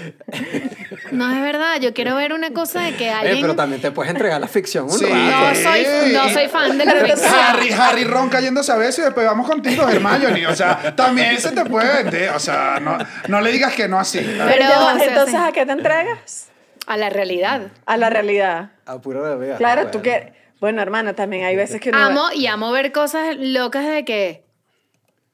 No 1.13 1.33
es 1.33 1.41
verdad, 1.41 1.79
yo 1.81 1.95
quiero 1.95 2.17
ver 2.17 2.33
una 2.33 2.51
cosa 2.53 2.81
de 2.81 2.97
que 2.97 3.09
alguien... 3.09 3.41
pero 3.41 3.55
también 3.55 3.81
te 3.81 3.93
puedes 3.93 4.11
entregar 4.11 4.41
la 4.41 4.49
ficción 4.49 4.87
un 4.87 4.91
Sí. 4.99 5.05
rato. 5.05 5.15
No 5.21 5.55
soy, 5.55 6.13
no 6.13 6.29
soy 6.29 6.49
fan 6.49 6.77
de 6.77 6.85
la 6.87 6.93
ficción. 7.07 7.35
Harry, 7.35 7.71
Harry 7.71 8.05
Ron 8.05 8.29
cayéndose 8.29 8.73
a 8.73 8.77
veces 8.77 8.99
y 8.99 9.03
después 9.03 9.25
vamos 9.27 9.47
contigo, 9.47 9.89
Hermione. 9.89 10.45
O 10.49 10.57
sea, 10.57 10.95
también 10.97 11.39
se 11.41 11.53
te 11.53 11.65
puede 11.67 12.03
vender. 12.03 12.31
O 12.31 12.41
sea, 12.41 12.81
no, 12.81 12.99
no 13.29 13.41
le 13.41 13.53
digas 13.53 13.75
que 13.75 13.87
no 13.87 14.01
así. 14.01 14.19
Pero 14.19 14.45
Pero, 14.45 14.63
ya 14.63 14.79
va, 14.81 14.95
o 14.95 14.99
sea, 14.99 15.07
entonces. 15.07 15.35
¿a 15.37 15.53
qué 15.53 15.65
te 15.65 15.73
entregas? 15.73 16.49
A 16.89 16.97
la 16.97 17.11
realidad. 17.11 17.69
A 17.87 17.97
la 17.97 18.11
realidad. 18.11 18.73
A 18.87 18.99
pura 19.01 19.21
realidad. 19.21 19.57
Claro, 19.59 19.83
Bueno. 19.83 19.91
tú 19.93 20.03
que... 20.03 20.37
Bueno, 20.61 20.83
hermana, 20.83 21.15
también 21.15 21.45
hay 21.45 21.55
veces 21.57 21.81
que 21.81 21.91
uno... 21.91 21.99
Amo 21.99 22.23
y 22.35 22.47
amo 22.47 22.71
ver 22.73 22.91
cosas 22.93 23.37
locas 23.39 23.87
de 23.87 24.05
que. 24.05 24.45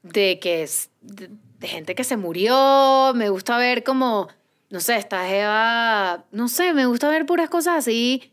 de 0.03 0.39
que. 0.39 0.63
es- 0.63 0.91
de, 1.01 1.31
de 1.61 1.69
gente 1.69 1.95
que 1.95 2.05
se 2.05 2.17
murió. 2.17 3.13
Me 3.15 3.29
gusta 3.31 3.57
ver 3.57 3.85
como. 3.85 4.29
No 4.71 4.81
sé, 4.81 4.97
esta 4.97 5.29
Eva. 5.31 6.25
No 6.33 6.49
sé, 6.49 6.75
me 6.75 6.87
gusta 6.87 7.09
ver 7.09 7.25
puras 7.27 7.49
cosas 7.49 7.79
así. 7.79 8.33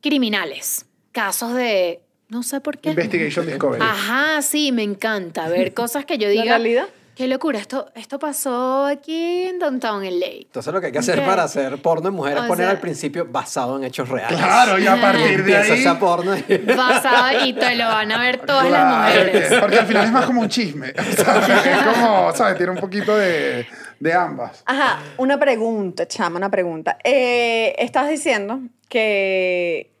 criminales. 0.00 0.86
Casos 1.12 1.54
de. 1.54 2.00
No 2.28 2.42
sé 2.42 2.60
por 2.60 2.78
qué. 2.78 2.90
Investigation 2.90 3.46
Discovery. 3.46 3.82
Ajá, 3.84 4.40
sí, 4.42 4.72
me 4.72 4.82
encanta 4.82 5.48
ver 5.48 5.74
cosas 5.82 6.04
que 6.04 6.16
yo 6.18 6.26
¿La 6.28 6.32
diga. 6.32 6.44
realidad? 6.44 6.88
Qué 7.14 7.28
locura, 7.28 7.58
esto, 7.58 7.90
esto 7.94 8.18
pasó 8.18 8.86
aquí 8.86 9.42
en 9.42 9.58
Downtown 9.58 10.02
LA. 10.02 10.26
Entonces 10.46 10.72
lo 10.72 10.80
que 10.80 10.86
hay 10.86 10.92
que 10.92 10.98
hacer 10.98 11.18
Ok. 11.18 11.26
para 11.26 11.42
hacer 11.42 11.76
porno 11.82 12.04
de 12.04 12.10
mujeres 12.10 12.38
es 12.38 12.44
O 12.44 12.48
poner 12.48 12.64
sea- 12.66 12.70
al 12.70 12.80
principio 12.80 13.26
basado 13.28 13.76
en 13.76 13.84
hechos 13.84 14.08
reales. 14.08 14.38
Claro, 14.38 14.78
y 14.78 14.86
a 14.86 14.98
partir 14.98 15.44
de 15.44 15.56
ahí. 15.56 15.70
esa 15.72 15.98
porno 15.98 16.34
y- 16.34 16.42
Basada 16.58 17.44
y 17.46 17.52
te 17.52 17.76
lo 17.76 17.84
van 17.84 18.10
a 18.12 18.18
ver 18.18 18.38
todas 18.46 18.64
las 18.70 18.80
Claro, 18.82 19.14
mujeres. 19.20 19.48
que- 19.50 19.56
porque 19.58 19.78
al 19.78 19.86
final 19.86 20.04
es 20.06 20.10
más 20.12 20.24
como 20.24 20.40
un 20.40 20.48
chisme. 20.48 20.92
¿sabes? 21.16 21.66
Es 21.66 21.82
como, 21.82 22.32
¿sabes? 22.34 22.56
Tiene 22.56 22.72
un 22.72 22.78
poquito 22.78 23.14
de, 23.14 23.66
de 24.00 24.14
ambas. 24.14 24.62
Ajá, 24.64 25.00
una 25.18 25.38
pregunta, 25.38 26.08
chama, 26.08 26.38
una 26.38 26.50
pregunta. 26.50 26.96
Eh, 27.04 27.74
estás 27.78 28.08
diciendo 28.08 28.60
que, 28.88 29.92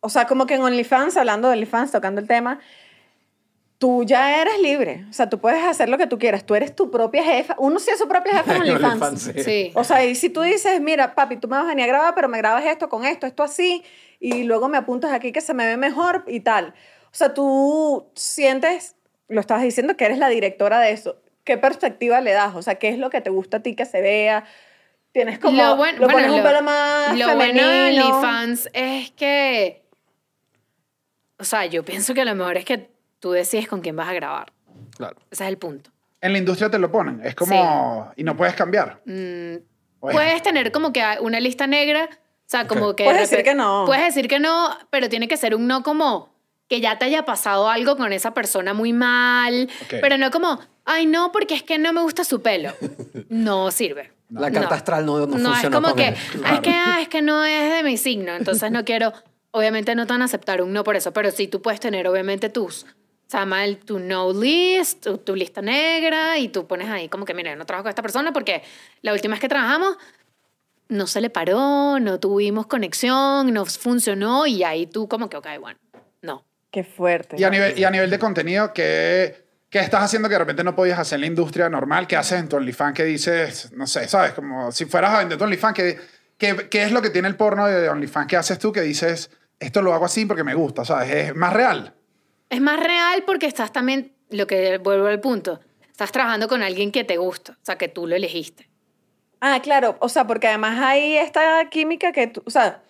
o 0.00 0.10
sea, 0.10 0.26
como 0.26 0.44
que 0.46 0.54
en 0.56 0.62
OnlyFans, 0.62 1.16
hablando 1.16 1.48
de 1.48 1.54
OnlyFans, 1.54 1.92
tocando 1.92 2.20
el 2.20 2.26
tema, 2.28 2.60
tú 3.78 4.04
ya 4.04 4.40
eres 4.40 4.58
libre. 4.60 5.04
O 5.10 5.12
sea, 5.12 5.28
tú 5.28 5.38
puedes 5.38 5.62
hacer 5.64 5.88
lo 5.88 5.98
que 5.98 6.06
tú 6.06 6.18
quieras. 6.18 6.44
Tú 6.44 6.54
eres 6.54 6.74
tu 6.74 6.90
propia 6.90 7.22
jefa. 7.24 7.54
Uno 7.58 7.78
sí 7.78 7.90
es 7.90 7.98
su 7.98 8.08
propia 8.08 8.38
jefa 8.38 8.56
en 8.56 8.62
OnlyFans. 8.62 9.20
Sí. 9.34 9.42
Sí. 9.42 9.72
O 9.74 9.84
sea, 9.84 10.04
y 10.04 10.14
si 10.14 10.30
tú 10.30 10.42
dices, 10.42 10.80
mira, 10.80 11.14
papi, 11.14 11.36
tú 11.36 11.48
me 11.48 11.56
vas 11.56 11.66
a 11.66 11.68
venir 11.68 11.84
a 11.84 11.88
grabar, 11.88 12.14
pero 12.14 12.28
me 12.28 12.38
grabas 12.38 12.64
esto 12.64 12.88
con 12.88 13.04
esto, 13.04 13.26
esto 13.26 13.42
así, 13.42 13.84
y 14.20 14.44
luego 14.44 14.68
me 14.68 14.78
apuntas 14.78 15.12
aquí 15.12 15.30
que 15.32 15.40
se 15.40 15.52
me 15.54 15.66
ve 15.66 15.76
mejor 15.76 16.24
y 16.26 16.40
tal. 16.40 16.74
O 17.12 17.14
sea, 17.18 17.34
tú 17.34 18.06
sientes, 18.14 18.96
lo 19.28 19.40
estabas 19.40 19.62
diciendo, 19.62 19.96
que 19.96 20.04
eres 20.06 20.18
la 20.18 20.28
directora 20.28 20.80
de 20.80 20.92
eso. 20.92 21.16
¿Qué 21.44 21.56
perspectiva 21.58 22.20
le 22.20 22.32
das? 22.32 22.54
O 22.56 22.62
sea, 22.62 22.76
¿qué 22.76 22.88
es 22.88 22.98
lo 22.98 23.08
que 23.10 23.20
te 23.20 23.30
gusta 23.30 23.58
a 23.58 23.60
ti 23.62 23.74
que 23.74 23.84
se 23.84 24.00
vea? 24.00 24.44
Tienes 25.12 25.38
como, 25.38 25.56
lo 25.62 25.76
bueno, 25.76 25.98
lo 26.00 26.06
bueno, 26.08 26.18
pones 26.18 26.30
un 26.32 26.36
lo- 26.38 26.42
pelo 26.44 26.62
más 26.62 27.16
lo 27.18 27.34
bueno 27.36 27.62
de. 27.68 28.00
OnlyFans 28.00 28.68
es 28.74 29.10
que, 29.12 29.82
o 31.38 31.44
sea, 31.44 31.66
yo 31.66 31.84
pienso 31.84 32.14
que 32.14 32.24
lo 32.24 32.34
mejor 32.34 32.56
es 32.56 32.64
que 32.64 32.90
tú 33.20 33.32
decides 33.32 33.68
con 33.68 33.80
quién 33.80 33.96
vas 33.96 34.08
a 34.08 34.14
grabar. 34.14 34.52
Claro. 34.96 35.16
Ese 35.30 35.44
es 35.44 35.48
el 35.48 35.58
punto. 35.58 35.90
En 36.20 36.32
la 36.32 36.38
industria 36.38 36.70
te 36.70 36.78
lo 36.78 36.90
ponen. 36.90 37.20
Es 37.24 37.34
como. 37.34 38.12
Y 38.16 38.24
no 38.24 38.36
puedes 38.36 38.54
cambiar. 38.54 39.00
Mm. 39.04 39.56
Puedes 40.00 40.42
tener 40.42 40.72
como 40.72 40.92
que 40.92 41.02
una 41.20 41.40
lista 41.40 41.66
negra, 41.66 42.08
o 42.12 42.16
sea, 42.46 42.66
como 42.68 42.94
que... 42.94 43.04
Puedes 43.04 43.28
de 43.30 43.36
decir 43.36 43.44
que 43.44 43.54
no. 43.54 43.84
Puedes 43.86 44.04
decir 44.04 44.28
que 44.28 44.38
no, 44.38 44.70
pero 44.90 45.08
tiene 45.08 45.26
que 45.26 45.36
ser 45.36 45.54
un 45.54 45.66
no 45.66 45.82
como 45.82 46.32
que 46.68 46.80
ya 46.80 46.98
te 46.98 47.04
haya 47.06 47.24
pasado 47.24 47.68
algo 47.68 47.96
con 47.96 48.12
esa 48.12 48.32
persona 48.34 48.72
muy 48.74 48.92
mal, 48.92 49.68
pero 49.88 50.16
no 50.18 50.30
como 50.30 50.60
ay, 50.84 51.06
no, 51.06 51.32
porque 51.32 51.54
es 51.54 51.62
que 51.62 51.78
no 51.78 51.92
me 51.92 52.00
gusta 52.02 52.24
su 52.24 52.40
pelo. 52.42 52.72
No 53.28 53.70
sirve. 53.70 54.12
La 54.30 54.50
carta 54.50 54.74
astral 54.76 55.04
no- 55.06 55.18
no 55.20 55.26
No, 55.26 55.36
es 55.36 55.42
funcionó 55.62 55.76
como 55.76 55.88
con 55.88 55.96
que. 55.96 56.14
"Ah, 56.44 56.54
es 56.54 56.60
que, 56.60 56.70
ah, 56.70 56.98
es 57.00 57.08
que 57.08 57.22
no 57.22 57.44
es 57.44 57.72
de 57.76 57.82
mi 57.82 57.96
signo, 57.96 58.34
entonces 58.34 58.70
no 58.70 58.84
quiero, 58.84 59.12
obviamente 59.50 59.94
no 59.94 60.06
te 60.06 60.12
van 60.12 60.22
a 60.22 60.26
aceptar 60.26 60.62
un 60.62 60.72
no 60.72 60.84
por 60.84 60.96
eso, 60.96 61.12
pero 61.12 61.30
sí 61.30 61.48
tú 61.48 61.62
puedes 61.62 61.80
tener 61.80 62.06
obviamente 62.08 62.48
tus, 62.48 62.86
se 63.26 63.38
llama 63.38 63.64
el, 63.64 63.78
tu 63.78 63.98
no 63.98 64.32
list, 64.32 65.04
tu, 65.04 65.18
tu 65.18 65.34
lista 65.34 65.60
negra, 65.62 66.38
y 66.38 66.48
tú 66.48 66.66
pones 66.66 66.88
ahí 66.88 67.08
como 67.08 67.24
que, 67.24 67.34
mira, 67.34 67.50
yo 67.50 67.56
no 67.56 67.66
trabajo 67.66 67.84
con 67.84 67.90
esta 67.90 68.02
persona 68.02 68.32
porque 68.32 68.62
la 69.02 69.12
última 69.12 69.34
vez 69.34 69.40
que 69.40 69.48
trabajamos 69.48 69.96
no 70.88 71.06
se 71.06 71.20
le 71.20 71.30
paró, 71.30 71.98
no 71.98 72.20
tuvimos 72.20 72.66
conexión, 72.66 73.52
no 73.52 73.66
funcionó, 73.66 74.46
y 74.46 74.62
ahí 74.62 74.86
tú 74.86 75.08
como 75.08 75.28
que, 75.28 75.36
ok, 75.36 75.48
bueno, 75.60 75.78
no. 76.22 76.44
Qué 76.70 76.84
fuerte. 76.84 77.36
Y 77.38 77.44
a 77.44 77.50
nivel, 77.50 77.78
y 77.78 77.84
a 77.84 77.90
nivel 77.90 78.10
de 78.10 78.18
contenido, 78.18 78.72
¿qué, 78.72 79.46
¿qué 79.70 79.80
estás 79.80 80.04
haciendo 80.04 80.28
que 80.28 80.34
de 80.34 80.40
repente 80.40 80.62
no 80.62 80.76
podías 80.76 80.98
hacer 80.98 81.16
en 81.16 81.22
la 81.22 81.26
industria 81.26 81.68
normal? 81.68 82.06
¿Qué 82.06 82.16
haces 82.16 82.38
en 82.38 82.48
tu 82.48 82.56
OnlyFans 82.56 82.94
que 82.94 83.04
dices, 83.04 83.72
no 83.72 83.86
sé, 83.86 84.06
sabes? 84.06 84.32
Como 84.32 84.70
si 84.70 84.84
fueras 84.84 85.14
a 85.14 85.18
vender 85.18 85.38
tu 85.38 85.44
OnlyFans, 85.44 85.74
¿qué, 85.74 85.98
qué, 86.38 86.68
qué 86.68 86.82
es 86.84 86.92
lo 86.92 87.02
que 87.02 87.10
tiene 87.10 87.28
el 87.28 87.36
porno 87.36 87.66
de 87.66 87.88
OnlyFans 87.88 88.26
que 88.28 88.36
haces 88.36 88.58
tú 88.58 88.72
que 88.72 88.82
dices, 88.82 89.30
esto 89.58 89.82
lo 89.82 89.94
hago 89.94 90.04
así 90.04 90.26
porque 90.26 90.44
me 90.44 90.54
gusta, 90.54 90.84
¿sabes? 90.84 91.10
Es 91.10 91.34
más 91.34 91.52
real. 91.52 91.95
Es 92.48 92.60
más 92.60 92.78
real 92.78 93.24
porque 93.24 93.46
estás 93.46 93.72
también, 93.72 94.12
lo 94.30 94.46
que 94.46 94.78
vuelvo 94.78 95.06
al 95.06 95.20
punto, 95.20 95.60
estás 95.90 96.12
trabajando 96.12 96.48
con 96.48 96.62
alguien 96.62 96.92
que 96.92 97.04
te 97.04 97.16
gusta, 97.16 97.52
o 97.52 97.64
sea, 97.64 97.76
que 97.76 97.88
tú 97.88 98.06
lo 98.06 98.14
elegiste. 98.16 98.68
Ah, 99.40 99.60
claro, 99.62 99.96
o 100.00 100.08
sea, 100.08 100.26
porque 100.26 100.48
además 100.48 100.78
hay 100.80 101.16
esta 101.16 101.68
química 101.70 102.12
que 102.12 102.26
tú, 102.28 102.42
o 102.46 102.50
sea, 102.50 102.82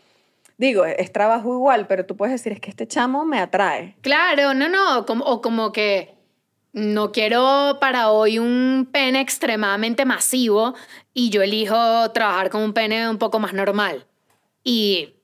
digo, 0.58 0.84
es 0.84 1.12
trabajo 1.12 1.54
igual, 1.54 1.86
pero 1.86 2.06
tú 2.06 2.16
puedes 2.16 2.32
decir, 2.32 2.52
es 2.52 2.60
que 2.60 2.70
este 2.70 2.86
chamo 2.86 3.24
me 3.24 3.38
atrae. 3.38 3.96
Claro, 4.00 4.54
no, 4.54 4.68
no, 4.68 5.06
como, 5.06 5.24
o 5.24 5.40
como 5.40 5.72
que 5.72 6.14
no 6.72 7.10
quiero 7.10 7.78
para 7.80 8.10
hoy 8.10 8.38
un 8.38 8.88
pene 8.92 9.20
extremadamente 9.20 10.04
masivo 10.04 10.74
y 11.14 11.30
yo 11.30 11.42
elijo 11.42 12.10
trabajar 12.12 12.50
con 12.50 12.62
un 12.62 12.74
pene 12.74 13.08
un 13.08 13.18
poco 13.18 13.38
más 13.38 13.54
normal. 13.54 14.06
Y, 14.62 15.14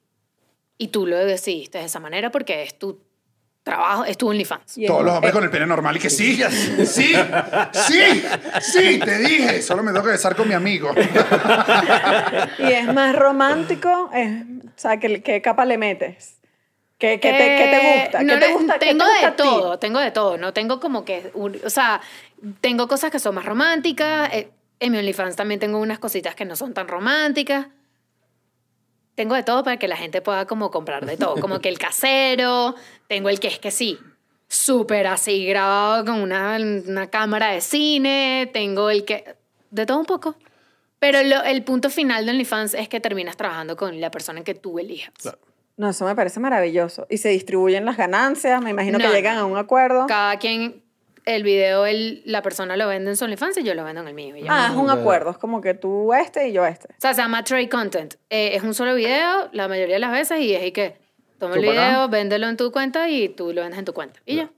y 0.79 0.89
tú 0.89 1.07
lo 1.07 1.17
decidiste 1.19 1.79
de 1.79 1.85
esa 1.85 2.01
manera 2.01 2.31
porque 2.31 2.63
es 2.63 2.79
tu 2.79 3.01
trabajo, 3.63 4.05
es 4.05 4.17
tu 4.19 4.29
OnlyFans. 4.29 4.77
Todos 4.87 5.05
los 5.05 5.15
hombres 5.15 5.31
eh, 5.31 5.35
con 5.35 5.45
el 5.45 5.51
pene 5.51 5.67
normal 5.67 5.97
y 5.97 6.01
que 6.01 6.11
sí, 6.11 6.37
sí, 6.85 7.15
sí, 7.73 8.23
sí, 8.61 8.99
te 8.99 9.19
dije. 9.19 9.63
Solo 9.63 9.83
me 9.83 9.93
tengo 9.93 10.05
que 10.05 10.13
besar 10.13 10.35
con 10.35 10.49
mi 10.49 10.55
amigo. 10.55 10.93
Y 12.59 12.73
es 12.73 12.93
más 12.93 13.15
romántico, 13.17 14.11
es, 14.15 14.43
o 14.43 14.71
sea, 14.77 14.99
¿qué, 14.99 15.23
qué 15.23 15.41
capa 15.43 15.65
le 15.65 15.79
metes? 15.79 16.39
¿Qué, 16.99 17.19
qué 17.19 17.33
te, 17.33 17.39
qué 17.39 17.69
te 17.71 17.77
Eh, 17.77 18.03
gusta? 18.05 18.23
no 18.23 18.33
¿Qué 18.35 18.39
te 18.41 18.47
le- 18.47 18.53
gusta? 18.53 18.73
¿Qué 18.75 18.79
te 18.79 18.87
Tengo 18.87 19.05
gusta 19.05 19.27
de 19.31 19.37
todo, 19.37 19.79
tengo 19.79 19.99
de 20.01 20.11
todo. 20.13 20.39
No 20.39 20.53
tengo 20.53 20.81
como 20.81 21.05
que, 21.05 21.31
un- 21.35 21.59
o 21.65 21.71
sea, 21.71 22.01
tengo 22.61 22.87
cosas 22.89 23.11
que 23.11 23.19
son 23.19 23.35
más 23.35 23.45
románticas. 23.45 24.33
eh, 24.33 24.51
En 24.81 24.93
mi 24.93 24.99
OnlyFans 24.99 25.37
también 25.37 25.59
tengo 25.61 25.79
unas 25.79 25.99
cositas 25.99 26.35
que 26.35 26.45
no 26.45 26.55
son 26.57 26.75
tan 26.75 26.89
románticas. 26.89 27.67
Tengo 29.23 29.37
de 29.37 29.45
todo 29.45 29.63
para 29.63 29.77
que 29.77 29.87
la 29.87 29.97
gente 29.97 30.21
pueda 30.21 30.47
como 30.47 30.73
comprar 30.73 31.07
de 31.07 31.17
todo. 31.17 31.37
Como 31.41 31.61
que 31.61 31.69
el 31.69 31.79
casero, 31.79 32.75
tengo 33.07 33.29
el 33.29 33.39
que 33.39 33.47
es 33.47 33.61
que 33.61 33.71
sí, 33.71 33.97
súper 34.49 35.07
así 35.07 35.47
grabado 35.47 36.05
con 36.05 36.21
una, 36.21 36.57
una 36.57 37.07
cámara 37.09 37.53
de 37.53 37.61
cine, 37.61 38.51
tengo 38.53 38.91
el 38.91 39.05
que... 39.05 39.37
De 39.71 39.87
todo 39.87 40.01
un 40.01 40.07
poco. 40.07 40.35
Pero 40.99 41.23
lo- 41.23 41.45
el 41.45 41.63
punto 41.63 41.89
final 41.89 42.27
de 42.27 42.33
OnlyFans 42.33 42.75
es 42.75 42.89
que 42.89 42.99
terminas 42.99 43.37
trabajando 43.37 43.77
con 43.77 44.01
la 44.01 44.11
persona 44.11 44.43
que 44.43 44.55
tú 44.55 44.81
elijas. 44.81 45.13
No, 45.77 45.91
eso 45.91 46.05
me 46.05 46.17
parece 46.17 46.41
maravilloso. 46.41 47.07
Y 47.09 47.19
se 47.19 47.29
distribuyen 47.29 47.85
las 47.85 47.97
ganancias, 47.97 48.61
me 48.61 48.71
imagino 48.71 48.99
No, 48.99 49.05
que 49.09 49.13
llegan 49.13 49.37
a 49.39 49.45
un 49.45 49.57
acuerdo. 49.57 50.07
Cada 50.09 50.37
quien, 50.41 50.82
el 51.25 51.43
video, 51.43 51.87
el, 51.87 52.23
la 52.25 52.43
persona 52.43 52.77
lo 52.77 52.89
vende 52.89 53.11
en 53.11 53.17
su 53.17 53.25
OnlyFans 53.25 53.59
y 53.59 53.63
yo 53.63 53.75
lo 53.75 53.85
vendo 53.85 54.01
en 54.03 54.09
el 54.09 54.15
mío. 54.15 54.37
y. 54.37 54.47
Ah, 54.49 54.69
es 54.71 54.77
un 54.77 54.91
acuerdo, 54.91 55.31
es 55.31 55.39
como 55.39 55.61
que 55.61 55.75
tú 55.75 56.13
este 56.13 56.49
y 56.49 56.53
yo 56.53 56.67
este. 56.67 56.89
O 56.89 57.01
sea, 57.01 57.15
se 57.15 57.23
llama 57.23 57.45
trade 57.45 57.69
content. 57.69 58.15
Eh, 58.31 58.55
es 58.55 58.63
un 58.63 58.75
solo 58.75 58.95
video 58.95 59.49
la 59.53 59.69
mayoría 59.69 59.97
de 59.97 60.01
las 60.01 60.13
veces 60.13 60.41
y 60.41 60.55
es 60.55 60.65
y 60.65 60.73
que 60.73 60.97
toma 61.39 61.55
el 61.55 61.63
video, 61.63 62.09
véndelo 62.09 62.49
en 62.49 62.57
tu 62.57 62.73
cuenta 62.73 63.09
y 63.09 63.29
tú 63.29 63.53
lo 63.53 63.63
vendes 63.63 63.79
en 63.79 63.85
tu 63.85 63.93
cuenta. 63.93 64.21
Y 64.27 64.37
ya. 64.37 64.51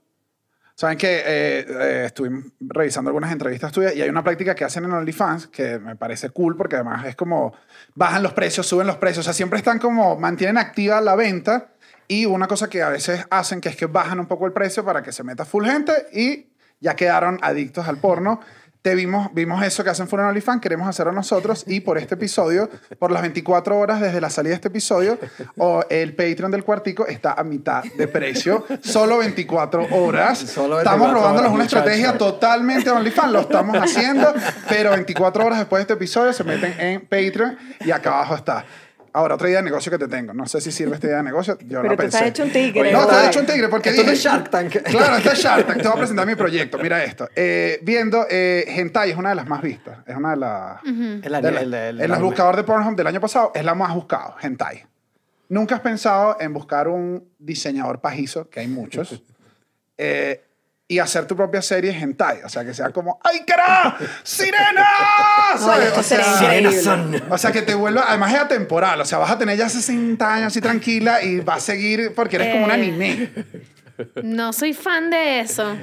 Saben 0.77 0.97
que 0.97 1.19
eh, 1.19 1.65
eh, 1.69 2.03
estuvimos 2.07 2.51
revisando 2.59 3.09
algunas 3.09 3.31
entrevistas 3.31 3.71
tuyas 3.71 3.95
y 3.95 4.01
hay 4.01 4.09
una 4.09 4.23
práctica 4.25 4.53
que 4.55 4.65
hacen 4.65 4.83
en 4.83 4.91
OnlyFans 4.91 5.47
que 5.47 5.79
me 5.79 5.95
parece 5.95 6.31
cool 6.31 6.57
porque 6.57 6.75
además 6.75 7.05
es 7.05 7.15
como 7.15 7.53
bajan 7.93 8.21
los 8.21 8.33
precios, 8.33 8.67
suben 8.67 8.85
los 8.85 8.97
precios, 8.97 9.19
o 9.19 9.23
sea, 9.23 9.33
siempre 9.33 9.57
están 9.57 9.79
como 9.79 10.17
mantienen 10.17 10.57
activa 10.57 10.99
la 10.99 11.15
venta 11.15 11.69
y 12.09 12.25
una 12.25 12.47
cosa 12.47 12.69
que 12.69 12.83
a 12.83 12.89
veces 12.89 13.25
hacen 13.29 13.61
que 13.61 13.69
es 13.69 13.77
que 13.77 13.85
bajan 13.85 14.19
un 14.19 14.25
poco 14.25 14.45
el 14.47 14.51
precio 14.51 14.83
para 14.83 15.01
que 15.01 15.13
se 15.13 15.23
meta 15.23 15.45
full 15.45 15.65
gente 15.65 15.93
y 16.11 16.47
ya 16.79 16.95
quedaron 16.95 17.39
adictos 17.41 17.87
al 17.87 17.97
porno. 17.97 18.39
Te 18.81 18.93
vimos, 18.93 19.33
vimos 19.33 19.63
eso 19.63 19.83
que 19.83 19.89
hacen 19.89 20.07
full 20.07 20.19
en 20.19 20.27
OnlyFans, 20.27 20.61
queremos 20.61 20.87
hacerlo 20.87 21.11
nosotros 21.11 21.63
y 21.65 21.79
por 21.79 21.97
este 21.97 22.13
episodio, 22.13 22.69
por 22.99 23.11
las 23.11 23.23
24 23.23 23.79
horas 23.79 23.99
desde 23.99 24.21
la 24.21 24.29
salida 24.29 24.51
de 24.51 24.55
este 24.57 24.67
episodio, 24.67 25.17
o 25.57 25.83
el 25.89 26.15
Patreon 26.15 26.51
del 26.51 26.63
cuartico 26.63 27.07
está 27.07 27.33
a 27.33 27.43
mitad 27.43 27.83
de 27.83 28.07
precio, 28.07 28.63
solo 28.83 29.17
24 29.17 29.87
horas. 29.89 30.37
Solo 30.37 30.75
24 30.75 30.77
estamos 30.77 31.11
robándonos 31.11 31.41
horas, 31.41 31.53
una 31.55 31.63
estrategia 31.63 32.15
totalmente 32.15 32.91
OnlyFans, 32.91 33.31
lo 33.31 33.39
estamos 33.39 33.75
haciendo, 33.75 34.31
pero 34.69 34.91
24 34.91 35.43
horas 35.43 35.57
después 35.57 35.79
de 35.79 35.81
este 35.81 35.93
episodio 35.93 36.31
se 36.31 36.43
meten 36.43 36.79
en 36.79 37.01
Patreon 37.01 37.57
y 37.83 37.89
acá 37.89 38.11
abajo 38.11 38.35
está. 38.35 38.65
Ahora, 39.15 39.35
otra 39.35 39.47
idea 39.47 39.59
de 39.59 39.63
negocio 39.65 39.89
que 39.91 39.97
te 39.97 40.07
tengo. 40.09 40.33
No 40.33 40.45
sé 40.45 40.59
si 40.59 40.71
sirve 40.71 40.95
esta 40.95 41.07
idea 41.07 41.17
de 41.17 41.23
negocio. 41.23 41.57
Yo 41.61 41.67
Pero 41.79 41.83
no 41.83 41.89
tú 41.91 41.95
pensé. 41.97 42.17
estás 42.17 42.29
hecho 42.29 42.43
un 42.43 42.51
tigre, 42.51 42.91
No, 42.91 42.97
¿no? 42.99 43.03
estás 43.05 43.27
hecho 43.27 43.39
un 43.39 43.45
tigre 43.45 43.69
porque 43.69 43.89
Esto 43.89 44.01
dije... 44.01 44.13
es 44.13 44.19
Shark 44.19 44.49
Tank. 44.49 44.71
Claro, 44.83 45.15
esto 45.17 45.31
es 45.31 45.39
Shark 45.39 45.67
Tank. 45.67 45.77
Te 45.81 45.87
voy 45.87 45.93
a 45.95 45.99
presentar 45.99 46.27
mi 46.27 46.35
proyecto. 46.35 46.77
Mira 46.79 47.01
esto. 47.03 47.29
Eh, 47.35 47.79
viendo, 47.81 48.25
eh, 48.29 48.65
Hentai 48.67 49.11
es 49.11 49.17
una 49.17 49.29
de 49.29 49.35
las 49.35 49.47
más 49.47 49.61
vistas. 49.61 49.99
Es 50.05 50.15
una 50.17 50.31
de 50.31 50.35
las... 50.37 50.83
El, 50.83 51.21
de 51.21 51.29
la- 51.29 51.39
el, 51.61 51.73
el- 51.73 52.01
en 52.01 52.11
los 52.11 52.19
buscadores 52.21 52.57
de 52.57 52.63
Pornhub 52.65 52.95
del 52.95 53.07
año 53.07 53.21
pasado 53.21 53.51
es 53.55 53.63
la 53.63 53.73
más 53.73 53.93
buscada, 53.95 54.35
hentai. 54.41 54.83
¿Nunca 55.47 55.75
has 55.75 55.81
pensado 55.81 56.37
en 56.39 56.51
buscar 56.53 56.87
un 56.87 57.23
diseñador 57.39 58.01
pajizo, 58.01 58.49
que 58.49 58.59
hay 58.59 58.67
muchos, 58.67 59.21
eh, 59.97 60.43
y 60.87 60.99
hacer 60.99 61.25
tu 61.25 61.35
propia 61.35 61.61
serie 61.61 61.91
hentai? 61.91 62.43
O 62.43 62.49
sea, 62.49 62.63
que 62.63 62.73
sea 62.73 62.89
como 62.91 63.19
¡Ay, 63.23 63.41
cara! 63.45 63.97
¡Sirena! 64.23 64.85
¿Sabes? 65.57 65.87
esto 65.87 65.99
O 65.99 66.03
sea, 66.03 67.23
o 67.29 67.37
sea, 67.37 67.51
que 67.51 67.61
te 67.63 67.73
vuelva... 67.73 68.05
Además 68.07 68.33
es 68.33 68.39
atemporal. 68.39 69.01
O 69.01 69.05
sea, 69.05 69.17
vas 69.17 69.31
a 69.31 69.37
tener 69.37 69.57
ya 69.57 69.67
60 69.69 70.33
años 70.33 70.47
así 70.47 70.61
tranquila 70.61 71.23
y 71.23 71.39
vas 71.39 71.57
a 71.57 71.61
seguir 71.61 72.13
porque 72.15 72.35
eres 72.35 72.51
como 72.53 72.65
un 72.65 72.71
Eh. 72.71 72.73
anime. 72.73 73.29
No 74.23 74.51
soy 74.53 74.73
fan 74.73 75.09
de 75.09 75.39
eso. 75.41 75.75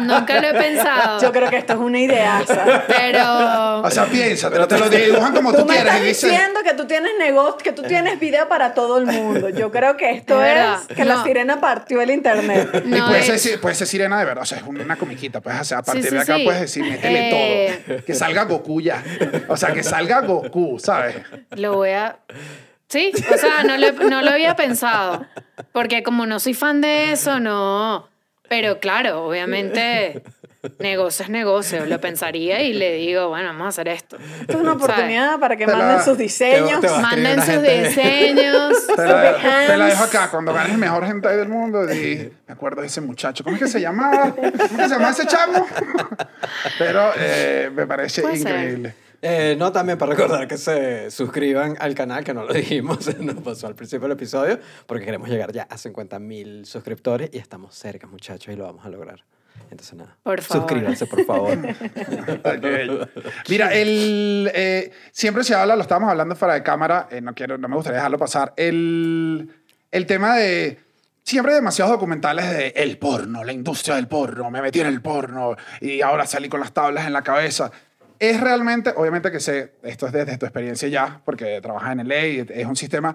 Nunca 0.00 0.40
lo 0.40 0.48
he 0.48 0.54
pensado. 0.54 1.20
Yo 1.20 1.32
creo 1.32 1.48
que 1.50 1.58
esto 1.58 1.74
es 1.74 1.78
una 1.78 1.98
ideaza. 2.00 2.84
Pero. 2.88 3.80
O 3.82 3.90
sea, 3.90 4.06
piénsatelo. 4.06 4.66
Te 4.66 4.78
lo 4.78 4.88
dibujan 4.88 5.34
como 5.34 5.52
tú, 5.52 5.58
Tú 5.60 5.64
me 5.66 5.74
quieres 5.74 5.92
estás 5.92 6.04
y 6.04 6.08
dices... 6.08 6.30
diciendo 6.30 6.60
que 6.64 6.74
tú 6.74 6.86
tienes 6.86 7.12
negocio, 7.18 7.56
que 7.58 7.72
tú 7.72 7.82
tienes 7.82 8.18
video 8.18 8.48
para 8.48 8.74
todo 8.74 8.98
el 8.98 9.06
mundo. 9.06 9.48
Yo 9.50 9.70
creo 9.70 9.96
que 9.96 10.10
esto 10.10 10.42
Es 10.42 10.86
que 10.94 11.04
la 11.04 11.16
No. 11.16 11.24
sirena 11.24 11.60
partió 11.60 12.00
el 12.00 12.10
internet. 12.10 12.82
Y 12.84 12.88
No 12.88 13.06
puede, 13.06 13.20
es- 13.20 13.26
ser, 13.26 13.38
si- 13.38 13.56
puede 13.58 13.74
ser 13.74 13.86
sirena 13.86 14.18
de 14.18 14.24
verdad, 14.24 14.42
o 14.42 14.46
sea, 14.46 14.58
es 14.58 14.64
una 14.64 14.96
comiquita, 14.96 15.40
puedes 15.40 15.60
hacer, 15.60 15.78
a 15.78 15.82
partir 15.82 16.04
sí, 16.04 16.10
de 16.14 16.20
acá 16.20 16.36
sí. 16.36 16.44
puedes 16.44 16.60
decir, 16.62 16.84
métele 16.84 17.28
Eh. 17.28 17.78
todo, 17.86 18.04
que 18.04 18.14
salga 18.14 18.44
Goku 18.44 18.80
ya, 18.80 19.02
o 19.48 19.56
sea, 19.56 19.72
que 19.72 19.82
salga 19.82 20.20
Goku, 20.22 20.78
¿sabes? 20.78 21.16
Lo 21.50 21.74
voy 21.74 21.90
a... 21.90 22.16
Sí, 22.88 23.12
o 23.34 23.36
sea, 23.38 23.64
no 23.64 23.76
lo, 23.76 23.92
no 24.08 24.22
lo 24.22 24.30
había 24.30 24.54
pensado. 24.56 25.26
Porque 25.72 26.02
como 26.02 26.26
no 26.26 26.38
soy 26.40 26.54
fan 26.54 26.80
de 26.80 27.12
eso, 27.12 27.40
no... 27.40 28.08
Pero 28.48 28.78
claro, 28.78 29.24
obviamente, 29.26 30.22
negocio 30.78 31.24
es 31.24 31.30
negocio. 31.30 31.84
Lo 31.84 32.00
pensaría 32.00 32.62
y 32.62 32.72
le 32.74 32.92
digo, 32.92 33.28
bueno, 33.28 33.48
vamos 33.48 33.64
a 33.64 33.68
hacer 33.70 33.88
esto. 33.88 34.16
Esto 34.40 34.52
es 34.52 34.60
una 34.60 34.74
oportunidad 34.74 35.40
para 35.40 35.56
que 35.56 35.66
Te 35.66 35.72
la- 35.72 35.78
manden 35.78 36.04
sus 36.04 36.16
diseños. 36.16 36.80
te 36.80 36.86
va- 36.86 37.00
Manden 37.00 37.36
sus 37.42 37.54
gente. 37.54 37.88
diseños. 37.88 38.86
Te 38.86 39.04
la, 39.04 39.36
te 39.66 39.76
la 39.76 39.86
dejo 39.86 40.04
acá, 40.04 40.30
cuando 40.30 40.52
ganes 40.54 40.74
el 40.74 40.78
mejor 40.78 41.02
hentai 41.06 41.36
del 41.36 41.48
mundo, 41.48 41.92
y 41.92 42.30
me 42.46 42.52
acuerdo 42.54 42.82
de 42.82 42.86
ese 42.86 43.00
muchacho, 43.00 43.42
¿cómo 43.42 43.56
es 43.56 43.62
que 43.64 43.68
se 43.68 43.80
llamaba? 43.80 44.30
¿Cómo 44.32 44.46
es 44.46 44.52
que 44.52 44.68
se 44.68 44.88
llamaba 44.88 45.10
ese 45.10 45.26
chamo? 45.26 45.66
Pero 46.78 47.10
eh, 47.18 47.68
me 47.74 47.84
parece 47.84 48.22
Puede 48.22 48.36
ser. 48.36 48.48
increíble. 48.52 48.94
Eh, 49.22 49.56
no, 49.58 49.72
también 49.72 49.98
para 49.98 50.14
recordar 50.14 50.46
que 50.46 50.58
se 50.58 51.10
suscriban 51.10 51.76
al 51.80 51.94
canal, 51.94 52.24
que 52.24 52.34
no 52.34 52.44
lo 52.44 52.52
dijimos, 52.54 53.16
nos 53.18 53.36
pasó 53.36 53.66
al 53.66 53.74
principio 53.74 54.08
del 54.08 54.16
episodio, 54.16 54.58
porque 54.86 55.04
queremos 55.04 55.28
llegar 55.28 55.52
ya 55.52 55.62
a 55.64 55.78
50 55.78 56.18
mil 56.18 56.66
suscriptores 56.66 57.30
y 57.32 57.38
estamos 57.38 57.74
cerca, 57.74 58.06
muchachos, 58.06 58.52
y 58.52 58.56
lo 58.56 58.64
vamos 58.64 58.84
a 58.84 58.88
lograr. 58.88 59.24
Entonces, 59.70 59.94
nada. 59.94 60.16
Por 60.22 60.40
favor. 60.42 60.68
Suscríbanse, 60.68 61.06
por 61.06 61.24
favor. 61.24 61.58
Mira, 63.48 63.74
el, 63.74 64.50
eh, 64.54 64.92
siempre 65.10 65.44
se 65.44 65.54
habla, 65.54 65.74
lo 65.76 65.82
estábamos 65.82 66.10
hablando 66.10 66.36
fuera 66.36 66.54
de 66.54 66.62
cámara, 66.62 67.08
eh, 67.10 67.20
no, 67.20 67.34
quiero, 67.34 67.58
no 67.58 67.68
me 67.68 67.74
gustaría 67.74 67.96
dejarlo 67.98 68.18
pasar, 68.18 68.52
el, 68.56 69.50
el 69.90 70.06
tema 70.06 70.36
de... 70.36 70.80
Siempre 71.24 71.54
hay 71.54 71.56
demasiados 71.56 71.92
documentales 71.92 72.48
de 72.48 72.68
el 72.76 72.98
porno, 72.98 73.42
la 73.42 73.52
industria 73.52 73.96
del 73.96 74.06
porno, 74.06 74.48
me 74.48 74.62
metí 74.62 74.78
en 74.78 74.86
el 74.86 75.02
porno 75.02 75.56
y 75.80 76.00
ahora 76.00 76.24
salí 76.24 76.48
con 76.48 76.60
las 76.60 76.72
tablas 76.72 77.04
en 77.04 77.12
la 77.12 77.22
cabeza. 77.22 77.72
Es 78.18 78.40
realmente, 78.40 78.92
obviamente 78.96 79.30
que 79.30 79.40
sé, 79.40 79.74
esto 79.82 80.06
es 80.06 80.12
desde 80.12 80.38
tu 80.38 80.46
experiencia 80.46 80.88
ya, 80.88 81.20
porque 81.24 81.60
trabajas 81.60 81.92
en 81.92 82.00
el 82.00 82.08
ley, 82.08 82.46
es 82.48 82.66
un 82.66 82.76
sistema, 82.76 83.14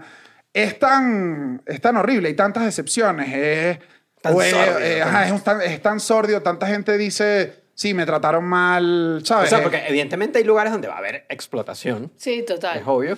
es 0.54 0.78
tan, 0.80 1.62
es 1.66 1.82
tan 1.82 1.98
horrible, 1.98 2.28
hay 2.30 2.36
tantas 2.36 2.64
decepciones, 2.66 3.34
es, 3.34 3.80
Tan 4.22 4.36
o 4.36 4.42
es- 4.42 4.54
eh, 4.54 5.02
ajá, 5.02 5.26
es, 5.26 5.32
un 5.32 5.42
tan, 5.42 5.62
es 5.62 5.82
tan 5.82 6.00
sordio, 6.00 6.44
tanta 6.44 6.68
gente 6.68 6.96
dice, 6.98 7.64
sí, 7.74 7.94
me 7.96 8.06
trataron 8.06 8.44
mal, 8.44 9.18
O 9.24 9.26
¿sabes? 9.26 9.50
sea, 9.50 9.64
porque 9.64 9.84
evidentemente 9.88 10.38
hay 10.38 10.44
lugares 10.44 10.72
donde 10.72 10.88
va 10.88 10.96
a 10.96 11.00
haber 11.00 11.26
explotación. 11.30 12.12
Sí, 12.18 12.44
total. 12.48 12.78
Es 12.80 12.84
obvio. 12.86 13.18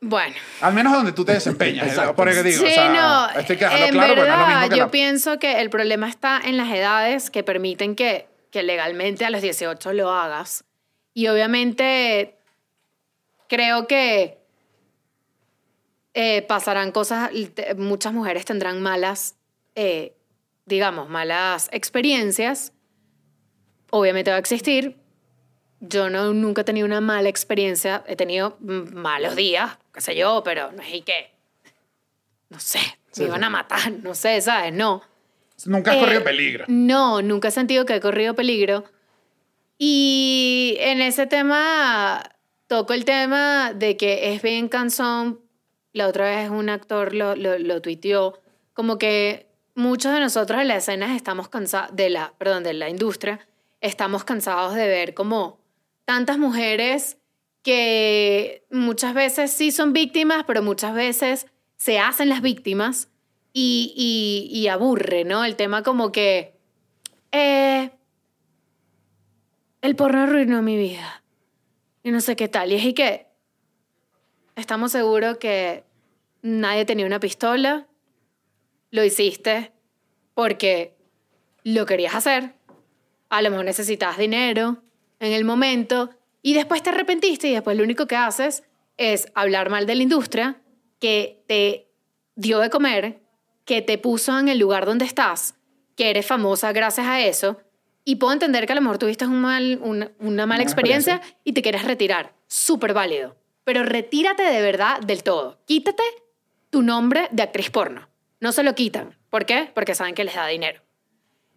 Bueno. 0.00 0.34
Al 0.60 0.74
menos 0.74 0.92
donde 0.92 1.12
tú 1.12 1.24
te 1.24 1.32
desempeñas, 1.32 1.96
por 2.16 2.28
eso 2.28 2.42
que 2.42 2.48
digo. 2.50 2.60
Sí, 2.64 2.70
o 2.72 2.74
sea, 2.74 2.88
no, 2.92 3.40
esto 3.40 3.52
hay 3.52 3.58
que 3.58 3.64
dejarlo 3.64 3.86
en 3.86 3.92
claro, 3.92 4.14
porque 4.14 4.16
no 4.16 4.22
es 4.22 4.28
lo 4.30 4.36
verdad, 4.46 4.48
mismo 4.60 4.70
que 4.70 4.76
yo 4.78 4.84
la- 4.86 4.90
pienso 4.90 5.38
que 5.38 5.60
el 5.60 5.70
problema 5.70 6.08
está 6.08 6.40
en 6.44 6.56
las 6.56 6.68
edades 6.72 7.30
que 7.30 7.44
permiten 7.44 7.94
que, 7.94 8.26
que 8.52 8.62
legalmente 8.62 9.24
a 9.24 9.30
los 9.30 9.42
18 9.42 9.92
lo 9.94 10.10
hagas. 10.10 10.64
Y 11.14 11.26
obviamente 11.26 12.36
creo 13.48 13.88
que 13.88 14.38
eh, 16.14 16.42
pasarán 16.42 16.92
cosas, 16.92 17.30
muchas 17.76 18.12
mujeres 18.12 18.44
tendrán 18.44 18.82
malas, 18.82 19.36
eh, 19.74 20.14
digamos, 20.66 21.08
malas 21.08 21.70
experiencias. 21.72 22.72
Obviamente 23.90 24.30
va 24.30 24.36
a 24.36 24.40
existir. 24.40 24.98
Yo 25.80 26.10
no, 26.10 26.32
nunca 26.34 26.60
he 26.60 26.64
tenido 26.64 26.86
una 26.86 27.00
mala 27.00 27.30
experiencia. 27.30 28.04
He 28.06 28.16
tenido 28.16 28.58
mm, 28.60 28.94
malos 28.94 29.34
días, 29.34 29.78
qué 29.94 30.02
sé 30.02 30.14
yo, 30.14 30.42
pero 30.44 30.70
no 30.72 30.82
es 30.82 30.92
y 30.92 31.02
que, 31.02 31.32
no 32.50 32.60
sé, 32.60 32.80
me 33.16 33.24
iban 33.24 33.44
a 33.44 33.50
matar, 33.50 33.90
no 33.90 34.14
sé, 34.14 34.40
¿sabes? 34.42 34.74
No. 34.74 35.02
Nunca 35.66 35.90
has 35.92 35.96
Eh, 35.96 36.00
corrido 36.00 36.24
peligro. 36.24 36.64
No, 36.68 37.22
nunca 37.22 37.48
he 37.48 37.50
sentido 37.50 37.86
que 37.86 37.96
he 37.96 38.00
corrido 38.00 38.34
peligro. 38.34 38.84
Y 39.78 40.76
en 40.80 41.00
ese 41.00 41.26
tema 41.26 42.22
toco 42.66 42.92
el 42.92 43.04
tema 43.04 43.72
de 43.74 43.96
que 43.96 44.32
es 44.34 44.42
bien 44.42 44.68
cansón. 44.68 45.40
La 45.92 46.06
otra 46.06 46.24
vez 46.24 46.48
un 46.50 46.70
actor 46.70 47.14
lo, 47.14 47.36
lo, 47.36 47.58
lo 47.58 47.82
tuiteó, 47.82 48.40
como 48.72 48.96
que 48.96 49.46
muchos 49.74 50.12
de 50.14 50.20
nosotros 50.20 50.60
en 50.60 50.68
la 50.68 50.76
escena 50.76 51.14
estamos 51.14 51.48
cansados, 51.48 51.94
de 51.94 52.08
la, 52.08 52.32
perdón, 52.38 52.62
de 52.62 52.72
la 52.72 52.88
industria, 52.88 53.46
estamos 53.82 54.24
cansados 54.24 54.74
de 54.74 54.86
ver 54.86 55.12
como 55.12 55.58
tantas 56.06 56.38
mujeres 56.38 57.18
que 57.62 58.64
muchas 58.70 59.12
veces 59.14 59.52
sí 59.52 59.70
son 59.70 59.92
víctimas, 59.92 60.44
pero 60.46 60.62
muchas 60.62 60.94
veces 60.94 61.46
se 61.76 61.98
hacen 61.98 62.28
las 62.30 62.40
víctimas 62.40 63.08
y, 63.52 64.48
y, 64.50 64.68
aburre, 64.68 65.24
¿no? 65.24 65.44
El 65.44 65.56
tema 65.56 65.82
como 65.82 66.10
que 66.10 66.54
eh, 67.32 67.90
el 69.82 69.96
porno 69.96 70.22
arruinó 70.22 70.62
mi 70.62 70.76
vida 70.76 71.22
y 72.02 72.10
no 72.10 72.20
sé 72.20 72.36
qué 72.36 72.48
tal. 72.48 72.72
Y 72.72 72.76
es 72.76 72.94
que 72.94 73.26
estamos 74.56 74.92
seguros 74.92 75.38
que 75.38 75.84
nadie 76.42 76.84
tenía 76.84 77.06
una 77.06 77.20
pistola, 77.20 77.86
lo 78.90 79.04
hiciste 79.04 79.72
porque 80.34 80.96
lo 81.64 81.86
querías 81.86 82.14
hacer, 82.14 82.54
a 83.28 83.42
lo 83.42 83.50
mejor 83.50 83.64
necesitabas 83.64 84.18
dinero 84.18 84.82
en 85.20 85.32
el 85.32 85.44
momento 85.44 86.10
y 86.42 86.54
después 86.54 86.82
te 86.82 86.90
arrepentiste 86.90 87.48
y 87.48 87.54
después 87.54 87.76
lo 87.76 87.84
único 87.84 88.06
que 88.06 88.16
haces 88.16 88.64
es 88.96 89.28
hablar 89.34 89.70
mal 89.70 89.86
de 89.86 89.94
la 89.94 90.02
industria 90.02 90.60
que 90.98 91.42
te 91.46 91.88
dio 92.34 92.58
de 92.58 92.70
comer, 92.70 93.21
que 93.72 93.80
te 93.80 93.96
puso 93.96 94.38
en 94.38 94.50
el 94.50 94.58
lugar 94.58 94.84
donde 94.84 95.06
estás, 95.06 95.54
que 95.96 96.10
eres 96.10 96.26
famosa 96.26 96.72
gracias 96.72 97.06
a 97.06 97.22
eso 97.22 97.62
y 98.04 98.16
puedo 98.16 98.34
entender 98.34 98.66
que 98.66 98.72
a 98.72 98.74
lo 98.74 98.82
mejor 98.82 98.98
tuviste 98.98 99.24
un 99.24 99.40
mal, 99.40 99.78
una, 99.82 100.10
una 100.18 100.44
mala 100.44 100.62
experiencia, 100.62 101.22
y 101.42 101.54
te 101.54 101.62
quieres 101.62 101.84
retirar. 101.84 102.34
Súper 102.48 102.92
válido. 102.92 103.34
Pero 103.64 103.82
retírate 103.82 104.42
de 104.42 104.60
verdad 104.60 105.00
del 105.00 105.22
todo. 105.22 105.62
Quítate 105.64 106.02
tu 106.68 106.82
nombre 106.82 107.28
de 107.30 107.44
actriz 107.44 107.70
porno. 107.70 108.10
No 108.40 108.52
se 108.52 108.62
lo 108.62 108.74
quitan. 108.74 109.16
¿Por 109.30 109.46
qué? 109.46 109.70
Porque 109.74 109.94
saben 109.94 110.14
que 110.14 110.24
les 110.24 110.34
da 110.34 110.46
dinero. 110.46 110.82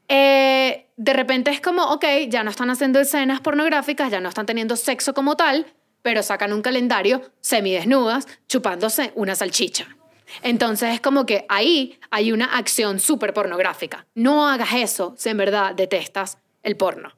Eh, 0.08 0.88
de 0.96 1.12
repente 1.12 1.52
es 1.52 1.60
como, 1.60 1.84
ok, 1.84 2.06
ya 2.30 2.46
no 2.46 2.50
están 2.50 2.70
haciendo 2.70 3.02
escenas 3.02 3.42
pornográficas, 3.42 4.10
ya 4.10 4.22
no 4.22 4.30
están 4.30 4.46
teniendo 4.46 4.78
sexo 4.78 5.14
como 5.14 5.36
tal, 5.36 5.66
pero 6.02 6.24
sacan 6.24 6.54
un 6.54 6.62
calendario 6.62 7.30
semidesnudas 7.42 8.26
chupándose 8.48 9.12
una 9.16 9.36
salchicha. 9.36 9.98
Entonces 10.42 10.94
es 10.94 11.02
como 11.02 11.26
que 11.26 11.46
ahí 11.50 12.00
hay 12.12 12.32
una 12.32 12.46
acción 12.58 13.00
súper 13.00 13.34
pornográfica. 13.34 14.06
No 14.16 14.48
hagas 14.48 14.74
eso 14.74 15.14
si 15.18 15.30
en 15.30 15.38
verdad 15.38 15.76
detestas 15.76 16.38
el 16.64 16.78
porno. 16.78 17.14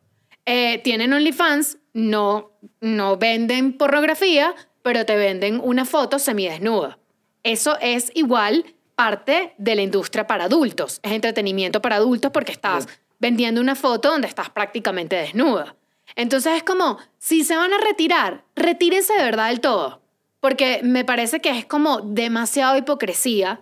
Eh, 0.46 0.80
tienen 0.84 1.14
OnlyFans, 1.14 1.78
no, 1.94 2.52
no 2.80 3.18
venden 3.18 3.78
pornografía, 3.78 4.56
pero 4.82 5.06
te 5.06 5.16
venden 5.16 5.60
una 5.64 5.84
foto 5.84 6.20
semidesnuda. 6.20 7.00
Eso 7.44 7.78
es 7.82 8.12
igual 8.16 8.66
parte 8.96 9.54
de 9.58 9.76
la 9.76 9.82
industria 9.82 10.26
para 10.26 10.46
adultos. 10.46 11.00
Es 11.04 11.12
entretenimiento 11.12 11.82
para 11.82 11.98
adultos 11.98 12.32
porque 12.32 12.52
estás 12.52 12.88
vendiendo 13.20 13.62
una 13.62 13.76
foto 13.76 14.10
donde 14.10 14.28
estás 14.28 14.50
prácticamente 14.50 15.16
desnuda. 15.16 15.76
Entonces 16.16 16.56
es 16.56 16.64
como, 16.64 16.98
si 17.18 17.44
se 17.44 17.56
van 17.56 17.74
a 17.74 17.78
retirar, 17.78 18.46
retírense 18.56 19.14
de 19.14 19.24
verdad 19.24 19.50
del 19.50 19.60
todo. 19.60 20.02
Porque 20.40 20.82
me 20.84 21.04
parece 21.06 21.40
que 21.40 21.50
es 21.58 21.66
como 21.66 22.02
demasiado 22.02 22.78
hipocresía, 22.78 23.62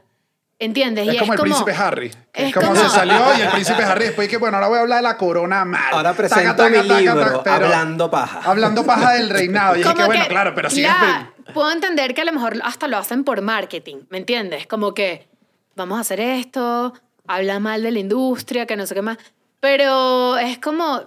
¿entiendes? 0.60 1.08
Es 1.08 1.16
Y 1.16 1.18
como 1.18 1.34
el 1.34 1.40
príncipe 1.40 1.72
Harry. 1.74 2.12
que 2.34 2.48
Es, 2.48 2.54
como, 2.54 2.76
se 2.76 2.90
salió 2.90 3.16
y 3.38 3.42
el 3.42 3.50
príncipe 3.50 3.84
Harry 3.84 4.06
después 4.06 4.28
que, 4.28 4.38
bueno, 4.38 4.58
ahora 4.58 4.68
voy 4.68 4.78
a 4.78 4.82
hablar 4.82 4.98
de 4.98 5.04
la 5.04 5.18
corona 5.18 5.64
mal. 5.66 5.94
Ahora 5.94 6.12
Taca, 6.14 6.18
presento 6.18 6.56
taca, 6.56 6.70
mi 6.70 6.88
taca, 6.88 7.00
libro, 7.00 7.40
taca, 7.40 7.44
pero- 7.44 7.66
Hablando 7.68 8.12
Paja. 8.12 8.42
Hablando 8.44 8.86
paja 8.86 9.14
del 9.14 9.30
reinado. 9.30 9.76
Y 9.78 9.82
es 9.82 9.88
que, 9.88 9.94
Como 9.94 10.06
bueno, 10.06 10.24
que, 10.24 10.30
claro, 10.30 10.54
pero 10.54 10.70
ya, 10.70 11.32
puedo 11.54 11.72
entender 11.72 12.14
que 12.14 12.22
a 12.22 12.26
lo 12.26 12.34
mejor 12.34 12.60
hasta 12.64 12.88
lo 12.88 12.98
hacen 12.98 13.24
por 13.24 13.42
marketing, 13.42 13.98
¿me 14.10 14.18
entiendes? 14.18 14.68
Como 14.68 14.94
que 14.94 15.28
vamos 15.76 15.98
a 15.98 16.02
hacer 16.02 16.20
esto, 16.20 16.94
habla 17.28 17.60
mal 17.60 17.84
de 17.84 17.92
la 17.92 18.00
industria, 18.00 18.66
que 18.66 18.76
no 18.76 18.86
sé 18.86 18.96
qué 18.96 19.02
más. 19.02 19.18
Pero 19.62 20.38
es 20.38 20.58
como, 20.60 21.04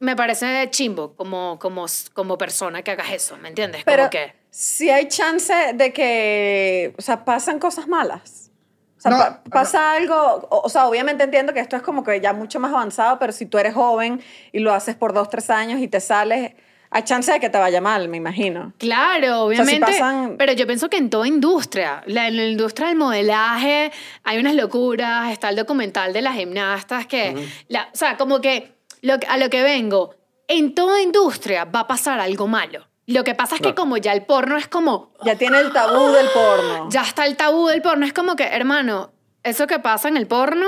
me 0.00 0.16
parece 0.16 0.68
chimbo 0.70 1.14
como, 1.14 1.58
como, 1.58 1.86
como 2.12 2.36
persona 2.38 2.82
que 2.82 2.90
hagas 2.90 3.10
eso, 3.12 3.36
¿me 3.36 3.48
entiendes? 3.48 3.82
Pero 3.84 4.02
como 4.04 4.10
que... 4.10 4.39
si 4.50 4.90
hay 4.90 5.08
chance 5.08 5.52
de 5.74 5.92
que, 5.92 6.94
o 6.98 7.02
sea, 7.02 7.24
pasan 7.24 7.58
cosas 7.58 7.88
malas. 7.88 8.50
O 8.98 9.00
sea, 9.00 9.10
No, 9.12 9.18
pa- 9.18 9.42
pasa 9.50 9.92
algo, 9.92 10.14
o, 10.50 10.62
o 10.64 10.68
sea, 10.68 10.86
obviamente 10.86 11.24
entiendo 11.24 11.54
que 11.54 11.60
esto 11.60 11.76
es 11.76 11.82
como 11.82 12.04
que 12.04 12.20
ya 12.20 12.32
mucho 12.32 12.60
más 12.60 12.70
avanzado, 12.72 13.18
pero 13.18 13.32
si 13.32 13.46
tú 13.46 13.56
eres 13.58 13.74
joven 13.74 14.20
y 14.52 14.58
lo 14.58 14.74
haces 14.74 14.94
por 14.94 15.14
dos, 15.14 15.30
tres 15.30 15.48
años 15.48 15.80
y 15.80 15.88
te 15.88 16.00
sales, 16.00 16.52
hay 16.90 17.02
chance 17.04 17.32
de 17.32 17.40
que 17.40 17.48
te 17.48 17.56
vaya 17.56 17.80
mal, 17.80 18.08
me 18.08 18.16
imagino. 18.18 18.74
Claro, 18.78 19.48
sea, 19.48 19.64
si 19.64 19.70
obviamente. 19.76 19.86
pasan- 19.92 20.36
Pero 20.36 20.52
yo 20.52 20.66
pienso 20.66 20.90
que 20.90 20.96
en 20.98 21.08
toda 21.08 21.26
industria, 21.28 22.02
la, 22.06 22.28
en 22.28 22.36
la 22.36 22.44
industria 22.46 22.88
del 22.88 22.96
modelaje, 22.96 23.92
hay 24.24 24.38
unas 24.38 24.54
locuras. 24.54 25.30
Está 25.32 25.48
el 25.50 25.56
documental 25.56 26.12
de 26.12 26.20
las 26.22 26.34
gimnastas 26.34 27.06
que, 27.06 27.48
la- 27.68 27.88
o 27.92 27.96
sea, 27.96 28.16
como 28.18 28.40
que, 28.40 28.72
lo, 29.02 29.18
que- 29.20 29.28
a 29.28 29.36
lo 29.38 29.48
que 29.48 29.62
vengo, 29.62 30.14
en 30.48 30.74
toda 30.74 31.00
industria 31.00 31.64
va 31.64 31.80
a 31.80 31.86
pasar 31.86 32.18
algo 32.20 32.48
malo. 32.48 32.86
Lo 33.12 33.24
que 33.24 33.34
pasa 33.34 33.56
es 33.56 33.60
que 33.60 33.74
como 33.74 33.96
ya 33.96 34.12
el 34.12 34.22
porno 34.24 34.56
es 34.56 34.68
como, 34.68 35.12
Ya 35.24 35.36
tiene 35.36 35.58
el 35.58 35.72
tabú 35.72 36.10
del 36.12 36.26
porno. 36.28 36.88
ya 36.90 37.02
está 37.02 37.26
el 37.26 37.36
tabú 37.36 37.66
del 37.68 37.82
porno, 37.82 38.06
es 38.06 38.12
como 38.12 38.36
que, 38.36 38.44
hermano, 38.44 39.12
eso 39.42 39.66
que 39.66 39.78
pasa 39.78 40.08
en 40.08 40.16
el 40.16 40.26
porno 40.26 40.66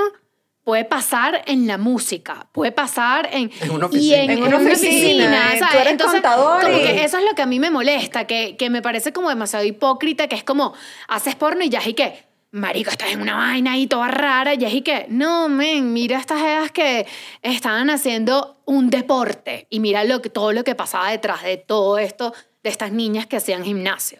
puede 0.63 0.85
pasar 0.85 1.41
en 1.45 1.67
la 1.67 1.77
música, 1.77 2.47
puede 2.53 2.71
pasar 2.71 3.27
en, 3.33 3.51
En 3.61 3.71
una 3.71 3.85
y 3.85 3.89
oficina. 3.89 4.17
en, 4.23 4.23
En 4.23 4.37
en 4.37 4.43
una 4.45 4.57
una 4.57 4.67
oficina, 4.71 4.89
oficina, 4.89 5.53
eh, 5.53 5.59
¿sabes? 5.59 5.73
tú 5.73 5.77
eres 5.79 5.91
Entonces, 5.91 6.21
contador 6.21 6.63
como 6.63 6.77
y- 6.77 6.81
que 6.81 7.03
eso 7.03 7.17
es 7.17 7.25
lo 7.25 7.35
que 7.35 7.41
a 7.41 7.45
mí 7.45 7.59
me 7.59 7.69
molesta, 7.69 8.25
que, 8.27 8.55
que 8.57 8.69
me 8.69 8.81
parece 8.81 9.11
como 9.13 9.27
demasiado 9.29 9.65
hipócrita, 9.65 10.27
que 10.27 10.35
es 10.35 10.43
como, 10.43 10.73
haces 11.09 11.35
porno 11.35 11.63
y 11.63 11.69
ya 11.69 11.81
y 11.85 11.93
que, 11.93 12.25
marico, 12.53 12.89
estás 12.91 13.09
en 13.11 13.21
una 13.21 13.35
vaina 13.35 13.73
ahí 13.73 13.87
toda 13.87 14.07
rara, 14.09 14.53
y 14.53 14.63
es 14.63 14.73
y 14.73 14.81
que, 14.81 15.05
no, 15.09 15.49
men, 15.49 15.91
mira 15.91 16.17
estas 16.19 16.39
edades 16.39 16.71
que 16.71 17.05
estaban 17.41 17.89
haciendo 17.89 18.61
un 18.65 18.89
deporte 18.89 19.67
y 19.69 19.79
mira 19.79 20.03
lo 20.03 20.21
que, 20.21 20.29
todo 20.29 20.53
lo 20.53 20.63
que 20.63 20.75
pasaba 20.75 21.09
detrás 21.09 21.43
de 21.43 21.57
todo 21.57 21.97
esto, 21.97 22.33
de 22.63 22.69
estas 22.69 22.91
niñas 22.91 23.25
que 23.27 23.37
hacían 23.37 23.63
gimnasio. 23.63 24.19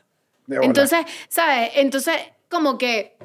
Entonces, 0.63 1.05
¿sabes? 1.29 1.71
Entonces, 1.75 2.15
como 2.49 2.77
que 2.77 3.15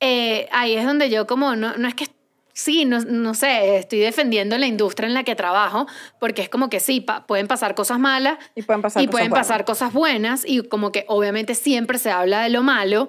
eh, 0.00 0.48
ahí 0.52 0.74
es 0.76 0.84
donde 0.84 1.08
yo 1.08 1.26
como, 1.26 1.54
no, 1.56 1.76
no 1.76 1.88
es 1.88 1.94
que, 1.94 2.08
sí, 2.52 2.84
no, 2.84 3.00
no 3.00 3.32
sé, 3.34 3.76
estoy 3.78 4.00
defendiendo 4.00 4.58
la 4.58 4.66
industria 4.66 5.06
en 5.06 5.14
la 5.14 5.24
que 5.24 5.34
trabajo, 5.34 5.86
porque 6.20 6.42
es 6.42 6.48
como 6.50 6.68
que 6.68 6.80
sí, 6.80 7.00
pa- 7.00 7.26
pueden 7.26 7.46
pasar 7.46 7.74
cosas 7.74 7.98
malas 7.98 8.36
Y 8.54 8.62
pueden 8.62 8.82
pasar 8.82 9.02
y 9.02 9.06
cosas 9.06 9.10
pueden 9.12 9.30
buenas. 9.30 9.46
pasar 9.48 9.64
cosas 9.64 9.92
buenas 9.92 10.42
y 10.46 10.62
como 10.68 10.92
que 10.92 11.04
obviamente 11.08 11.54
siempre 11.54 11.98
se 11.98 12.10
habla 12.10 12.42
de 12.42 12.50
lo 12.50 12.62
malo 12.62 13.08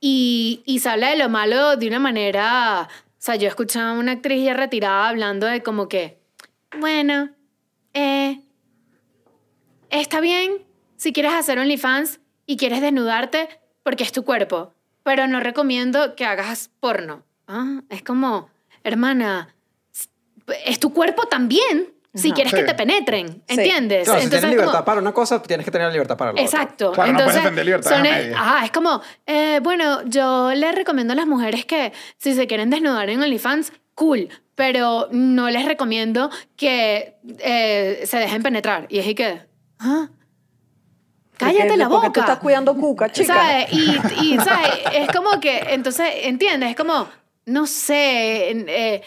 y, 0.00 0.62
y 0.64 0.80
se 0.80 0.88
habla 0.88 1.10
de 1.10 1.16
lo 1.16 1.28
malo 1.28 1.76
de 1.76 1.88
una 1.88 1.98
manera, 1.98 2.88
o 2.88 3.16
sea, 3.18 3.36
yo 3.36 3.48
escuchaba 3.48 3.90
a 3.90 3.98
una 3.98 4.12
actriz 4.12 4.44
ya 4.44 4.54
retirada 4.54 5.08
hablando 5.08 5.46
de 5.46 5.62
como 5.62 5.88
que, 5.88 6.18
bueno, 6.78 7.30
eh, 7.94 8.40
está 9.90 10.20
bien 10.20 10.64
si 10.96 11.12
quieres 11.12 11.32
hacer 11.32 11.58
OnlyFans 11.58 12.20
y 12.46 12.56
quieres 12.56 12.80
desnudarte 12.80 13.48
porque 13.82 14.04
es 14.04 14.12
tu 14.12 14.24
cuerpo, 14.24 14.74
pero 15.02 15.26
no 15.26 15.40
recomiendo 15.40 16.14
que 16.14 16.24
hagas 16.24 16.70
porno. 16.80 17.24
Ah, 17.46 17.82
es 17.88 18.02
como, 18.02 18.50
hermana, 18.84 19.54
es 20.64 20.78
tu 20.78 20.92
cuerpo 20.92 21.26
también 21.26 21.92
si 22.18 22.32
quieres 22.32 22.52
que 22.52 22.62
te 22.64 22.74
penetren, 22.74 23.28
Sí. 23.28 23.54
¿entiendes? 23.54 24.04
Claro, 24.04 24.20
si 24.20 24.26
tienes 24.28 24.44
Entonces, 24.44 24.50
libertad 24.50 24.72
como- 24.72 24.84
para 24.84 25.00
una 25.00 25.12
cosa, 25.12 25.42
tienes 25.42 25.64
que 25.64 25.70
tener 25.70 25.90
libertad 25.92 26.16
para 26.16 26.32
la 26.32 26.32
otra. 26.32 26.44
Exacto. 26.44 26.92
Claro, 26.92 27.12
no 27.12 27.24
puedes 27.24 27.64
libertad 27.64 27.90
son 27.90 28.06
el- 28.06 28.34
ajá, 28.34 28.64
es 28.64 28.70
como, 28.72 29.00
eh, 29.26 29.60
bueno, 29.62 30.02
yo 30.06 30.52
le 30.54 30.72
recomiendo 30.72 31.12
a 31.12 31.16
las 31.16 31.26
mujeres 31.26 31.64
que 31.64 31.92
si 32.16 32.34
se 32.34 32.46
quieren 32.46 32.70
desnudar 32.70 33.08
en 33.10 33.22
OnlyFans, 33.22 33.72
cool, 33.94 34.28
pero 34.54 35.08
no 35.10 35.50
les 35.50 35.64
recomiendo 35.64 36.30
que 36.56 37.16
eh, 37.38 38.02
se 38.04 38.16
dejen 38.18 38.42
penetrar. 38.42 38.86
Y 38.88 38.98
es 38.98 39.06
y 39.06 39.14
que, 39.14 39.40
¿ah? 39.78 40.08
Cállate 41.36 41.76
la 41.76 41.86
boca. 41.86 42.06
Porque 42.06 42.14
tú 42.14 42.20
estás 42.20 42.38
cuidando 42.38 42.74
cuca, 42.74 43.08
chica. 43.12 43.34
¿Sabes? 43.34 43.72
Y, 43.72 44.34
y, 44.34 44.38
¿sabes? 44.38 44.70
Es 44.92 45.08
como 45.10 45.38
que, 45.40 45.58
entonces, 45.70 46.08
¿entiendes? 46.22 46.70
Es 46.70 46.76
como, 46.76 47.08
no 47.46 47.66
sé, 47.66 48.50
eh, 48.50 49.02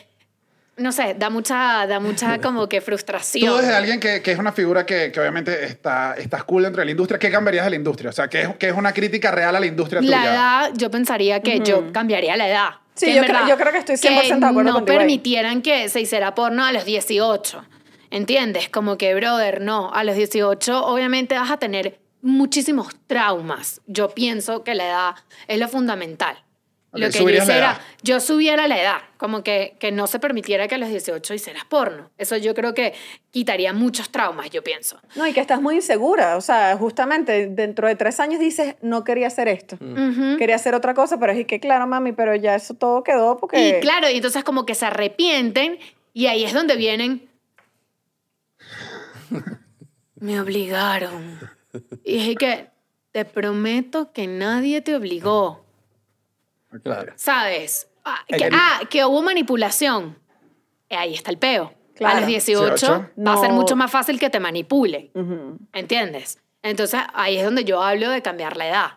no 0.77 0.91
sé, 0.91 1.15
da 1.17 1.29
mucha, 1.29 1.85
da 1.87 1.99
mucha 1.99 2.39
como 2.41 2.67
que 2.69 2.81
frustración. 2.81 3.51
Tú 3.53 3.57
desde 3.57 3.75
alguien 3.75 3.99
que, 3.99 4.21
que 4.21 4.31
es 4.31 4.39
una 4.39 4.51
figura 4.51 4.85
que, 4.85 5.11
que 5.11 5.19
obviamente 5.19 5.65
está, 5.65 6.15
estás 6.17 6.43
cool 6.43 6.63
dentro 6.63 6.79
de 6.81 6.85
la 6.85 6.91
industria, 6.91 7.19
¿qué 7.19 7.29
cambiarías 7.29 7.65
de 7.65 7.69
la 7.71 7.75
industria? 7.75 8.09
O 8.09 8.13
sea, 8.13 8.27
que 8.27 8.41
es, 8.43 8.55
que 8.57 8.69
es 8.69 8.75
una 8.75 8.93
crítica 8.93 9.31
real 9.31 9.55
a 9.55 9.59
la 9.59 9.65
industria 9.65 10.01
La 10.01 10.07
tuya. 10.07 10.23
edad, 10.33 10.71
yo 10.75 10.89
pensaría 10.91 11.41
que 11.41 11.59
yo 11.59 11.91
cambiaría 11.93 12.35
la 12.37 12.47
edad. 12.49 12.69
Sí, 12.95 13.05
Que 13.07 13.15
yo 13.15 13.21
creo- 13.21 13.33
verdad, 13.33 13.49
yo 13.49 13.57
creo 13.57 13.71
que 13.71 13.77
estoy 13.79 13.95
100% 13.95 14.39
de 14.39 14.45
acuerdo 14.45 14.63
no 14.63 14.73
contigo 14.75 14.91
ahí. 14.91 14.97
permitieran 14.99 15.61
que 15.61 15.87
se 15.89 16.01
hiciera 16.01 16.35
porno 16.35 16.63
a 16.65 16.71
los 16.71 16.85
18. 16.85 17.63
¿Entiendes? 18.09 18.67
Como 18.67 18.97
que, 18.97 19.15
brother, 19.15 19.61
no. 19.61 19.93
A 19.93 20.03
los 20.03 20.15
18, 20.17 20.85
obviamente 20.85 21.35
vas 21.35 21.49
a 21.51 21.57
tener 21.57 21.99
muchísimos 22.21 22.89
traumas. 23.07 23.79
Yo 23.87 24.09
pienso 24.09 24.63
que 24.65 24.75
la 24.75 24.85
edad 24.85 25.15
es 25.47 25.59
lo 25.59 25.67
fundamental. 25.69 26.43
Lo 26.93 27.09
que 27.09 27.19
yo 27.19 27.29
hiciera, 27.29 27.55
edad. 27.55 27.81
yo 28.03 28.19
subiera 28.19 28.67
la 28.67 28.81
edad, 28.81 28.97
como 29.15 29.43
que, 29.43 29.77
que 29.79 29.93
no 29.93 30.07
se 30.07 30.19
permitiera 30.19 30.67
que 30.67 30.75
a 30.75 30.77
los 30.77 30.89
18 30.89 31.33
hicieras 31.33 31.63
porno. 31.63 32.09
Eso 32.17 32.35
yo 32.35 32.53
creo 32.53 32.73
que 32.73 32.93
quitaría 33.31 33.71
muchos 33.71 34.09
traumas, 34.11 34.49
yo 34.49 34.61
pienso. 34.61 34.99
No, 35.15 35.25
y 35.25 35.31
que 35.31 35.39
estás 35.39 35.61
muy 35.61 35.75
insegura. 35.75 36.35
O 36.35 36.41
sea, 36.41 36.75
justamente 36.75 37.47
dentro 37.47 37.87
de 37.87 37.95
tres 37.95 38.19
años 38.19 38.41
dices, 38.41 38.75
no 38.81 39.05
quería 39.05 39.27
hacer 39.27 39.47
esto. 39.47 39.77
Ujú. 39.79 40.37
Quería 40.37 40.55
hacer 40.55 40.75
otra 40.75 40.93
cosa, 40.93 41.17
pero 41.17 41.31
es 41.31 41.45
que, 41.45 41.61
claro, 41.61 41.87
mami, 41.87 42.11
pero 42.11 42.35
ya 42.35 42.55
eso 42.55 42.73
todo 42.73 43.03
quedó 43.03 43.37
porque... 43.37 43.77
Y 43.77 43.79
claro, 43.79 44.09
y 44.09 44.17
entonces 44.17 44.43
como 44.43 44.65
que 44.65 44.75
se 44.75 44.85
arrepienten 44.85 45.79
y 46.13 46.25
ahí 46.25 46.43
es 46.43 46.53
donde 46.53 46.75
vienen. 46.75 47.29
Me 50.15 50.41
obligaron. 50.41 51.39
Y 52.03 52.13
dije 52.13 52.35
que 52.35 52.67
te 53.11 53.23
prometo 53.25 54.11
que 54.11 54.27
nadie 54.27 54.81
te 54.81 54.95
obligó. 54.95 55.60
Claro. 56.83 57.13
¿Sabes? 57.15 57.87
Ah, 58.05 58.19
En 58.27 58.37
que, 58.39 58.45
el- 58.47 58.53
ah, 58.55 58.79
que 58.89 59.05
hubo 59.05 59.21
manipulación. 59.21 60.17
Eh, 60.89 60.95
Ahí 60.97 61.13
está 61.13 61.31
el 61.31 61.37
peo. 61.37 61.73
Claro. 61.95 62.17
A 62.17 62.19
los 62.21 62.27
18, 62.27 62.67
18. 62.67 63.09
va 63.25 63.33
a 63.33 63.37
ser 63.37 63.51
mucho 63.51 63.75
más 63.75 63.91
fácil 63.91 64.19
que 64.19 64.29
te 64.29 64.39
manipulen. 64.39 65.11
Ujú. 65.13 65.59
¿Entiendes? 65.73 66.39
Entonces 66.63 66.99
ahí 67.13 67.37
es 67.37 67.43
donde 67.45 67.63
yo 67.63 67.81
hablo 67.81 68.09
de 68.09 68.21
cambiar 68.21 68.57
la 68.57 68.67
edad. 68.67 68.87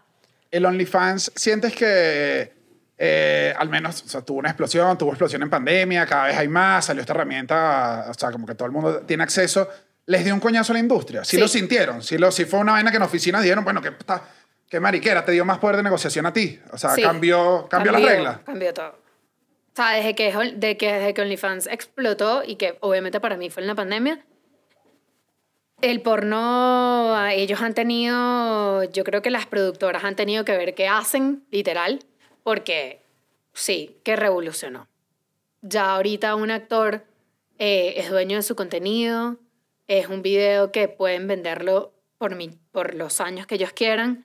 El 0.50 0.64
OnlyFans, 0.64 1.32
¿sientes 1.34 1.74
que 1.74 2.52
eh, 2.96 3.52
al 3.58 3.68
menos 3.68 4.02
o 4.04 4.08
sea, 4.08 4.20
tuvo 4.22 4.38
una 4.38 4.48
explosión, 4.50 4.96
tuvo 4.96 5.10
explosión 5.10 5.42
en 5.42 5.50
pandemia, 5.50 6.06
cada 6.06 6.26
vez 6.26 6.36
hay 6.38 6.48
más, 6.48 6.84
salió 6.86 7.00
esta 7.00 7.12
herramienta, 7.12 8.06
o 8.08 8.14
sea, 8.14 8.30
como 8.30 8.46
que 8.46 8.54
todo 8.54 8.66
el 8.66 8.72
mundo 8.72 9.00
tiene 9.00 9.22
acceso? 9.24 9.68
¿Les 10.06 10.24
dio 10.24 10.32
un 10.32 10.40
coñazo 10.40 10.72
a 10.72 10.74
la 10.74 10.80
industria? 10.80 11.24
¿Sí, 11.24 11.36
Sí. 11.36 11.38
lo 11.42 11.48
sintieron? 11.48 12.02
¿Sí, 12.02 12.16
lo, 12.18 12.30
sí 12.30 12.44
fue 12.44 12.60
una 12.60 12.72
vaina 12.72 12.90
que 12.90 12.98
en 12.98 13.02
oficinas 13.02 13.42
dijeron, 13.42 13.64
bueno, 13.64 13.82
que 13.82 13.90
puta, 13.92 14.22
qué 14.68 14.80
mariquera, 14.80 15.24
te 15.24 15.32
dio 15.32 15.44
más 15.44 15.58
poder 15.58 15.76
de 15.76 15.82
negociación 15.84 16.26
a 16.26 16.32
ti? 16.32 16.60
O 16.72 16.78
sea, 16.78 16.90
Sí. 16.90 17.02
cambió, 17.02 17.66
cambió, 17.68 17.92
las 17.92 18.02
reglas. 18.02 18.38
Cambió 18.44 18.72
todo. 18.74 18.88
O 18.88 19.76
sea, 19.76 19.90
desde 19.90 20.14
que, 20.14 20.32
de 20.54 20.76
que, 20.76 20.92
desde 20.92 21.14
que 21.14 21.22
OnlyFans 21.22 21.66
explotó 21.66 22.42
y 22.44 22.56
que 22.56 22.78
obviamente 22.80 23.20
para 23.20 23.36
mí 23.36 23.50
fue 23.50 23.62
en 23.62 23.66
la 23.66 23.74
pandemia, 23.74 24.24
el 25.80 26.00
porno, 26.00 27.14
ah, 27.14 27.32
ellos 27.34 27.60
han 27.60 27.74
tenido, 27.74 28.84
yo 28.84 29.04
creo 29.04 29.20
que 29.20 29.30
las 29.30 29.46
productoras 29.46 30.04
han 30.04 30.16
tenido 30.16 30.44
que 30.44 30.56
ver 30.56 30.74
qué 30.74 30.88
hacen, 30.88 31.44
literal, 31.50 31.98
porque 32.42 33.02
sí, 33.52 34.00
que 34.04 34.16
revolucionó. 34.16 34.88
Ya 35.60 35.94
ahorita 35.94 36.36
un 36.36 36.50
actor 36.50 37.04
eh, 37.58 37.94
es 37.96 38.10
dueño 38.10 38.36
de 38.36 38.42
su 38.42 38.54
contenido, 38.54 39.38
es 39.88 40.08
un 40.08 40.22
video 40.22 40.72
que 40.72 40.88
pueden 40.88 41.26
venderlo 41.26 41.92
por, 42.18 42.36
mi, 42.36 42.50
por 42.72 42.94
los 42.94 43.20
años 43.20 43.46
que 43.46 43.56
ellos 43.56 43.72
quieran 43.72 44.24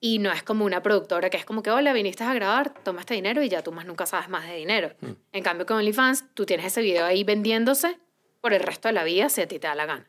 y 0.00 0.18
no 0.18 0.30
es 0.32 0.42
como 0.42 0.64
una 0.64 0.82
productora 0.82 1.28
que 1.30 1.36
es 1.36 1.44
como 1.44 1.62
que, 1.62 1.70
hola, 1.70 1.92
viniste 1.92 2.22
a 2.24 2.32
grabar, 2.34 2.72
toma 2.84 3.00
este 3.00 3.14
dinero 3.14 3.42
y 3.42 3.48
ya 3.48 3.62
tú 3.62 3.72
más 3.72 3.84
nunca 3.86 4.06
sabes 4.06 4.28
más 4.28 4.46
de 4.46 4.54
dinero. 4.56 4.92
En 5.32 5.42
cambio 5.42 5.66
con 5.66 5.78
OnlyFans, 5.78 6.24
tú 6.34 6.46
tienes 6.46 6.66
ese 6.66 6.80
video 6.82 7.04
ahí 7.04 7.24
vendiéndose 7.24 7.98
por 8.40 8.52
el 8.54 8.60
resto 8.60 8.88
de 8.88 8.92
la 8.94 9.04
vida 9.04 9.28
si 9.28 9.40
a 9.40 9.48
ti 9.48 9.58
te 9.58 9.66
da 9.66 9.74
la 9.74 9.86
gana. 9.86 10.06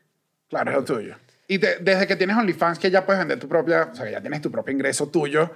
Claro, 0.48 0.70
es 0.70 0.76
lo 0.76 0.84
tuyo. 0.84 1.16
Y 1.48 1.58
te- 1.58 1.78
desde 1.80 2.06
que 2.06 2.14
tienes 2.14 2.36
OnlyFans, 2.36 2.78
que 2.78 2.90
ya 2.90 3.04
puedes 3.04 3.18
vender 3.18 3.40
tu 3.40 3.48
propia, 3.48 3.88
o 3.92 3.94
sea, 3.94 4.04
que 4.06 4.12
ya 4.12 4.20
tienes 4.20 4.40
tu 4.40 4.50
propio 4.52 4.72
ingreso 4.72 5.08
tuyo, 5.08 5.50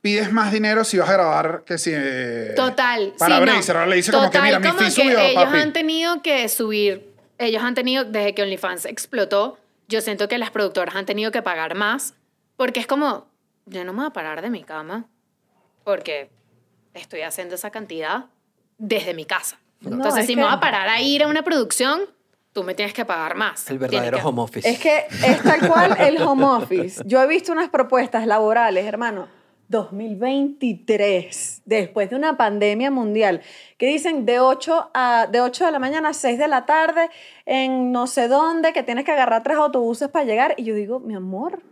pides 0.00 0.30
más 0.32 0.52
dinero 0.52 0.84
si 0.84 0.98
vas 0.98 1.08
a 1.10 1.12
grabar 1.14 1.62
que 1.66 1.78
si... 1.78 1.90
eh, 1.92 2.52
Total. 2.54 3.12
Para 3.18 3.34
sí, 3.36 3.40
no. 3.40 3.46
Bracer, 3.52 3.76
ahora 3.76 3.88
le 3.88 3.96
dice 3.96 4.12
como 4.12 4.30
que, 4.30 4.38
Total, 4.38 4.60
mira, 4.60 4.72
mi 4.72 4.78
fee 4.78 4.90
subió, 4.92 5.18
ellos 5.18 5.44
papi. 5.44 5.58
han 5.58 5.72
tenido 5.72 6.22
que 6.22 6.48
subir, 6.48 7.12
ellos 7.38 7.62
han 7.62 7.74
tenido, 7.74 8.04
desde 8.04 8.34
que 8.34 8.42
OnlyFans 8.42 8.84
explotó, 8.84 9.58
yo 9.88 10.00
siento 10.00 10.28
que 10.28 10.38
las 10.38 10.50
productoras 10.52 10.94
han 10.94 11.06
tenido 11.06 11.32
que 11.32 11.42
pagar 11.42 11.74
más, 11.74 12.14
porque 12.56 12.78
es 12.80 12.86
como, 12.86 13.26
yo 13.66 13.84
no 13.84 13.92
me 13.92 14.00
voy 14.00 14.06
a 14.08 14.12
parar 14.12 14.42
de 14.42 14.50
mi 14.50 14.62
cama, 14.64 15.06
porque 15.84 16.30
estoy 16.94 17.22
haciendo 17.22 17.54
esa 17.54 17.70
cantidad 17.70 18.26
desde 18.78 19.14
mi 19.14 19.24
casa. 19.24 19.58
No, 19.80 19.96
Entonces, 19.96 20.20
es 20.22 20.26
si 20.26 20.34
que- 20.34 20.40
me 20.40 20.46
voy 20.46 20.54
a 20.54 20.60
parar 20.60 20.88
a 20.88 21.00
ir 21.00 21.22
a 21.22 21.28
una 21.28 21.42
producción, 21.42 22.00
tú 22.52 22.62
me 22.62 22.74
tienes 22.74 22.94
que 22.94 23.04
pagar 23.04 23.34
más. 23.34 23.68
El 23.70 23.78
verdadero 23.78 24.18
que- 24.18 24.24
home 24.24 24.42
office. 24.42 24.68
Es 24.68 24.78
que 24.78 25.06
es 25.26 25.42
tal 25.42 25.66
cual 25.68 25.96
el 25.98 26.20
home 26.22 26.44
office. 26.44 27.02
Yo 27.06 27.20
he 27.22 27.26
visto 27.26 27.50
unas 27.52 27.70
propuestas 27.70 28.26
laborales, 28.26 28.84
hermano, 28.86 29.28
2023, 29.68 31.62
después 31.64 32.10
de 32.10 32.16
una 32.16 32.36
pandemia 32.36 32.90
mundial, 32.90 33.40
que 33.78 33.86
dicen 33.86 34.26
de 34.26 34.38
8, 34.38 34.90
a, 34.94 35.26
de 35.30 35.40
8 35.40 35.64
de 35.64 35.72
la 35.72 35.78
mañana 35.78 36.10
a 36.10 36.12
6 36.12 36.38
de 36.38 36.46
la 36.48 36.66
tarde 36.66 37.08
en 37.46 37.90
no 37.90 38.06
sé 38.06 38.28
dónde, 38.28 38.72
que 38.72 38.82
tienes 38.82 39.04
que 39.04 39.12
agarrar 39.12 39.42
tres 39.42 39.56
autobuses 39.56 40.08
para 40.08 40.24
llegar. 40.24 40.54
Y 40.58 40.64
yo 40.64 40.74
digo, 40.74 41.00
mi 41.00 41.14
amor, 41.14 41.62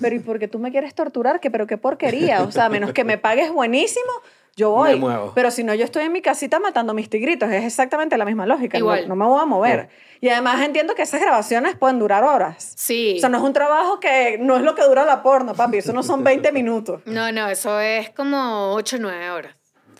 pero 0.00 0.16
¿y 0.16 0.18
por 0.20 0.38
qué 0.38 0.48
tú 0.48 0.58
me 0.58 0.70
quieres 0.70 0.94
torturar? 0.94 1.40
¿Qué, 1.40 1.50
pero 1.50 1.66
qué 1.66 1.76
porquería. 1.78 2.42
O 2.42 2.50
sea, 2.50 2.66
a 2.66 2.68
menos 2.68 2.92
que 2.92 3.04
me 3.04 3.18
pagues 3.18 3.50
buenísimo, 3.52 4.10
yo 4.56 4.70
voy. 4.70 4.90
Me 4.90 4.96
muevo. 4.96 5.32
Pero 5.34 5.50
si 5.50 5.62
no, 5.64 5.74
yo 5.74 5.84
estoy 5.84 6.04
en 6.04 6.12
mi 6.12 6.20
casita 6.22 6.58
matando 6.58 6.94
mis 6.94 7.08
tigritos. 7.08 7.50
Es 7.50 7.64
exactamente 7.64 8.16
la 8.18 8.24
misma 8.24 8.46
lógica. 8.46 8.78
No- 8.78 8.84
Igual. 8.84 9.08
No, 9.08 9.14
me 9.16 9.24
voy 9.26 9.40
a 9.40 9.44
mover. 9.46 9.88
Y 10.20 10.28
además 10.30 10.60
entiendo 10.64 10.94
que 10.96 11.02
esas 11.02 11.20
grabaciones 11.20 11.76
pueden 11.76 11.98
durar 12.00 12.24
horas. 12.24 12.72
Sí. 12.76 13.14
O 13.18 13.20
sea, 13.20 13.28
no 13.28 13.38
es 13.38 13.44
un 13.44 13.52
trabajo 13.52 14.00
que 14.00 14.36
no 14.40 14.56
es 14.56 14.62
lo 14.62 14.74
que 14.74 14.82
dura 14.82 15.04
la 15.04 15.22
porno, 15.22 15.54
papi. 15.54 15.78
Eso 15.78 15.92
no 15.92 16.02
son 16.02 16.24
20 16.24 16.50
minutos. 16.50 17.02
No, 17.06 17.30
no, 17.30 17.48
eso 17.48 17.78
es 17.80 18.10
como 18.10 18.72
8 18.74 18.96
o 18.96 18.98
9 18.98 19.30
horas. 19.30 19.54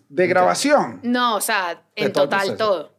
De 0.09 0.26
grabación. 0.26 0.99
No, 1.03 1.37
o 1.37 1.41
sea, 1.41 1.83
en 1.95 2.12
total 2.12 2.57
todo. 2.57 2.93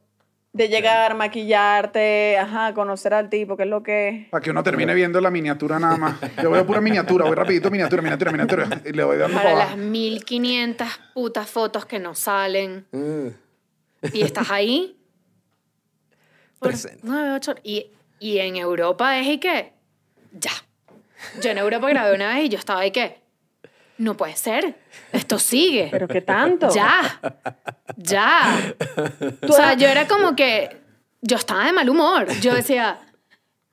De 0.60 0.68
llegar, 0.68 1.16
maquillarte, 1.16 2.38
ajá, 2.38 2.74
conocer 2.74 3.14
al 3.14 3.30
tipo, 3.30 3.56
qué 3.56 3.64
es 3.64 3.70
lo 3.70 3.82
que... 3.82 4.28
Para 4.30 4.44
que 4.44 4.50
uno 4.52 4.62
termine 4.62 4.94
viendo 4.94 5.22
la 5.22 5.32
miniatura 5.32 5.80
nada 5.80 5.96
más. 5.96 6.18
Yo 6.44 6.52
veo 6.52 6.68
pura 6.68 6.82
miniatura, 6.82 7.24
voy 7.24 7.34
rapidito, 7.34 7.72
miniatura, 7.72 8.02
miniatura, 8.02 8.32
miniatura. 8.34 8.82
Y 8.84 8.92
le 8.92 9.06
voy 9.06 9.16
dando 9.18 9.38
Para 9.38 9.52
para 9.52 9.58
las 9.58 9.68
abajo. 9.72 9.88
1500 9.88 10.88
putas 11.14 11.50
fotos 11.50 11.86
que 11.86 12.00
no 12.00 12.14
salen. 12.14 12.86
Mm. 12.92 13.28
Y 14.12 14.22
estás 14.22 14.52
ahí. 14.52 14.98
por 16.60 16.72
Presente. 16.72 17.00
nueve, 17.04 17.32
ocho 17.32 17.52
horas. 17.52 17.64
Y, 17.64 17.92
y 18.20 18.40
en 18.40 18.58
Europa 18.58 19.18
es 19.18 19.28
y 19.28 19.38
que. 19.38 19.72
Ya. 20.34 20.52
Yo 21.42 21.52
en 21.52 21.58
Europa 21.58 21.88
grabé 21.88 22.14
una 22.16 22.36
vez 22.36 22.48
y 22.48 22.50
yo 22.50 22.60
estaba 22.60 22.82
ahí 22.82 22.92
que. 22.92 23.18
No 24.00 24.16
puede 24.16 24.36
ser. 24.38 24.76
Esto 25.12 25.38
sigue. 25.38 25.90
Pero 25.92 26.08
qué 26.08 26.22
tanto. 26.22 26.70
Ya. 26.74 27.20
Ya. 27.98 28.74
O 29.48 29.52
sea, 29.52 29.74
yo 29.74 29.88
era 29.88 30.08
como 30.08 30.36
que. 30.36 30.78
Yo 31.22 31.36
estaba 31.36 31.66
de 31.66 31.74
mal 31.74 31.90
humor. 31.90 32.28
Yo 32.40 32.54
decía. 32.56 32.98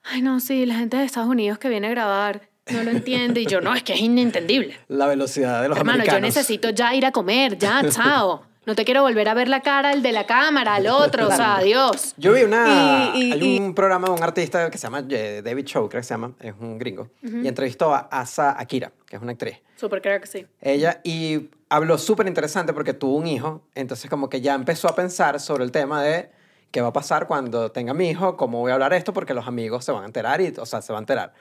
Ay, 0.03 0.23
no, 0.23 0.41
sí, 0.41 0.67
la 0.67 0.75
gente 0.75 0.97
de 0.97 1.05
Estados 1.05 1.29
Unidos 1.29 1.59
que 1.59 1.69
viene 1.69 1.87
a 1.87 1.91
grabar 1.91 2.49
no 2.73 2.83
lo 2.83 2.91
entiende. 2.91 3.41
Y 3.41 3.47
yo, 3.47 3.61
no, 3.61 3.73
es 3.73 3.85
que 3.85 3.93
es 3.93 4.01
inentendible. 4.01 4.77
La 4.89 5.07
velocidad 5.07 5.63
de 5.63 5.69
los 5.69 5.79
Hermano, 5.79 5.99
yo 5.99 6.11
americanos. 6.11 6.35
necesito 6.35 6.71
ya 6.71 6.93
ir 6.93 7.07
a 7.07 7.13
comer, 7.13 7.57
ya, 7.57 7.89
chao. 7.89 8.45
No 8.67 8.75
te 8.75 8.85
quiero 8.85 9.03
volver 9.03 9.29
a 9.29 9.35
ver 9.35 9.49
la 9.49 9.61
cara 9.63 9.91
al 9.91 10.03
de 10.03 10.11
la 10.13 10.27
cámara, 10.27 10.75
al 10.75 10.89
otro, 10.89 11.29
o 11.29 11.31
sea, 11.31 11.57
adiós. 11.57 12.15
Yo 12.17 12.33
vi 12.33 12.43
una. 12.43 13.13
Y- 13.15 13.29
y- 13.29 13.33
hay 13.33 13.59
un 13.61 13.75
programa 13.75 14.09
de 14.09 14.15
un 14.15 14.23
artista 14.23 14.69
que 14.71 14.77
se 14.77 14.83
llama 14.89 15.05
eh, 15.09 15.41
David 15.45 15.65
Show, 15.67 15.89
creo 15.89 16.01
que 16.01 16.05
se 16.07 16.15
llama, 16.15 16.33
es 16.41 16.53
un 16.59 16.77
gringo, 16.79 17.09
y 17.23 17.47
entrevistó 17.47 17.95
a 17.95 18.09
Asa 18.11 18.57
Akira, 18.61 18.93
que 19.09 19.17
es 19.17 19.23
una 19.23 19.33
actriz. 19.33 19.59
Súper 19.77 20.03
creo 20.03 20.21
que 20.21 20.27
sí. 20.27 20.47
Ella, 20.61 21.01
y 21.05 21.49
habló 21.69 21.97
súper 21.97 22.27
interesante 22.27 22.73
porque 22.73 22.93
tuvo 22.93 23.17
un 23.17 23.27
hijo, 23.29 23.63
entonces 23.75 24.11
como 24.11 24.29
que 24.29 24.41
ya 24.41 24.55
empezó 24.55 24.89
a 24.89 24.95
pensar 24.97 25.39
sobre 25.39 25.63
el 25.65 25.71
tema 25.71 26.03
de 26.03 26.31
qué 26.73 26.81
va 26.81 26.89
a 26.89 26.93
pasar 26.93 27.29
cuando 27.29 27.71
tenga 27.71 27.95
mi 27.95 28.09
hijo, 28.11 28.37
cómo 28.37 28.59
voy 28.59 28.73
a 28.73 28.75
hablar 28.75 28.93
esto, 28.95 29.13
porque 29.13 29.33
los 29.33 29.47
amigos 29.47 29.85
se 29.85 29.93
van 29.93 30.03
a 30.03 30.07
enterar 30.07 30.41
y, 30.41 30.53
o 30.59 30.67
sea, 30.67 30.83
se 30.83 30.93
van 30.93 31.01
a 31.01 31.03
enterar. 31.03 31.35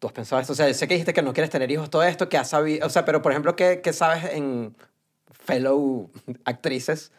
¿Tú 0.00 0.06
has 0.08 0.12
pensado 0.12 0.40
esto? 0.40 0.54
O 0.54 0.56
sea, 0.56 0.72
sé 0.74 0.88
que 0.88 0.94
dijiste 0.94 1.12
que 1.14 1.22
no 1.22 1.32
quieres 1.32 1.50
tener 1.50 1.70
hijos, 1.70 1.88
todo 1.88 2.02
esto, 2.02 2.28
que 2.28 2.36
has 2.36 2.48
sabido, 2.50 2.84
o 2.86 2.90
sea, 2.90 3.04
pero 3.04 3.22
por 3.22 3.30
ejemplo, 3.32 3.54
¿qué, 3.54 3.80
qué 3.82 3.92
sabes 3.92 4.24
en 4.32 4.74
fellow 5.48 6.10
actrices 6.44 7.10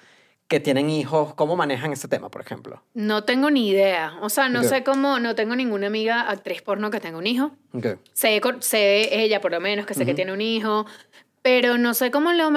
que 0.48 0.60
tienen 0.60 0.90
hijos? 0.90 1.34
¿Cómo 1.36 1.56
manejan 1.56 1.94
ese 1.94 2.08
tema, 2.08 2.30
por 2.30 2.42
ejemplo? 2.42 2.82
No 2.94 3.24
tengo 3.24 3.50
ni 3.52 3.70
idea. 3.70 4.18
O 4.22 4.30
sea, 4.30 4.50
no 4.50 4.60
Ok. 4.62 4.66
sé 4.66 4.84
cómo, 4.84 5.20
no 5.20 5.36
tengo 5.36 5.56
ninguna 5.56 5.88
amiga 5.88 6.30
actriz 6.30 6.62
porno 6.62 6.90
que 6.92 7.00
tenga 7.00 7.18
un 7.18 7.28
hijo. 7.28 7.52
Okay. 7.74 7.96
Sé, 8.14 8.42
sé 8.60 9.24
ella, 9.24 9.42
por 9.42 9.52
lo 9.52 9.60
menos, 9.60 9.86
que 9.86 9.94
sé 9.94 10.06
que 10.06 10.14
tiene 10.14 10.32
un 10.34 10.42
hijo, 10.42 10.86
pero 11.42 11.78
no 11.78 11.94
sé 11.94 12.10
cómo 12.12 12.32
lo... 12.32 12.50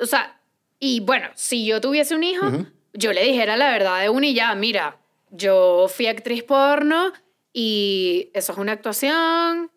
O 0.00 0.06
sea, 0.06 0.40
y 0.80 1.00
bueno, 1.00 1.28
si 1.34 1.64
yo 1.64 1.80
tuviese 1.80 2.14
un 2.14 2.24
hijo, 2.24 2.46
yo 2.92 3.12
le 3.12 3.22
dijera 3.24 3.56
la 3.56 3.70
verdad 3.70 4.00
de 4.02 4.08
una 4.08 4.26
y 4.26 4.34
ya, 4.34 4.54
mira, 4.56 4.98
yo 5.30 5.86
fui 5.88 6.08
actriz 6.08 6.42
porno 6.42 7.12
y 7.52 8.30
eso 8.34 8.52
es 8.52 8.58
una 8.58 8.72
actuación, 8.72 9.70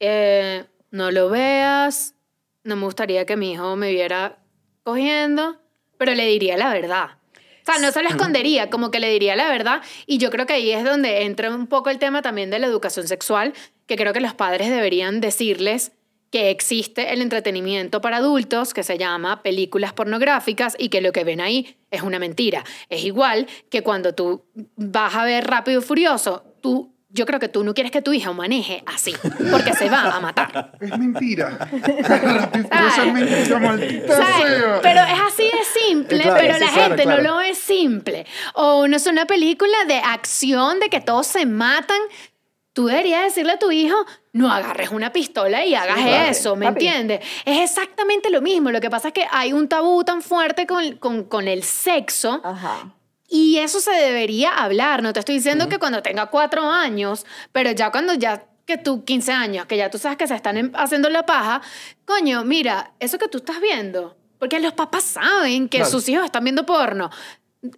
eh, 0.00 0.64
no 0.90 1.10
lo 1.10 1.30
veas, 1.30 2.14
no 2.62 2.76
me 2.76 2.84
gustaría 2.84 3.24
que 3.24 3.36
mi 3.36 3.52
hijo 3.52 3.74
me 3.76 3.90
viera 3.90 4.38
cogiendo, 4.84 5.56
pero 5.98 6.14
le 6.14 6.26
diría 6.26 6.56
la 6.56 6.72
verdad. 6.72 7.18
O 7.62 7.72
sea, 7.72 7.80
no 7.80 7.90
se 7.92 8.02
lo 8.02 8.10
escondería, 8.10 8.68
como 8.68 8.90
que 8.90 9.00
le 9.00 9.08
diría 9.10 9.34
la 9.34 9.48
verdad. 9.48 9.80
Y 10.06 10.18
yo 10.18 10.30
creo 10.30 10.44
que 10.44 10.52
ahí 10.52 10.70
es 10.70 10.84
donde 10.84 11.22
entra 11.22 11.48
un 11.50 11.66
poco 11.66 11.88
el 11.88 11.98
tema 11.98 12.20
también 12.20 12.50
de 12.50 12.58
la 12.58 12.66
educación 12.66 13.08
sexual, 13.08 13.54
que 13.86 13.96
creo 13.96 14.12
que 14.12 14.20
los 14.20 14.34
padres 14.34 14.68
deberían 14.68 15.20
decirles 15.20 15.92
que 16.30 16.50
existe 16.50 17.12
el 17.12 17.22
entretenimiento 17.22 18.00
para 18.00 18.18
adultos 18.18 18.74
que 18.74 18.82
se 18.82 18.98
llama 18.98 19.42
películas 19.42 19.92
pornográficas 19.92 20.76
y 20.78 20.88
que 20.88 21.00
lo 21.00 21.12
que 21.12 21.24
ven 21.24 21.40
ahí 21.40 21.76
es 21.90 22.02
una 22.02 22.18
mentira. 22.18 22.64
Es 22.90 23.04
igual 23.04 23.46
que 23.70 23.82
cuando 23.82 24.14
tú 24.14 24.44
vas 24.76 25.14
a 25.14 25.24
ver 25.24 25.46
Rápido 25.46 25.80
y 25.80 25.82
Furioso, 25.84 26.44
tú 26.60 26.93
yo 27.14 27.26
creo 27.26 27.38
que 27.38 27.48
tú 27.48 27.62
no 27.62 27.74
quieres 27.74 27.92
que 27.92 28.02
tu 28.02 28.12
hija 28.12 28.32
maneje 28.32 28.82
así, 28.86 29.14
porque 29.52 29.72
se 29.72 29.88
va 29.88 30.16
a 30.16 30.20
matar. 30.20 30.72
Es 30.80 30.98
mentira. 30.98 31.68
Es 31.74 33.12
mentira, 33.12 33.58
maldita 33.60 34.16
¿Sabes? 34.16 34.36
sea. 34.36 34.80
Pero 34.82 35.00
es 35.00 35.20
así 35.28 35.44
de 35.44 35.80
simple, 35.88 36.22
Claro, 36.22 36.36
pero 36.40 36.54
sí, 36.54 36.60
la 36.60 36.66
claro, 36.70 36.82
gente 36.88 37.02
claro. 37.04 37.22
no 37.22 37.28
lo 37.30 37.36
ve 37.38 37.54
simple. 37.54 38.26
O 38.54 38.88
no 38.88 38.96
es 38.96 39.06
una 39.06 39.26
película 39.26 39.76
de 39.86 39.98
acción, 39.98 40.80
de 40.80 40.88
que 40.88 41.00
todos 41.00 41.26
se 41.28 41.46
matan. 41.46 41.98
Tú 42.72 42.86
deberías 42.86 43.22
decirle 43.22 43.52
a 43.52 43.58
tu 43.60 43.70
hijo, 43.70 43.96
no 44.32 44.50
agarres 44.52 44.90
una 44.90 45.12
pistola 45.12 45.64
y 45.64 45.76
hagas 45.76 45.96
claro. 45.98 46.30
eso, 46.30 46.56
¿me 46.56 46.66
Papi. 46.66 46.86
entiendes? 46.86 47.20
Es 47.44 47.70
exactamente 47.70 48.30
lo 48.30 48.42
mismo. 48.42 48.72
Lo 48.72 48.80
que 48.80 48.90
pasa 48.90 49.08
es 49.08 49.14
que 49.14 49.24
hay 49.30 49.52
un 49.52 49.68
tabú 49.68 50.02
tan 50.02 50.20
fuerte 50.20 50.66
con, 50.66 50.96
con, 50.96 51.24
con 51.24 51.46
el 51.46 51.62
sexo 51.62 52.40
Ajá. 52.42 52.92
Y 53.36 53.58
eso 53.58 53.80
se 53.80 53.90
debería 53.90 54.50
hablar. 54.54 55.02
No 55.02 55.12
te 55.12 55.18
estoy 55.18 55.34
diciendo 55.34 55.68
que 55.68 55.78
cuando 55.80 56.02
tenga 56.02 56.26
cuatro 56.26 56.70
años, 56.70 57.26
pero 57.50 57.72
ya 57.72 57.90
cuando 57.90 58.14
ya 58.14 58.44
que 58.64 58.78
tú 58.78 59.04
15 59.04 59.32
años, 59.32 59.66
que 59.66 59.76
ya 59.76 59.90
tú 59.90 59.98
sabes 59.98 60.16
que 60.16 60.28
se 60.28 60.34
están 60.36 60.56
em- 60.56 60.72
haciendo 60.74 61.10
la 61.10 61.26
paja, 61.26 61.60
coño, 62.04 62.44
mira, 62.44 62.92
eso 63.00 63.18
que 63.18 63.26
tú 63.28 63.38
estás 63.38 63.60
viendo, 63.60 64.16
porque 64.38 64.60
los 64.60 64.72
papás 64.72 65.02
saben 65.02 65.68
que 65.68 65.78
Claro. 65.78 65.90
sus 65.90 66.08
hijos 66.08 66.24
están 66.24 66.44
viendo 66.44 66.64
porno. 66.64 67.10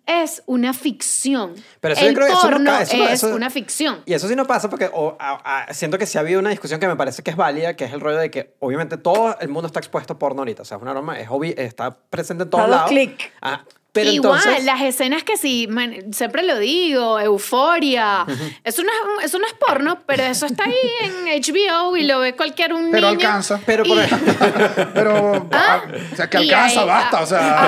Es 0.04 0.42
una 0.46 0.72
ficción. 0.74 1.54
Pero 1.80 1.94
eso 1.94 2.02
el 2.04 2.08
yo 2.08 2.14
creo 2.16 2.26
que 2.26 2.32
eso 2.34 2.50
no 2.58 2.76
eso 2.78 3.04
es 3.04 3.10
eso- 3.12 3.34
una 3.34 3.50
ficción. 3.50 4.02
Y 4.04 4.14
eso 4.14 4.26
sí 4.28 4.34
no 4.34 4.44
pasa 4.44 4.68
porque 4.68 4.90
o, 4.92 5.16
a- 5.20 5.64
a- 5.68 5.72
siento 5.74 5.96
que 5.96 6.06
sí 6.06 6.18
ha 6.18 6.22
habido 6.22 6.40
una 6.40 6.50
discusión 6.50 6.80
que 6.80 6.88
me 6.88 6.96
parece 6.96 7.22
que 7.22 7.30
es 7.30 7.36
válida, 7.36 7.76
que 7.76 7.84
es 7.84 7.92
el 7.92 8.00
rollo 8.00 8.18
de 8.18 8.28
que 8.30 8.54
obviamente 8.58 8.96
todo 8.96 9.36
el 9.40 9.48
mundo 9.48 9.68
está 9.68 9.78
expuesto 9.78 10.14
a 10.14 10.18
porno 10.18 10.40
ahorita. 10.42 10.62
O 10.62 10.64
sea, 10.64 10.76
es 10.78 10.82
una 10.82 10.92
norma, 10.92 11.18
es 11.20 11.28
obvi- 11.28 11.54
está 11.56 11.96
presente 11.96 12.42
en 12.44 12.50
todos 12.50 12.68
lados. 12.68 12.90
clic. 12.90 13.32
Ah, 13.40 13.62
pero 13.96 14.10
Igual, 14.10 14.38
entonces, 14.38 14.64
las 14.64 14.80
escenas 14.82 15.24
que 15.24 15.36
sí, 15.36 15.66
man, 15.68 16.12
siempre 16.12 16.42
lo 16.44 16.56
digo, 16.58 17.18
euforia, 17.18 18.24
eso, 18.62 18.82
no 18.84 18.90
es, 19.20 19.24
eso 19.26 19.38
no 19.40 19.46
es 19.46 19.54
porno, 19.54 19.98
pero 20.06 20.22
eso 20.22 20.46
está 20.46 20.64
ahí 20.64 20.74
en 21.02 21.42
HBO 21.42 21.96
y 21.96 22.04
lo 22.04 22.20
ve 22.20 22.34
cualquier 22.36 22.72
un 22.74 22.90
Pero 22.92 23.10
niño. 23.10 23.18
alcanza. 23.26 23.60
Pero 23.66 23.84
por 23.84 23.96
Y- 23.96 24.00
ejemplo, 24.00 24.34
Pero, 24.94 25.48
Ah, 25.52 25.82
o 26.12 26.16
sea, 26.16 26.30
que 26.30 26.44
y 26.44 26.50
alcanza, 26.52 26.80
hay- 26.82 26.86
basta, 26.86 27.20
o 27.22 27.26
sea. 27.26 27.58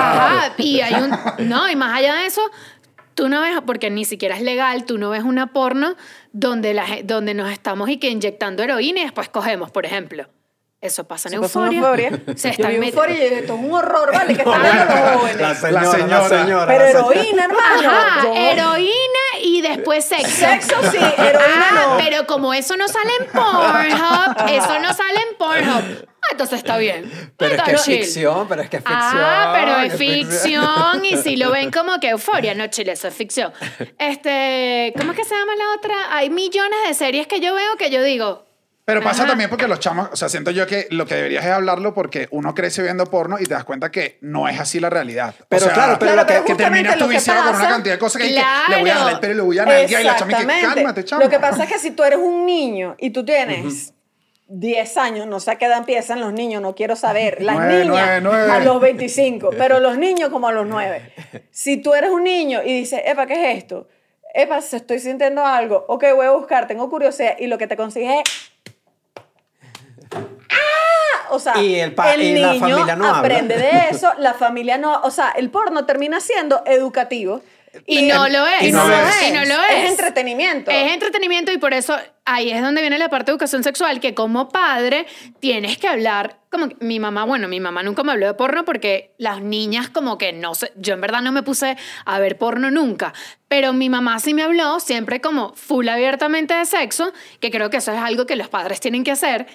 Ajá, 0.41 0.53
y 0.57 0.79
hay 0.81 0.93
un. 0.95 1.11
No, 1.49 1.69
y 1.69 1.75
más 1.75 1.97
allá 1.97 2.15
de 2.15 2.25
eso, 2.27 2.41
tú 3.15 3.27
no 3.29 3.41
ves, 3.41 3.55
porque 3.65 3.89
ni 3.89 4.05
siquiera 4.05 4.35
es 4.35 4.41
legal, 4.41 4.85
tú 4.85 4.97
no 4.97 5.09
ves 5.09 5.23
una 5.23 5.47
porno 5.51 5.95
donde, 6.31 6.73
la, 6.73 6.85
donde 7.03 7.33
nos 7.33 7.51
estamos 7.51 7.89
y 7.89 7.97
que 7.97 8.09
inyectando 8.09 8.63
heroína 8.63 9.01
y 9.01 9.03
después 9.03 9.27
cogemos, 9.29 9.71
por 9.71 9.85
ejemplo. 9.85 10.27
Eso 10.81 11.03
pasa 11.05 11.27
en 11.27 11.31
Se 11.31 11.35
en 11.37 11.43
euforia. 11.43 12.09
Se 12.37 12.51
Yo 12.55 12.67
vi 12.69 12.75
met- 12.77 12.85
euforia 12.93 13.15
y 13.17 13.19
dije, 13.19 13.39
esto 13.39 13.53
es 13.55 13.59
un 13.59 13.71
horror, 13.73 14.13
¿vale? 14.13 14.33
Que 14.33 14.41
están 14.43 14.61
viendo 14.61 14.85
los 14.85 15.19
jóvenes. 15.19 15.37
la 15.41 15.55
señora, 15.55 16.07
La 16.07 16.19
la 16.21 16.29
señora. 16.29 16.67
Pero 16.67 16.83
la 16.85 16.91
señora. 16.91 17.13
heroína, 17.19 17.43
hermano. 17.43 17.89
Ajá, 17.89 18.21
Yo- 18.23 18.33
heroína 18.35 19.19
y 19.43 19.61
después 19.61 20.05
sexo. 20.05 20.29
Sexo 20.29 20.75
sí, 20.91 20.97
heroína 21.17 21.67
Ah, 21.71 21.85
no. 21.97 21.97
pero 22.03 22.25
como 22.27 22.53
eso 22.53 22.77
no 22.77 22.87
sale 22.87 23.11
en 23.19 23.25
Pornhub, 23.27 24.49
eso 24.51 24.79
no 24.79 24.93
sale 24.93 25.19
en 25.29 25.37
Pornhub. 25.37 26.07
Ah, 26.21 26.27
entonces 26.31 26.59
está 26.59 26.77
bien. 26.77 27.09
Pero 27.37 27.55
es 27.55 27.59
Está 27.59 27.69
que 27.71 27.75
es 27.75 27.83
chill. 27.83 27.97
ficción, 28.03 28.47
pero 28.47 28.61
es 28.61 28.69
que 28.69 28.77
es 28.77 28.83
ficción. 28.83 29.01
Ah, 29.03 29.53
pero 29.53 29.77
es 29.81 29.91
que 29.93 29.97
ficción 29.97 31.05
y 31.05 31.17
si 31.17 31.35
lo 31.35 31.51
ven 31.51 31.71
como 31.71 31.99
que 31.99 32.09
euforia, 32.09 32.53
no 32.55 32.67
chile, 32.67 32.93
eso 32.93 33.07
es 33.09 33.13
ficción. 33.13 33.51
Este, 33.97 34.93
¿cómo 34.97 35.11
es 35.11 35.17
que 35.17 35.25
se 35.25 35.35
llama 35.35 35.55
la 35.57 35.75
otra? 35.77 35.95
Hay 36.15 36.29
millones 36.29 36.79
de 36.87 36.93
series 36.93 37.27
que 37.27 37.39
yo 37.41 37.53
veo 37.53 37.75
que 37.77 37.89
yo 37.89 38.01
digo, 38.03 38.45
Pero 38.89 39.03
pasa 39.03 39.21
Ajá. 39.23 39.31
también 39.31 39.49
porque 39.49 39.67
los 39.67 39.79
chamos, 39.79 40.09
o 40.11 40.15
sea, 40.15 40.29
siento 40.29 40.51
yo 40.51 40.65
que 40.67 40.87
lo 40.89 41.05
que 41.05 41.15
deberías 41.15 41.45
es 41.45 41.51
hablarlo 41.51 41.93
porque 41.93 42.27
uno 42.31 42.55
crece 42.55 42.81
viendo 42.81 43.05
porno 43.05 43.37
y 43.39 43.45
te 43.45 43.53
das 43.53 43.63
cuenta 43.63 43.91
que 43.91 44.17
no 44.21 44.47
es 44.47 44.59
así 44.59 44.79
la 44.79 44.89
realidad. 44.89 45.35
Pero 45.47 45.61
o 45.61 45.65
sea, 45.65 45.73
claro, 45.73 45.97
pero 45.99 46.13
Claro, 46.13 46.21
lo 46.21 46.27
que- 46.27 46.33
pero 46.33 46.45
que 46.45 46.55
terminas 46.55 46.95
que 46.97 47.03
viciado 47.07 47.43
con 47.51 47.55
una 47.59 47.69
cantidad 47.69 47.93
de 47.95 47.99
cosas 47.99 48.21
que, 48.21 48.27
hay 48.29 48.33
que 48.35 48.71
le 48.75 48.79
voy 48.81 48.89
a 48.89 48.93
Claro. 48.93 48.99
jalar 48.99 49.13
el 49.13 49.19
pelo 49.19 49.31
y 49.33 49.35
le 49.37 49.41
voy 49.43 49.59
a 49.59 49.65
nalguear 49.65 50.01
y 50.01 50.05
la 50.05 50.15
chama 50.15 50.31
y 50.31 50.35
que 50.35 50.61
cálmate, 50.61 51.05
chamo. 51.05 51.21
Lo 51.23 51.29
que 51.29 51.39
pasa 51.39 51.63
es 51.65 51.71
que 51.71 51.79
si 51.79 51.91
tú 51.91 52.03
eres 52.03 52.19
un 52.19 52.45
niño 52.45 52.95
y 52.97 53.11
tú 53.11 53.23
tienes 53.23 53.93
10 54.47 54.97
años, 54.97 55.27
no 55.27 55.39
sé 55.39 55.51
a 55.51 55.55
qué 55.57 55.65
edad 55.65 55.77
empiezan 55.77 56.19
los 56.19 56.33
niños, 56.33 56.61
no 56.61 56.73
quiero 56.73 56.95
saber. 56.95 57.37
Las 57.41 57.55
Nueve, 57.57 57.85
niñas 57.85 58.19
nueve, 58.21 58.21
nueve. 58.23 58.51
a 58.51 58.59
los 58.61 58.81
25, 58.81 59.51
pero 59.57 59.79
los 59.79 59.97
niños 59.99 60.29
como 60.29 60.47
a 60.47 60.51
los 60.51 60.65
9. 60.65 61.13
Si 61.51 61.77
tú 61.77 61.93
eres 61.93 62.09
un 62.09 62.23
niño 62.23 62.61
y 62.63 62.73
dices, 62.79 63.01
Epa, 63.05 63.27
¿qué 63.27 63.51
es 63.51 63.57
esto? 63.59 63.87
Epa, 64.33 64.61
se 64.61 64.77
estoy 64.77 64.99
sintiendo 64.99 65.45
algo. 65.45 65.85
Ok, 65.87 66.05
voy 66.15 66.25
a 66.25 66.31
buscar, 66.31 66.67
tengo 66.67 66.89
curiosidad. 66.89 67.35
Y 67.39 67.47
lo 67.47 67.57
que 67.57 67.67
te 67.67 67.75
consigues 67.75 68.21
es... 68.25 68.48
O 71.31 71.39
sea, 71.39 71.57
Y 71.61 71.75
el 71.75 71.93
pa- 71.93 72.15
y 72.15 72.39
la 72.39 72.51
niño 72.53 72.59
familia 72.59 72.95
no 72.95 73.05
habla. 73.05 73.19
aprende 73.19 73.57
de 73.57 73.69
eso, 73.91 74.11
la 74.17 74.33
familia 74.33 74.77
no... 74.77 75.01
O 75.03 75.11
sea, 75.11 75.29
el 75.31 75.49
porno 75.49 75.85
termina 75.85 76.19
siendo 76.19 76.61
educativo. 76.65 77.41
y 77.85 78.03
no 78.07 78.27
lo 78.27 78.47
es. 78.47 78.63
y 78.63 78.71
no 78.71 78.87
lo 78.87 78.95
es. 78.95 79.27
Y 79.29 79.31
no 79.31 79.45
lo 79.45 79.53
es. 79.63 79.83
Es 79.85 79.91
entretenimiento. 79.91 80.71
Es 80.71 80.91
entretenimiento 80.91 81.51
y 81.51 81.57
por 81.59 81.73
eso 81.73 81.95
ahí 82.25 82.49
es 82.51 82.61
donde 82.61 82.81
viene 82.81 82.97
la 82.97 83.09
parte 83.09 83.27
de 83.31 83.33
educación 83.33 83.63
sexual, 83.63 83.99
que 83.99 84.13
como 84.15 84.49
padre 84.49 85.05
tienes 85.39 85.77
que 85.77 85.87
hablar, 85.87 86.37
como 86.51 86.69
que- 86.69 86.75
mi 86.79 86.99
mamá, 86.99 87.25
bueno, 87.25 87.47
mi 87.47 87.59
mamá 87.59 87.83
nunca 87.83 88.01
me 88.03 88.11
habló 88.11 88.25
de 88.27 88.33
porno 88.33 88.65
porque 88.65 89.13
las 89.19 89.41
niñas 89.41 89.89
como 89.89 90.17
que 90.17 90.33
no 90.33 90.55
sé, 90.55 90.71
yo 90.77 90.95
en 90.95 91.01
verdad 91.01 91.21
no 91.21 91.31
me 91.31 91.43
puse 91.43 91.77
a 92.05 92.19
ver 92.19 92.37
porno 92.39 92.71
nunca, 92.71 93.13
pero 93.47 93.71
mi 93.73 93.89
mamá 93.89 94.19
sí 94.19 94.33
me 94.33 94.41
habló 94.43 94.79
siempre 94.79 95.21
como 95.21 95.53
full 95.55 95.87
abiertamente 95.89 96.55
de 96.55 96.65
sexo, 96.65 97.13
que 97.39 97.51
creo 97.51 97.69
que 97.69 97.77
eso 97.77 97.91
es 97.91 97.99
algo 97.99 98.25
que 98.25 98.35
los 98.35 98.49
padres 98.49 98.79
tienen 98.79 99.03
que 99.03 99.11
hacer. 99.11 99.45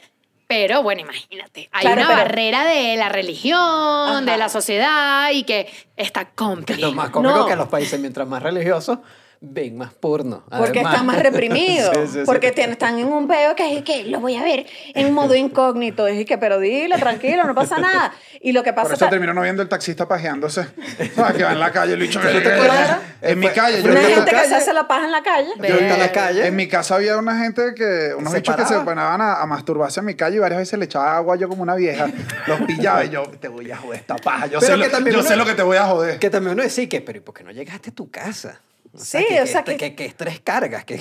Pero 0.46 0.82
bueno, 0.82 1.00
imagínate, 1.00 1.68
hay 1.72 1.80
Claro, 1.86 2.02
una 2.02 2.08
pero- 2.10 2.18
barrera 2.20 2.64
de 2.64 2.96
la 2.96 3.08
religión, 3.08 3.58
Ajá. 3.58 4.20
de 4.20 4.36
la 4.36 4.48
sociedad 4.48 5.30
y 5.32 5.44
que 5.44 5.72
está 5.96 6.26
complicado. 6.30 6.90
lo 6.90 6.96
más 6.96 7.10
cómico 7.10 7.34
No. 7.38 7.46
que 7.46 7.56
los 7.56 7.68
países, 7.68 7.98
mientras 7.98 8.28
más 8.28 8.42
religiosos, 8.42 8.98
ven 9.44 9.76
más 9.76 9.92
porno. 9.94 10.42
Porque 10.50 10.80
además. 10.80 10.94
está 10.94 11.04
más 11.04 11.18
reprimido. 11.22 11.90
Sí, 11.94 12.00
sí, 12.06 12.12
sí. 12.14 12.20
porque 12.26 12.50
tienen- 12.52 12.72
están 12.72 12.98
en 12.98 13.06
un 13.06 13.28
peo 13.28 13.54
que 13.54 13.76
es 13.78 13.84
que 13.84 14.04
lo 14.04 14.20
voy 14.20 14.36
a 14.36 14.42
ver 14.42 14.66
en 14.94 15.12
modo 15.12 15.34
incógnito. 15.34 16.06
Es 16.06 16.24
que, 16.26 16.38
pero 16.38 16.58
dile, 16.58 16.96
tranquilo, 16.98 17.44
no 17.44 17.54
pasa 17.54 17.78
nada. 17.78 18.12
Y 18.40 18.52
lo 18.52 18.62
que 18.62 18.72
Por 18.72 18.82
pasa 18.82 18.94
eso 18.94 19.04
ta- 19.06 19.10
terminó 19.10 19.32
no 19.34 19.42
viendo 19.42 19.62
el 19.62 19.68
taxista 19.68 20.06
pajeándose. 20.08 20.66
¿Sabes? 21.14 21.34
Que 21.36 21.44
va 21.44 21.52
en 21.52 21.60
la 21.60 21.70
calle, 21.72 21.94
el 21.94 22.00
bicho. 22.00 22.20
te 22.20 22.28
acuerdas? 22.28 22.98
En 23.22 23.38
mi 23.38 23.48
calle. 23.48 23.82
Yo 23.82 23.90
una 23.90 24.00
gente 24.00 24.24
que 24.24 24.30
calle. 24.36 24.48
se 24.48 24.54
hace 24.56 24.72
la 24.72 24.86
paja 24.88 25.04
en 25.06 25.12
la 25.12 25.22
calle. 25.22 25.50
Yo 25.58 25.78
en 25.78 25.98
la 25.98 26.12
calle. 26.12 26.46
En 26.46 26.56
mi 26.56 26.68
casa 26.68 26.96
había 26.96 27.16
una 27.16 27.38
gente 27.38 27.74
que, 27.74 28.12
unos 28.16 28.32
Se 28.32 28.38
bichos 28.40 28.56
que 28.56 28.64
se 28.66 28.74
ponían 28.80 29.20
a, 29.20 29.40
a 29.42 29.46
masturbarse 29.46 30.00
en 30.00 30.06
mi 30.06 30.14
calle 30.14 30.36
y 30.36 30.38
varias 30.40 30.58
veces 30.60 30.78
le 30.78 30.84
echaba 30.84 31.16
agua 31.16 31.36
yo 31.36 31.48
como 31.48 31.62
una 31.62 31.74
vieja. 31.74 32.06
Los 32.46 32.60
pillaba 32.62 33.04
y 33.04 33.10
yo, 33.10 33.22
te 33.40 33.48
voy 33.48 33.70
a 33.70 33.76
joder 33.76 34.00
esta 34.00 34.16
paja. 34.16 34.46
Yo, 34.46 34.60
Pero 34.60 34.74
sé, 34.74 34.80
que 34.80 34.86
lo, 34.86 34.90
también 34.92 35.14
yo 35.14 35.20
uno- 35.20 35.28
sé 35.28 35.36
lo 35.36 35.44
que 35.46 35.54
te 35.54 35.62
voy 35.62 35.76
a 35.76 35.84
joder. 35.84 36.18
Que 36.18 36.30
también 36.30 36.52
uno 36.54 36.62
decía 36.62 36.88
que, 36.88 37.00
pero 37.00 37.18
¿y 37.18 37.20
por 37.22 37.34
qué 37.34 37.44
no 37.44 37.50
llegaste 37.50 37.90
a 37.90 37.94
tu 37.94 38.10
casa? 38.10 38.60
Sí, 38.96 39.24
que, 39.28 39.42
o 39.42 39.46
sea 39.46 39.64
que, 39.64 39.72
que- 39.76 39.90
que, 39.90 39.96
que 39.96 40.04
estrés 40.06 40.40
cargas, 40.40 40.84
que, 40.84 40.96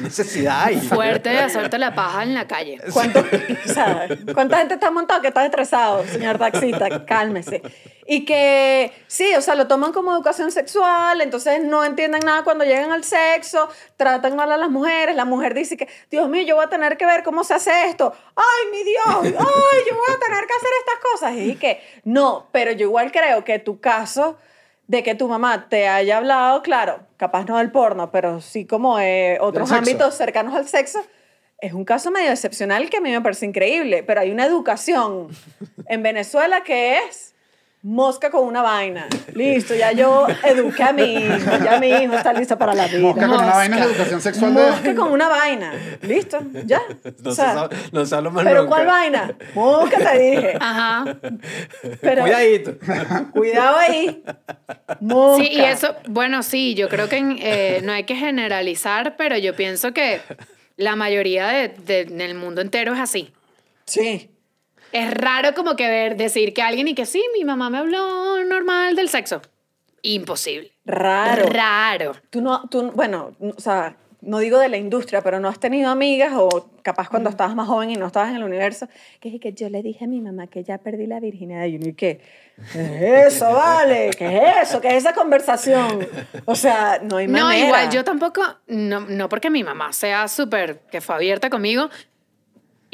necesidad 0.00 0.64
hay. 0.64 0.76
Fuerte 0.88 1.28
de 1.30 1.38
hacerte 1.38 1.78
la 1.78 1.94
paja 1.94 2.22
en 2.24 2.34
la 2.34 2.46
calle. 2.46 2.80
¿Cuánto- 2.92 3.20
o 3.64 3.72
sea, 3.72 4.08
¿Cuánta 4.34 4.58
gente 4.58 4.74
está 4.74 4.90
montado 4.90 5.20
que 5.22 5.28
está 5.28 5.44
estresado, 5.44 6.04
señor 6.06 6.38
taxista? 6.38 7.04
Cálmese. 7.06 7.62
Y 8.08 8.24
que 8.24 8.92
sí, 9.08 9.34
o 9.34 9.40
sea, 9.40 9.54
lo 9.56 9.66
toman 9.66 9.92
como 9.92 10.12
educación 10.12 10.52
sexual, 10.52 11.20
entonces 11.20 11.62
no 11.62 11.84
entienden 11.84 12.20
nada 12.24 12.44
cuando 12.44 12.64
llegan 12.64 12.92
al 12.92 13.02
sexo, 13.04 13.68
tratan 13.96 14.36
mal 14.36 14.50
a 14.52 14.56
las 14.56 14.70
mujeres, 14.70 15.16
la 15.16 15.24
mujer 15.24 15.54
dice 15.54 15.76
que, 15.76 15.88
Dios 16.10 16.28
mío, 16.28 16.42
yo 16.42 16.56
voy 16.56 16.64
a 16.64 16.68
tener 16.68 16.96
que 16.96 17.06
ver 17.06 17.22
cómo 17.24 17.42
se 17.44 17.54
hace 17.54 17.86
esto. 17.86 18.12
Ay, 18.36 18.70
mi 18.70 18.84
Dios, 18.84 19.06
ay, 19.24 19.80
yo 19.90 19.96
voy 19.96 20.14
a 20.14 20.18
tener 20.18 20.46
que 20.46 20.54
hacer 20.54 20.70
estas 20.80 21.00
cosas. 21.12 21.32
Y 21.36 21.56
que 21.56 21.80
no, 22.04 22.48
pero 22.52 22.70
yo 22.72 22.86
igual 22.86 23.10
creo 23.12 23.44
que 23.44 23.58
tu 23.58 23.80
caso 23.80 24.36
de 24.88 25.02
que 25.02 25.14
tu 25.14 25.28
mamá 25.28 25.68
te 25.68 25.88
haya 25.88 26.18
hablado, 26.18 26.62
claro, 26.62 27.00
capaz 27.16 27.44
no 27.46 27.58
del 27.58 27.70
porno, 27.70 28.10
pero 28.10 28.40
sí 28.40 28.66
como 28.66 28.98
eh, 28.98 29.38
otros 29.40 29.72
ámbitos 29.72 30.14
cercanos 30.14 30.54
al 30.54 30.68
sexo, 30.68 31.00
es 31.58 31.72
un 31.72 31.84
caso 31.84 32.10
medio 32.10 32.30
excepcional 32.30 32.90
que 32.90 32.98
a 32.98 33.00
mí 33.00 33.10
me 33.10 33.20
parece 33.20 33.46
increíble, 33.46 34.02
pero 34.02 34.20
hay 34.20 34.30
una 34.30 34.44
educación 34.44 35.28
en 35.88 36.02
Venezuela 36.02 36.62
que 36.62 36.98
es 36.98 37.35
mosca 37.88 38.30
con 38.30 38.44
una 38.44 38.62
vaina. 38.62 39.06
Listo, 39.32 39.72
ya 39.76 39.92
yo 39.92 40.26
eduqué 40.42 40.82
a 40.82 40.92
mi 40.92 41.04
hijo, 41.14 41.50
ya 41.64 41.78
mi 41.78 41.88
hijo 41.88 42.14
está 42.14 42.32
listo 42.32 42.58
para 42.58 42.74
la 42.74 42.88
vida. 42.88 42.98
Mosca 42.98 43.28
con 43.28 43.36
una 43.38 43.54
vaina 43.54 43.76
es 43.76 43.84
la 43.86 43.90
educación 43.92 44.20
sexual 44.20 44.54
de... 44.54 44.60
Mosca 44.70 44.94
con 44.96 45.12
una 45.12 45.28
vaina. 45.28 45.72
Listo, 46.02 46.38
ya. 46.64 46.80
No, 47.22 47.30
O 47.30 47.34
se 47.34 47.42
sea, 47.42 47.54
sabe- 47.54 47.76
no 47.92 48.04
se 48.04 48.14
habla 48.16 48.30
más 48.30 48.44
pero 48.44 48.62
nunca. 48.62 48.74
¿cuál 48.74 48.86
vaina? 48.86 49.34
Mosca 49.54 49.98
te 49.98 50.18
dije. 50.18 50.54
Ajá. 50.60 51.16
Pero 52.00 52.22
Cuidadito. 52.22 52.74
cuidado 53.32 53.76
ahí. 53.78 54.22
Mosca. 55.00 55.44
Sí, 55.44 55.50
y 55.52 55.60
eso, 55.60 55.94
bueno, 56.08 56.42
sí, 56.42 56.74
yo 56.74 56.88
creo 56.88 57.08
que 57.08 57.16
en, 57.18 57.36
eh, 57.40 57.80
no 57.84 57.92
hay 57.92 58.02
que 58.04 58.16
generalizar, 58.16 59.14
pero 59.16 59.36
yo 59.38 59.54
pienso 59.54 59.92
que 59.92 60.20
la 60.76 60.96
mayoría 60.96 61.46
de, 61.48 61.68
de- 61.68 62.04
del 62.06 62.34
mundo 62.34 62.60
entero 62.60 62.94
es 62.94 63.00
así. 63.00 63.32
Sí. 63.84 64.30
Es 64.96 65.12
raro 65.12 65.52
como 65.54 65.76
que 65.76 65.90
ver, 65.90 66.16
decir 66.16 66.54
que 66.54 66.62
alguien 66.62 66.88
y 66.88 66.94
que 66.94 67.04
sí, 67.04 67.22
mi 67.34 67.44
mamá 67.44 67.68
me 67.68 67.76
habló 67.76 68.42
normal 68.44 68.96
del 68.96 69.10
sexo. 69.10 69.42
Imposible. 70.00 70.72
Raro. 70.86 71.50
Raro. 71.50 72.12
Tú 72.30 72.40
no, 72.40 72.66
tú, 72.70 72.92
bueno, 72.92 73.32
o 73.38 73.60
sea, 73.60 73.96
no 74.22 74.38
digo 74.38 74.58
de 74.58 74.70
la 74.70 74.78
industria, 74.78 75.20
pero 75.20 75.38
no 75.38 75.48
has 75.48 75.60
tenido 75.60 75.90
amigas 75.90 76.32
o 76.34 76.70
capaz 76.80 77.10
cuando 77.10 77.28
estabas 77.28 77.54
más 77.54 77.68
joven 77.68 77.90
y 77.90 77.96
no 77.96 78.06
estabas 78.06 78.30
en 78.30 78.36
el 78.36 78.44
universo, 78.44 78.88
que 79.20 79.34
es 79.34 79.38
que 79.38 79.52
yo 79.52 79.68
le 79.68 79.82
dije 79.82 80.06
a 80.06 80.08
mi 80.08 80.22
mamá 80.22 80.46
que 80.46 80.64
ya 80.64 80.78
perdí 80.78 81.06
la 81.06 81.20
virginidad 81.20 81.66
y 81.66 81.76
uno, 81.76 81.88
¿y 81.88 81.92
qué? 81.92 82.22
¿Qué 82.72 83.20
es 83.20 83.34
eso, 83.34 83.52
vale? 83.52 84.12
¿Qué 84.16 84.38
es 84.38 84.68
eso? 84.68 84.80
¿Qué 84.80 84.88
es 84.88 84.94
esa 84.94 85.12
conversación? 85.12 86.08
O 86.46 86.54
sea, 86.54 87.00
no 87.02 87.18
hay 87.18 87.28
manera. 87.28 87.48
No, 87.48 87.66
igual 87.66 87.90
yo 87.90 88.02
tampoco, 88.02 88.40
no, 88.66 89.00
no 89.00 89.28
porque 89.28 89.50
mi 89.50 89.62
mamá 89.62 89.92
sea 89.92 90.26
súper, 90.26 90.78
que 90.90 91.02
fue 91.02 91.16
abierta 91.16 91.50
conmigo, 91.50 91.90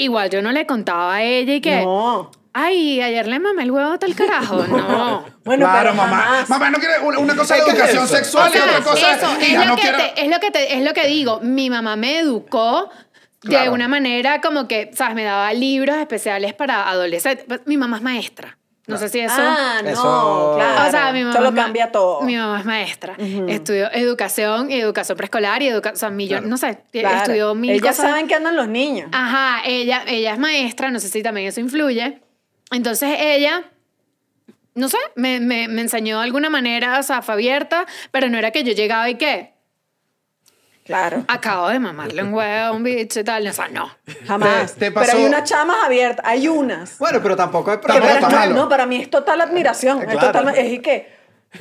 igual 0.03 0.31
yo 0.31 0.43
no 0.43 0.53
le 0.53 0.67
contaba 0.67 1.15
a 1.17 1.23
ella 1.23 1.55
y 1.55 1.61
que, 1.61 1.83
No. 1.83 2.31
ay, 2.53 3.01
ayer 3.01 3.27
le 3.27 3.39
mamé 3.39 3.63
el 3.63 3.71
huevo 3.71 3.99
tal 3.99 4.15
carajo. 4.15 4.63
No. 4.69 5.25
Bueno, 5.45 5.67
claro, 5.67 5.91
pero 5.91 5.95
mamá. 5.95 6.17
jamás. 6.23 6.49
Mamá 6.51 6.71
no 6.71 6.79
quiere 6.79 6.99
una, 7.01 7.19
una 7.19 7.35
cosa 7.37 7.57
de 7.57 7.63
¿Qué 7.65 7.71
es 7.71 7.75
educación 7.77 8.09
sexual 8.09 8.49
O 8.49 8.53
sea, 8.53 8.61
y 8.65 8.69
otra 8.69 8.81
cosa 8.83 9.15
eso, 9.15 9.27
es, 9.41 9.53
lo 9.55 9.65
no 9.65 9.75
que 9.77 9.83
quiero... 9.83 9.99
te- 9.99 10.23
es 10.25 10.29
lo 10.31 10.39
que 10.41 10.51
te- 10.51 10.75
es 10.77 10.85
lo 10.85 10.93
que 10.95 11.07
digo. 11.09 11.41
Mi 11.43 11.69
mamá 11.71 11.97
me 11.97 12.19
educó 12.21 12.91
de 13.43 13.69
una 13.71 13.89
manera 13.89 14.41
como 14.41 14.69
que, 14.69 14.91
¿sabes? 14.95 15.17
Me 15.17 15.25
daba 15.25 15.53
libros 15.53 15.97
especiales 15.97 16.55
para 16.55 16.89
adolescentes. 16.89 17.47
Mi 17.67 17.77
mamá 17.77 17.97
es 17.97 18.03
maestra. 18.05 18.57
No 18.89 18.97
sé 18.99 19.09
si 19.09 19.20
eso... 19.20 19.35
Ah, 19.39 19.80
no, 19.85 19.89
Eso- 19.91 20.55
claro. 20.57 20.89
O 20.89 20.91
sea, 20.91 21.12
mi 21.12 21.20
mamá 21.22 21.35
Eso 21.35 21.43
lo 21.43 21.55
cambia 21.55 21.93
todo. 21.93 22.22
Mi 22.22 22.37
mamá 22.37 22.59
es 22.59 22.64
maestra. 22.66 23.14
Estudió 23.49 23.91
educación 23.93 24.70
y 24.72 24.80
educación 24.80 25.16
preescolar 25.16 25.62
y 25.62 25.68
educación, 25.68 25.95
o 25.95 25.99
sea, 25.99 26.11
millón- 26.11 26.45
no 26.49 26.57
sé, 26.57 26.78
Claro. 26.91 27.16
estudió 27.18 27.55
mil 27.55 27.70
Ellas 27.70 27.97
cosas. 27.97 28.11
saben 28.11 28.26
que 28.26 28.35
andan 28.35 28.57
los 28.57 28.66
niños. 28.68 29.09
Ajá, 29.12 29.62
ella, 29.64 30.03
ella 30.09 30.33
es 30.33 30.39
maestra, 30.39 30.91
no 30.91 30.99
sé 30.99 31.09
si 31.09 31.22
también 31.22 31.47
eso 31.47 31.61
influye. 31.61 32.20
Entonces 32.72 33.16
ella, 33.20 33.62
no 34.74 34.89
sé, 34.89 34.97
me, 35.14 35.39
me, 35.39 35.68
me 35.68 35.83
enseñó 35.83 36.18
de 36.18 36.24
alguna 36.24 36.51
manera, 36.51 36.99
o 36.99 37.03
sea, 37.05 37.22
fue 37.22 37.35
abierta, 37.35 37.87
pero 38.11 38.28
no 38.30 38.37
era 38.39 38.51
que 38.51 38.64
yo 38.64 38.72
llegaba 38.72 39.09
y 39.09 39.14
que 39.14 39.52
Claro. 40.85 41.24
acabo 41.28 41.68
de 41.68 41.78
mamarle 41.78 42.22
un 42.24 42.35
huevo 42.35 42.64
a 42.66 42.72
un 42.72 42.83
bicho 42.83 43.20
y 43.20 43.24
tal. 43.24 43.47
O 43.47 43.53
sea, 43.53 43.68
no. 43.68 43.91
Jamás. 44.26 44.72
te 44.74 44.91
Pero 44.91 44.95
pasó- 44.95 45.16
hay 45.16 45.24
unas 45.24 45.49
chamas 45.49 45.76
abiertas, 45.85 46.24
hay 46.26 46.49
unas. 46.49 46.99
Bueno, 46.99 47.20
pero 47.22 47.37
tampoco 47.37 47.72
es 47.72 47.78
Que 47.78 47.87
Tampoco 47.87 48.07
para- 48.09 48.20
está 48.20 48.28
malo. 48.30 48.55
no, 48.55 48.68
para 48.68 48.87
mí 48.87 48.97
es 48.97 49.09
total 49.11 49.41
admiración. 49.41 50.01
Es, 50.03 50.07
Claro. 50.11 50.26
total, 50.33 50.49
es 50.57 50.72
y 50.72 50.78
que 50.80 51.12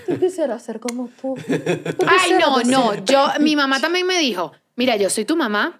yo 0.07 0.19
quisiera 0.19 0.57
ser 0.59 0.79
como 0.79 1.09
tú. 1.21 1.35
Ay, 2.07 2.33
no, 2.39 2.61
no. 2.63 2.95
Yo, 3.05 3.27
mi 3.39 3.55
mamá 3.55 3.79
también 3.79 4.07
me 4.07 4.17
dijo, 4.19 4.53
mira, 4.75 4.95
yo 4.95 5.09
soy 5.09 5.25
tu 5.25 5.35
mamá 5.35 5.79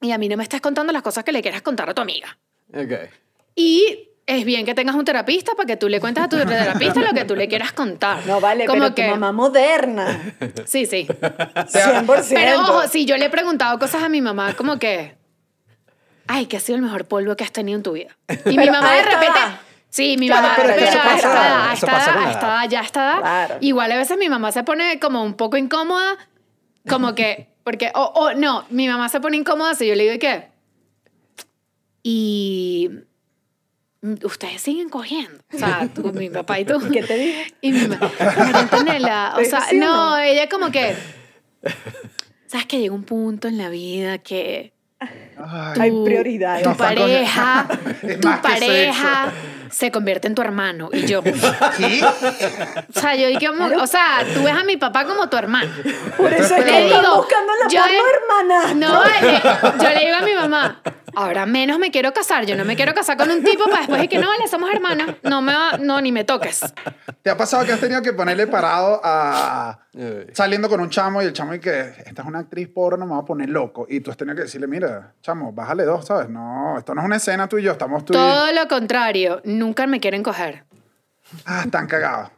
y 0.00 0.12
a 0.12 0.18
mí 0.18 0.28
no 0.28 0.36
me 0.36 0.42
estás 0.42 0.60
contando 0.60 0.92
las 0.92 1.02
cosas 1.02 1.24
que 1.24 1.32
le 1.32 1.40
quieras 1.42 1.62
contar 1.62 1.88
a 1.88 1.94
tu 1.94 2.02
amiga. 2.02 2.36
Ok. 2.74 2.92
Y 3.54 4.07
es 4.28 4.44
bien 4.44 4.64
que 4.66 4.74
tengas 4.74 4.94
un 4.94 5.04
terapista 5.04 5.52
para 5.56 5.66
que 5.66 5.76
tú 5.76 5.88
le 5.88 5.98
cuentes 6.00 6.22
a 6.22 6.28
tu 6.28 6.36
terapista 6.36 7.00
lo 7.00 7.12
que 7.12 7.24
tú 7.24 7.34
le 7.34 7.48
quieras 7.48 7.72
contar. 7.72 8.24
No 8.26 8.40
vale, 8.40 8.66
Como 8.66 8.82
pero 8.82 8.94
que, 8.94 9.04
tu 9.04 9.10
mamá 9.10 9.32
moderna. 9.32 10.34
Sí, 10.66 10.86
sí. 10.86 11.06
100%. 11.08 12.26
Pero 12.34 12.60
ojo, 12.60 12.88
si 12.88 13.04
yo 13.06 13.16
le 13.16 13.24
he 13.26 13.30
preguntado 13.30 13.78
cosas 13.78 14.02
a 14.02 14.08
mi 14.08 14.20
mamá 14.20 14.54
como 14.54 14.78
que, 14.78 15.16
ay, 16.26 16.46
¿qué 16.46 16.58
ha 16.58 16.60
sido 16.60 16.76
el 16.76 16.82
mejor 16.82 17.06
polvo 17.06 17.34
que 17.36 17.44
has 17.44 17.52
tenido 17.52 17.76
en 17.76 17.82
tu 17.82 17.92
vida? 17.92 18.16
Y 18.46 18.56
mi 18.58 18.70
mamá 18.70 18.92
de 18.94 19.02
repente... 19.02 19.26
edad. 19.38 19.60
Sí, 19.90 20.16
mi 20.18 20.26
Claro, 20.26 20.42
mamá, 20.42 20.54
pero 20.58 20.74
pero, 20.74 20.86
eso 20.86 20.98
a 20.98 21.02
pasa- 21.02 21.32
edad, 21.32 21.72
eso 21.72 21.86
edad, 21.86 22.30
edad. 22.30 22.68
ya 22.68 22.80
edad. 22.82 23.18
Claro. 23.20 23.54
Igual 23.62 23.90
a 23.92 23.96
veces 23.96 24.18
mi 24.18 24.28
mamá 24.28 24.52
se 24.52 24.62
pone 24.62 25.00
como 25.00 25.22
un 25.24 25.32
poco 25.32 25.56
incómoda, 25.56 26.18
como 26.86 27.14
que, 27.14 27.48
porque, 27.64 27.90
o 27.94 28.02
o 28.14 28.34
no, 28.34 28.66
mi 28.68 28.86
mamá 28.86 29.08
se 29.08 29.18
pone 29.20 29.38
incómoda 29.38 29.74
si 29.74 29.86
yo 29.88 29.94
le 29.94 30.02
digo, 30.02 30.14
¿y 30.16 30.18
qué? 30.18 30.48
Y 32.02 32.90
ustedes 34.02 34.60
siguen 34.60 34.88
cogiendo. 34.88 35.40
O 35.52 35.58
sea, 35.58 35.88
tú, 35.92 36.12
mi 36.12 36.30
papá 36.30 36.60
y 36.60 36.64
tú. 36.64 36.78
¿Qué 36.92 37.02
te 37.02 37.16
dije? 37.16 37.54
Y 37.60 37.72
mi 37.72 37.88
mamá, 37.88 38.10
Antonella, 38.54 39.34
o 39.38 39.44
sea, 39.44 39.62
¿Sí 39.62 39.76
o 39.76 39.80
no, 39.80 40.18
ella 40.18 40.48
como 40.48 40.70
que, 40.70 40.94
sabes 42.46 42.66
que 42.66 42.80
llega 42.80 42.94
un 42.94 43.04
punto 43.04 43.48
en 43.48 43.58
la 43.58 43.68
vida 43.68 44.18
que 44.18 44.72
Ay, 45.00 45.80
Hay 45.80 46.04
prioridades. 46.04 46.64
tu 46.64 46.76
pareja, 46.76 47.68
tu 48.20 48.42
pareja 48.42 49.32
se 49.70 49.90
convierte 49.90 50.28
en 50.28 50.34
tu 50.34 50.42
hermano. 50.42 50.90
Y 50.92 51.06
yo, 51.06 51.22
¿qué? 51.76 52.00
o 52.02 53.00
sea, 53.00 53.14
yo 53.14 53.28
dije, 53.28 53.48
o 53.48 53.86
sea, 53.86 54.24
tú 54.34 54.42
ves 54.42 54.54
a 54.54 54.64
mi 54.64 54.76
papá 54.76 55.04
como 55.04 55.28
tu 55.28 55.36
hermano. 55.36 55.70
Por 56.16 56.32
eso 56.32 56.56
es 56.56 56.64
que 56.64 56.84
digo, 56.84 57.16
buscando 57.16 57.52
la 57.62 57.68
yo 57.68 57.80
hermana. 57.80 58.74
No, 58.74 59.00
vale. 59.00 59.40
Yo 59.82 59.90
le 59.90 60.06
digo 60.06 60.16
a 60.16 60.22
mi 60.22 60.34
mamá, 60.34 60.82
ahora 61.14 61.46
menos 61.46 61.78
me 61.78 61.90
quiero 61.90 62.12
casar. 62.12 62.46
Yo 62.46 62.56
no 62.56 62.64
me 62.64 62.76
quiero 62.76 62.94
casar 62.94 63.16
con 63.16 63.30
un 63.30 63.42
tipo 63.42 63.64
para 63.64 63.80
después 63.80 64.00
de 64.00 64.08
que 64.08 64.18
no, 64.18 64.28
vale, 64.28 64.48
somos 64.48 64.70
hermanas. 64.70 65.16
No 65.22 65.42
me 65.42 65.52
va, 65.52 65.78
no, 65.78 66.00
ni 66.00 66.12
me 66.12 66.24
toques. 66.24 66.60
¿Te 67.22 67.30
ha 67.30 67.36
pasado 67.36 67.64
que 67.64 67.72
has 67.72 67.80
tenido 67.80 68.02
que 68.02 68.12
ponerle 68.12 68.46
parado 68.46 69.00
a... 69.02 69.80
Ay. 69.98 70.26
Saliendo 70.32 70.68
con 70.68 70.80
un 70.80 70.90
chamo 70.90 71.20
y 71.20 71.24
el 71.26 71.32
chamo 71.32 71.54
y 71.54 71.60
que 71.60 71.80
esta 72.06 72.22
es 72.22 72.28
una 72.28 72.38
actriz 72.38 72.68
porno, 72.68 73.04
me 73.04 73.12
va 73.14 73.18
a 73.20 73.24
poner 73.24 73.48
loco. 73.48 73.86
Y 73.88 74.00
tú 74.00 74.10
has 74.12 74.16
tenido 74.16 74.36
que 74.36 74.42
decirle, 74.42 74.66
mira, 74.68 75.12
chamo, 75.22 75.52
bájale 75.52 75.84
dos, 75.84 76.06
¿sabes? 76.06 76.28
No, 76.28 76.78
esto 76.78 76.94
no 76.94 77.00
es 77.00 77.04
una 77.06 77.16
escena 77.16 77.48
tú 77.48 77.58
y 77.58 77.64
yo, 77.64 77.72
estamos 77.72 78.04
tú 78.04 78.12
y... 78.12 78.16
Todo 78.16 78.52
lo 78.52 78.68
contrario, 78.68 79.40
nunca 79.44 79.86
me 79.88 79.98
quieren 80.00 80.22
coger. 80.22 80.64
Ah, 81.44 81.62
están 81.64 81.86
cagados. 81.88 82.30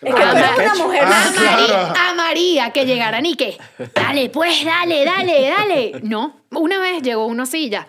Es 0.00 0.14
que 0.14 0.20
tú 0.20 0.26
eres 0.36 0.72
una 0.74 0.84
mujer 0.84 1.02
Ah, 1.06 1.24
a, 1.28 1.32
claro. 1.32 1.94
a 2.10 2.14
María 2.14 2.70
que 2.72 2.84
llegaran 2.84 3.24
y 3.24 3.36
que, 3.36 3.56
dale, 3.94 4.28
pues, 4.28 4.64
dale, 4.64 5.04
dale, 5.04 5.48
dale. 5.48 5.92
No, 6.02 6.40
una 6.50 6.78
vez 6.80 7.00
llegó 7.02 7.26
uno 7.26 7.44
así 7.44 7.66
y 7.66 7.70
ya. 7.70 7.88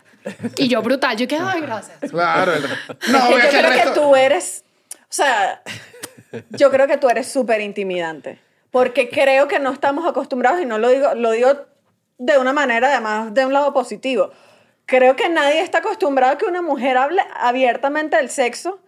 Y 0.56 0.68
yo 0.70 0.82
brutal, 0.82 1.18
yo 1.18 1.28
que, 1.28 1.38
ay, 1.38 1.62
gracias. 1.62 1.98
Claro. 2.12 2.54
el- 2.54 2.64
No, 3.12 3.32
yo 3.32 3.38
el 3.38 3.50
creo 3.50 3.70
resto... 3.70 3.94
que 3.94 4.00
tú 4.00 4.16
eres, 4.16 4.64
o 5.02 5.06
sea, 5.10 5.62
yo 6.50 6.72
creo 6.72 6.88
que 6.88 6.98
tú 6.98 7.10
eres 7.10 7.28
súper 7.28 7.62
intimidante, 7.62 8.40
porque 8.72 9.10
creo 9.10 9.48
que 9.48 9.60
no 9.60 9.72
estamos 9.72 10.08
acostumbrados, 10.08 10.62
y 10.62 10.66
no 10.66 10.78
lo 10.78 10.90
digo, 10.90 11.14
lo 11.16 11.32
digo 11.32 11.50
de 12.18 12.38
una 12.38 12.54
manera 12.54 12.88
además 12.88 13.34
de 13.34 13.46
un 13.46 13.54
lado 13.54 13.74
positivo. 13.74 14.32
Creo 14.86 15.16
que 15.16 15.30
nadie 15.30 15.62
está 15.62 15.80
acostumbrado 15.80 16.34
a 16.34 16.38
que 16.38 16.46
una 16.46 16.62
mujer 16.62 16.98
hable 16.98 17.22
abiertamente 17.40 18.18
del 18.18 18.30
sexo. 18.30 18.80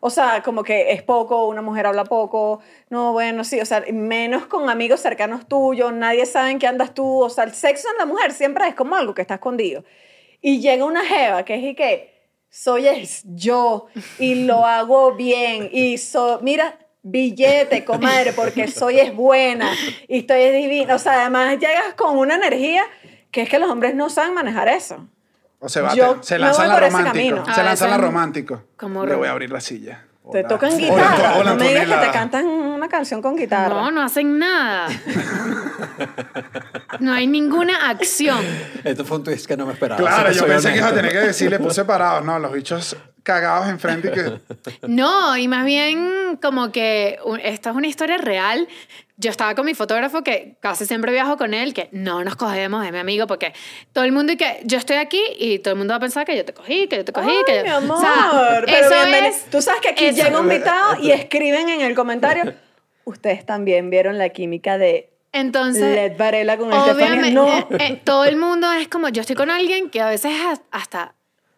O 0.00 0.10
sea, 0.10 0.42
como 0.42 0.64
que 0.64 0.92
es 0.92 1.02
poco, 1.02 1.46
una 1.46 1.62
mujer 1.62 1.86
habla 1.86 2.04
poco. 2.04 2.60
No, 2.90 3.12
bueno, 3.12 3.44
sí, 3.44 3.60
o 3.60 3.64
sea, 3.64 3.84
menos 3.90 4.46
con 4.46 4.68
amigos 4.68 5.00
cercanos 5.00 5.48
tuyos, 5.48 5.92
nadie 5.94 6.26
sabe 6.26 6.50
en 6.50 6.58
qué 6.58 6.66
andas 6.66 6.92
tú. 6.92 7.22
O 7.22 7.30
sea, 7.30 7.44
el 7.44 7.54
sexo 7.54 7.88
en 7.90 7.98
la 7.98 8.04
mujer 8.04 8.32
siempre 8.32 8.66
es 8.68 8.74
como 8.74 8.96
algo 8.96 9.14
que 9.14 9.22
está 9.22 9.34
escondido. 9.34 9.84
Y 10.42 10.60
llega 10.60 10.84
una 10.84 11.04
jeva 11.04 11.44
que 11.44 11.54
es 11.54 11.62
y 11.62 11.74
que 11.74 12.14
soy 12.50 12.86
es 12.86 13.22
yo 13.34 13.86
y 14.18 14.44
lo 14.44 14.64
hago 14.64 15.14
bien 15.14 15.70
y 15.72 15.98
so, 15.98 16.38
mira, 16.42 16.78
billete, 17.04 17.84
comadre, 17.84 18.32
porque 18.32 18.66
soy 18.66 18.98
es 18.98 19.14
buena 19.14 19.70
y 20.08 20.18
estoy 20.20 20.40
es 20.42 20.54
divina. 20.54 20.96
O 20.96 20.98
sea, 20.98 21.20
además 21.20 21.52
llegas 21.60 21.94
con 21.96 22.18
una 22.18 22.34
energía 22.34 22.82
que 23.30 23.42
es 23.42 23.48
que 23.48 23.58
los 23.60 23.70
hombres 23.70 23.94
no 23.94 24.10
saben 24.10 24.34
manejar 24.34 24.66
eso. 24.68 25.06
O 25.60 25.68
se, 25.68 25.80
va, 25.80 25.94
Yo 25.94 26.18
se 26.22 26.38
lanzan 26.38 26.66
voy 26.66 26.74
la 26.74 26.80
romántico. 26.80 27.12
camino. 27.14 27.44
Se 27.54 27.60
A 27.60 27.64
lanzan 27.64 27.90
la 27.90 27.98
romántico. 27.98 28.62
como 28.76 29.06
Le 29.06 29.14
voy 29.14 29.28
a 29.28 29.30
abrir 29.30 29.50
la 29.50 29.60
silla. 29.60 30.04
Te 30.32 30.38
Hola. 30.38 30.48
tocan 30.48 30.78
guitarra. 30.78 31.34
hola, 31.36 31.50
no 31.50 31.56
me 31.56 31.68
digas 31.68 31.86
que 31.86 32.06
te 32.06 32.10
cantan 32.12 32.46
una 32.46 32.88
canción 32.88 33.20
con 33.20 33.36
guitarra. 33.36 33.68
No, 33.74 33.90
no 33.90 34.02
hacen 34.02 34.38
nada. 34.38 34.88
No 37.00 37.12
hay 37.12 37.26
ninguna 37.26 37.90
acción. 37.90 38.38
Esto 38.84 39.04
fue 39.04 39.18
un 39.18 39.24
twist 39.24 39.46
que 39.46 39.56
no 39.56 39.66
me 39.66 39.72
esperaba. 39.74 40.00
Claro, 40.00 40.30
yo 40.32 40.46
pensé 40.46 40.72
que 40.72 40.78
iba 40.78 40.88
a 40.88 40.94
tener 40.94 41.12
que 41.12 41.18
decir, 41.18 41.50
le 41.50 41.58
puse 41.58 41.84
parados. 41.84 42.24
No, 42.24 42.38
los 42.38 42.52
bichos 42.52 42.96
cagados 43.24 43.68
enfrente 43.68 44.08
y 44.08 44.12
que... 44.12 44.78
No, 44.88 45.36
y 45.36 45.48
más 45.48 45.64
bien 45.64 46.38
como 46.40 46.70
que 46.70 47.18
esta 47.42 47.70
es 47.70 47.76
una 47.76 47.88
historia 47.88 48.18
real. 48.18 48.68
Yo 49.16 49.30
estaba 49.30 49.54
con 49.54 49.64
mi 49.66 49.74
fotógrafo 49.74 50.22
que 50.22 50.56
casi 50.60 50.86
siempre 50.86 51.12
viajo 51.12 51.36
con 51.36 51.54
él, 51.54 51.72
que 51.72 51.88
no 51.92 52.22
nos 52.24 52.34
cogemos, 52.36 52.84
es 52.84 52.90
mi 52.92 52.98
amigo, 52.98 53.26
porque 53.28 53.52
todo 53.92 54.04
el 54.04 54.10
mundo 54.12 54.32
y 54.32 54.36
que 54.36 54.60
yo 54.64 54.76
estoy 54.78 54.96
aquí 54.96 55.20
y 55.38 55.60
todo 55.60 55.72
el 55.72 55.78
mundo 55.78 55.92
va 55.92 55.96
a 55.96 56.00
pensar 56.00 56.24
que 56.26 56.36
yo 56.36 56.44
te 56.44 56.52
cogí, 56.52 56.86
que 56.88 56.96
yo 56.96 57.04
te 57.04 57.12
cogí, 57.12 57.30
Ay, 57.30 57.42
que 57.46 57.56
yo... 57.58 57.62
mi 57.62 57.68
amor. 57.70 57.96
O 57.98 58.00
sea, 58.00 58.62
pero 58.66 58.86
eso 58.86 58.94
bienveni- 58.94 59.28
es- 59.28 59.44
Tú 59.50 59.62
sabes 59.62 59.80
que 59.80 59.88
aquí 59.90 60.04
eso- 60.06 60.16
llega 60.24 60.38
un 60.40 60.50
invitado 60.52 61.00
y 61.00 61.10
escriben 61.12 61.68
en 61.68 61.80
el 61.80 61.94
comentario. 61.94 62.54
Ustedes 63.04 63.46
también 63.46 63.88
vieron 63.90 64.18
la 64.18 64.30
química 64.30 64.78
de 64.78 65.10
Entonces, 65.32 65.94
Led 65.94 66.16
Varela 66.16 66.56
con 66.56 66.72
obviamente, 66.72 67.30
No. 67.32 67.46
eh, 67.46 67.66
eh, 67.78 68.00
todo 68.02 68.24
el 68.24 68.36
mundo 68.36 68.72
es 68.72 68.88
como, 68.88 69.08
yo 69.10 69.20
estoy 69.20 69.36
con 69.36 69.50
alguien 69.50 69.90
que 69.90 70.00
a 70.00 70.08
veces 70.08 70.32
es 70.32 70.60
hasta 70.72 71.14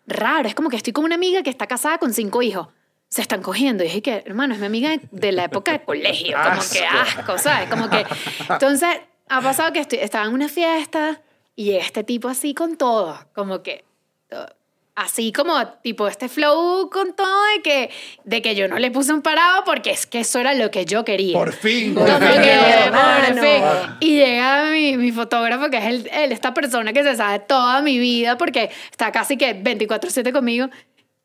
raro, 0.07 0.49
es 0.49 0.55
como 0.55 0.69
que 0.71 0.77
estoy 0.77 0.93
con 0.93 1.05
una 1.05 1.15
amiga 1.15 1.43
que 1.43 1.51
está 1.51 1.67
casada 1.67 1.99
con 1.99 2.13
cinco 2.13 2.43
hijos. 2.43 2.69
se 3.09 3.23
están 3.23 3.41
cogiendo. 3.43 3.85
Y 3.85 3.87
dije 3.87 4.03
que, 4.03 4.25
hermano, 4.27 4.55
es 4.55 4.61
mi 4.61 4.67
amiga 4.67 4.91
de 5.11 5.33
la 5.33 5.45
época 5.45 5.73
de 5.73 5.85
colegio, 5.85 6.37
como 6.37 6.61
que 6.73 6.85
asco, 6.85 7.39
¿sabes? 7.39 7.69
Como 7.71 7.89
que, 7.89 8.05
entonces, 8.49 8.89
ha 9.29 9.41
pasado 9.41 9.73
que 9.73 9.81
estoy, 9.81 9.99
estaba 9.99 10.27
en 10.27 10.33
una 10.33 10.49
fiesta 10.49 11.21
y 11.55 11.73
este 11.73 12.05
tipo 12.05 12.29
así 12.29 12.53
con 12.55 12.77
todo, 12.77 13.19
como 13.35 13.63
que, 13.63 13.85
todo. 14.29 14.49
Así 14.97 15.31
como 15.33 15.65
tipo 15.83 16.09
este 16.09 16.29
flow 16.29 16.91
con 16.91 17.15
todo 17.15 17.45
de 17.55 17.63
que, 17.63 17.91
de 18.25 18.43
que 18.43 18.55
yo 18.55 18.67
no 18.67 18.79
le 18.79 18.91
puse 18.91 19.13
un 19.13 19.23
parado 19.23 19.63
porque 19.65 19.91
es 19.91 20.07
que 20.07 20.21
eso 20.21 20.39
era 20.41 20.55
lo 20.55 20.71
que 20.71 20.85
yo 20.87 21.05
quería. 21.05 21.37
Por 21.39 21.53
fin. 21.53 21.95
Por 21.95 22.07
fin. 22.09 22.19
por 22.19 23.41
fin. 23.45 23.63
Y 24.01 24.17
llega 24.17 24.71
mi, 24.71 24.97
mi 24.97 25.13
fotógrafo, 25.13 25.69
que 25.71 25.77
es 25.79 25.85
el, 25.85 26.07
el- 26.09 26.33
esta 26.33 26.53
persona 26.55 26.93
que 26.93 27.03
se 27.03 27.15
sabe 27.15 27.39
toda 27.41 27.83
mi 27.83 27.99
vida, 27.99 28.37
porque 28.39 28.71
está 28.91 29.13
casi 29.13 29.37
que 29.37 29.55
24-7 29.63 30.33
conmigo, 30.33 30.69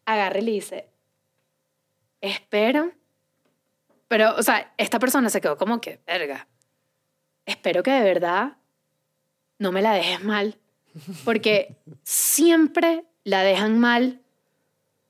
agarra 0.06 0.40
y 0.40 0.42
le 0.42 0.52
dice, 0.52 0.88
espero, 2.20 2.92
pero, 4.08 4.36
o 4.36 4.44
sea, 4.44 4.74
esta 4.78 5.00
persona 5.00 5.30
se 5.30 5.40
quedó 5.42 5.58
como 5.58 5.80
que, 5.80 6.00
verga, 6.06 6.48
espero 7.46 7.84
que 7.84 7.92
de 7.92 8.02
verdad 8.04 8.58
no 9.60 9.72
me 9.72 9.82
la 9.82 9.94
dejes 9.94 10.22
mal, 10.24 10.58
porque 11.24 11.78
siempre 12.04 13.06
la 13.24 13.44
dejan 13.44 13.80
mal. 13.80 14.20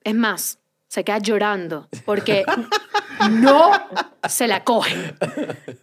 Es 0.04 0.16
más, 0.16 0.60
se 0.88 1.04
queda 1.04 1.20
llorando 1.20 1.88
porque 2.06 2.44
no 3.30 3.72
se 4.28 4.48
la 4.48 4.64
cogen. 4.64 5.16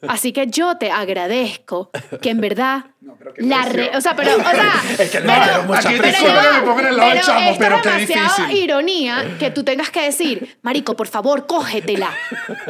Así 0.09 0.33
que 0.33 0.47
yo 0.49 0.77
te 0.77 0.91
agradezco 0.91 1.91
que 2.21 2.31
en 2.31 2.41
verdad 2.41 2.87
pero 3.19 3.33
la 3.39 3.63
re- 3.65 3.97
o 3.97 4.01
sea, 4.01 4.15
pero 4.15 4.37
o 4.37 4.41
sea, 4.41 4.73
Es 4.99 5.11
que 5.11 5.21
le 5.21 5.27
pero- 5.27 5.75
Aquí 5.75 5.95
pero 6.01 6.65
pongan 6.65 6.87
el 6.87 6.97
lado 6.97 7.09
del 7.11 7.19
pero 7.21 7.27
chamo, 7.27 7.51
es 7.51 7.59
pero 7.59 7.83
qué 7.83 7.91
difícil. 8.01 8.51
ironía 8.53 9.37
que 9.39 9.51
tú 9.51 9.65
tengas 9.65 9.91
que 9.91 10.03
decir, 10.03 10.59
marico, 10.63 10.95
por 10.97 11.09
favor, 11.09 11.47
cógetela, 11.47 12.11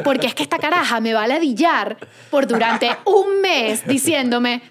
porque 0.03 0.27
es 0.27 0.33
que 0.35 0.43
esta 0.43 0.57
caraja 0.59 0.99
me 1.01 1.13
va 1.13 1.23
a 1.23 1.27
ladillar 1.27 1.97
por 2.29 2.47
durante 2.47 2.89
un 3.05 3.41
mes 3.41 3.85
diciéndome, 3.85 4.61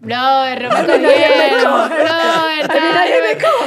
brother, 0.00 0.62
no 0.62 0.82
me 0.82 0.86
cogieron, 1.02 1.88
brother, 1.88 2.68
tal, 2.68 3.08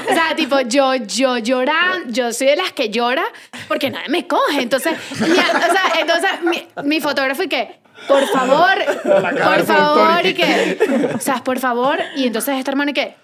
O 0.09 0.13
sea, 0.13 0.35
tipo, 0.35 0.59
yo, 0.61 0.95
yo 0.95 1.37
lloran, 1.37 2.11
yo 2.13 2.31
soy 2.33 2.47
de 2.47 2.55
las 2.55 2.71
que 2.71 2.89
llora 2.89 3.23
porque 3.67 3.89
nadie 3.89 4.09
me 4.09 4.27
coge. 4.27 4.61
Entonces, 4.61 4.93
mi- 5.19 5.27
o 5.31 5.35
sea, 5.35 5.99
entonces 5.99 6.29
mi, 6.43 6.67
mi 6.83 7.01
fotógrafo 7.01 7.43
y 7.43 7.47
que, 7.47 7.79
por 8.07 8.25
favor, 8.27 8.73
por 9.03 9.65
favor, 9.65 10.25
y 10.25 10.33
que, 10.33 11.09
o 11.15 11.19
sea, 11.19 11.43
por 11.43 11.59
favor, 11.59 11.99
y 12.15 12.27
entonces 12.27 12.57
este 12.57 12.71
hermano 12.71 12.91
y 12.91 12.93
que, 12.93 13.15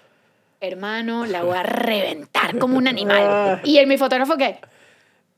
hermano, 0.60 1.26
la 1.26 1.42
voy 1.42 1.56
a 1.56 1.62
reventar 1.62 2.58
como 2.58 2.76
un 2.76 2.88
animal. 2.88 3.60
Y 3.64 3.78
el, 3.78 3.86
mi 3.86 3.98
fotógrafo 3.98 4.36
que, 4.36 4.58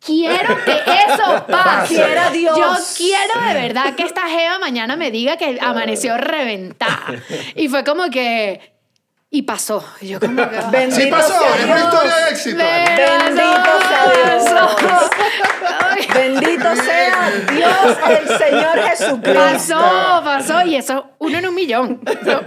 quiero 0.05 0.65
que 0.65 0.73
eso 0.73 1.47
pase. 1.49 1.95
Quiera 1.95 2.31
Dios. 2.31 2.57
Yo 2.57 2.75
quiero 2.97 3.47
de 3.47 3.55
verdad 3.55 3.95
que 3.95 4.05
esta 4.05 4.29
jeva 4.29 4.59
mañana 4.59 4.97
me 4.97 5.11
diga 5.11 5.37
que 5.37 5.59
amaneció 5.61 6.17
reventada. 6.17 7.15
Y 7.55 7.69
fue 7.69 7.85
como 7.85 8.09
que, 8.11 8.79
y 9.31 9.43
pasó. 9.43 9.85
Yo 10.01 10.19
como 10.21 10.37
que, 10.37 10.57
Bendito 10.73 11.01
Sí 11.01 11.11
pasó, 11.11 11.39
sea 11.39 11.57
es 11.57 11.65
una 11.65 11.81
historia 11.81 12.17
de 12.17 12.31
éxito. 12.31 12.57
Bendito 12.57 13.71
sea 13.89 14.05
Dios. 14.25 15.11
Bendito 16.15 16.77
sea 16.77 17.31
Dios 17.53 17.99
el 18.09 18.39
Señor 18.39 18.83
Jesucristo. 18.89 19.35
Pasó, 19.35 20.23
pasó, 20.25 20.63
y 20.67 20.77
eso, 20.77 21.11
uno 21.19 21.39
en 21.39 21.47
un 21.47 21.55
millón. 21.55 22.01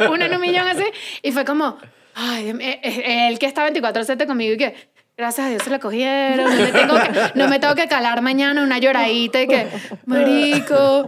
Uno 0.10 0.26
en 0.26 0.34
un 0.34 0.42
millón 0.42 0.68
así. 0.68 0.86
Y 1.22 1.32
fue 1.32 1.46
como, 1.46 1.78
ay, 2.16 2.50
él 2.82 3.38
que 3.38 3.46
está 3.46 3.70
24-7 3.70 4.26
conmigo 4.26 4.54
y 4.54 4.58
que, 4.58 4.91
gracias 5.22 5.46
a 5.46 5.50
Dios 5.52 5.62
se 5.62 5.70
la 5.70 5.78
cogieron, 5.78 6.50
no 6.50 6.64
me 6.64 6.72
tengo 6.72 6.96
que, 6.96 7.32
no 7.36 7.48
me 7.48 7.60
tengo 7.60 7.76
que 7.76 7.88
calar 7.88 8.24
mañana 8.24 8.64
una 8.64 8.80
lloradita 8.80 9.40
y 9.40 9.48
que, 9.48 9.68
marico, 10.08 11.08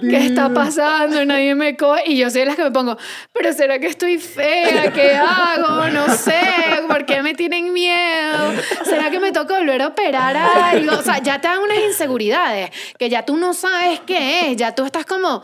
¿qué 0.00 0.16
está 0.16 0.48
pasando? 0.48 1.22
Nadie 1.26 1.54
me 1.54 1.76
coge. 1.76 2.04
Y 2.06 2.16
yo 2.16 2.30
soy 2.30 2.40
de 2.40 2.46
las 2.46 2.56
que 2.56 2.62
me 2.62 2.70
pongo, 2.70 2.96
pero 3.34 3.52
¿será 3.52 3.78
que 3.78 3.88
estoy 3.88 4.16
fea? 4.16 4.90
¿Qué 4.94 5.12
hago? 5.14 5.90
No 5.90 6.08
sé, 6.16 6.40
¿por 6.88 7.04
qué 7.04 7.22
me 7.22 7.34
tienen 7.34 7.70
miedo? 7.74 8.54
¿Será 8.82 9.10
que 9.10 9.20
me 9.20 9.30
toca 9.30 9.58
volver 9.58 9.82
a 9.82 9.88
operar 9.88 10.38
algo? 10.38 10.98
O 10.98 11.02
sea, 11.02 11.18
ya 11.18 11.38
te 11.38 11.48
dan 11.48 11.58
unas 11.58 11.80
inseguridades 11.86 12.70
que 12.98 13.10
ya 13.10 13.26
tú 13.26 13.36
no 13.36 13.52
sabes 13.52 14.00
qué 14.06 14.52
es, 14.52 14.56
ya 14.56 14.74
tú 14.74 14.86
estás 14.86 15.04
como, 15.04 15.42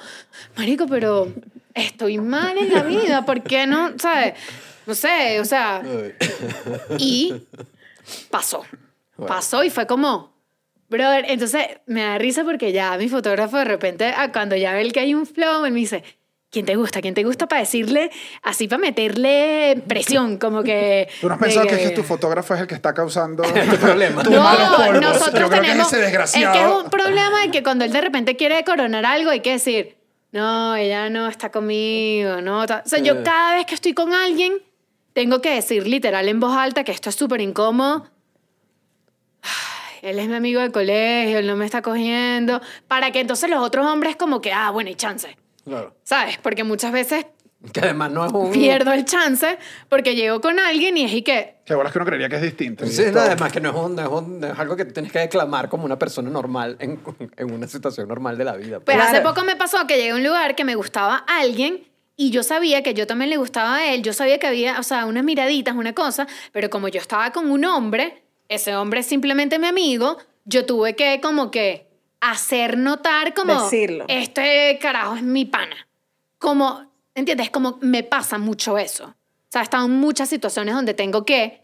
marico, 0.57 0.87
pero 0.87 1.29
estoy 1.75 2.17
mal 2.17 2.57
en 2.57 2.73
la 2.73 2.83
vida, 2.83 3.27
¿por 3.27 3.43
qué 3.43 3.67
no? 3.67 3.93
¿Sabes? 3.99 4.33
No 4.87 4.95
sé, 4.95 5.39
o 5.39 5.45
sea, 5.45 5.83
y 6.97 7.35
pasó. 8.31 8.65
Pasó 9.27 9.65
y 9.65 9.71
fue 9.71 9.87
como, 9.87 10.33
brother, 10.89 11.25
entonces 11.29 11.67
me 11.87 12.03
da 12.03 12.19
risa 12.19 12.45
porque 12.45 12.73
ya 12.73 12.97
mi 12.99 13.09
fotógrafo 13.09 13.57
de 13.57 13.65
repente, 13.65 14.13
ah, 14.17 14.31
cuando 14.33 14.57
ya 14.57 14.73
ve 14.75 14.83
el 14.83 14.93
que 14.93 15.01
hay 15.01 15.15
un 15.15 15.27
flow, 15.27 15.65
él 15.65 15.73
me 15.73 15.81
dice, 15.81 16.05
¿quién 16.51 16.67
te 16.67 16.77
gusta? 16.77 17.01
¿Quién 17.01 17.15
te 17.15 17.25
gusta 17.25 17.47
para 17.49 17.61
decirle, 17.61 18.11
así 18.43 18.69
para 18.69 18.81
meterle 18.81 19.83
presión? 19.87 20.39
Como 20.39 20.63
que... 20.63 21.09
¿Tú 21.21 21.29
no 21.29 21.35
has 21.35 21.41
pensado 21.41 21.67
que, 21.67 21.75
es 21.75 21.89
que 21.91 21.97
tu 21.97 22.03
fotógrafo 22.03 22.55
es 22.55 22.61
el 22.61 22.67
que 22.67 22.75
está 22.75 22.93
causando 22.95 23.43
Tu 23.71 23.77
problema. 23.77 24.23
tus 24.23 24.37
malos 24.37 24.69
polvos? 24.77 25.01
nosotros 25.01 25.27
Yo 25.27 25.33
creo 25.33 25.51
que 25.51 25.57
tenemos. 25.61 25.87
es 25.87 25.93
ese 25.93 26.03
desgraciado. 26.03 26.55
Es 26.55 26.61
que 26.61 26.65
es 26.67 26.85
un 26.85 26.91
problema 26.91 27.41
de 27.43 27.51
que 27.51 27.63
cuando 27.63 27.85
él 27.85 27.93
de 27.93 28.01
repente 28.01 28.37
quiere 28.37 28.63
coronar 28.65 29.07
algo, 29.07 29.31
hay 29.31 29.41
que 29.41 29.53
decir, 29.53 29.97
no, 30.33 30.77
ella 30.77 31.09
no 31.09 31.27
está 31.29 31.51
conmigo, 31.51 32.43
no. 32.43 32.67
ta-". 32.67 32.83
O 32.85 32.89
sea, 32.89 32.99
yo 32.99 33.23
cada 33.23 33.55
vez 33.55 33.67
que 33.67 33.75
estoy 33.75 33.95
con 33.95 34.13
alguien, 34.13 34.53
tengo 35.17 35.41
que 35.41 35.49
decir 35.55 35.87
literal 35.87 36.29
en 36.29 36.41
voz 36.41 36.55
alta 36.55 36.85
que 36.85 36.93
esto 36.93 37.09
es 37.09 37.17
súper 37.17 37.41
incómodo. 37.41 38.07
Él 40.03 40.19
es 40.19 40.29
mi 40.29 40.35
amigo 40.35 40.61
de 40.61 40.71
colegio, 40.71 41.39
él 41.39 41.47
no 41.47 41.57
me 41.57 41.65
está 41.65 41.81
cogiendo. 41.81 42.61
Para 42.87 43.11
que 43.13 43.21
entonces 43.21 43.49
los 43.49 43.61
otros 43.65 43.87
hombres, 43.87 44.15
como 44.17 44.43
que, 44.43 44.53
ah, 44.53 44.71
bueno, 44.71 44.89
hay 44.89 44.95
chance. 44.95 45.35
Claro. 45.65 45.97
¿Sabes? 46.05 46.37
Porque 46.43 46.65
muchas 46.65 46.93
veces 46.93 47.25
Que 47.73 47.81
además 47.81 48.13
no 48.13 48.27
es 48.27 48.31
un... 48.33 48.53
pierdo 48.53 48.93
el 48.93 49.07
chance 49.07 49.59
porque 49.89 50.15
llego 50.15 50.43
con 50.43 50.61
alguien 50.61 50.99
y 50.99 51.05
es 51.07 51.13
y 51.15 51.23
que, 51.23 51.57
Que 51.65 51.75
bolas 51.75 51.93
que 51.93 51.99
uno 51.99 52.05
creería 52.07 52.29
que 52.29 52.37
es 52.37 52.43
distinto. 52.43 52.85
y 52.85 52.89
Sí, 52.91 53.03
es 53.05 53.13
todo- 53.13 53.23
además 53.23 53.51
que 53.51 53.61
no 53.63 53.71
es, 53.71 53.75
un- 53.75 53.97
no 53.97 54.03
es 54.03 54.09
un- 54.09 54.41
no 54.41 54.47
es 54.49 54.59
algo 54.59 54.77
que 54.77 54.85
tú 54.85 54.93
tienes 54.93 55.11
que 55.11 55.21
declamar 55.21 55.71
como 55.71 55.87
una 55.87 55.99
persona 55.99 56.29
normal 56.29 56.77
en, 56.79 57.01
en 57.39 57.53
una 57.53 57.67
situación 57.67 58.07
normal 58.07 58.37
de 58.37 58.45
la 58.45 58.55
vida. 58.55 58.81
Pues 58.81 58.95
Claro. 58.99 59.11
hace 59.11 59.23
poco 59.23 59.45
me 59.45 59.57
pasó 59.57 59.87
que 59.87 59.97
llegué 59.97 60.11
a 60.11 60.15
un 60.15 60.23
lugar 60.25 60.55
que 60.55 60.65
me 60.65 60.75
gustaba 60.75 61.25
a 61.27 61.41
alguien 61.41 61.85
y 62.17 62.31
yo 62.31 62.43
sabía 62.43 62.83
que 62.83 62.95
yo 62.95 63.07
también 63.07 63.31
le 63.31 63.37
gustaba 63.37 63.77
a 63.77 63.93
él. 63.93 64.03
Yo 64.03 64.13
sabía 64.13 64.39
que 64.39 64.47
había, 64.47 64.79
o 64.79 64.83
sea, 64.83 65.05
unas 65.05 65.23
miraditas, 65.23 65.75
una 65.75 65.95
cosa, 65.95 66.27
pero 66.53 66.71
como 66.71 66.89
yo 66.89 67.01
estaba 67.01 67.31
con 67.31 67.51
un 67.51 67.65
hombre, 67.65 68.23
ese 68.49 68.75
hombre 68.75 69.01
es 69.01 69.07
simplemente 69.07 69.59
mi 69.59 69.67
amigo, 69.67 70.17
yo 70.45 70.65
tuve 70.65 70.97
que 70.97 71.21
como 71.21 71.51
que 71.51 71.87
hacer 72.21 72.79
notar 72.79 73.35
como... 73.35 73.63
Decirlo. 73.63 74.07
Este 74.09 74.79
carajo 74.81 75.17
es 75.17 75.23
mi 75.23 75.45
pana. 75.45 75.89
Como, 76.39 76.91
¿entiendes? 77.15 77.51
Como 77.51 77.79
me 77.83 78.03
pasa 78.03 78.39
mucho 78.39 78.79
eso. 78.79 79.05
O 79.07 79.49
sea, 79.51 79.61
he 79.61 79.65
estado 79.65 79.85
en 79.85 79.93
muchas 79.93 80.29
situaciones 80.29 80.75
donde 80.75 80.95
tengo 80.95 81.25
que... 81.25 81.61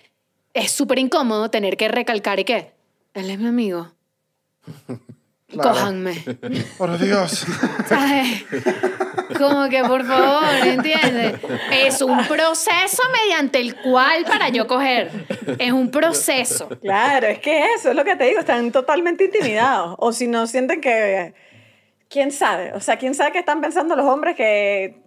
Es 0.53 0.71
súper 0.71 0.99
incómodo 0.99 1.51
tener 1.51 1.79
que 1.79 1.89
recalcar 1.89 2.39
y 2.41 2.45
que... 2.45 2.73
Él 3.15 3.31
es 3.31 3.39
mi 3.39 3.49
amigo. 3.49 3.91
Claro. 5.53 5.71
Cójanme. 5.71 6.25
Por 6.79 6.99
Dios. 6.99 7.47
¿Sabes? 7.87 8.45
Como 9.39 9.69
que 9.69 9.83
por 9.85 10.05
favor, 10.05 10.45
¿entiendes? 10.65 11.35
Es 11.71 12.01
un 12.01 12.27
proceso 12.27 13.03
mediante 13.13 13.61
el 13.61 13.77
cual 13.77 14.25
para 14.25 14.49
yo 14.49 14.67
coger. 14.67 15.11
Es 15.59 15.73
un 15.73 15.91
proceso. 15.91 16.69
Claro, 16.81 17.27
es 17.27 17.39
que 17.39 17.75
eso 17.75 17.91
es 17.91 17.97
lo 17.97 18.05
que 18.05 18.17
te 18.17 18.25
digo, 18.25 18.41
están 18.41 18.73
totalmente 18.73 19.25
intimidados. 19.25 19.97
O 19.99 20.13
si 20.13 20.27
no 20.27 20.47
sienten 20.47 20.81
que. 20.81 21.35
¿Quién 22.09 22.31
sabe? 22.31 22.73
O 22.75 22.81
sea, 22.81 22.99
¿quién 22.99 23.15
sabe 23.15 23.33
qué 23.33 23.39
están 23.39 23.61
pensando 23.61 23.97
los 23.97 24.07
hombres 24.07 24.37
que, 24.37 25.02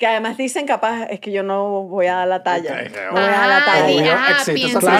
que 0.00 0.06
además 0.06 0.38
dicen 0.38 0.66
capaz, 0.66 1.04
es 1.10 1.20
que 1.20 1.30
yo 1.30 1.42
no 1.42 1.82
voy 1.82 2.06
a 2.06 2.14
dar 2.16 2.26
la 2.28 2.42
talla. 2.42 2.82
No 2.82 3.12
voy 3.12 3.20
a 3.20 3.26
dar 3.26 3.48
la 3.48 3.64
talla. 3.66 3.84
Obvio, 3.84 4.12
ah, 4.12 4.26
Claro, 4.26 4.42
pero- 4.46 4.66
eso. 4.66 4.80
pero 4.80 4.96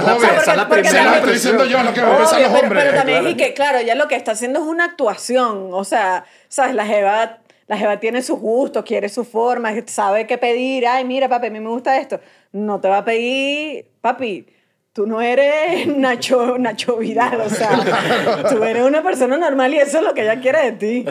esa, 0.00 0.14
obvio, 0.16 0.28
esa 0.32 0.50
es 0.50 0.56
la 0.56 0.68
primera 0.68 1.14
estoy 1.16 1.32
diciendo 1.34 1.64
yo, 1.66 1.82
lo 1.84 1.94
que 1.94 2.02
Obvio, 2.02 2.18
los 2.18 2.32
hombres. 2.32 2.82
pero 2.84 2.94
también 2.96 3.18
claro. 3.20 3.28
es 3.28 3.34
que, 3.36 3.54
claro, 3.54 3.80
ya 3.80 3.94
lo 3.94 4.08
que 4.08 4.16
está 4.16 4.32
haciendo 4.32 4.58
es 4.58 4.66
una 4.66 4.86
actuación. 4.86 5.68
O 5.72 5.84
sea, 5.84 6.24
¿sabes? 6.48 6.74
La 6.74 6.84
jeva, 6.84 7.38
la 7.68 7.76
jeva 7.78 8.00
tiene 8.00 8.22
sus 8.22 8.40
gustos, 8.40 8.84
quiere 8.84 9.08
su 9.08 9.24
forma, 9.24 9.70
sabe 9.86 10.26
qué 10.26 10.36
pedir. 10.36 10.84
Ay, 10.84 11.04
mira, 11.04 11.28
papi, 11.28 11.46
a 11.46 11.50
mí 11.50 11.60
me 11.60 11.68
gusta 11.70 11.96
esto. 11.98 12.18
No 12.50 12.80
te 12.80 12.88
va 12.88 12.98
a 12.98 13.04
pedir, 13.04 13.86
papi, 14.00 14.46
tú 14.92 15.06
no 15.06 15.20
eres 15.20 15.86
Nacho, 15.96 16.58
Nacho 16.58 16.96
Vidal. 16.96 17.40
O 17.40 17.48
sea, 17.50 18.44
tú 18.50 18.62
eres 18.64 18.84
una 18.84 19.02
persona 19.02 19.36
normal 19.36 19.72
y 19.74 19.78
eso 19.78 19.98
es 19.98 20.04
lo 20.04 20.14
que 20.14 20.22
ella 20.22 20.40
quiere 20.40 20.70
de 20.70 20.72
ti. 20.72 21.04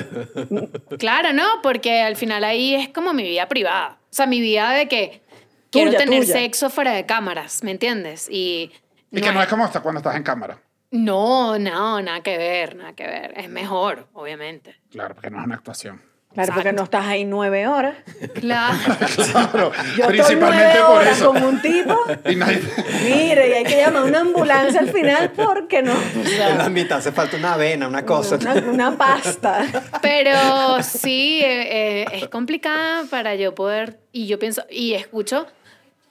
Claro, 0.98 1.34
¿no? 1.34 1.46
Porque 1.64 2.02
al 2.02 2.16
final 2.16 2.44
ahí 2.44 2.76
es 2.76 2.90
como 2.90 3.14
mi 3.14 3.24
vida 3.24 3.48
privada. 3.48 3.98
O 4.04 4.14
sea, 4.14 4.26
mi 4.26 4.42
vida 4.42 4.72
de 4.72 4.88
que 4.88 5.22
quiero 5.70 5.92
Tuya, 5.92 6.00
tener 6.04 6.22
tuya. 6.24 6.34
sexo 6.34 6.70
fuera 6.70 6.94
de 6.94 7.06
cámaras, 7.06 7.64
¿me 7.64 7.72
entiendes? 7.72 8.28
Y, 8.30 8.72
Y 9.12 9.22
que 9.22 9.32
no 9.32 9.42
es 9.42 9.48
como 9.48 9.64
hasta 9.64 9.82
cuando 9.82 10.00
estás 10.00 10.16
en 10.16 10.24
cámara. 10.24 10.60
No, 10.92 11.60
no, 11.60 12.02
nada 12.02 12.22
que 12.24 12.36
ver, 12.40 12.76
nada 12.76 12.94
que 12.94 13.06
ver. 13.06 13.34
Es 13.38 13.48
mejor, 13.48 14.08
obviamente. 14.14 14.76
Claro, 14.90 15.14
porque 15.14 15.30
no 15.30 15.40
es 15.40 15.46
una 15.46 15.56
actuación. 15.56 16.02
Claro, 16.34 16.54
porque 16.54 16.72
no 16.74 16.84
estás 16.84 17.06
ahí 17.08 17.26
nueve 17.26 17.68
horas. 17.68 17.96
Claro. 18.36 18.78
Claro, 19.32 19.72
Yo 19.98 20.08
principalmente 20.08 20.18
estoy 20.18 20.36
nueve 20.38 20.80
por 20.88 20.98
horas 20.98 21.18
eso. 21.18 21.34
con 21.34 21.44
un 21.44 21.62
tipo. 21.62 21.98
Y 22.30 22.36
nadie- 22.36 22.62
Mire, 23.04 23.50
y 23.50 23.54
hay 23.54 23.64
que 23.64 23.78
llamar 23.78 24.04
a 24.04 24.06
una 24.06 24.20
ambulancia 24.22 24.80
al 24.80 24.90
final 24.92 25.32
porque 25.32 25.82
no. 25.82 25.94
o 25.94 26.26
sea, 26.28 26.50
En 26.52 26.58
la 26.60 26.70
mitad 26.70 27.00
hace 27.00 27.12
falta 27.12 27.36
una 27.38 27.54
avena, 27.56 27.88
una 27.88 28.06
cosa. 28.06 28.36
una, 28.36 28.54
una 28.56 28.98
pasta. 28.98 29.66
Pero 30.02 30.82
sí, 30.84 31.42
eh, 31.44 32.04
eh, 32.04 32.06
es 32.14 32.28
complicada 32.30 33.04
para 33.10 33.34
yo 33.36 33.56
poder, 33.56 34.00
y 34.12 34.28
yo 34.28 34.38
pienso, 34.40 34.64
y 34.70 34.94
escucho 34.94 35.48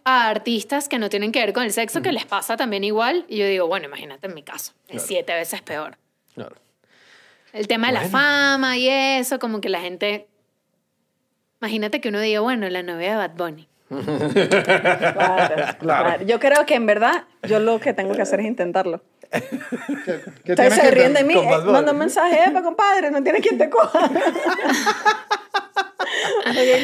a 0.05 0.29
artistas 0.29 0.89
que 0.89 0.99
no 0.99 1.09
tienen 1.11 1.31
que 1.33 1.39
ver 1.41 1.53
con 1.53 1.63
el 1.65 1.73
sexo, 1.73 2.03
que 2.03 2.13
les 2.13 2.25
pasa 2.27 2.57
también 2.57 2.83
igual, 2.83 3.25
y 3.29 3.37
yo 3.39 3.47
digo, 3.47 3.67
bueno, 3.69 3.87
imagínate 3.87 4.27
en 4.27 4.35
mi 4.35 4.43
caso, 4.43 4.73
es 4.89 5.03
siete 5.03 5.33
veces 5.35 5.63
peor. 5.63 5.97
Claro. 6.35 6.57
El 7.53 7.67
tema 7.69 7.89
de 7.89 7.95
la 7.95 8.03
fama 8.09 8.77
y 8.77 8.89
eso, 8.89 9.39
como 9.39 9.61
que 9.61 9.69
la 9.69 9.81
gente... 9.81 10.27
Imagínate 11.61 12.01
que 12.01 12.09
uno 12.11 12.21
diga, 12.21 12.41
bueno, 12.41 12.69
la 12.69 12.83
novia 12.83 13.11
de 13.13 13.17
Bad 13.17 13.33
Bunny. 13.37 13.69
Claro, 13.89 15.79
claro. 15.81 16.23
Yo 16.25 16.39
creo 16.39 16.67
que 16.67 16.75
en 16.75 16.87
verdad 16.87 17.25
yo 17.49 17.59
lo 17.59 17.81
que 17.81 17.93
tengo 17.95 18.15
que 18.15 18.23
hacer 18.23 18.41
es 18.41 18.47
intentarlo. 18.47 19.03
que 19.31 19.39
Ustedes 20.53 20.57
tienes 20.57 20.75
se 20.75 20.91
ríen 20.91 21.15
de 21.15 21.25
mí. 21.25 21.35
eh, 21.35 21.59
manda 21.67 21.93
un 21.93 21.99
mensaje, 21.99 22.45
epa, 22.47 22.63
compadre, 22.63 23.11
no 23.11 23.23
tiene 23.23 23.41
quien 23.41 23.59
te 23.59 23.69
coja. 23.71 24.11
Ah, 26.47 26.53
que 26.55 26.77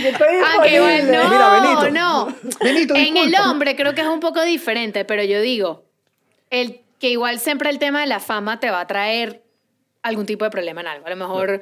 disponible. 0.80 1.02
no, 1.16 1.28
Mira, 1.30 1.48
Benito. 1.60 1.90
no. 1.90 2.28
Benito, 2.60 2.94
en 2.94 3.16
el 3.16 3.34
hombre 3.40 3.74
creo 3.74 3.94
que 3.94 4.02
es 4.02 4.06
un 4.06 4.20
poco 4.20 4.42
diferente, 4.42 5.04
pero 5.04 5.22
yo 5.22 5.40
digo, 5.40 5.84
el, 6.50 6.82
que 7.00 7.08
igual 7.10 7.38
siempre 7.38 7.70
el 7.70 7.78
tema 7.78 8.00
de 8.00 8.06
la 8.06 8.20
fama 8.20 8.60
te 8.60 8.70
va 8.70 8.80
a 8.80 8.86
traer 8.86 9.42
algún 10.04 10.26
tipo 10.26 10.44
de 10.44 10.50
problema 10.50 10.80
en 10.82 10.86
algo. 10.86 11.06
A 11.06 11.10
lo 11.10 11.16
mejor 11.16 11.60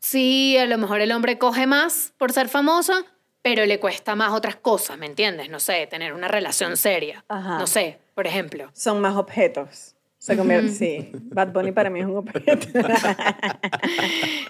sí, 0.00 0.56
a 0.58 0.66
lo 0.66 0.76
mejor 0.78 1.00
el 1.00 1.12
hombre 1.12 1.38
coge 1.38 1.66
más 1.66 2.12
por 2.18 2.32
ser 2.32 2.48
famoso, 2.48 2.92
pero 3.42 3.64
le 3.66 3.78
cuesta 3.78 4.14
más 4.16 4.32
otras 4.32 4.56
cosas, 4.56 4.98
¿me 4.98 5.06
entiendes? 5.06 5.50
No 5.50 5.60
sé, 5.60 5.86
tener 5.86 6.12
una 6.14 6.28
relación 6.28 6.76
seria. 6.76 7.24
Ajá. 7.28 7.58
No 7.58 7.66
sé, 7.66 7.98
por 8.14 8.26
ejemplo. 8.26 8.70
Son 8.74 9.00
más 9.00 9.14
objetos. 9.16 9.94
Se 10.18 10.36
convierte, 10.38 10.70
sí. 10.70 11.10
Bad 11.12 11.48
Bunny 11.52 11.72
para 11.72 11.90
mí 11.90 12.00
es 12.00 12.06
un 12.06 12.16
objeto. 12.16 12.66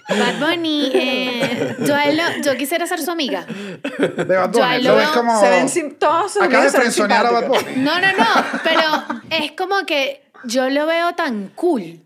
Bad 0.07 0.39
Bunny, 0.39 0.91
eh, 0.93 1.75
yo, 1.79 1.95
lo- 2.13 2.41
yo 2.43 2.55
quisiera 2.57 2.87
ser 2.87 3.01
su 3.01 3.11
amiga. 3.11 3.45
De 3.45 4.23
Bad 4.37 4.51
Bunny. 4.51 4.81
Lo 4.83 4.95
veo- 4.95 5.11
como... 5.13 5.39
se 5.41 5.49
ven 5.49 5.67
sim- 5.69 5.95
todos 5.99 6.31
sus 6.33 6.41
amigos 6.41 6.63
de 6.71 6.71
frenzonear 6.79 7.25
a 7.25 7.31
Bad. 7.31 7.47
Bunny. 7.47 7.73
No, 7.77 7.99
no, 7.99 8.07
no, 8.13 8.25
pero 8.63 8.81
es 9.31 9.51
como 9.51 9.85
que 9.85 10.23
yo 10.45 10.69
lo 10.69 10.85
veo 10.85 11.13
tan 11.13 11.49
cool, 11.55 11.99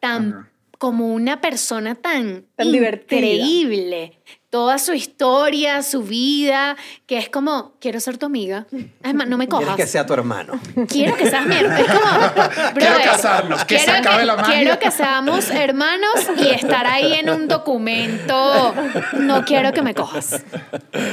tan 0.00 0.48
como 0.78 1.12
una 1.12 1.42
persona 1.42 1.94
tan, 1.94 2.46
Tan 2.56 2.72
divertida. 2.72 3.20
increíble. 3.20 4.18
Toda 4.48 4.78
su 4.78 4.94
historia, 4.94 5.82
su 5.82 6.02
vida, 6.02 6.74
que 7.06 7.18
es 7.18 7.28
como, 7.28 7.74
quiero 7.80 8.00
ser 8.00 8.16
tu 8.18 8.24
amiga. 8.26 8.66
Es 9.04 9.14
más, 9.14 9.28
no 9.28 9.36
me 9.36 9.46
cojas. 9.48 9.76
que 9.76 9.86
sea 9.86 10.06
tu 10.06 10.14
hermano. 10.14 10.58
Quiero 10.88 11.16
que 11.16 11.26
seas 11.28 11.46
mi 11.46 11.54
hermano. 11.54 11.76
Es 11.84 11.86
como, 11.86 12.72
Quiero 12.74 12.94
casarnos, 13.04 13.64
que 13.66 13.78
se 13.78 13.84
quiero 13.84 14.00
acabe 14.00 14.24
la 14.24 14.36
magia. 14.36 14.54
Quiero 14.54 14.78
que 14.78 14.90
seamos 14.90 15.50
hermanos 15.50 16.14
y 16.38 16.48
estar 16.48 16.86
ahí 16.86 17.12
en 17.12 17.28
un 17.30 17.46
documento. 17.46 18.74
No 19.18 19.44
quiero 19.44 19.72
que 19.72 19.82
me 19.82 19.94
cojas. 19.94 20.42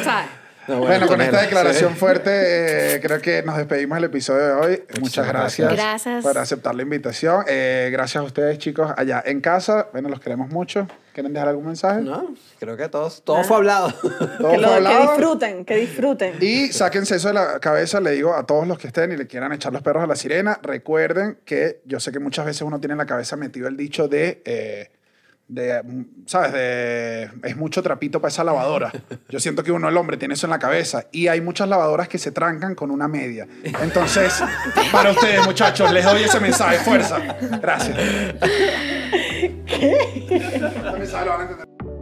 ¿Sabes? 0.04 0.30
No, 0.68 0.80
Bueno, 0.80 1.08
con 1.08 1.22
esta 1.22 1.42
declaración 1.42 1.94
sí. 1.94 2.00
fuerte, 2.00 2.96
eh, 2.96 3.00
creo 3.02 3.22
que 3.22 3.42
nos 3.44 3.56
despedimos 3.58 3.96
del 3.96 4.06
episodio 4.06 4.46
de 4.46 4.52
hoy. 4.54 4.84
Muchas 5.00 5.26
gracias, 5.28 5.72
Gracias. 5.72 6.24
por 6.24 6.38
aceptar 6.38 6.76
la 6.76 6.82
invitación. 6.84 7.46
Eh, 7.48 7.90
gracias 7.92 8.22
a 8.22 8.26
ustedes, 8.26 8.58
chicos, 8.58 8.92
allá 8.98 9.24
en 9.26 9.40
casa. 9.40 9.88
Bueno, 9.94 10.10
los 10.10 10.20
queremos 10.20 10.50
mucho. 10.50 10.88
¿Quieren 11.14 11.34
dejar 11.34 11.48
algún 11.50 11.66
mensaje? 11.66 12.02
No, 12.02 12.36
creo 12.60 12.78
que 12.78 12.90
todos, 12.90 13.24
todo 13.24 13.44
fue 13.44 13.58
hablado. 13.58 13.92
Todo 13.92 14.10
Que, 14.20 14.38
fue 14.38 14.58
lo- 14.58 14.68
que 14.68 14.74
hablado. 14.76 15.02
disfruten, 15.14 15.66
que 15.66 15.76
disfruten. 15.78 16.36
Y 16.42 16.68
sáquense 16.74 17.16
eso 17.16 17.30
de 17.30 17.34
la 17.36 17.60
cabeza, 17.60 18.00
le 18.02 18.12
digo 18.12 18.36
a 18.36 18.46
todos 18.46 18.68
los 18.68 18.78
que 18.78 18.88
estén 18.88 19.12
y 19.14 19.16
le 19.18 19.26
quieran 19.26 19.52
echar 19.54 19.74
los 19.74 19.82
perros 19.82 20.04
a 20.04 20.08
la 20.08 20.16
sirena, 20.16 20.60
recuerden 20.62 21.40
que 21.46 21.80
yo 21.86 22.00
sé 22.00 22.12
que 22.12 22.20
muchas 22.20 22.46
veces 22.46 22.62
uno 22.64 22.80
tiene 22.80 22.92
en 22.92 22.98
la 23.00 23.06
cabeza 23.08 23.36
metido 23.36 23.68
el 23.68 23.78
dicho 23.78 24.08
de, 24.08 24.42
eh, 24.46 24.92
de 25.48 25.82
¿sabes? 26.26 26.52
De, 26.52 27.30
es 27.44 27.56
mucho 27.56 27.82
trapito 27.82 28.20
para 28.20 28.30
esa 28.30 28.44
lavadora. 28.44 28.92
Yo 29.30 29.40
siento 29.40 29.64
que 29.64 29.72
uno, 29.72 29.90
el 29.90 29.98
hombre, 29.98 30.18
tiene 30.18 30.34
eso 30.34 30.48
en 30.48 30.52
la 30.52 30.60
cabeza 30.60 31.06
y 31.12 31.28
hay 31.28 31.42
muchas 31.42 31.70
lavadoras 31.70 32.08
que 32.08 32.18
se 32.18 32.32
trancan 32.32 32.76
con 32.76 32.92
una 32.92 33.08
media. 33.08 33.48
Entonces, 33.64 34.44
para 34.92 35.12
ustedes, 35.12 35.46
muchachos, 35.46 35.92
les 35.92 36.06
doy 36.06 36.24
ese 36.24 36.40
mensaje, 36.40 36.80
fuerza. 36.80 37.20
Gracias. 37.62 37.98